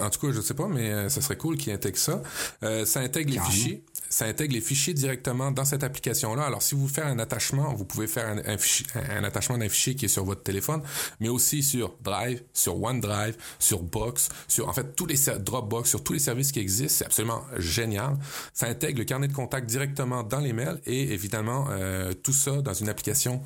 En 0.01 0.09
tout 0.09 0.20
cas, 0.20 0.34
je 0.34 0.41
sais 0.41 0.53
pas, 0.53 0.68
mais 0.68 0.91
euh, 0.91 1.09
ça 1.09 1.22
serait 1.22 1.38
cool 1.38 1.57
qu'ils 1.57 1.72
intègrent 1.72 1.97
ça. 1.97 2.22
Euh, 2.64 2.86
ça 2.86 2.99
intègre 2.99 3.32
les 3.32 3.39
fichiers 3.39 3.84
ça 4.14 4.26
intègre 4.26 4.53
les 4.53 4.61
fichiers 4.61 4.93
directement 4.93 5.51
dans 5.51 5.66
cette 5.66 5.84
application-là. 5.84 6.43
Alors, 6.43 6.61
si 6.61 6.76
vous 6.76 6.88
faites 6.88 7.05
un 7.05 7.18
attachement, 7.18 7.74
vous 7.74 7.84
pouvez 7.84 8.07
faire 8.07 8.28
un, 8.28 9.24
attachement 9.24 9.57
d'un 9.57 9.70
fichier 9.70 9.95
qui 9.95 10.05
est 10.05 10.09
sur 10.09 10.24
votre 10.24 10.43
téléphone, 10.43 10.82
mais 11.20 11.30
aussi 11.30 11.64
sur 11.64 11.95
Drive, 12.03 12.43
sur 12.53 12.82
OneDrive, 12.82 13.36
sur 13.57 13.82
Box, 13.82 14.30
sur 14.47 14.70
en 14.70 14.74
fait 14.74 14.95
tous 14.95 15.07
les 15.07 15.16
Dropbox, 15.39 15.89
sur 15.89 16.03
tous 16.03 16.14
les 16.14 16.20
services 16.20 16.51
qui 16.51 16.59
existent. 16.59 16.93
C'est 16.99 17.05
absolument 17.05 17.41
génial. 17.57 18.18
Ça 18.53 18.68
intègre 18.68 18.99
le 18.99 19.05
carnet 19.05 19.28
de 19.28 19.34
contact 19.34 19.68
directement 19.68 20.22
dans 20.22 20.39
les 20.39 20.53
mails 20.53 20.80
et 20.86 21.11
évidemment 21.14 21.68
euh, 21.72 22.14
tout 22.14 22.34
ça 22.34 22.61
dans 22.61 22.74
une 22.74 22.89
application, 22.89 23.41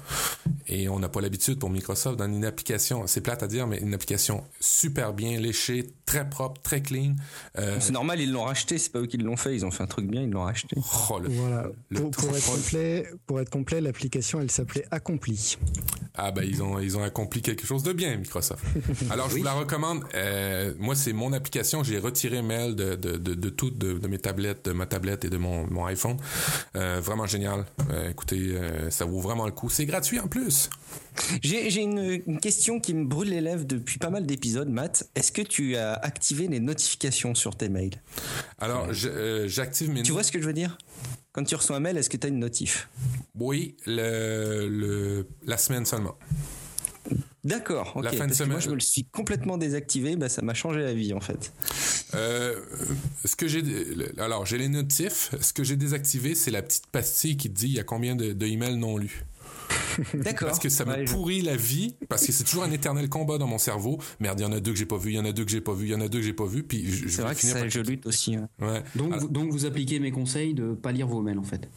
et 0.67 0.89
on 0.89 0.99
n'a 0.99 1.07
pas 1.07 1.21
l'habitude 1.21 1.59
pour 1.59 1.69
Microsoft, 1.69 2.17
dans 2.17 2.25
une 2.25 2.43
application, 2.43 3.07
c'est 3.07 3.21
plate 3.21 3.41
à 3.41 3.47
dire, 3.47 3.67
mais 3.67 3.77
une 3.77 3.93
application 3.93 4.06
super 4.59 5.13
bien 5.13 5.39
léchée, 5.39 5.89
très 6.05 6.29
propre, 6.29 6.61
très 6.61 6.81
clean. 6.81 7.15
Euh, 7.57 7.77
c'est 7.79 7.91
normal, 7.91 8.19
ils 8.21 8.31
l'ont 8.31 8.43
racheté, 8.43 8.77
c'est 8.77 8.91
pas 8.91 8.99
eux 8.99 9.05
qui 9.05 9.17
l'ont 9.17 9.37
fait, 9.37 9.55
ils 9.55 9.65
ont 9.65 9.71
fait 9.71 9.83
un 9.83 9.87
truc 9.87 10.07
bien, 10.07 10.21
ils 10.21 10.29
l'ont 10.29 10.43
racheté. 10.43 10.75
Oh, 10.77 11.19
voilà. 11.25 11.69
pour, 11.93 12.35
être 12.35 12.45
complet, 12.45 13.07
pour 13.25 13.41
être 13.41 13.49
complet, 13.49 13.81
l'application, 13.81 14.39
elle 14.41 14.51
s'appelait 14.51 14.85
Accompli. 14.91 15.57
Ah 16.19 16.31
ben 16.31 16.43
ils 16.43 16.63
ont 16.63 16.79
ils 16.79 16.97
ont 16.97 17.03
accompli 17.03 17.43
quelque 17.43 17.65
chose 17.67 17.83
de 17.83 17.93
bien, 17.93 18.15
Microsoft. 18.17 18.63
Alors 19.11 19.29
je 19.29 19.37
vous 19.37 19.43
la 19.43 19.53
recommande. 19.53 20.03
Euh, 20.15 20.73
moi 20.79 20.95
c'est 20.95 21.13
mon 21.13 21.31
application, 21.31 21.83
j'ai 21.83 21.99
retiré 21.99 22.41
mail 22.41 22.75
de 22.75 22.95
de, 22.95 23.17
de, 23.17 23.35
de 23.35 23.49
toutes 23.49 23.77
de, 23.77 24.07
mes 24.07 24.17
tablettes, 24.17 24.65
de 24.65 24.71
ma 24.71 24.87
tablette 24.87 25.25
et 25.25 25.29
de 25.29 25.37
mon, 25.37 25.67
mon 25.67 25.85
iPhone. 25.85 26.17
Euh, 26.75 26.99
vraiment 27.03 27.27
génial. 27.27 27.65
Euh, 27.91 28.09
écoutez, 28.09 28.37
euh, 28.39 28.89
ça 28.89 29.05
vaut 29.05 29.19
vraiment 29.19 29.45
le 29.45 29.51
coup. 29.51 29.69
C'est 29.69 29.85
gratuit 29.85 30.19
en 30.19 30.27
plus. 30.27 30.69
J'ai 31.41 31.81
une, 31.81 32.21
une, 32.25 32.39
question 32.39 32.79
qui 32.79 32.93
me 32.93 33.05
brûle 33.05 33.29
les 33.29 33.41
lèvres 33.41 33.65
depuis 33.65 33.97
pas 33.97 34.09
mal 34.09 34.25
d'épisodes, 34.25 34.69
Matt. 34.69 35.09
Est-ce 35.15 35.31
que 35.31 35.41
tu 35.41 35.75
as 35.75 35.93
activé 35.93 36.47
les 36.47 36.59
notifications 36.59 37.35
sur 37.35 37.55
tes 37.55 37.69
mails 37.69 38.01
Alors, 38.59 38.93
j'active 38.93 39.89
mes... 39.91 40.03
Tu 40.03 40.11
vois 40.11 40.23
ce 40.23 40.31
que 40.31 40.39
je 40.39 40.45
veux 40.45 40.53
dire? 40.53 40.77
Quand 41.31 41.43
tu 41.43 41.55
reçois 41.55 41.77
un 41.77 41.79
mail, 41.79 41.97
est-ce 41.97 42.09
que 42.09 42.17
tu 42.17 42.25
as 42.25 42.29
une 42.29 42.39
notif? 42.39 42.89
Oui, 43.35 43.77
le, 43.85 44.67
le, 44.67 45.27
la 45.45 45.57
semaine 45.57 45.85
seulement. 45.85 46.17
D'accord. 47.43 47.93
ok. 47.95 48.03
La 48.03 48.11
fin 48.11 48.27
de 48.27 48.33
semaine. 48.33 48.51
moi, 48.51 48.59
je 48.59 48.69
me 48.69 48.73
le 48.73 48.81
suis 48.81 49.05
complètement 49.05 49.57
désactivé. 49.57 50.15
Bah, 50.15 50.27
ça 50.29 50.41
m'a 50.41 50.53
changé 50.53 50.81
la 50.81 50.93
vie 50.93 51.13
en 51.13 51.21
fait. 51.21 51.53
Euh, 52.13 52.59
ce 53.23 53.35
que 53.35 53.47
j'ai, 53.47 53.63
alors 54.17 54.45
j'ai 54.45 54.57
les 54.57 54.67
notifs. 54.67 55.33
Ce 55.39 55.53
que 55.53 55.63
j'ai 55.63 55.75
désactivé, 55.75 56.35
c'est 56.35 56.51
la 56.51 56.61
petite 56.61 56.87
pastille 56.87 57.37
qui 57.37 57.49
te 57.49 57.55
dit 57.55 57.67
il 57.67 57.73
y 57.73 57.79
a 57.79 57.83
combien 57.83 58.15
de, 58.15 58.33
de 58.33 58.45
emails 58.45 58.77
non 58.77 58.97
lus. 58.97 59.23
D'accord. 60.13 60.49
Parce 60.49 60.59
que 60.59 60.69
ça 60.69 60.85
me 60.85 61.05
pourrit 61.05 61.41
la 61.41 61.55
vie, 61.55 61.95
parce 62.09 62.25
que 62.25 62.31
c'est 62.31 62.43
toujours 62.43 62.63
un 62.63 62.71
éternel 62.71 63.09
combat 63.09 63.37
dans 63.37 63.47
mon 63.47 63.57
cerveau. 63.57 63.99
Merde, 64.19 64.39
il 64.39 64.43
y 64.43 64.45
en 64.45 64.51
a 64.51 64.59
deux 64.59 64.71
que 64.71 64.77
j'ai 64.77 64.85
pas 64.85 64.97
vu, 64.97 65.11
il 65.11 65.15
y 65.15 65.19
en 65.19 65.25
a 65.25 65.31
deux 65.31 65.45
que 65.45 65.51
j'ai 65.51 65.61
pas 65.61 65.73
vu, 65.73 65.87
il 65.87 65.91
y 65.91 65.95
en 65.95 66.01
a 66.01 66.07
deux 66.07 66.19
que 66.19 66.25
j'ai 66.25 66.33
pas 66.33 66.45
vu, 66.45 66.63
puis 66.63 66.85
je, 66.85 67.07
C'est 67.07 67.21
vrai 67.21 67.35
que 67.35 67.41
ça, 67.41 67.67
je 67.67 67.79
lutte 67.79 68.05
aussi. 68.05 68.35
Hein. 68.35 68.49
Ouais. 68.61 68.83
Donc, 68.95 69.31
donc 69.31 69.51
vous 69.51 69.65
appliquez 69.65 69.99
mes 69.99 70.11
conseils 70.11 70.53
de 70.53 70.73
pas 70.73 70.91
lire 70.91 71.07
vos 71.07 71.21
mails 71.21 71.39
en 71.39 71.43
fait. 71.43 71.69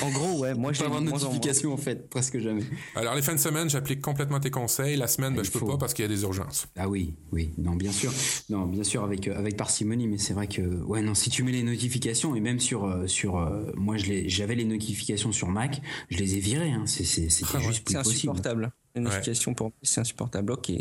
En 0.00 0.10
gros, 0.10 0.38
ouais, 0.38 0.54
moi 0.54 0.72
j'ai 0.72 0.84
pas 0.84 0.98
de 0.98 1.04
notification 1.04 1.72
en, 1.74 1.76
fait, 1.76 2.08
presque 2.08 2.38
jamais. 2.38 2.62
Alors 2.96 3.14
les 3.14 3.20
fins 3.20 3.34
de 3.34 3.40
semaine, 3.40 3.68
j'applique 3.68 4.00
complètement 4.00 4.40
tes 4.40 4.50
conseils. 4.50 4.96
La 4.96 5.06
semaine, 5.06 5.34
ben, 5.34 5.44
je 5.44 5.50
peux 5.50 5.60
pas 5.60 5.76
parce 5.76 5.92
qu'il 5.92 6.04
y 6.04 6.06
a 6.06 6.08
des 6.08 6.22
urgences. 6.22 6.66
Ah 6.76 6.88
oui, 6.88 7.14
oui, 7.32 7.52
non, 7.58 7.72
bien 7.72 7.92
sûr, 7.92 8.10
non, 8.48 8.66
bien 8.66 8.82
sûr 8.82 9.04
avec 9.04 9.28
euh, 9.28 9.38
avec 9.38 9.56
parcimonie, 9.56 10.06
mais 10.06 10.18
c'est 10.18 10.32
vrai 10.32 10.46
que 10.46 10.62
ouais, 10.84 11.02
non, 11.02 11.14
si 11.14 11.28
tu 11.28 11.42
mets 11.42 11.52
les 11.52 11.62
notifications 11.62 12.34
et 12.34 12.40
même 12.40 12.60
sur 12.60 12.84
euh, 12.84 13.06
sur 13.06 13.38
euh, 13.38 13.72
moi 13.76 13.96
je 13.98 14.26
j'avais 14.26 14.54
les 14.54 14.64
notifications 14.64 15.32
sur 15.32 15.48
Mac, 15.48 15.82
je 16.08 16.16
les 16.18 16.36
ai 16.36 16.40
virées. 16.40 16.72
Hein, 16.72 16.84
c'est 16.86 17.04
c'est 17.04 17.28
ah 17.54 17.58
juste 17.60 17.84
plus 17.84 17.94
possible. 17.94 18.30
insupportable. 18.30 18.72
Les 18.94 19.00
notifications 19.00 19.54
pour 19.54 19.72
c'est 19.82 20.00
insupportable. 20.00 20.52
Ok. 20.52 20.72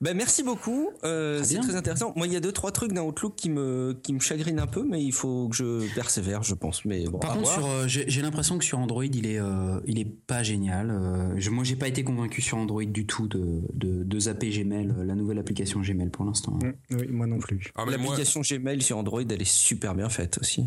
Ben, 0.00 0.16
merci 0.16 0.42
beaucoup. 0.42 0.90
Euh, 1.04 1.42
c'est 1.42 1.58
très 1.58 1.74
intéressant. 1.74 2.12
Moi, 2.16 2.26
il 2.26 2.32
y 2.32 2.36
a 2.36 2.40
deux 2.40 2.52
trois 2.52 2.70
trucs 2.70 2.92
dans 2.92 3.06
Outlook 3.06 3.34
qui 3.34 3.50
me 3.50 3.98
qui 4.02 4.12
me 4.12 4.20
chagrinent 4.20 4.60
un 4.60 4.66
peu, 4.66 4.84
mais 4.84 5.02
il 5.02 5.12
faut 5.12 5.48
que 5.48 5.56
je 5.56 5.94
persévère, 5.94 6.42
je 6.42 6.54
pense. 6.54 6.84
Mais 6.84 7.04
bon, 7.06 7.18
Par 7.18 7.34
contre, 7.34 7.64
euh, 7.64 7.84
j'ai 7.86 8.22
l'impression 8.22 8.58
que 8.58 8.64
sur 8.64 8.78
Android, 8.78 9.04
il 9.04 9.26
est 9.26 9.40
euh, 9.40 9.80
il 9.86 9.98
est 9.98 10.04
pas 10.26 10.42
génial. 10.42 11.34
Je, 11.36 11.50
moi, 11.50 11.64
j'ai 11.64 11.76
pas 11.76 11.88
été 11.88 12.04
convaincu 12.04 12.42
sur 12.42 12.58
Android 12.58 12.84
du 12.84 13.06
tout 13.06 13.26
de 13.26 13.62
de, 13.72 14.04
de 14.04 14.18
zapper 14.20 14.50
Gmail, 14.50 14.92
la 15.04 15.14
nouvelle 15.14 15.38
application 15.38 15.80
Gmail 15.80 16.10
pour 16.10 16.24
l'instant. 16.24 16.58
Mm, 16.62 16.96
oui, 16.96 17.06
moi 17.08 17.26
non 17.26 17.38
plus. 17.38 17.72
Ah, 17.74 17.84
L'application 17.88 18.42
Gmail 18.42 18.82
sur 18.82 18.98
Android, 18.98 19.22
elle 19.22 19.42
est 19.42 19.44
super 19.50 19.94
bien 19.94 20.08
faite 20.08 20.38
aussi. 20.40 20.64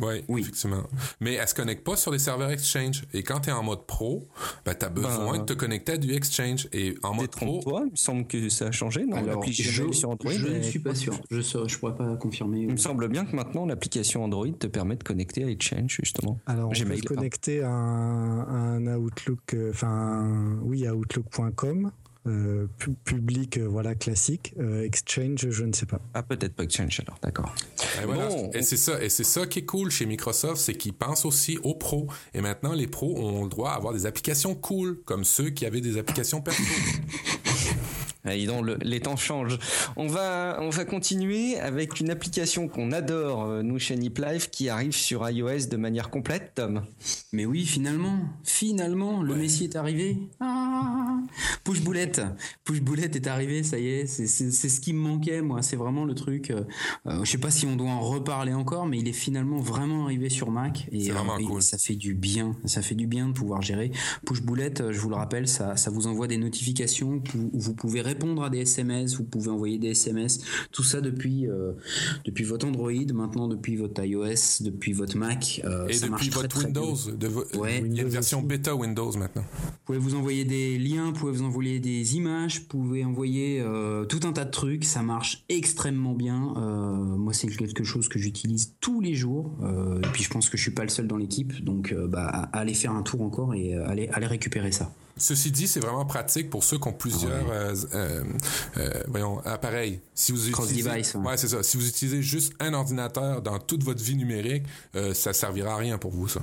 Ouais, 0.00 0.24
oui, 0.28 0.42
effectivement. 0.42 0.84
Mais 1.20 1.34
elle 1.34 1.48
se 1.48 1.54
connecte 1.54 1.84
pas 1.84 1.96
sur 1.96 2.12
les 2.12 2.18
serveurs 2.18 2.50
Exchange. 2.50 3.04
Et 3.12 3.22
quand 3.22 3.40
tu 3.40 3.50
es 3.50 3.52
en 3.52 3.62
mode 3.62 3.86
pro, 3.86 4.28
ben, 4.64 4.74
tu 4.74 4.84
as 4.84 4.88
besoin 4.88 5.32
ben, 5.32 5.38
de 5.40 5.44
te 5.44 5.52
connecter 5.52 5.92
à 5.92 5.96
du 5.96 6.12
Exchange. 6.12 6.68
Et 6.72 6.94
en 7.02 7.14
mode 7.14 7.30
pro. 7.30 7.60
Toi, 7.62 7.82
il 7.86 7.92
me 7.92 7.96
semble 7.96 8.26
que 8.26 8.48
ça 8.48 8.66
a 8.66 8.72
changé, 8.72 9.04
non? 9.04 9.16
Alors, 9.16 9.44
je, 9.44 9.92
sur 9.92 10.10
Android, 10.10 10.32
je 10.32 10.46
ne 10.46 10.62
suis 10.62 10.78
pas 10.78 10.94
sûr. 10.94 11.18
Je 11.30 11.36
ne 11.36 11.68
je 11.68 11.78
pourrais 11.78 11.96
pas 11.96 12.16
confirmer. 12.16 12.60
Il 12.60 12.72
me 12.72 12.76
semble 12.76 13.08
bien 13.08 13.24
que 13.24 13.34
maintenant, 13.34 13.66
l'application 13.66 14.24
Android 14.24 14.52
te 14.58 14.66
permet 14.66 14.96
de 14.96 15.04
connecter 15.04 15.44
à 15.44 15.48
Exchange, 15.48 15.98
justement. 16.02 16.38
Alors, 16.46 16.70
on 16.70 16.72
peut 16.72 16.96
se 16.96 17.02
connecter 17.02 17.62
à 17.62 17.70
un, 17.70 18.86
un 18.86 18.96
Outlook, 18.96 19.54
euh, 19.54 19.70
enfin, 19.70 20.58
oui, 20.62 20.86
à 20.86 20.94
Outlook.com. 20.94 21.90
Euh, 22.26 22.66
public, 23.04 23.56
euh, 23.58 23.68
voilà, 23.68 23.94
classique. 23.94 24.54
Euh, 24.58 24.82
exchange, 24.82 25.48
je 25.48 25.64
ne 25.64 25.72
sais 25.72 25.86
pas. 25.86 26.00
Ah, 26.12 26.22
peut-être 26.22 26.54
pas 26.54 26.64
Exchange 26.64 27.00
alors, 27.06 27.18
d'accord. 27.22 27.54
Et, 28.52 28.62
c'est 28.62 28.76
ça, 28.76 29.02
et 29.02 29.08
c'est 29.08 29.24
ça 29.24 29.46
qui 29.46 29.60
est 29.60 29.64
cool 29.64 29.90
chez 29.90 30.06
Microsoft, 30.06 30.56
c'est 30.56 30.74
qu'ils 30.74 30.92
pensent 30.92 31.24
aussi 31.24 31.58
aux 31.62 31.74
pros. 31.74 32.08
Et 32.34 32.40
maintenant, 32.40 32.72
les 32.72 32.88
pros 32.88 33.16
ont 33.16 33.44
le 33.44 33.48
droit 33.48 33.74
d'avoir 33.74 33.94
des 33.94 34.06
applications 34.06 34.54
cool, 34.56 35.00
comme 35.04 35.24
ceux 35.24 35.50
qui 35.50 35.66
avaient 35.66 35.80
des 35.80 35.98
applications 35.98 36.40
perso. 36.40 36.62
donc, 38.46 38.66
les 38.82 39.00
temps 39.00 39.16
changent. 39.16 39.58
On 39.96 40.06
va, 40.06 40.58
on 40.60 40.70
va 40.70 40.84
continuer 40.84 41.58
avec 41.58 42.00
une 42.00 42.10
application 42.10 42.68
qu'on 42.68 42.92
adore, 42.92 43.62
nous, 43.62 43.78
chez 43.78 43.96
Nip 43.96 44.18
Life, 44.18 44.50
qui 44.50 44.68
arrive 44.68 44.92
sur 44.92 45.28
iOS 45.28 45.66
de 45.70 45.76
manière 45.76 46.10
complète, 46.10 46.52
Tom. 46.54 46.82
Mais 47.32 47.46
oui, 47.46 47.64
finalement, 47.64 48.18
finalement, 48.44 49.22
le 49.22 49.34
Messi 49.36 49.64
est 49.64 49.76
arrivé. 49.76 50.18
Ah, 50.40 51.18
push 51.64 51.80
boulette, 51.80 52.22
push 52.64 52.80
boulette 52.80 53.16
est 53.16 53.26
arrivé, 53.26 53.62
ça 53.62 53.78
y 53.78 53.88
est, 53.88 54.06
c'est 54.06 54.26
ce 54.26 54.80
qui 54.80 54.92
me 54.92 55.00
manquait, 55.00 55.42
moi. 55.42 55.62
C'est 55.62 55.76
vraiment 55.76 56.04
le 56.04 56.14
truc. 56.14 56.50
Euh, 56.50 56.64
euh, 57.06 57.24
je 57.24 57.30
sais 57.30 57.38
pas 57.38 57.50
si 57.50 57.66
on 57.66 57.76
doit 57.76 57.90
en 57.90 58.00
reparler 58.00 58.52
encore, 58.52 58.86
mais 58.86 58.98
il 58.98 59.08
est 59.08 59.12
finalement 59.12 59.58
vraiment 59.58 60.04
arrivé 60.04 60.28
sur 60.28 60.50
Mac 60.50 60.88
et, 60.92 61.10
euh, 61.10 61.60
ça 61.60 61.78
fait 61.78 61.94
du 61.94 62.14
bien. 62.14 62.56
Ça 62.64 62.82
fait 62.82 62.94
du 62.94 63.06
bien 63.06 63.28
de 63.28 63.32
pouvoir 63.32 63.62
gérer. 63.62 63.90
Push 64.24 64.42
boulette, 64.42 64.90
je 64.90 64.98
vous 64.98 65.08
le 65.08 65.16
rappelle, 65.16 65.48
ça, 65.48 65.76
ça 65.76 65.90
vous 65.90 66.06
envoie 66.06 66.26
des 66.26 66.38
notifications 66.38 67.22
où 67.34 67.58
vous 67.58 67.74
pouvez 67.74 68.00
répondre 68.00 68.15
à 68.42 68.50
des 68.50 68.60
SMS, 68.60 69.16
vous 69.16 69.24
pouvez 69.24 69.48
envoyer 69.48 69.78
des 69.78 69.90
SMS, 69.90 70.40
tout 70.72 70.82
ça 70.82 71.00
depuis 71.00 71.46
depuis 72.24 72.44
votre 72.44 72.66
Android, 72.66 72.92
maintenant 73.14 73.48
depuis 73.48 73.76
votre 73.76 74.04
iOS, 74.04 74.62
depuis 74.62 74.92
votre 74.92 75.16
Mac. 75.16 75.60
et 75.88 75.98
depuis 75.98 76.30
votre 76.30 76.64
Windows, 76.64 76.96
de 77.16 77.28
il 77.54 77.96
y 77.96 78.00
a 78.00 78.02
une 78.02 78.08
version 78.08 78.42
bêta 78.42 78.74
Windows 78.74 79.12
maintenant. 79.16 79.42
Vous 79.42 79.78
pouvez 79.84 79.98
vous 79.98 80.14
envoyer 80.14 80.44
des 80.44 80.78
liens, 80.78 81.06
vous 81.06 81.12
pouvez 81.12 81.32
vous 81.32 81.44
envoyer 81.44 81.80
des 81.80 82.16
images, 82.16 82.60
vous 82.60 82.66
pouvez 82.66 83.04
envoyer 83.04 83.60
euh, 83.60 84.04
tout 84.04 84.20
un 84.24 84.32
tas 84.32 84.44
de 84.44 84.50
trucs, 84.50 84.84
ça 84.84 85.02
marche 85.02 85.44
extrêmement 85.48 86.14
bien. 86.14 86.54
Euh, 86.56 86.94
moi, 86.96 87.32
c'est 87.32 87.48
quelque 87.48 87.84
chose 87.84 88.08
que 88.08 88.18
j'utilise 88.18 88.74
tous 88.80 89.00
les 89.00 89.14
jours. 89.14 89.56
Euh, 89.62 89.98
et 89.98 90.08
puis, 90.12 90.22
je 90.22 90.30
pense 90.30 90.48
que 90.48 90.56
je 90.56 90.62
suis 90.62 90.72
pas 90.72 90.82
le 90.82 90.88
seul 90.88 91.06
dans 91.06 91.16
l'équipe, 91.16 91.64
donc 91.64 91.94
bah, 91.94 92.48
allez 92.52 92.74
faire 92.74 92.92
un 92.92 93.02
tour 93.02 93.22
encore 93.22 93.54
et 93.54 93.74
allez, 93.74 94.08
allez 94.12 94.26
récupérer 94.26 94.72
ça. 94.72 94.92
Ceci 95.18 95.50
dit, 95.50 95.66
c'est 95.66 95.80
vraiment 95.80 96.04
pratique 96.04 96.50
pour 96.50 96.62
ceux 96.62 96.78
qui 96.78 96.88
ont 96.88 96.92
plusieurs 96.92 97.72
voyons, 99.08 99.40
appareils. 99.44 100.00
Si 100.14 100.32
vous 100.32 100.48
utilisez, 100.48 100.90
ouais, 100.90 101.36
c'est 101.36 101.48
ça. 101.48 101.62
Si 101.62 101.76
vous 101.76 101.88
utilisez 101.88 102.22
juste 102.22 102.52
un 102.60 102.74
ordinateur 102.74 103.40
dans 103.42 103.58
toute 103.58 103.82
votre 103.82 104.02
vie 104.02 104.16
numérique, 104.16 104.64
ça 105.14 105.32
servira 105.32 105.74
à 105.74 105.76
rien 105.76 105.98
pour 105.98 106.10
vous, 106.10 106.28
ça. 106.28 106.40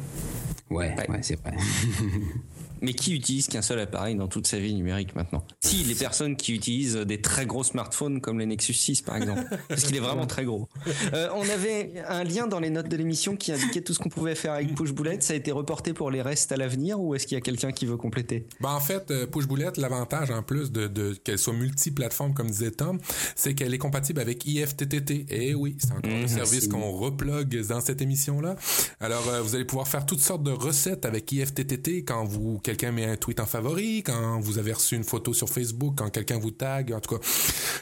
Ouais, 0.69 0.95
ouais, 1.07 1.19
c'est 1.21 1.39
vrai. 1.39 1.53
Mais 2.84 2.93
qui 2.93 3.15
utilise 3.15 3.47
qu'un 3.47 3.61
seul 3.61 3.79
appareil 3.79 4.15
dans 4.15 4.27
toute 4.27 4.45
sa 4.45 4.59
vie 4.59 4.73
numérique 4.73 5.15
maintenant? 5.15 5.45
Si, 5.61 5.77
les 5.84 5.95
personnes 5.95 6.36
qui 6.36 6.53
utilisent 6.53 6.97
des 6.97 7.21
très 7.21 7.45
gros 7.45 7.63
smartphones 7.63 8.21
comme 8.21 8.38
le 8.38 8.45
Nexus 8.45 8.73
6 8.73 9.01
par 9.01 9.17
exemple, 9.17 9.43
parce 9.69 9.84
qu'il 9.84 9.95
est 9.95 10.01
vraiment 10.01 10.27
très 10.27 10.43
gros. 10.43 10.67
Euh, 11.13 11.29
on 11.34 11.47
avait 11.49 11.93
un 12.07 12.23
lien 12.23 12.45
dans 12.45 12.59
les 12.59 12.69
notes 12.69 12.89
de 12.89 12.97
l'émission 12.97 13.36
qui 13.36 13.51
indiquait 13.51 13.81
tout 13.81 13.93
ce 13.93 13.99
qu'on 13.99 14.09
pouvait 14.09 14.36
faire 14.36 14.53
avec 14.53 14.75
Push 14.75 14.91
Boulette. 14.91 15.23
Ça 15.23 15.34
a 15.34 15.38
été 15.38 15.51
reporté 15.51 15.93
pour 15.93 16.11
les 16.11 16.21
restes 16.21 16.51
à 16.51 16.57
l'avenir 16.57 16.99
ou 16.99 17.15
est-ce 17.15 17.25
qu'il 17.25 17.36
y 17.36 17.38
a 17.38 17.41
quelqu'un 17.41 17.71
qui 17.71 17.86
veut 17.86 17.97
compléter? 17.97 18.47
Ben, 18.59 18.69
En 18.69 18.79
fait, 18.79 19.09
euh, 19.11 19.25
Push 19.25 19.47
Boulette, 19.47 19.77
l'avantage 19.77 20.29
en 20.29 20.43
plus 20.43 20.71
de, 20.71 20.88
de 20.88 21.13
qu'elle 21.23 21.39
soit 21.39 21.53
multiplateforme 21.53 22.34
comme 22.34 22.49
disait 22.49 22.71
Tom, 22.71 22.99
c'est 23.36 23.55
qu'elle 23.55 23.73
est 23.73 23.79
compatible 23.79 24.19
avec 24.19 24.45
IFTTT. 24.45 25.11
Et 25.29 25.49
eh 25.49 25.55
oui, 25.55 25.77
c'est 25.79 25.91
encore 25.91 26.11
un 26.11 26.23
mmh, 26.23 26.27
service 26.27 26.67
qu'on 26.67 26.91
replogue 26.91 27.65
dans 27.67 27.81
cette 27.81 28.01
émission-là. 28.01 28.55
Alors, 28.99 29.27
euh, 29.29 29.41
vous 29.41 29.55
allez 29.55 29.65
pouvoir 29.65 29.88
faire 29.88 30.05
toutes 30.05 30.19
sortes 30.19 30.43
de 30.43 30.51
recettes 30.51 31.05
avec 31.05 31.31
IFTTT 31.31 32.03
quand 32.05 32.25
vous 32.25 32.59
quelqu'un 32.74 32.91
met 32.91 33.05
un 33.05 33.17
tweet 33.17 33.39
en 33.39 33.45
favori, 33.45 34.01
quand 34.01 34.39
vous 34.39 34.57
avez 34.57 34.74
reçu 34.74 34.95
une 34.95 35.03
photo 35.03 35.32
sur 35.32 35.47
Facebook, 35.47 35.93
quand 35.97 36.09
quelqu'un 36.09 36.39
vous 36.39 36.49
tag, 36.49 36.91
en 36.91 36.99
tout 36.99 37.17
cas, 37.17 37.26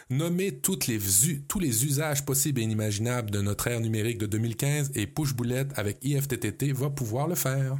nommez 0.10 0.52
toutes 0.52 0.88
les, 0.88 1.00
tous 1.48 1.60
les 1.60 1.86
usages 1.86 2.26
possibles 2.26 2.60
et 2.60 2.64
inimaginables 2.64 3.32
de 3.32 3.40
notre 3.40 3.68
ère 3.68 3.80
numérique 3.80 4.18
de 4.18 4.26
2015 4.26 4.92
et 4.96 5.08
Push 5.08 5.34
Boulette 5.34 5.72
avec 5.78 5.98
IFTTT 6.04 6.74
va 6.74 6.90
pouvoir 6.90 7.30
le 7.30 7.36
faire. 7.36 7.78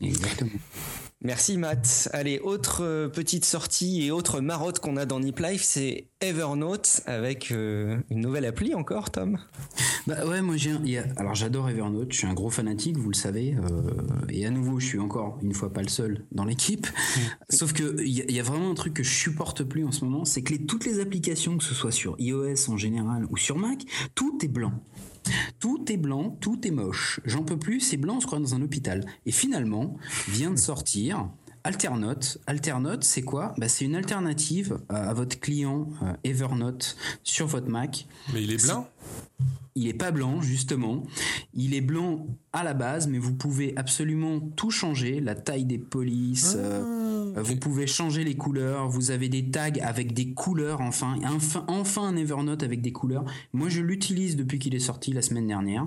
Exactement. 0.00 0.50
Merci 1.22 1.56
Matt. 1.56 2.10
Allez, 2.12 2.40
autre 2.40 2.84
euh, 2.84 3.08
petite 3.08 3.46
sortie 3.46 4.02
et 4.02 4.10
autre 4.10 4.40
marotte 4.40 4.80
qu'on 4.80 4.98
a 4.98 5.06
dans 5.06 5.18
Nip 5.18 5.38
Life, 5.38 5.62
c'est 5.62 6.10
Evernote 6.20 7.00
avec 7.06 7.52
euh, 7.52 7.98
une 8.10 8.20
nouvelle 8.20 8.44
appli 8.44 8.74
encore, 8.74 9.10
Tom? 9.10 9.38
Bah 10.06 10.26
ouais, 10.26 10.42
moi 10.42 10.56
j'ai 10.56 10.72
alors 11.16 11.34
j'adore 11.34 11.70
Evernote, 11.70 12.12
je 12.12 12.18
suis 12.18 12.26
un 12.26 12.34
gros 12.34 12.50
fanatique, 12.50 12.98
vous 12.98 13.08
le 13.08 13.16
savez, 13.16 13.56
euh, 13.56 13.90
et 14.28 14.46
à 14.46 14.50
nouveau 14.50 14.78
je 14.78 14.86
suis 14.86 14.98
encore 14.98 15.38
une 15.42 15.54
fois 15.54 15.72
pas 15.72 15.82
le 15.82 15.88
seul 15.88 16.26
dans 16.32 16.44
l'équipe. 16.44 16.86
Sauf 17.48 17.72
que 17.72 17.96
il 18.02 18.30
y, 18.30 18.38
a 18.38 18.42
vraiment 18.42 18.70
un 18.70 18.74
truc 18.74 18.92
que 18.92 19.02
je 19.02 19.12
supporte 19.12 19.64
plus 19.64 19.86
en 19.86 19.92
ce 19.92 20.04
moment, 20.04 20.26
c'est 20.26 20.42
que 20.42 20.52
les, 20.52 20.66
toutes 20.66 20.84
les 20.84 21.00
applications, 21.00 21.56
que 21.56 21.64
ce 21.64 21.74
soit 21.74 21.92
sur 21.92 22.14
iOS 22.18 22.68
en 22.68 22.76
général 22.76 23.26
ou 23.30 23.38
sur 23.38 23.56
Mac, 23.56 23.80
tout 24.14 24.38
est 24.42 24.48
blanc 24.48 24.72
Tout 25.58 25.90
est 25.90 25.96
blanc, 25.96 26.36
tout 26.40 26.66
est 26.66 26.70
moche. 26.70 27.20
J'en 27.24 27.42
peux 27.42 27.58
plus, 27.58 27.80
c'est 27.80 27.96
blanc, 27.96 28.16
on 28.16 28.20
se 28.20 28.26
croit 28.26 28.38
dans 28.38 28.54
un 28.54 28.62
hôpital. 28.62 29.04
Et 29.24 29.32
finalement, 29.32 29.96
vient 30.28 30.50
de 30.50 30.58
sortir 30.58 31.28
Alternote. 31.66 32.38
Alternote, 32.46 33.02
c'est 33.02 33.22
quoi? 33.22 33.52
Bah, 33.58 33.68
C'est 33.68 33.84
une 33.84 33.96
alternative 33.96 34.78
à 34.88 35.12
votre 35.12 35.40
client 35.40 35.88
euh, 36.04 36.12
Evernote 36.22 36.96
sur 37.24 37.48
votre 37.48 37.68
Mac. 37.68 38.06
Mais 38.32 38.44
il 38.44 38.52
est 38.52 38.64
blanc? 38.64 38.88
Il 39.74 39.88
est 39.88 39.94
pas 39.94 40.12
blanc 40.12 40.40
justement. 40.40 41.02
Il 41.54 41.74
est 41.74 41.80
blanc 41.80 42.28
à 42.52 42.62
la 42.62 42.72
base, 42.72 43.08
mais 43.08 43.18
vous 43.18 43.34
pouvez 43.34 43.74
absolument 43.76 44.38
tout 44.38 44.70
changer. 44.70 45.20
La 45.20 45.34
taille 45.34 45.64
des 45.64 45.76
polices, 45.76 46.54
euh, 46.56 47.34
ah, 47.36 47.42
vous 47.42 47.56
pouvez 47.56 47.86
changer 47.86 48.22
les 48.24 48.36
couleurs. 48.36 48.88
Vous 48.88 49.10
avez 49.10 49.28
des 49.28 49.50
tags 49.50 49.72
avec 49.82 50.14
des 50.14 50.32
couleurs. 50.32 50.80
Enfin, 50.80 51.18
enfin, 51.24 51.64
enfin 51.68 52.04
un 52.04 52.16
Evernote 52.16 52.62
avec 52.62 52.80
des 52.80 52.92
couleurs. 52.92 53.24
Moi, 53.52 53.68
je 53.68 53.82
l'utilise 53.82 54.36
depuis 54.36 54.58
qu'il 54.58 54.74
est 54.74 54.80
sorti 54.80 55.12
la 55.12 55.20
semaine 55.20 55.48
dernière. 55.48 55.86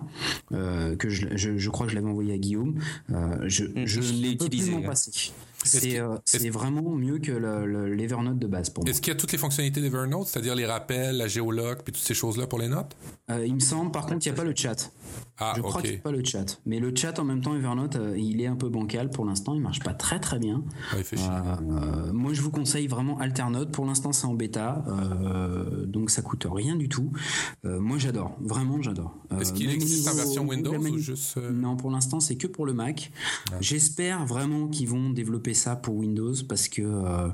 Euh, 0.51 0.95
que 0.95 1.09
je, 1.09 1.36
je, 1.36 1.69
crois 1.69 1.88
que 1.88 1.91
je 1.91 1.95
l'avais 1.95 2.09
envoyé 2.09 2.34
à 2.34 2.38
Guillaume. 2.38 2.80
Euh, 3.11 3.38
je, 3.47 3.63
mm, 3.63 3.86
je, 3.86 4.01
l'ai 4.01 4.32
utilisé. 4.34 4.77
passer. 4.82 5.32
C'est 5.64 6.49
vraiment 6.49 6.91
mieux 6.91 7.20
que 7.20 7.32
l'Evernote 7.32 8.39
de 8.39 8.47
base 8.47 8.70
pour 8.70 8.84
moi. 8.84 8.91
Est-ce 8.91 9.01
qu'il 9.01 9.14
y 9.14 9.16
a 9.16 9.20
toutes 9.20 9.32
les 9.32 9.38
fonctionnalités 9.38 9.82
d'Evernote, 9.82 10.28
c'est-à-dire 10.28 10.55
les 10.55 10.66
rappels, 10.66 11.18
la 11.18 11.28
géologue, 11.28 11.80
puis 11.84 11.93
toutes 11.93 12.03
ces 12.03 12.14
choses-là 12.14 12.47
pour 12.47 12.60
les 12.60 12.70
notes? 12.70 12.95
Il 13.30 13.55
me 13.55 13.60
semble 13.60 13.91
par 13.91 14.05
contre, 14.05 14.26
il 14.26 14.30
n'y 14.32 14.38
a 14.38 14.38
pas 14.38 14.45
le 14.45 14.55
chat. 14.55 14.91
Ah, 15.39 15.53
je 15.55 15.61
crois 15.61 15.81
qu'il 15.81 15.91
n'y 15.91 15.97
a 15.97 16.01
pas 16.01 16.11
le 16.11 16.23
chat. 16.23 16.59
Mais 16.65 16.79
le 16.79 16.93
chat, 16.93 17.17
en 17.17 17.23
même 17.23 17.41
temps, 17.41 17.55
Evernote, 17.55 17.95
euh, 17.95 18.17
il 18.17 18.41
est 18.41 18.47
un 18.47 18.55
peu 18.55 18.69
bancal 18.69 19.09
pour 19.09 19.25
l'instant. 19.25 19.53
Il 19.53 19.61
marche 19.61 19.79
pas 19.79 19.93
très 19.93 20.19
très 20.19 20.37
bien. 20.37 20.63
il 20.97 21.03
fait 21.03 21.17
euh, 21.19 22.11
moi, 22.11 22.33
je 22.33 22.41
vous 22.41 22.51
conseille 22.51 22.87
vraiment 22.87 23.17
Alternote. 23.19 23.71
Pour 23.71 23.85
l'instant, 23.85 24.11
c'est 24.11 24.25
en 24.25 24.33
bêta. 24.33 24.83
Euh, 24.87 25.85
donc, 25.85 26.09
ça 26.09 26.21
coûte 26.21 26.45
rien 26.49 26.75
du 26.75 26.89
tout. 26.89 27.11
moi, 27.63 27.97
j'adore. 27.97 28.35
Vraiment, 28.41 28.81
j'adore. 28.81 29.15
Est-ce 29.39 29.53
qu'il 29.53 29.69
existe 29.69 30.07
en 30.09 30.15
version 30.15 30.47
Windows 30.47 30.77
ou 30.77 30.97
juste... 30.97 31.37
Non, 31.37 31.77
pour 31.77 31.91
l'instant, 31.91 32.19
c'est 32.19 32.35
que 32.35 32.47
pour 32.47 32.65
le 32.65 32.73
Mac. 32.73 33.11
Ah. 33.51 33.55
J'espère 33.61 34.25
vraiment 34.25 34.67
qu'ils 34.67 34.89
vont 34.89 35.09
développer 35.09 35.53
ça 35.53 35.75
pour 35.75 35.95
Windows 35.95 36.33
parce 36.47 36.67
que... 36.67 37.31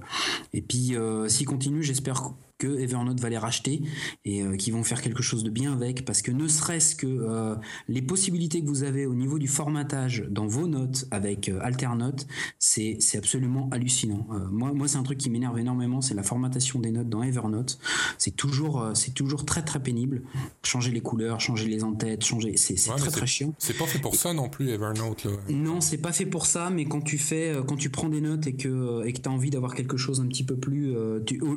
et 0.54 0.62
puis, 0.62 0.96
s'ils 1.28 1.48
continuent, 1.48 1.82
j'espère 1.82 2.22
que 2.58 2.80
Evernote 2.80 3.20
va 3.20 3.30
les 3.30 3.38
racheter 3.38 3.82
et 4.24 4.42
euh, 4.42 4.56
qui 4.56 4.72
vont 4.72 4.84
faire 4.84 5.02
quelque 5.02 5.22
chose 5.22 5.44
de 5.44 5.50
bien 5.50 5.74
avec 5.74 6.06
parce 6.06 6.22
que 6.22 6.32
ne 6.32 6.48
serait-ce 6.48 6.96
que 6.96 7.08
euh, 7.08 7.56
les 7.90 8.02
possibilités 8.02 8.62
que 8.62 8.68
vous 8.68 8.84
avez 8.84 9.06
au 9.06 9.14
niveau 9.14 9.40
du 9.40 9.48
formatage 9.48 10.26
dans 10.30 10.48
vos 10.48 10.68
notes 10.68 11.06
avec 11.12 11.50
euh, 11.50 11.60
Alternote, 11.62 12.28
c'est 12.58 12.98
c'est 13.00 13.18
absolument 13.18 13.70
hallucinant. 13.72 14.28
moi 14.52 14.74
moi 14.74 14.88
c'est 14.88 14.98
un 14.98 15.04
truc 15.04 15.18
qui 15.18 15.30
m'énerve 15.30 15.60
énormément, 15.60 16.02
c'est 16.02 16.14
la 16.14 16.24
formatation 16.24 16.80
des 16.80 16.92
notes 16.92 17.10
dans 17.10 17.24
Evernote. 17.24 17.78
C'est 18.18 18.36
toujours 18.36 18.92
c'est 18.94 19.14
toujours 19.14 19.46
très 19.46 19.64
très 19.64 19.82
pénible. 19.82 20.24
Changer 20.64 20.92
les 20.92 21.02
couleurs, 21.02 21.42
changer 21.42 21.68
les 21.68 21.84
entêtes, 21.84 22.24
changer 22.24 22.56
c'est 22.56 22.76
très 22.76 23.12
très 23.12 23.28
chiant. 23.28 23.54
C'est 23.60 23.78
pas 23.78 23.86
fait 23.86 24.00
pour 24.00 24.16
ça 24.16 24.34
non 24.34 24.48
plus 24.48 24.70
Evernote 24.70 25.26
là. 25.26 25.32
Non, 25.50 25.82
c'est 25.82 25.98
pas 25.98 26.14
fait 26.14 26.26
pour 26.26 26.46
ça 26.46 26.70
mais 26.70 26.86
quand 26.86 27.02
tu 27.02 27.18
fais 27.18 27.54
quand 27.68 27.76
tu 27.76 27.90
prends 27.90 28.10
des 28.10 28.22
notes 28.22 28.48
et 28.48 28.56
que 28.56 29.06
et 29.06 29.12
que 29.12 29.20
tu 29.20 29.28
as 29.28 29.32
envie 29.32 29.50
d'avoir 29.50 29.76
quelque 29.76 29.98
chose 29.98 30.22
un 30.22 30.28
petit 30.28 30.46
peu 30.46 30.56
plus 30.56 30.96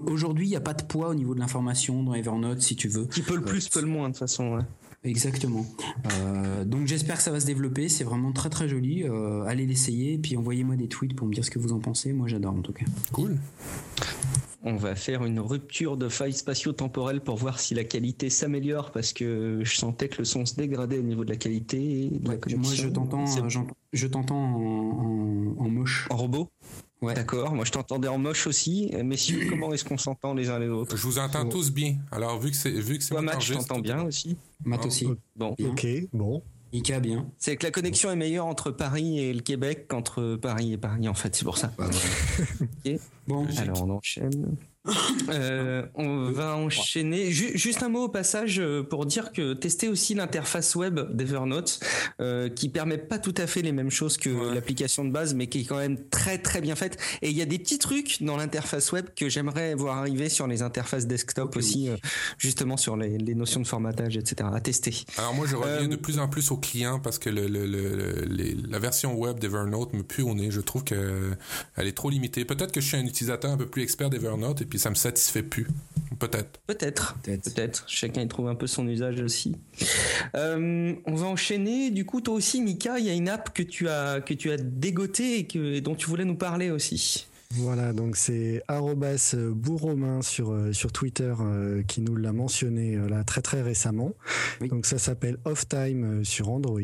aujourd'hui, 0.09 0.47
il 0.47 0.51
y 0.51 0.57
a 0.57 0.61
pas 0.61 0.75
de 0.75 0.88
poids 0.89 1.09
au 1.09 1.15
niveau 1.15 1.35
de 1.35 1.41
l'information 1.41 2.03
dans 2.03 2.15
Evernote 2.15 2.63
si 2.63 2.77
tu 2.77 2.89
veux. 2.89 3.07
Qui 3.07 3.23
peut 3.23 3.37
le 3.37 3.43
plus, 3.43 3.69
peut 3.69 3.81
le 3.81 3.87
moins 3.87 4.09
de 4.09 4.15
toute 4.15 4.21
façon. 4.21 4.59
Exactement. 5.05 5.65
Euh, 6.13 6.65
donc 6.65 6.87
j'espère 6.87 7.17
que 7.17 7.23
ça 7.23 7.31
va 7.31 7.39
se 7.39 7.47
développer. 7.47 7.89
C'est 7.89 8.05
vraiment 8.05 8.33
très 8.33 8.51
très 8.51 8.69
joli. 8.69 9.05
Euh, 9.05 9.43
allez 9.45 9.67
l'essayer 9.67 10.15
et 10.15 10.19
puis 10.19 10.37
envoyez-moi 10.37 10.77
des 10.77 10.89
tweets 10.89 11.15
pour 11.15 11.27
me 11.27 11.33
dire 11.33 11.45
ce 11.45 11.51
que 11.51 11.59
vous 11.59 11.73
en 11.73 11.79
pensez. 11.79 12.13
Moi 12.13 12.27
j'adore 12.27 12.55
en 12.55 12.63
tout 12.63 12.73
cas. 12.73 12.85
Cool. 13.13 13.37
On 14.65 14.75
va 14.75 14.97
faire 14.97 15.25
une 15.25 15.39
rupture 15.39 15.97
de 15.97 16.09
faille 16.09 16.33
spatio-temporelle 16.33 17.21
pour 17.21 17.37
voir 17.37 17.61
si 17.61 17.75
la 17.75 17.85
qualité 17.85 18.29
s'améliore 18.29 18.91
parce 18.91 19.13
que 19.13 19.61
je 19.63 19.77
sentais 19.77 20.09
que 20.09 20.19
le 20.19 20.25
son 20.25 20.45
se 20.45 20.57
dégradait 20.57 20.99
au 20.99 21.03
niveau 21.03 21.25
de 21.25 21.31
la 21.31 21.37
qualité. 21.37 22.11
De 22.11 22.29
la 22.29 22.57
moi 22.57 22.75
je 22.75 22.89
t'entends, 22.89 23.25
je 23.93 24.07
t'entends 24.09 24.37
en 24.37 25.69
moche. 25.71 26.09
En 26.11 26.17
robot? 26.17 26.51
Ouais. 27.01 27.15
D'accord, 27.15 27.55
moi 27.55 27.65
je 27.65 27.71
t'entendais 27.71 28.09
en 28.09 28.19
moche 28.19 28.47
aussi. 28.47 28.91
Messieurs, 29.05 29.47
comment 29.51 29.73
est-ce 29.73 29.85
qu'on 29.85 29.99
s'entend 29.99 30.35
les 30.35 30.51
uns 30.51 30.59
les 30.59 30.69
autres 30.69 30.97
Je 30.97 31.03
vous 31.03 31.19
entends 31.19 31.49
tous 31.49 31.71
bien. 31.71 31.97
Alors 32.11 32.41
vu 32.41 32.51
que 32.51 32.57
c'est 32.57 32.71
vu 32.71 32.99
que 32.99 33.05
c'est 33.05 33.21
Matt, 33.21 33.41
je 33.41 33.55
t'entends 33.55 33.79
bien 33.79 34.03
aussi. 34.03 34.37
Matt 34.65 34.85
aussi. 34.87 35.09
Bon. 35.37 35.55
Ok, 35.61 35.87
bon. 36.13 36.43
Ika 36.73 37.01
bien. 37.01 37.27
C'est 37.39 37.57
que 37.57 37.65
la 37.65 37.71
connexion 37.71 38.11
est 38.11 38.17
meilleure 38.17 38.45
entre 38.45 38.71
Paris 38.71 39.19
et 39.21 39.33
le 39.33 39.41
Québec 39.41 39.87
qu'entre 39.89 40.37
Paris 40.37 40.75
et 40.75 40.77
Paris 40.77 41.09
en 41.09 41.15
fait, 41.15 41.35
c'est 41.35 41.45
pour 41.45 41.57
ça. 41.57 41.73
Bon, 43.27 43.47
alors 43.59 43.83
on 43.85 43.91
enchaîne. 43.91 44.57
Euh, 45.29 45.85
on 45.95 46.31
va 46.31 46.57
enchaîner. 46.57 47.31
juste 47.31 47.83
un 47.83 47.91
mot 47.91 48.05
au 48.05 48.09
passage 48.09 48.59
euh, 48.61 48.83
pour 48.83 49.05
dire 49.05 49.33
que 49.33 49.53
tester 49.53 49.89
aussi 49.89 50.15
l'interface 50.15 50.75
web 50.75 51.01
d'Evernote, 51.15 51.81
euh, 52.21 52.49
qui 52.49 52.71
permet 52.71 52.97
pas 52.97 53.19
tout 53.19 53.35
à 53.37 53.47
fait 53.47 53.61
les 53.61 53.73
mêmes 53.73 53.91
choses 53.91 54.17
que 54.17 54.55
l'application 54.55 55.05
de 55.05 55.11
base, 55.11 55.35
mais 55.35 55.49
qui 55.49 55.61
est 55.61 55.65
quand 55.65 55.77
même 55.77 55.99
très 56.09 56.39
très 56.39 56.63
bien 56.63 56.77
faite. 56.77 56.99
Et 57.21 57.29
il 57.29 57.37
y 57.37 57.43
a 57.43 57.45
des 57.45 57.59
petits 57.59 57.79
trucs 57.79 58.23
dans 58.23 58.39
l'interface 58.39 58.91
web 58.93 59.07
que 59.15 59.29
j'aimerais 59.29 59.75
voir 59.75 59.99
arriver 59.99 60.31
sur 60.31 60.47
les 60.47 60.63
interfaces 60.63 61.07
desktop 61.07 61.57
aussi, 61.57 61.91
justement 62.39 62.79
sur 62.79 62.97
les, 62.97 63.19
notions 63.35 63.61
de 63.61 63.67
formatage, 63.67 64.17
etc. 64.17 64.49
à 64.53 64.61
tester. 64.61 65.05
Alors 65.19 65.35
moi, 65.35 65.47
je 65.47 65.57
reviens 65.57 65.89
de 65.89 65.97
plus 65.97 66.19
en 66.19 66.29
plus 66.29 66.51
aux 66.51 66.57
clients 66.57 67.01
parce 67.01 67.19
que 67.19 67.29
le, 67.29 67.47
la 68.69 68.79
version 68.79 69.15
web 69.15 69.39
d'Evernote 69.39 69.93
me 69.93 70.03
pue 70.03 70.23
au 70.23 70.35
nez. 70.35 70.51
Je 70.51 70.61
trouve 70.61 70.85
qu'elle 70.85 71.37
est 71.77 71.97
trop 71.97 72.09
limitée. 72.09 72.47
Peut-être 72.47 72.73
que 72.73 72.81
je 72.81 72.87
suis 72.87 72.97
un 72.97 73.05
utilisateur 73.05 73.51
un 73.51 73.59
peu 73.59 73.67
plus 73.67 73.83
expert 73.83 74.09
d'Evernote 74.09 74.63
puis 74.69 74.79
ça 74.79 74.91
me 74.91 74.95
satisfait 74.95 75.43
plus. 75.43 75.67
Peut-être. 76.19 76.61
Peut-être. 76.67 77.17
Peut-être. 77.23 77.85
Chacun 77.87 78.23
y 78.23 78.29
trouve 78.29 78.49
un 78.49 78.55
peu 78.55 78.67
son 78.67 78.87
usage 78.89 79.21
aussi. 79.21 79.57
Euh, 80.35 80.95
on 81.07 81.15
va 81.15 81.27
enchaîner. 81.27 81.91
Du 81.91 82.05
coup, 82.05 82.21
toi 82.21 82.35
aussi, 82.35 82.61
Mika, 82.61 82.99
il 82.99 83.05
y 83.05 83.11
a 83.11 83.15
une 83.15 83.29
app 83.29 83.55
que 83.55 83.63
tu 83.63 83.89
as 83.89 84.21
que 84.21 84.35
tu 84.35 84.51
as 84.51 84.57
dégotée 84.57 85.39
et 85.39 85.47
que 85.47 85.79
dont 85.79 85.95
tu 85.95 86.09
voulais 86.09 86.25
nous 86.25 86.37
parler 86.37 86.71
aussi. 86.71 87.27
Voilà, 87.53 87.95
donc 87.95 88.17
c'est 88.17 88.63
bourromain 89.55 90.21
sur 90.21 90.53
euh, 90.53 90.73
sur 90.73 90.93
Twitter 90.93 91.33
euh, 91.41 91.83
qui 91.83 92.03
nous 92.03 92.15
l'a 92.15 92.33
mentionné 92.33 92.97
là 93.09 93.25
très 93.25 93.41
très 93.41 93.63
récemment. 93.63 94.13
Donc 94.61 94.87
ça 94.87 94.99
s'appelle 94.99 95.39
Off 95.45 95.69
Time 95.69 96.25
sur 96.25 96.51
Android. 96.51 96.81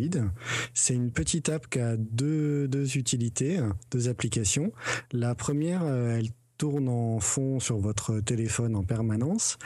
C'est 0.73 0.95
une 0.95 1.11
petite 1.11 1.49
app 1.49 1.69
qui 1.69 1.81
a 1.81 1.97
deux 1.97 2.69
deux 2.69 2.97
utilités, 2.97 3.59
deux 3.91 4.09
applications. 4.09 4.73
La 5.13 5.35
première, 5.35 5.85
elle 5.85 6.31
tourne 6.57 6.89
en 6.89 7.21
fond 7.21 7.61
sur 7.61 7.79
votre 7.79 8.21
téléphone 8.21 8.77
en 8.77 8.85
permanence 8.85 9.59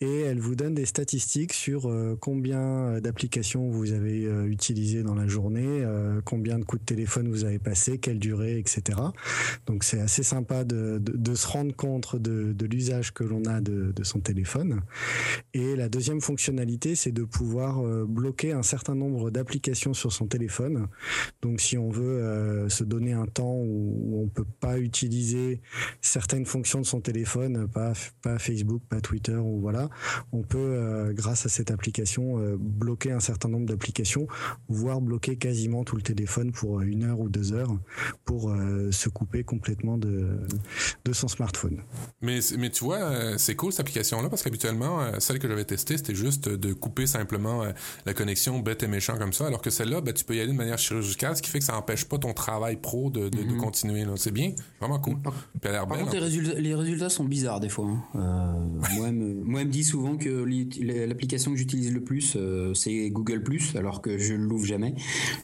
et 0.00 0.20
elle 0.20 0.40
vous 0.40 0.54
donne 0.54 0.74
des 0.74 0.86
statistiques 0.86 1.52
sur 1.52 1.86
euh, 1.86 2.16
combien 2.18 3.00
d'applications 3.00 3.68
vous 3.68 3.92
avez 3.92 4.24
euh, 4.24 4.46
utilisées 4.46 5.02
dans 5.02 5.14
la 5.14 5.26
journée, 5.26 5.66
euh, 5.66 6.20
combien 6.24 6.58
de 6.58 6.64
coups 6.64 6.80
de 6.80 6.86
téléphone 6.86 7.28
vous 7.28 7.44
avez 7.44 7.58
passé, 7.58 7.98
quelle 7.98 8.18
durée, 8.18 8.58
etc. 8.58 8.98
Donc 9.66 9.84
c'est 9.84 10.00
assez 10.00 10.22
sympa 10.22 10.64
de, 10.64 10.98
de, 10.98 11.34
se 11.34 11.46
rendre 11.46 11.74
compte 11.74 12.16
de, 12.16 12.52
de 12.52 12.66
l'usage 12.66 13.12
que 13.12 13.24
l'on 13.24 13.44
a 13.44 13.60
de, 13.60 13.92
son 14.02 14.20
téléphone. 14.20 14.80
Et 15.52 15.76
la 15.76 15.88
deuxième 15.88 16.22
fonctionnalité, 16.22 16.94
c'est 16.94 17.12
de 17.12 17.22
pouvoir 17.22 17.82
bloquer 18.06 18.52
un 18.52 18.62
certain 18.62 18.94
nombre 18.94 19.30
d'applications 19.30 19.92
sur 19.92 20.10
son 20.10 20.26
téléphone. 20.26 20.88
Donc 21.42 21.60
si 21.60 21.76
on 21.76 21.90
veut 21.90 22.66
se 22.68 22.82
donner 22.82 23.12
un 23.12 23.26
temps 23.26 23.54
où 23.54 24.22
on 24.22 24.28
peut 24.28 24.46
pas 24.60 24.78
utiliser 24.78 25.60
certaines 26.00 26.29
certaines 26.30 26.46
fonctions 26.46 26.80
de 26.80 26.86
son 26.86 27.00
téléphone, 27.00 27.66
pas, 27.66 27.92
pas 28.22 28.38
Facebook, 28.38 28.82
pas 28.88 29.00
Twitter, 29.00 29.34
ou 29.34 29.58
voilà, 29.60 29.88
on 30.30 30.42
peut, 30.42 30.58
euh, 30.58 31.12
grâce 31.12 31.44
à 31.44 31.48
cette 31.48 31.72
application, 31.72 32.38
euh, 32.38 32.56
bloquer 32.56 33.10
un 33.10 33.18
certain 33.18 33.48
nombre 33.48 33.66
d'applications, 33.66 34.28
voire 34.68 35.00
bloquer 35.00 35.34
quasiment 35.34 35.82
tout 35.82 35.96
le 35.96 36.02
téléphone 36.02 36.52
pour 36.52 36.82
une 36.82 37.02
heure 37.02 37.18
ou 37.18 37.28
deux 37.28 37.52
heures, 37.52 37.76
pour 38.24 38.50
euh, 38.50 38.92
se 38.92 39.08
couper 39.08 39.42
complètement 39.42 39.98
de, 39.98 40.38
de 41.04 41.12
son 41.12 41.26
smartphone. 41.26 41.82
Mais, 42.22 42.38
mais 42.56 42.70
tu 42.70 42.84
vois, 42.84 43.36
c'est 43.36 43.56
cool 43.56 43.72
cette 43.72 43.80
application-là, 43.80 44.28
parce 44.28 44.44
qu'habituellement, 44.44 45.18
celle 45.18 45.40
que 45.40 45.48
j'avais 45.48 45.64
testée, 45.64 45.96
c'était 45.96 46.14
juste 46.14 46.48
de 46.48 46.72
couper 46.72 47.08
simplement 47.08 47.64
la 48.06 48.14
connexion 48.14 48.60
bête 48.60 48.84
et 48.84 48.86
méchant 48.86 49.18
comme 49.18 49.32
ça, 49.32 49.48
alors 49.48 49.62
que 49.62 49.70
celle-là, 49.70 50.00
ben, 50.00 50.14
tu 50.14 50.24
peux 50.24 50.36
y 50.36 50.40
aller 50.40 50.52
de 50.52 50.56
manière 50.56 50.78
chirurgicale, 50.78 51.36
ce 51.36 51.42
qui 51.42 51.50
fait 51.50 51.58
que 51.58 51.64
ça 51.64 51.72
n'empêche 51.72 52.04
pas 52.04 52.18
ton 52.18 52.34
travail 52.34 52.76
pro 52.76 53.10
de, 53.10 53.22
de, 53.22 53.28
de 53.30 53.42
mm-hmm. 53.42 53.56
continuer. 53.56 54.06
C'est 54.14 54.30
bien, 54.30 54.52
vraiment 54.78 55.00
cool. 55.00 55.16
Puis 55.16 55.32
elle 55.62 55.70
a 55.70 55.72
l'air 55.72 55.86
belle 55.88 56.19
les 56.20 56.74
résultats, 56.74 57.08
sont 57.08 57.24
bizarres 57.24 57.60
des 57.60 57.68
fois. 57.68 57.86
Hein. 57.86 58.02
Euh, 58.14 58.94
moi, 58.96 59.10
me, 59.10 59.34
moi, 59.34 59.64
me 59.64 59.70
dit 59.70 59.84
souvent 59.84 60.16
que 60.16 60.44
l'application 61.06 61.52
que 61.52 61.56
j'utilise 61.56 61.92
le 61.92 62.02
plus, 62.02 62.34
euh, 62.36 62.74
c'est 62.74 63.10
Google 63.10 63.42
Plus, 63.42 63.74
alors 63.76 64.02
que 64.02 64.18
je 64.18 64.34
ne 64.34 64.44
l'ouvre 64.44 64.66
jamais. 64.66 64.94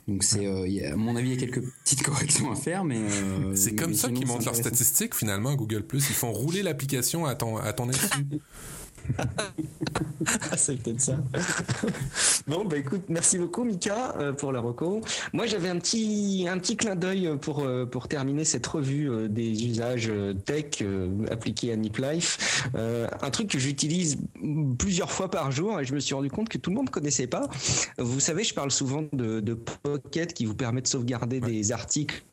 Donc, 0.09 0.23
c'est, 0.23 0.47
euh, 0.47 0.93
à 0.93 0.97
mon 0.97 1.17
avis, 1.17 1.31
il 1.31 1.35
y 1.35 1.37
a 1.37 1.41
quelques 1.41 1.63
petites 1.85 2.03
corrections 2.05 2.51
à 2.51 2.57
faire, 2.57 2.85
mais. 2.85 3.01
c'est 3.55 3.75
comme 3.75 3.95
ça 3.95 4.11
qu'ils 4.11 4.27
montrent 4.27 4.45
leurs 4.45 4.57
statistiques 4.57 5.15
finalement, 5.15 5.55
Google 5.55 5.83
Plus. 5.83 6.09
Ils 6.11 6.15
font 6.15 6.33
rouler 6.33 6.63
l'application 6.63 7.27
à 7.27 7.35
ton, 7.35 7.57
à 7.57 7.73
ton 7.73 7.89
insu. 7.89 8.09
C'est 10.57 10.83
peut-être 10.83 11.01
ça. 11.01 11.17
bon, 12.47 12.65
bah 12.65 12.79
écoute, 12.79 13.03
merci 13.09 13.39
beaucoup 13.39 13.65
Mika 13.65 14.15
euh, 14.19 14.33
pour 14.33 14.53
la 14.53 14.61
reco. 14.61 15.01
Moi, 15.33 15.47
j'avais 15.47 15.69
un 15.69 15.79
petit 15.79 16.47
un 16.49 16.59
petit 16.59 16.77
clin 16.77 16.97
d'œil 16.97 17.37
pour 17.41 17.61
euh, 17.61 17.87
pour 17.87 18.09
terminer 18.09 18.45
cette 18.45 18.67
revue 18.67 19.11
euh, 19.11 19.29
des 19.29 19.67
usages 19.67 20.13
tech 20.45 20.83
appliqués 21.31 21.73
à 21.73 21.77
Nip 21.77 21.99
Life. 21.99 22.69
un 22.75 23.31
truc 23.31 23.49
que 23.51 23.59
j'utilise 23.59 24.19
plusieurs 24.79 25.11
fois 25.11 25.31
par 25.31 25.51
jour 25.51 25.81
et 25.81 25.85
je 25.85 25.95
me 25.95 26.01
suis 26.01 26.15
rendu 26.15 26.31
compte 26.31 26.49
que 26.49 26.59
tout 26.59 26.71
le 26.71 26.77
monde 26.77 26.91
connaissait 26.91 27.27
pas. 27.27 27.49
Vous 27.99 28.21
savez, 28.21 28.45
je 28.45 28.55
parle 28.55 28.71
souvent 28.71 29.05
de, 29.13 29.41
de 29.41 29.55
Pocket 29.55 30.33
qui 30.33 30.45
vous 30.45 30.55
permet 30.55 30.83
de 30.83 30.87
sauvegarder 30.87 31.41
des 31.41 31.73
articles 31.73 32.25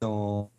dans 0.00 0.50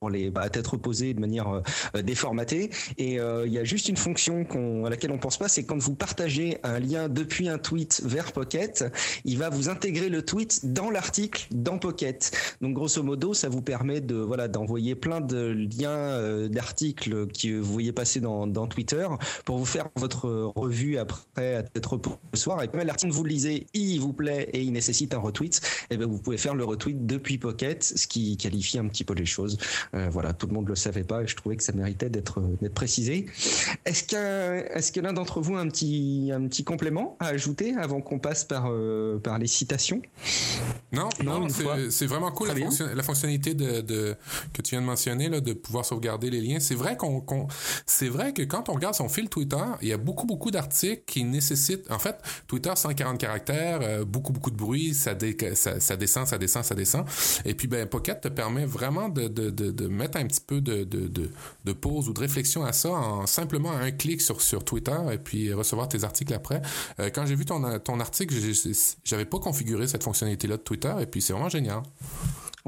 pour 0.00 0.10
les 0.10 0.30
bah, 0.30 0.48
tête 0.48 0.66
reposée 0.66 1.12
de 1.14 1.20
manière 1.20 1.48
euh, 1.48 2.02
déformatée. 2.02 2.70
Et 2.98 3.18
euh, 3.18 3.46
il 3.46 3.52
y 3.52 3.58
a 3.58 3.64
juste 3.64 3.88
une 3.88 3.96
fonction 3.96 4.46
à 4.84 4.90
laquelle 4.90 5.10
on 5.10 5.18
pense 5.18 5.38
pas, 5.38 5.48
c'est 5.48 5.64
quand 5.64 5.78
vous 5.78 5.94
partagez 5.94 6.58
un 6.62 6.78
lien 6.78 7.08
depuis 7.08 7.48
un 7.48 7.58
tweet 7.58 8.02
vers 8.04 8.32
Pocket, 8.32 8.84
il 9.24 9.38
va 9.38 9.48
vous 9.48 9.68
intégrer 9.68 10.08
le 10.08 10.24
tweet 10.24 10.72
dans 10.72 10.90
l'article 10.90 11.48
dans 11.50 11.78
Pocket. 11.78 12.30
Donc 12.60 12.74
grosso 12.74 13.02
modo, 13.02 13.34
ça 13.34 13.48
vous 13.48 13.62
permet 13.62 14.00
de 14.00 14.14
voilà 14.14 14.46
d'envoyer 14.46 14.94
plein 14.94 15.20
de 15.20 15.68
liens 15.78 15.90
euh, 15.90 16.48
d'articles 16.48 17.26
que 17.28 17.58
vous 17.58 17.72
voyez 17.72 17.92
passer 17.92 18.20
dans, 18.20 18.46
dans 18.46 18.66
Twitter 18.66 19.06
pour 19.44 19.58
vous 19.58 19.64
faire 19.64 19.88
votre 19.96 20.52
revue 20.54 20.98
après 20.98 21.56
à 21.56 21.62
tête 21.62 21.86
reposée 21.86 22.16
le 22.32 22.38
soir. 22.38 22.62
Et 22.62 22.68
quand 22.68 22.78
l'article 22.84 23.12
vous 23.12 23.24
le 23.24 23.30
lisez, 23.30 23.66
il 23.74 23.98
vous 23.98 24.12
plaît 24.12 24.48
et 24.52 24.62
il 24.62 24.72
nécessite 24.72 25.14
un 25.14 25.18
retweet, 25.18 25.60
et 25.90 25.94
eh 25.94 25.96
ben 25.96 26.06
vous 26.06 26.18
pouvez 26.18 26.38
faire 26.38 26.54
le 26.54 26.64
retweet 26.64 27.06
depuis 27.06 27.38
Pocket, 27.38 27.82
ce 27.82 28.06
qui 28.06 28.36
qualifie 28.36 28.78
un 28.78 28.86
petit 28.86 29.04
peu 29.04 29.14
les 29.14 29.26
choses. 29.26 29.58
Euh, 29.94 30.08
voilà, 30.10 30.32
tout 30.32 30.46
le 30.46 30.54
monde 30.54 30.68
le 30.68 30.74
savait 30.74 31.04
pas 31.04 31.22
et 31.22 31.26
je 31.26 31.36
trouvais 31.36 31.56
que 31.56 31.62
ça 31.62 31.72
méritait 31.72 32.10
d'être 32.10 32.40
d'être 32.60 32.74
précisé. 32.74 33.26
Est-ce 33.84 34.04
que 34.04 34.76
est-ce 34.76 34.92
que 34.92 35.00
l'un 35.00 35.12
d'entre 35.12 35.40
vous 35.40 35.56
a 35.56 35.60
un 35.60 35.68
petit 35.68 36.30
un 36.34 36.46
petit 36.46 36.64
complément 36.64 37.16
à 37.20 37.28
ajouter 37.28 37.74
avant 37.74 38.00
qu'on 38.00 38.18
passe 38.18 38.44
par 38.44 38.66
euh, 38.68 39.18
par 39.18 39.38
les 39.38 39.46
citations? 39.46 40.02
Non, 40.92 41.08
non, 41.22 41.48
c'est 41.90 42.06
vraiment 42.06 42.30
cool 42.32 42.48
la, 42.48 43.02
fonctionnalité 43.02 43.54
de, 43.54 43.82
de, 43.82 44.16
que 44.54 44.62
tu 44.62 44.70
viens 44.70 44.80
de 44.80 44.86
mentionner 44.86 45.28
là, 45.28 45.40
de 45.40 45.52
pouvoir 45.52 45.84
sauvegarder 45.84 46.30
les 46.30 46.40
liens. 46.40 46.60
C'est 46.60 46.74
vrai 46.74 46.96
qu'on 46.96 47.22
c'est 47.86 48.08
vrai 48.08 48.32
que 48.32 48.42
quand 48.42 48.68
on 48.68 48.72
regarde 48.72 48.94
son 48.94 49.08
fil 49.08 49.28
Twitter, 49.28 49.56
il 49.82 49.88
y 49.88 49.92
a 49.92 49.98
beaucoup 49.98 50.26
beaucoup 50.26 50.50
d'articles 50.50 51.02
qui 51.06 51.24
nécessitent 51.24 51.90
en 51.90 51.98
fait 51.98 52.16
Twitter 52.46 52.72
140 52.74 53.18
caractères, 53.18 53.80
euh, 53.82 54.04
beaucoup 54.04 54.32
beaucoup 54.32 54.50
de 54.50 54.56
bruit, 54.56 54.94
ça, 54.94 55.14
ça, 55.54 55.80
ça 55.80 55.96
descend, 55.96 56.26
ça 56.26 56.38
descend, 56.38 56.64
ça 56.64 56.74
descend. 56.74 57.04
Et 57.44 57.54
puis 57.54 57.68
ben 57.68 57.86
Pocket 57.86 58.20
te 58.20 58.28
permet 58.28 58.64
vraiment 58.64 59.08
de, 59.08 59.28
de, 59.28 59.50
de 59.50 59.77
de 59.78 59.86
mettre 59.86 60.18
un 60.18 60.26
petit 60.26 60.40
peu 60.40 60.60
de, 60.60 60.84
de, 60.84 61.08
de, 61.64 61.72
pause 61.72 62.08
ou 62.08 62.12
de 62.12 62.20
réflexion 62.20 62.64
à 62.64 62.72
ça 62.72 62.90
en 62.90 63.26
simplement 63.26 63.70
un 63.70 63.90
clic 63.90 64.20
sur, 64.20 64.40
sur 64.40 64.64
Twitter 64.64 64.96
et 65.12 65.18
puis 65.18 65.52
recevoir 65.52 65.88
tes 65.88 66.04
articles 66.04 66.34
après. 66.34 66.60
Euh, 67.00 67.10
quand 67.14 67.26
j'ai 67.26 67.34
vu 67.34 67.44
ton, 67.44 67.78
ton 67.78 68.00
article, 68.00 68.34
j'avais 69.04 69.24
pas 69.24 69.38
configuré 69.38 69.86
cette 69.86 70.02
fonctionnalité-là 70.02 70.56
de 70.56 70.62
Twitter 70.62 70.94
et 71.00 71.06
puis 71.06 71.22
c'est 71.22 71.32
vraiment 71.32 71.48
génial. 71.48 71.82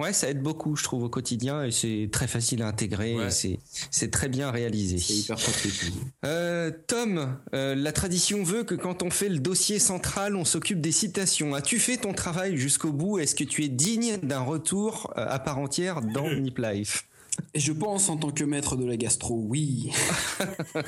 Ouais, 0.01 0.15
ça 0.15 0.31
aide 0.31 0.41
beaucoup, 0.41 0.77
je 0.77 0.83
trouve, 0.83 1.03
au 1.03 1.11
quotidien 1.11 1.63
et 1.63 1.71
c'est 1.71 2.09
très 2.11 2.27
facile 2.27 2.63
à 2.63 2.69
intégrer. 2.69 3.19
C'est 3.29 3.59
c'est 3.91 4.11
très 4.11 4.29
bien 4.29 4.51
réalisé. 4.51 4.97
C'est 4.97 5.13
hyper 5.13 5.37
pratique. 5.37 5.93
Euh, 6.25 6.71
Tom, 6.87 7.37
euh, 7.53 7.75
la 7.75 7.93
tradition 7.93 8.43
veut 8.43 8.65
que 8.65 8.75
quand 8.75 9.03
on 9.03 9.11
fait 9.11 9.29
le 9.29 9.41
dossier 9.41 9.79
central, 9.79 10.37
on 10.37 10.47
s'occupe 10.47 10.81
des 10.81 10.91
citations. 10.91 11.55
As-tu 11.55 11.79
fait 11.79 11.99
ton 11.99 12.15
travail 12.15 12.57
jusqu'au 12.57 12.93
bout? 12.93 13.19
Est-ce 13.19 13.35
que 13.35 13.45
tu 13.45 13.63
es 13.63 13.69
digne 13.69 14.17
d'un 14.23 14.41
retour 14.41 15.13
euh, 15.19 15.27
à 15.29 15.39
part 15.39 15.59
entière 15.59 16.01
dans 16.01 16.31
Nip 16.35 16.59
Life? 16.59 17.07
Je 17.55 17.73
pense 17.73 18.09
en 18.09 18.17
tant 18.17 18.31
que 18.31 18.45
maître 18.45 18.77
de 18.77 18.87
la 18.87 18.97
gastro, 18.97 19.45
oui. 19.49 19.93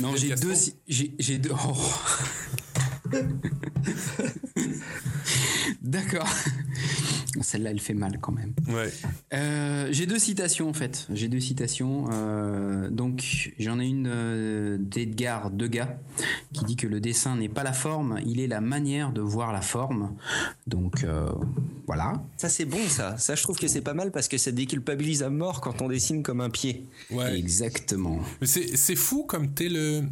non, 0.00 0.16
j'ai 0.16 0.34
deux, 0.34 0.54
j'ai 0.88 1.38
deux. 1.38 1.52
Oh. 1.52 1.76
D'accord. 5.82 6.28
Celle-là, 7.52 7.70
elle 7.70 7.80
fait 7.80 7.92
mal 7.92 8.18
quand 8.18 8.32
même. 8.32 8.54
Euh, 9.34 9.88
j'ai 9.90 10.06
deux 10.06 10.18
citations 10.18 10.70
en 10.70 10.72
fait. 10.72 11.06
J'ai 11.12 11.28
deux 11.28 11.38
citations. 11.38 12.06
Euh, 12.10 12.88
donc, 12.88 13.52
j'en 13.58 13.78
ai 13.78 13.84
une 13.84 14.08
euh, 14.10 14.78
d'Edgar 14.80 15.50
Degas 15.50 15.98
qui 16.54 16.64
dit 16.64 16.76
que 16.76 16.86
le 16.86 16.98
dessin 16.98 17.36
n'est 17.36 17.50
pas 17.50 17.62
la 17.62 17.74
forme, 17.74 18.18
il 18.24 18.40
est 18.40 18.46
la 18.46 18.62
manière 18.62 19.12
de 19.12 19.20
voir 19.20 19.52
la 19.52 19.60
forme. 19.60 20.16
Donc, 20.66 21.04
voilà. 21.86 22.22
Ça, 22.38 22.48
c'est 22.48 22.64
bon, 22.64 22.78
ça. 22.88 23.18
Ça, 23.18 23.34
je 23.34 23.42
trouve 23.42 23.58
que 23.58 23.68
c'est 23.68 23.82
pas 23.82 23.92
mal 23.92 24.12
parce 24.12 24.28
que 24.28 24.38
ça 24.38 24.50
déculpabilise 24.50 25.22
à 25.22 25.28
mort 25.28 25.60
quand 25.60 25.82
on 25.82 25.88
dessine 25.88 26.22
comme 26.22 26.40
un 26.40 26.48
pied. 26.50 26.86
Ouais. 27.10 27.38
Exactement. 27.38 28.20
C'est 28.42 28.96
fou 28.96 29.24
comme 29.24 29.52
t'es 29.52 29.68
le, 29.68 30.04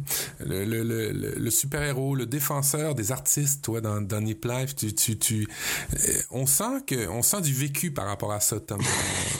le, 0.45 0.63
le, 0.65 1.11
le, 1.11 1.49
super-héros, 1.49 2.13
le 2.15 2.27
défenseur 2.27 2.93
des 2.93 3.11
artistes, 3.11 3.63
toi, 3.63 3.81
dans, 3.81 3.99
dans 4.01 4.21
Nip 4.21 4.45
Life. 4.45 4.75
Tu, 4.75 4.93
tu, 4.93 5.17
tu, 5.17 5.47
on 6.29 6.45
sent 6.45 6.83
que 6.85 7.07
on 7.07 7.21
sent 7.31 7.41
du 7.41 7.53
vécu 7.53 7.91
par 7.91 8.07
rapport 8.07 8.33
à 8.33 8.41
ça, 8.41 8.59
Tom. 8.59 8.81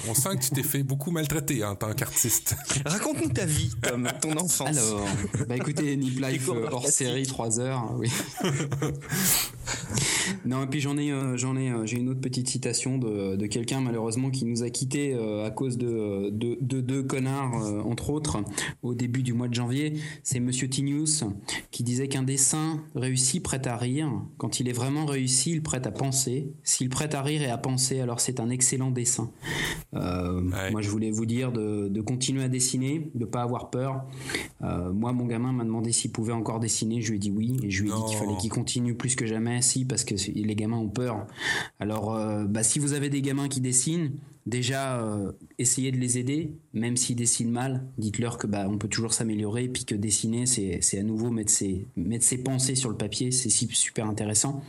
on 0.08 0.14
sent 0.14 0.38
que 0.38 0.44
tu 0.46 0.50
t'es 0.52 0.64
fait 0.64 0.82
beaucoup 0.82 1.12
maltraiter 1.12 1.66
en 1.66 1.76
tant 1.76 1.92
qu'artiste. 1.92 2.56
Raconte-nous 2.86 3.30
ta 3.30 3.46
vie, 3.46 3.70
Tom, 3.82 4.08
ton 4.22 4.32
enfance. 4.38 4.78
Alors, 4.78 5.06
bah 5.50 5.58
écoutez, 5.58 5.98
Nip 5.98 6.22
Life 6.22 6.48
euh, 6.50 6.70
hors 6.72 6.88
série, 6.88 7.26
3 7.26 7.60
heures, 7.60 7.94
oui. 7.98 8.10
non, 10.46 10.64
et 10.64 10.68
puis 10.68 10.80
j'en 10.80 10.98
ai, 10.98 11.12
euh, 11.12 11.36
j'en 11.36 11.58
ai, 11.58 11.70
euh, 11.70 11.86
j'ai 11.86 11.98
une 11.98 12.08
autre 12.08 12.22
petite 12.22 12.48
citation 12.48 12.98
de, 12.98 13.36
de 13.36 13.46
quelqu'un 13.48 13.82
malheureusement 13.82 14.30
qui 14.30 14.46
nous 14.46 14.64
a 14.64 14.70
quittés 14.70 15.14
à 15.46 15.50
cause 15.50 15.78
de 15.78 16.30
deux 16.32 16.58
de, 16.62 16.80
de, 16.80 17.02
connards, 17.02 17.86
entre 17.86 18.12
autres, 18.12 18.38
au 18.84 18.94
début 18.94 19.22
du 19.22 19.34
mois 19.34 19.50
de 19.50 19.54
janvier. 19.54 19.96
C'est 20.24 20.39
Monsieur 20.39 20.70
Tinius 20.70 21.26
qui 21.72 21.84
disait 21.84 22.08
qu'un 22.08 22.24
dessin 22.24 22.82
réussi 22.96 23.42
prête 23.42 23.68
à 23.68 23.76
rire. 23.76 24.10
Quand 24.38 24.62
il 24.62 24.70
est 24.70 24.74
vraiment 24.74 25.06
réussi, 25.06 25.52
il 25.52 25.62
prête 25.62 25.88
à 25.88 25.92
penser. 25.92 26.54
S'il 26.64 26.88
prête 26.88 27.16
à 27.16 27.22
rire 27.22 27.42
et 27.42 27.50
à 27.50 27.58
penser, 27.58 27.70
alors 28.01 28.19
c'est 28.19 28.39
un 28.39 28.49
excellent 28.49 28.91
dessin. 28.91 29.32
Euh, 29.93 30.41
moi, 30.72 30.82
je 30.82 30.89
voulais 30.89 31.11
vous 31.11 31.26
dire 31.26 31.51
de, 31.51 32.01
continuer 32.01 32.43
à 32.43 32.47
dessiner, 32.47 33.11
de 33.13 33.26
pas 33.26 33.41
avoir 33.41 33.69
peur. 33.69 34.03
Euh, 34.63 34.91
moi, 34.91 35.13
mon 35.13 35.26
gamin 35.26 35.51
m'a 35.51 35.63
demandé 35.63 35.91
s'il 35.91 36.11
pouvait 36.11 36.34
encore 36.34 36.59
dessiner. 36.59 37.01
Je 37.01 37.09
lui 37.09 37.17
ai 37.17 37.19
dit 37.19 37.32
oui, 37.32 37.59
et 37.63 37.69
je 37.69 37.84
lui 37.84 37.89
ai 37.89 37.93
dit 37.93 38.01
qu'il 38.07 38.17
fallait 38.17 38.38
qu'il 38.38 38.49
continue 38.49 38.95
plus 38.95 39.15
que 39.15 39.26
jamais. 39.26 39.61
Si, 39.61 39.86
parce 39.86 40.03
que 40.03 40.15
les 40.34 40.55
gamins 40.55 40.78
ont 40.78 40.89
peur. 40.89 41.28
Alors, 41.80 42.15
euh, 42.15 42.45
bah, 42.45 42.63
si 42.63 42.80
vous 42.80 42.93
avez 42.93 43.09
des 43.09 43.22
gamins 43.22 43.47
qui 43.47 43.61
dessinent, 43.61 44.11
déjà 44.46 45.00
euh, 45.02 45.32
essayez 45.60 45.92
de 45.92 45.98
les 45.98 46.18
aider, 46.18 46.56
même 46.74 46.98
s'ils 46.98 47.16
dessinent 47.16 47.52
mal, 47.52 47.86
dites-leur 47.98 48.38
que 48.38 48.48
bah 48.48 48.66
on 48.68 48.78
peut 48.78 48.88
toujours 48.88 49.14
s'améliorer, 49.14 49.68
puis 49.68 49.86
que 49.86 49.96
dessiner 49.96 50.46
c'est 50.46 51.00
à 51.00 51.04
nouveau 51.04 51.30
mettre 51.30 51.52
ses 51.52 51.88
mettre 51.96 52.26
ses 52.26 52.39
pensées 52.39 52.76
sur 52.76 52.89
le 52.89 52.98
papier, 52.98 53.32
c'est 53.32 53.50
super 53.50 54.08
intéressant, 54.08 54.64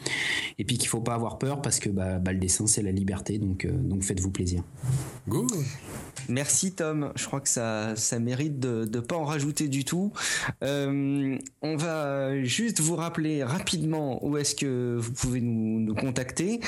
et 0.58 0.64
puis 0.64 0.76
qu'il 0.76 0.88
faut 0.88 1.00
pas 1.00 1.14
avoir 1.14 1.38
peur 1.38 1.62
parce 1.62 1.78
que 1.78 1.88
bah, 1.88 2.18
bah 2.18 2.32
le 2.32 2.38
dessin 2.38 2.66
c'est 2.66 2.82
la 2.82 2.92
liberté, 2.92 3.38
donc 3.38 3.64
euh, 3.64 3.72
donc 3.72 4.02
faites-vous 4.02 4.30
plaisir. 4.30 4.62
Good. 5.28 5.50
Merci 6.28 6.74
Tom, 6.74 7.12
je 7.16 7.24
crois 7.24 7.40
que 7.40 7.48
ça 7.48 7.94
ça 7.96 8.18
mérite 8.18 8.60
de 8.60 8.88
ne 8.92 9.00
pas 9.00 9.16
en 9.16 9.24
rajouter 9.24 9.68
du 9.68 9.84
tout. 9.84 10.12
Euh, 10.62 11.38
on 11.62 11.76
va 11.76 12.42
juste 12.44 12.80
vous 12.80 12.96
rappeler 12.96 13.42
rapidement 13.42 14.24
où 14.24 14.36
est-ce 14.36 14.54
que 14.54 14.96
vous 14.98 15.12
pouvez 15.12 15.40
nous, 15.40 15.80
nous 15.80 15.94
contacter. 15.94 16.60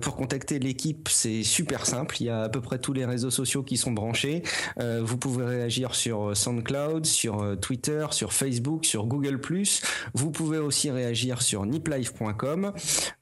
pour 0.00 0.16
contacter 0.16 0.58
l'équipe, 0.58 1.08
c'est 1.08 1.42
super 1.42 1.86
simple. 1.86 2.16
Il 2.20 2.26
y 2.26 2.30
a 2.30 2.45
à 2.46 2.48
peu 2.48 2.60
près 2.60 2.78
tous 2.78 2.92
les 2.92 3.04
réseaux 3.04 3.30
sociaux 3.30 3.64
qui 3.64 3.76
sont 3.76 3.90
branchés. 3.90 4.42
Euh, 4.78 5.02
vous 5.04 5.16
pouvez 5.16 5.44
réagir 5.44 5.96
sur 5.96 6.30
euh, 6.30 6.34
SoundCloud, 6.34 7.04
sur 7.04 7.42
euh, 7.42 7.56
Twitter, 7.56 8.06
sur 8.12 8.32
Facebook, 8.32 8.84
sur 8.84 9.06
Google+. 9.06 9.40
Vous 10.14 10.30
pouvez 10.30 10.58
aussi 10.58 10.90
réagir 10.92 11.42
sur 11.42 11.66
niplife.com. 11.66 12.72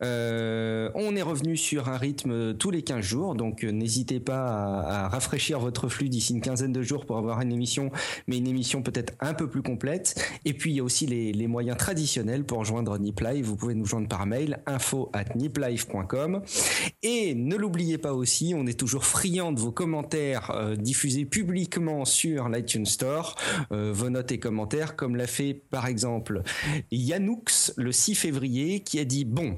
on 0.02 1.16
est 1.16 1.22
revenu 1.22 1.56
sur 1.56 1.88
un 1.88 1.96
rythme 1.96 2.54
tous 2.54 2.70
les 2.70 2.82
15 2.82 3.00
jours, 3.00 3.34
donc 3.34 3.62
n'hésitez 3.62 4.20
pas 4.20 4.82
à, 4.82 5.08
rafraîchir 5.08 5.58
votre 5.58 5.88
flux 5.88 6.10
d'ici 6.10 6.34
une 6.34 6.42
quinzaine 6.42 6.72
de 6.72 6.82
jours 6.82 7.06
pour 7.06 7.16
avoir 7.16 7.40
une 7.40 7.52
émission, 7.52 7.90
mais 8.26 8.36
une 8.36 8.46
émission 8.46 8.82
peut-être 8.82 9.14
un 9.20 9.32
peu 9.32 9.48
plus 9.48 9.62
complète. 9.62 10.22
Et 10.44 10.52
puis 10.52 10.72
il 10.72 10.76
y 10.76 10.80
a 10.80 10.84
aussi 10.84 11.06
les, 11.06 11.46
moyens 11.46 11.76
traditionnels 11.76 12.44
pour 12.44 12.64
joindre 12.64 12.98
Niplife. 12.98 13.44
Vous 13.46 13.56
pouvez 13.56 13.74
nous 13.74 13.86
joindre 13.86 14.08
par 14.08 14.26
mail 14.26 14.62
info 14.66 15.10
at 15.12 15.34
niplife.com. 15.34 16.42
Et 17.02 17.34
ne 17.34 17.56
l'oubliez 17.56 17.98
pas 17.98 18.12
aussi, 18.12 18.54
on 18.56 18.66
est 18.66 18.78
toujours 18.78 19.04
friand 19.14 19.52
de 19.52 19.60
vos 19.60 19.70
commentaires 19.70 20.50
euh, 20.50 20.74
diffusés 20.74 21.24
publiquement 21.24 22.04
sur 22.04 22.48
l'iTunes 22.48 22.84
Store, 22.84 23.36
euh, 23.70 23.92
vos 23.94 24.10
notes 24.10 24.32
et 24.32 24.40
commentaires, 24.40 24.96
comme 24.96 25.14
l'a 25.14 25.28
fait 25.28 25.54
par 25.54 25.86
exemple 25.86 26.42
Yanoux 26.90 27.44
le 27.76 27.92
6 27.92 28.16
février, 28.16 28.80
qui 28.80 28.98
a 28.98 29.04
dit 29.04 29.24
bon. 29.24 29.56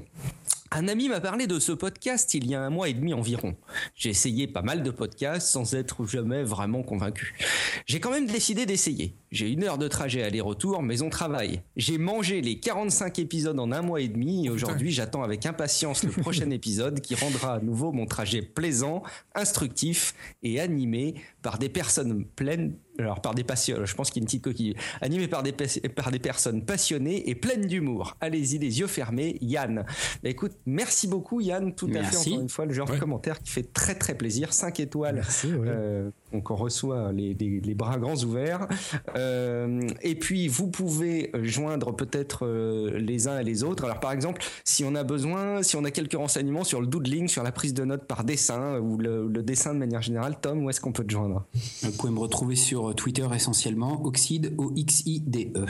Un 0.71 0.89
ami 0.89 1.07
m'a 1.07 1.21
parlé 1.21 1.47
de 1.47 1.59
ce 1.59 1.71
podcast 1.71 2.33
il 2.33 2.45
y 2.45 2.53
a 2.53 2.61
un 2.61 2.69
mois 2.69 2.89
et 2.89 2.93
demi 2.93 3.13
environ. 3.13 3.55
J'ai 3.95 4.09
essayé 4.09 4.47
pas 4.47 4.61
mal 4.61 4.83
de 4.83 4.91
podcasts 4.91 5.47
sans 5.47 5.75
être 5.75 6.05
jamais 6.05 6.43
vraiment 6.43 6.83
convaincu. 6.83 7.35
J'ai 7.85 8.01
quand 8.01 8.11
même 8.11 8.27
décidé 8.27 8.65
d'essayer. 8.65 9.15
J'ai 9.31 9.49
une 9.49 9.63
heure 9.63 9.77
de 9.77 9.87
trajet 9.87 10.23
aller-retour, 10.23 10.83
mais 10.83 11.01
on 11.01 11.09
travaille. 11.09 11.61
J'ai 11.77 11.97
mangé 11.97 12.41
les 12.41 12.59
45 12.59 13.17
épisodes 13.19 13.59
en 13.59 13.71
un 13.71 13.81
mois 13.81 14.01
et 14.01 14.09
demi 14.09 14.47
et 14.47 14.49
aujourd'hui 14.49 14.91
j'attends 14.91 15.23
avec 15.23 15.45
impatience 15.45 16.03
le 16.03 16.11
prochain 16.11 16.49
épisode 16.51 16.99
qui 16.99 17.15
rendra 17.15 17.55
à 17.55 17.59
nouveau 17.59 17.93
mon 17.93 18.05
trajet 18.05 18.41
plaisant, 18.41 19.03
instructif 19.35 20.15
et 20.43 20.59
animé 20.59 21.15
par 21.41 21.59
des 21.59 21.69
personnes 21.69 22.25
pleines 22.25 22.75
alors 22.99 23.21
par 23.21 23.33
des 23.33 23.43
passionnés, 23.43 23.85
je 23.85 23.95
pense 23.95 24.09
qu'il 24.09 24.21
y 24.21 24.21
a 24.21 24.23
une 24.23 24.27
petite 24.27 24.43
coquille, 24.43 24.75
animé 25.01 25.27
par 25.27 25.43
des, 25.43 25.51
par 25.51 26.11
des 26.11 26.19
personnes 26.19 26.63
passionnées 26.63 27.29
et 27.29 27.35
pleines 27.35 27.65
d'où 27.67 27.77
Allez-y, 28.21 28.57
les 28.57 28.79
yeux 28.79 28.87
fermés, 28.87 29.37
Yann. 29.41 29.85
Bah, 30.23 30.29
écoute, 30.29 30.53
merci 30.65 31.07
beaucoup, 31.07 31.41
Yann. 31.41 31.73
Tout 31.73 31.89
à 31.93 32.03
fait, 32.03 32.17
encore 32.17 32.41
une 32.41 32.49
fois, 32.49 32.65
le 32.65 32.73
genre 32.73 32.89
de 32.89 32.97
commentaire 32.97 33.39
qui 33.39 33.51
fait 33.51 33.71
très 33.73 33.95
très 33.95 34.15
plaisir. 34.15 34.53
5 34.53 34.79
étoiles. 34.79 35.15
Merci, 35.15 35.49
euh, 35.51 36.09
donc 36.33 36.51
on 36.51 36.55
reçoit 36.55 37.11
les, 37.11 37.35
bras 37.75 37.97
grands 37.97 38.21
ouverts. 38.23 38.67
Euh, 39.15 39.87
et 40.01 40.15
puis 40.15 40.47
vous 40.47 40.67
pouvez 40.67 41.31
joindre 41.43 41.95
peut-être 41.95 42.45
euh, 42.45 42.97
les 42.97 43.27
uns 43.27 43.39
et 43.39 43.43
les 43.43 43.63
autres. 43.63 43.85
Alors 43.85 43.99
par 43.99 44.11
exemple, 44.11 44.43
si 44.63 44.83
on 44.83 44.95
a 44.95 45.03
besoin, 45.03 45.63
si 45.63 45.75
on 45.75 45.83
a 45.85 45.91
quelques 45.91 46.15
renseignements 46.15 46.63
sur 46.63 46.81
le 46.81 46.87
doodling, 46.87 47.27
sur 47.27 47.43
la 47.43 47.51
prise 47.51 47.73
de 47.73 47.83
notes 47.83 48.05
par 48.05 48.23
dessin 48.23 48.79
ou 48.79 48.97
le, 48.97 49.29
dessin 49.43 49.73
de 49.73 49.79
manière 49.79 50.01
générale, 50.01 50.37
Tom, 50.41 50.63
où 50.63 50.69
est-ce 50.69 50.81
qu'on 50.81 50.91
peut 50.91 51.03
te 51.03 51.11
joindre? 51.11 51.45
Vous 51.81 51.91
pouvez 51.91 52.11
me 52.11 52.19
retrouver 52.19 52.55
sur 52.55 52.93
Twitter 52.95 53.27
essentiellement, 53.33 54.03
Oxide, 54.05 54.53
O-X-I-D-E. 54.57 55.65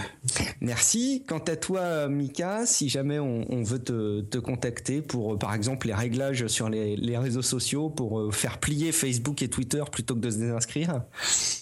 Merci. 0.61 1.23
Quant 1.27 1.39
à 1.39 1.55
toi, 1.55 2.07
Mika, 2.07 2.65
si 2.65 2.89
jamais 2.89 3.19
on, 3.19 3.63
veut 3.63 3.79
te, 3.79 4.37
contacter 4.39 5.01
pour, 5.01 5.37
par 5.37 5.53
exemple, 5.53 5.87
les 5.87 5.93
réglages 5.93 6.47
sur 6.47 6.69
les, 6.69 6.95
les 6.95 7.17
réseaux 7.17 7.41
sociaux, 7.41 7.89
pour 7.89 8.19
euh, 8.19 8.31
faire 8.31 8.59
plier 8.59 8.91
Facebook 8.91 9.41
et 9.41 9.49
Twitter 9.49 9.83
plutôt 9.91 10.15
que 10.15 10.19
de 10.19 10.29
se 10.29 10.37
inscrire 10.55 11.03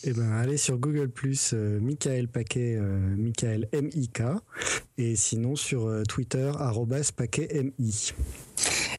Eh 0.04 0.14
ben, 0.14 0.32
allez 0.34 0.58
sur 0.58 0.78
Google 0.78 1.10
Plus, 1.10 1.52
euh, 1.54 1.80
Michael 1.80 2.28
Paquet, 2.28 2.78
euh, 2.78 3.16
Michael 3.18 3.68
M 3.72 3.90
I 3.94 4.10
K, 4.10 4.22
et 4.98 5.16
sinon 5.16 5.56
sur 5.56 5.88
euh, 5.88 6.04
Twitter 6.04 6.52
Paquet 7.12 7.48
M 7.52 7.72
I. 7.80 8.14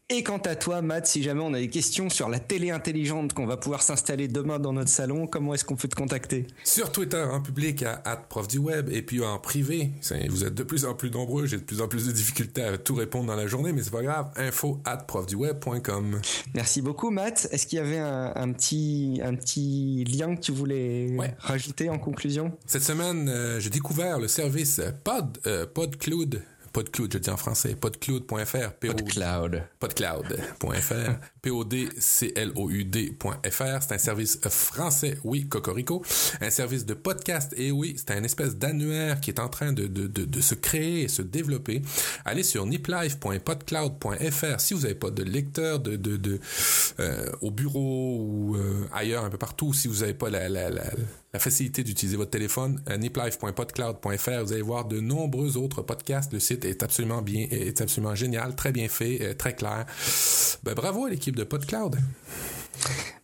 Et 0.09 0.23
quant 0.23 0.39
à 0.39 0.55
toi, 0.55 0.83
Matt, 0.83 1.09
si 1.09 1.21
jamais 1.21 1.41
on 1.43 1.53
a 1.53 1.59
des 1.59 1.69
questions 1.69 2.09
sur 2.09 2.29
la 2.29 2.39
télé 2.39 2.71
intelligente 2.71 3.33
qu'on 3.33 3.45
va 3.45 3.57
pouvoir 3.57 3.83
s'installer 3.83 4.29
demain 4.29 4.61
dans 4.61 4.73
notre 4.73 4.89
salon, 4.89 5.27
comment 5.27 5.53
est-ce 5.53 5.65
qu'on 5.65 5.75
peut 5.75 5.89
te 5.89 5.97
contacter? 5.97 6.47
Sur 6.63 6.93
Twitter, 6.93 7.25
en 7.29 7.43
public, 7.43 7.83
à 7.83 8.17
prof 8.17 8.47
du 8.47 8.59
web, 8.59 8.89
et 8.89 9.03
puis 9.03 9.25
en 9.25 9.37
privé. 9.41 9.91
Vous 10.29 10.45
êtes 10.45 10.55
de 10.55 10.63
plus 10.63 10.85
en 10.85 10.95
plus 10.95 11.11
nombreux, 11.11 11.47
j'ai 11.47 11.57
de 11.57 11.65
plus 11.65 11.81
en 11.81 11.89
plus 11.89 12.07
de 12.07 12.13
difficultés 12.13 12.63
à 12.63 12.79
tout 12.79 12.95
répondre 12.95 13.27
dans 13.27 13.35
la 13.35 13.49
journée, 13.49 13.73
mais 13.73 13.83
c'est 13.83 13.91
pas 13.91 14.05
grave. 14.05 14.31
Info 14.37 14.81
at 14.85 14.99
profduweb.com. 14.99 16.21
Merci 16.55 16.83
beaucoup, 16.83 17.11
Matt. 17.11 17.49
Est-ce 17.51 17.67
qu'il 17.67 17.79
y 17.79 17.83
avait 17.83 17.99
un, 17.99 18.53
petit, 18.53 19.21
un 19.25 19.35
petit 19.35 20.05
lien 20.05 20.37
que 20.37 20.41
tu 20.41 20.53
voulais 20.53 21.17
rajouter 21.39 21.91
en 21.91 21.99
conclusion? 21.99 22.57
Cette 22.65 22.85
semaine, 22.85 23.29
euh, 23.29 23.59
j'ai 23.59 23.71
découvert 23.71 24.21
le 24.21 24.29
service 24.29 24.81
Pod, 25.03 25.39
euh, 25.49 25.67
PodCloud 25.67 26.45
PodCloud, 26.77 27.11
je 27.11 27.17
dis 27.17 27.31
en 27.31 27.39
français, 27.39 27.75
podcloud.fr. 27.75 28.73
PodCloud. 28.79 29.63
Podcloud.fr. 29.79 31.13
P-O-D-C-L-O-U-D.fr. 31.41 33.23
C'est 33.81 33.95
un 33.95 33.99
service 33.99 34.39
français, 34.47 35.17
oui, 35.25 35.49
Cocorico. 35.49 36.05
Un 36.43 36.51
service 36.51 36.85
de 36.85 36.93
podcast, 36.93 37.55
et 37.57 37.71
oui, 37.71 37.95
c'est 37.97 38.11
un 38.11 38.23
espèce 38.25 38.57
d'annuaire 38.57 39.23
qui 39.23 39.31
est 39.31 39.41
en 39.41 39.49
train 39.49 39.73
de, 39.73 39.87
de, 39.87 40.07
de, 40.07 40.41
se 40.43 40.55
créer 40.55 41.05
et 41.05 41.09
se 41.09 41.23
développer. 41.23 41.81
Allez 42.27 42.43
sur 42.43 42.67
niplife.podcloud.fr 42.67 44.61
si 44.61 44.75
vous 44.75 44.81
n'avez 44.83 44.97
pas 44.97 45.11
de 45.11 45.23
lecteur 45.23 45.81
de, 45.81 45.97
de, 45.97 46.19
de 46.19 46.41
euh, 47.01 47.33
au 47.41 47.51
bureau 47.51 48.19
ou 48.21 48.57
euh, 48.57 48.87
ailleurs, 48.93 49.25
un 49.25 49.31
peu 49.31 49.39
partout, 49.39 49.73
si 49.73 49.89
vous 49.89 50.01
n'avez 50.01 50.13
pas 50.13 50.29
la, 50.29 50.51
la, 50.51 50.69
la 50.69 50.85
la 51.37 51.41
facilité 51.41 51.85
d'utiliser 51.85 52.17
votre 52.17 52.31
téléphone, 52.31 52.81
euh, 52.89 52.97
niplife.podcloud.fr. 52.97 54.43
Vous 54.43 54.53
allez 54.55 54.63
voir 54.63 54.87
de 54.87 55.01
nombreux 55.01 55.59
autres 55.59 55.83
podcasts. 55.83 56.33
Le 56.33 56.41
site 56.41 56.65
est 56.65 56.83
absolument 56.83 57.21
bien, 57.21 57.47
est 57.51 57.79
absolument 57.83 58.15
génial, 58.15 58.55
très 58.57 58.73
bien 58.73 58.89
fait, 58.89 59.19
euh, 59.21 59.35
très 59.35 59.55
clair. 59.55 59.85
Ben, 60.65 60.73
bravo 60.73 61.05
à 61.05 61.11
l'équipe 61.11 61.37
de 61.37 61.45
PodCloud. 61.45 61.97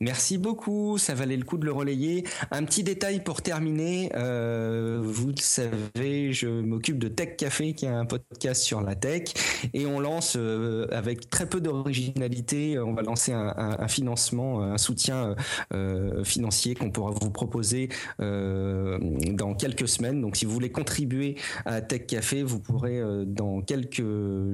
Merci 0.02 0.36
beaucoup, 0.36 0.98
ça 0.98 1.14
valait 1.14 1.36
le 1.36 1.44
coup 1.44 1.58
de 1.58 1.64
le 1.64 1.70
relayer. 1.70 2.24
Un 2.50 2.64
petit 2.64 2.82
détail 2.82 3.22
pour 3.22 3.40
terminer, 3.40 4.10
euh, 4.16 5.00
vous 5.00 5.28
le 5.28 5.36
savez, 5.38 6.32
je 6.32 6.48
m'occupe 6.48 6.98
de 6.98 7.06
Tech 7.06 7.36
Café, 7.36 7.72
qui 7.72 7.84
est 7.84 7.88
un 7.88 8.04
podcast 8.04 8.62
sur 8.62 8.80
la 8.80 8.96
tech, 8.96 9.32
et 9.72 9.86
on 9.86 10.00
lance 10.00 10.34
euh, 10.36 10.88
avec 10.90 11.30
très 11.30 11.48
peu 11.48 11.60
d'originalité, 11.60 12.80
on 12.80 12.94
va 12.94 13.02
lancer 13.02 13.32
un, 13.32 13.86
financement, 13.86 14.62
un 14.62 14.78
soutien 14.78 15.36
euh, 15.72 16.24
financier 16.24 16.74
qu'on 16.74 16.90
pourra 16.90 17.12
vous 17.12 17.30
proposer 17.30 17.88
dans 18.18 19.54
quelques 19.54 19.86
semaines. 19.86 20.20
Donc 20.20 20.36
si 20.36 20.46
vous 20.46 20.52
voulez 20.52 20.72
contribuer 20.72 21.36
à 21.64 21.80
Tech 21.80 22.06
Café, 22.06 22.42
vous 22.42 22.58
pourrez 22.58 23.00
dans 23.24 23.60
quelques 23.60 24.02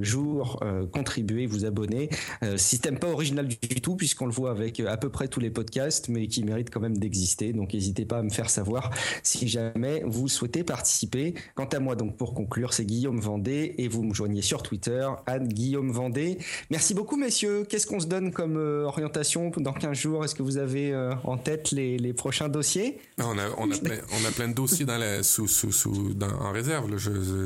jours 0.01 0.63
contribuer, 0.91 1.47
vous 1.47 1.65
abonner. 1.65 2.09
système 2.57 2.99
pas 2.99 3.07
original 3.07 3.47
du 3.47 3.57
tout, 3.81 3.95
puisqu'on 3.95 4.27
le 4.27 4.31
voit 4.31 4.51
avec 4.51 4.79
à 4.89 4.97
peu 4.97 5.09
près 5.09 5.27
tous 5.27 5.39
les 5.39 5.49
podcasts, 5.49 6.09
mais 6.09 6.27
qui 6.27 6.43
méritent 6.43 6.69
quand 6.69 6.79
même 6.79 6.97
d'exister. 6.97 7.53
Donc 7.53 7.73
n'hésitez 7.73 8.05
pas 8.05 8.19
à 8.19 8.23
me 8.23 8.29
faire 8.29 8.49
savoir 8.49 8.91
si 9.23 9.47
jamais 9.47 10.03
vous 10.05 10.27
souhaitez 10.27 10.63
participer. 10.63 11.33
Quant 11.55 11.65
à 11.65 11.79
moi, 11.79 11.95
donc 11.95 12.17
pour 12.17 12.33
conclure, 12.33 12.73
c'est 12.73 12.85
Guillaume 12.85 13.19
Vendée 13.19 13.75
et 13.77 13.87
vous 13.87 14.03
me 14.03 14.13
joignez 14.13 14.41
sur 14.41 14.63
Twitter, 14.63 15.07
Anne 15.25 15.47
Guillaume 15.47 15.91
Vendée. 15.91 16.37
Merci 16.69 16.93
beaucoup, 16.93 17.17
messieurs. 17.17 17.65
Qu'est-ce 17.67 17.87
qu'on 17.87 17.99
se 17.99 18.07
donne 18.07 18.31
comme 18.31 18.57
euh, 18.57 18.83
orientation 18.83 19.51
dans 19.57 19.73
15 19.73 19.97
jours? 19.97 20.25
Est-ce 20.25 20.35
que 20.35 20.43
vous 20.43 20.57
avez 20.57 20.91
euh, 20.91 21.13
en 21.23 21.37
tête 21.37 21.71
les, 21.71 21.97
les, 21.97 22.13
prochains 22.13 22.49
dossiers? 22.49 22.97
On 23.19 23.37
a, 23.37 23.49
on, 23.57 23.71
a 23.71 23.77
plein, 23.83 23.97
on 24.11 24.25
a 24.27 24.31
plein 24.31 24.47
de 24.47 24.53
dossiers 24.53 24.85
dans 24.85 24.97
la, 24.97 25.23
sous, 25.23 25.47
sous, 25.47 25.71
sous, 25.71 26.13
dans, 26.13 26.27
en 26.27 26.51
réserve. 26.51 26.89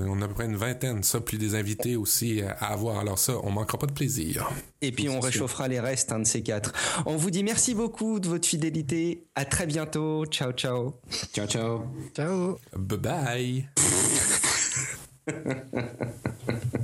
on 0.07 0.21
a 0.21 0.25
à 0.25 0.27
peu 0.27 0.33
près 0.33 0.45
une 0.45 0.55
vingtaine, 0.55 1.03
ça, 1.03 1.19
plus 1.19 1.37
des 1.37 1.55
invités 1.55 1.95
aussi 1.95 2.41
à, 2.41 2.51
avoir. 2.51 2.99
Alors 2.99 3.19
ça, 3.19 3.33
on 3.43 3.51
manquera 3.51 3.77
pas 3.77 3.87
de 3.87 3.93
plaisir. 3.93 4.49
Et 4.83 4.91
puis 4.91 5.07
on 5.07 5.21
réchauffera 5.21 5.69
les 5.69 5.79
restes, 5.79 6.11
un 6.11 6.19
de 6.19 6.27
ces 6.27 6.43
quatre. 6.43 6.73
On 7.05 7.15
vous 7.15 7.31
dit 7.31 7.41
merci 7.41 7.73
beaucoup 7.73 8.19
de 8.19 8.27
votre 8.27 8.45
fidélité. 8.45 9.27
À 9.33 9.45
très 9.45 9.65
bientôt. 9.65 10.25
Ciao, 10.25 10.51
ciao. 10.51 10.99
Ciao, 11.33 11.47
ciao. 11.47 11.83
Ciao. 12.13 12.59
Bye 12.75 12.97
bye. 12.97 13.69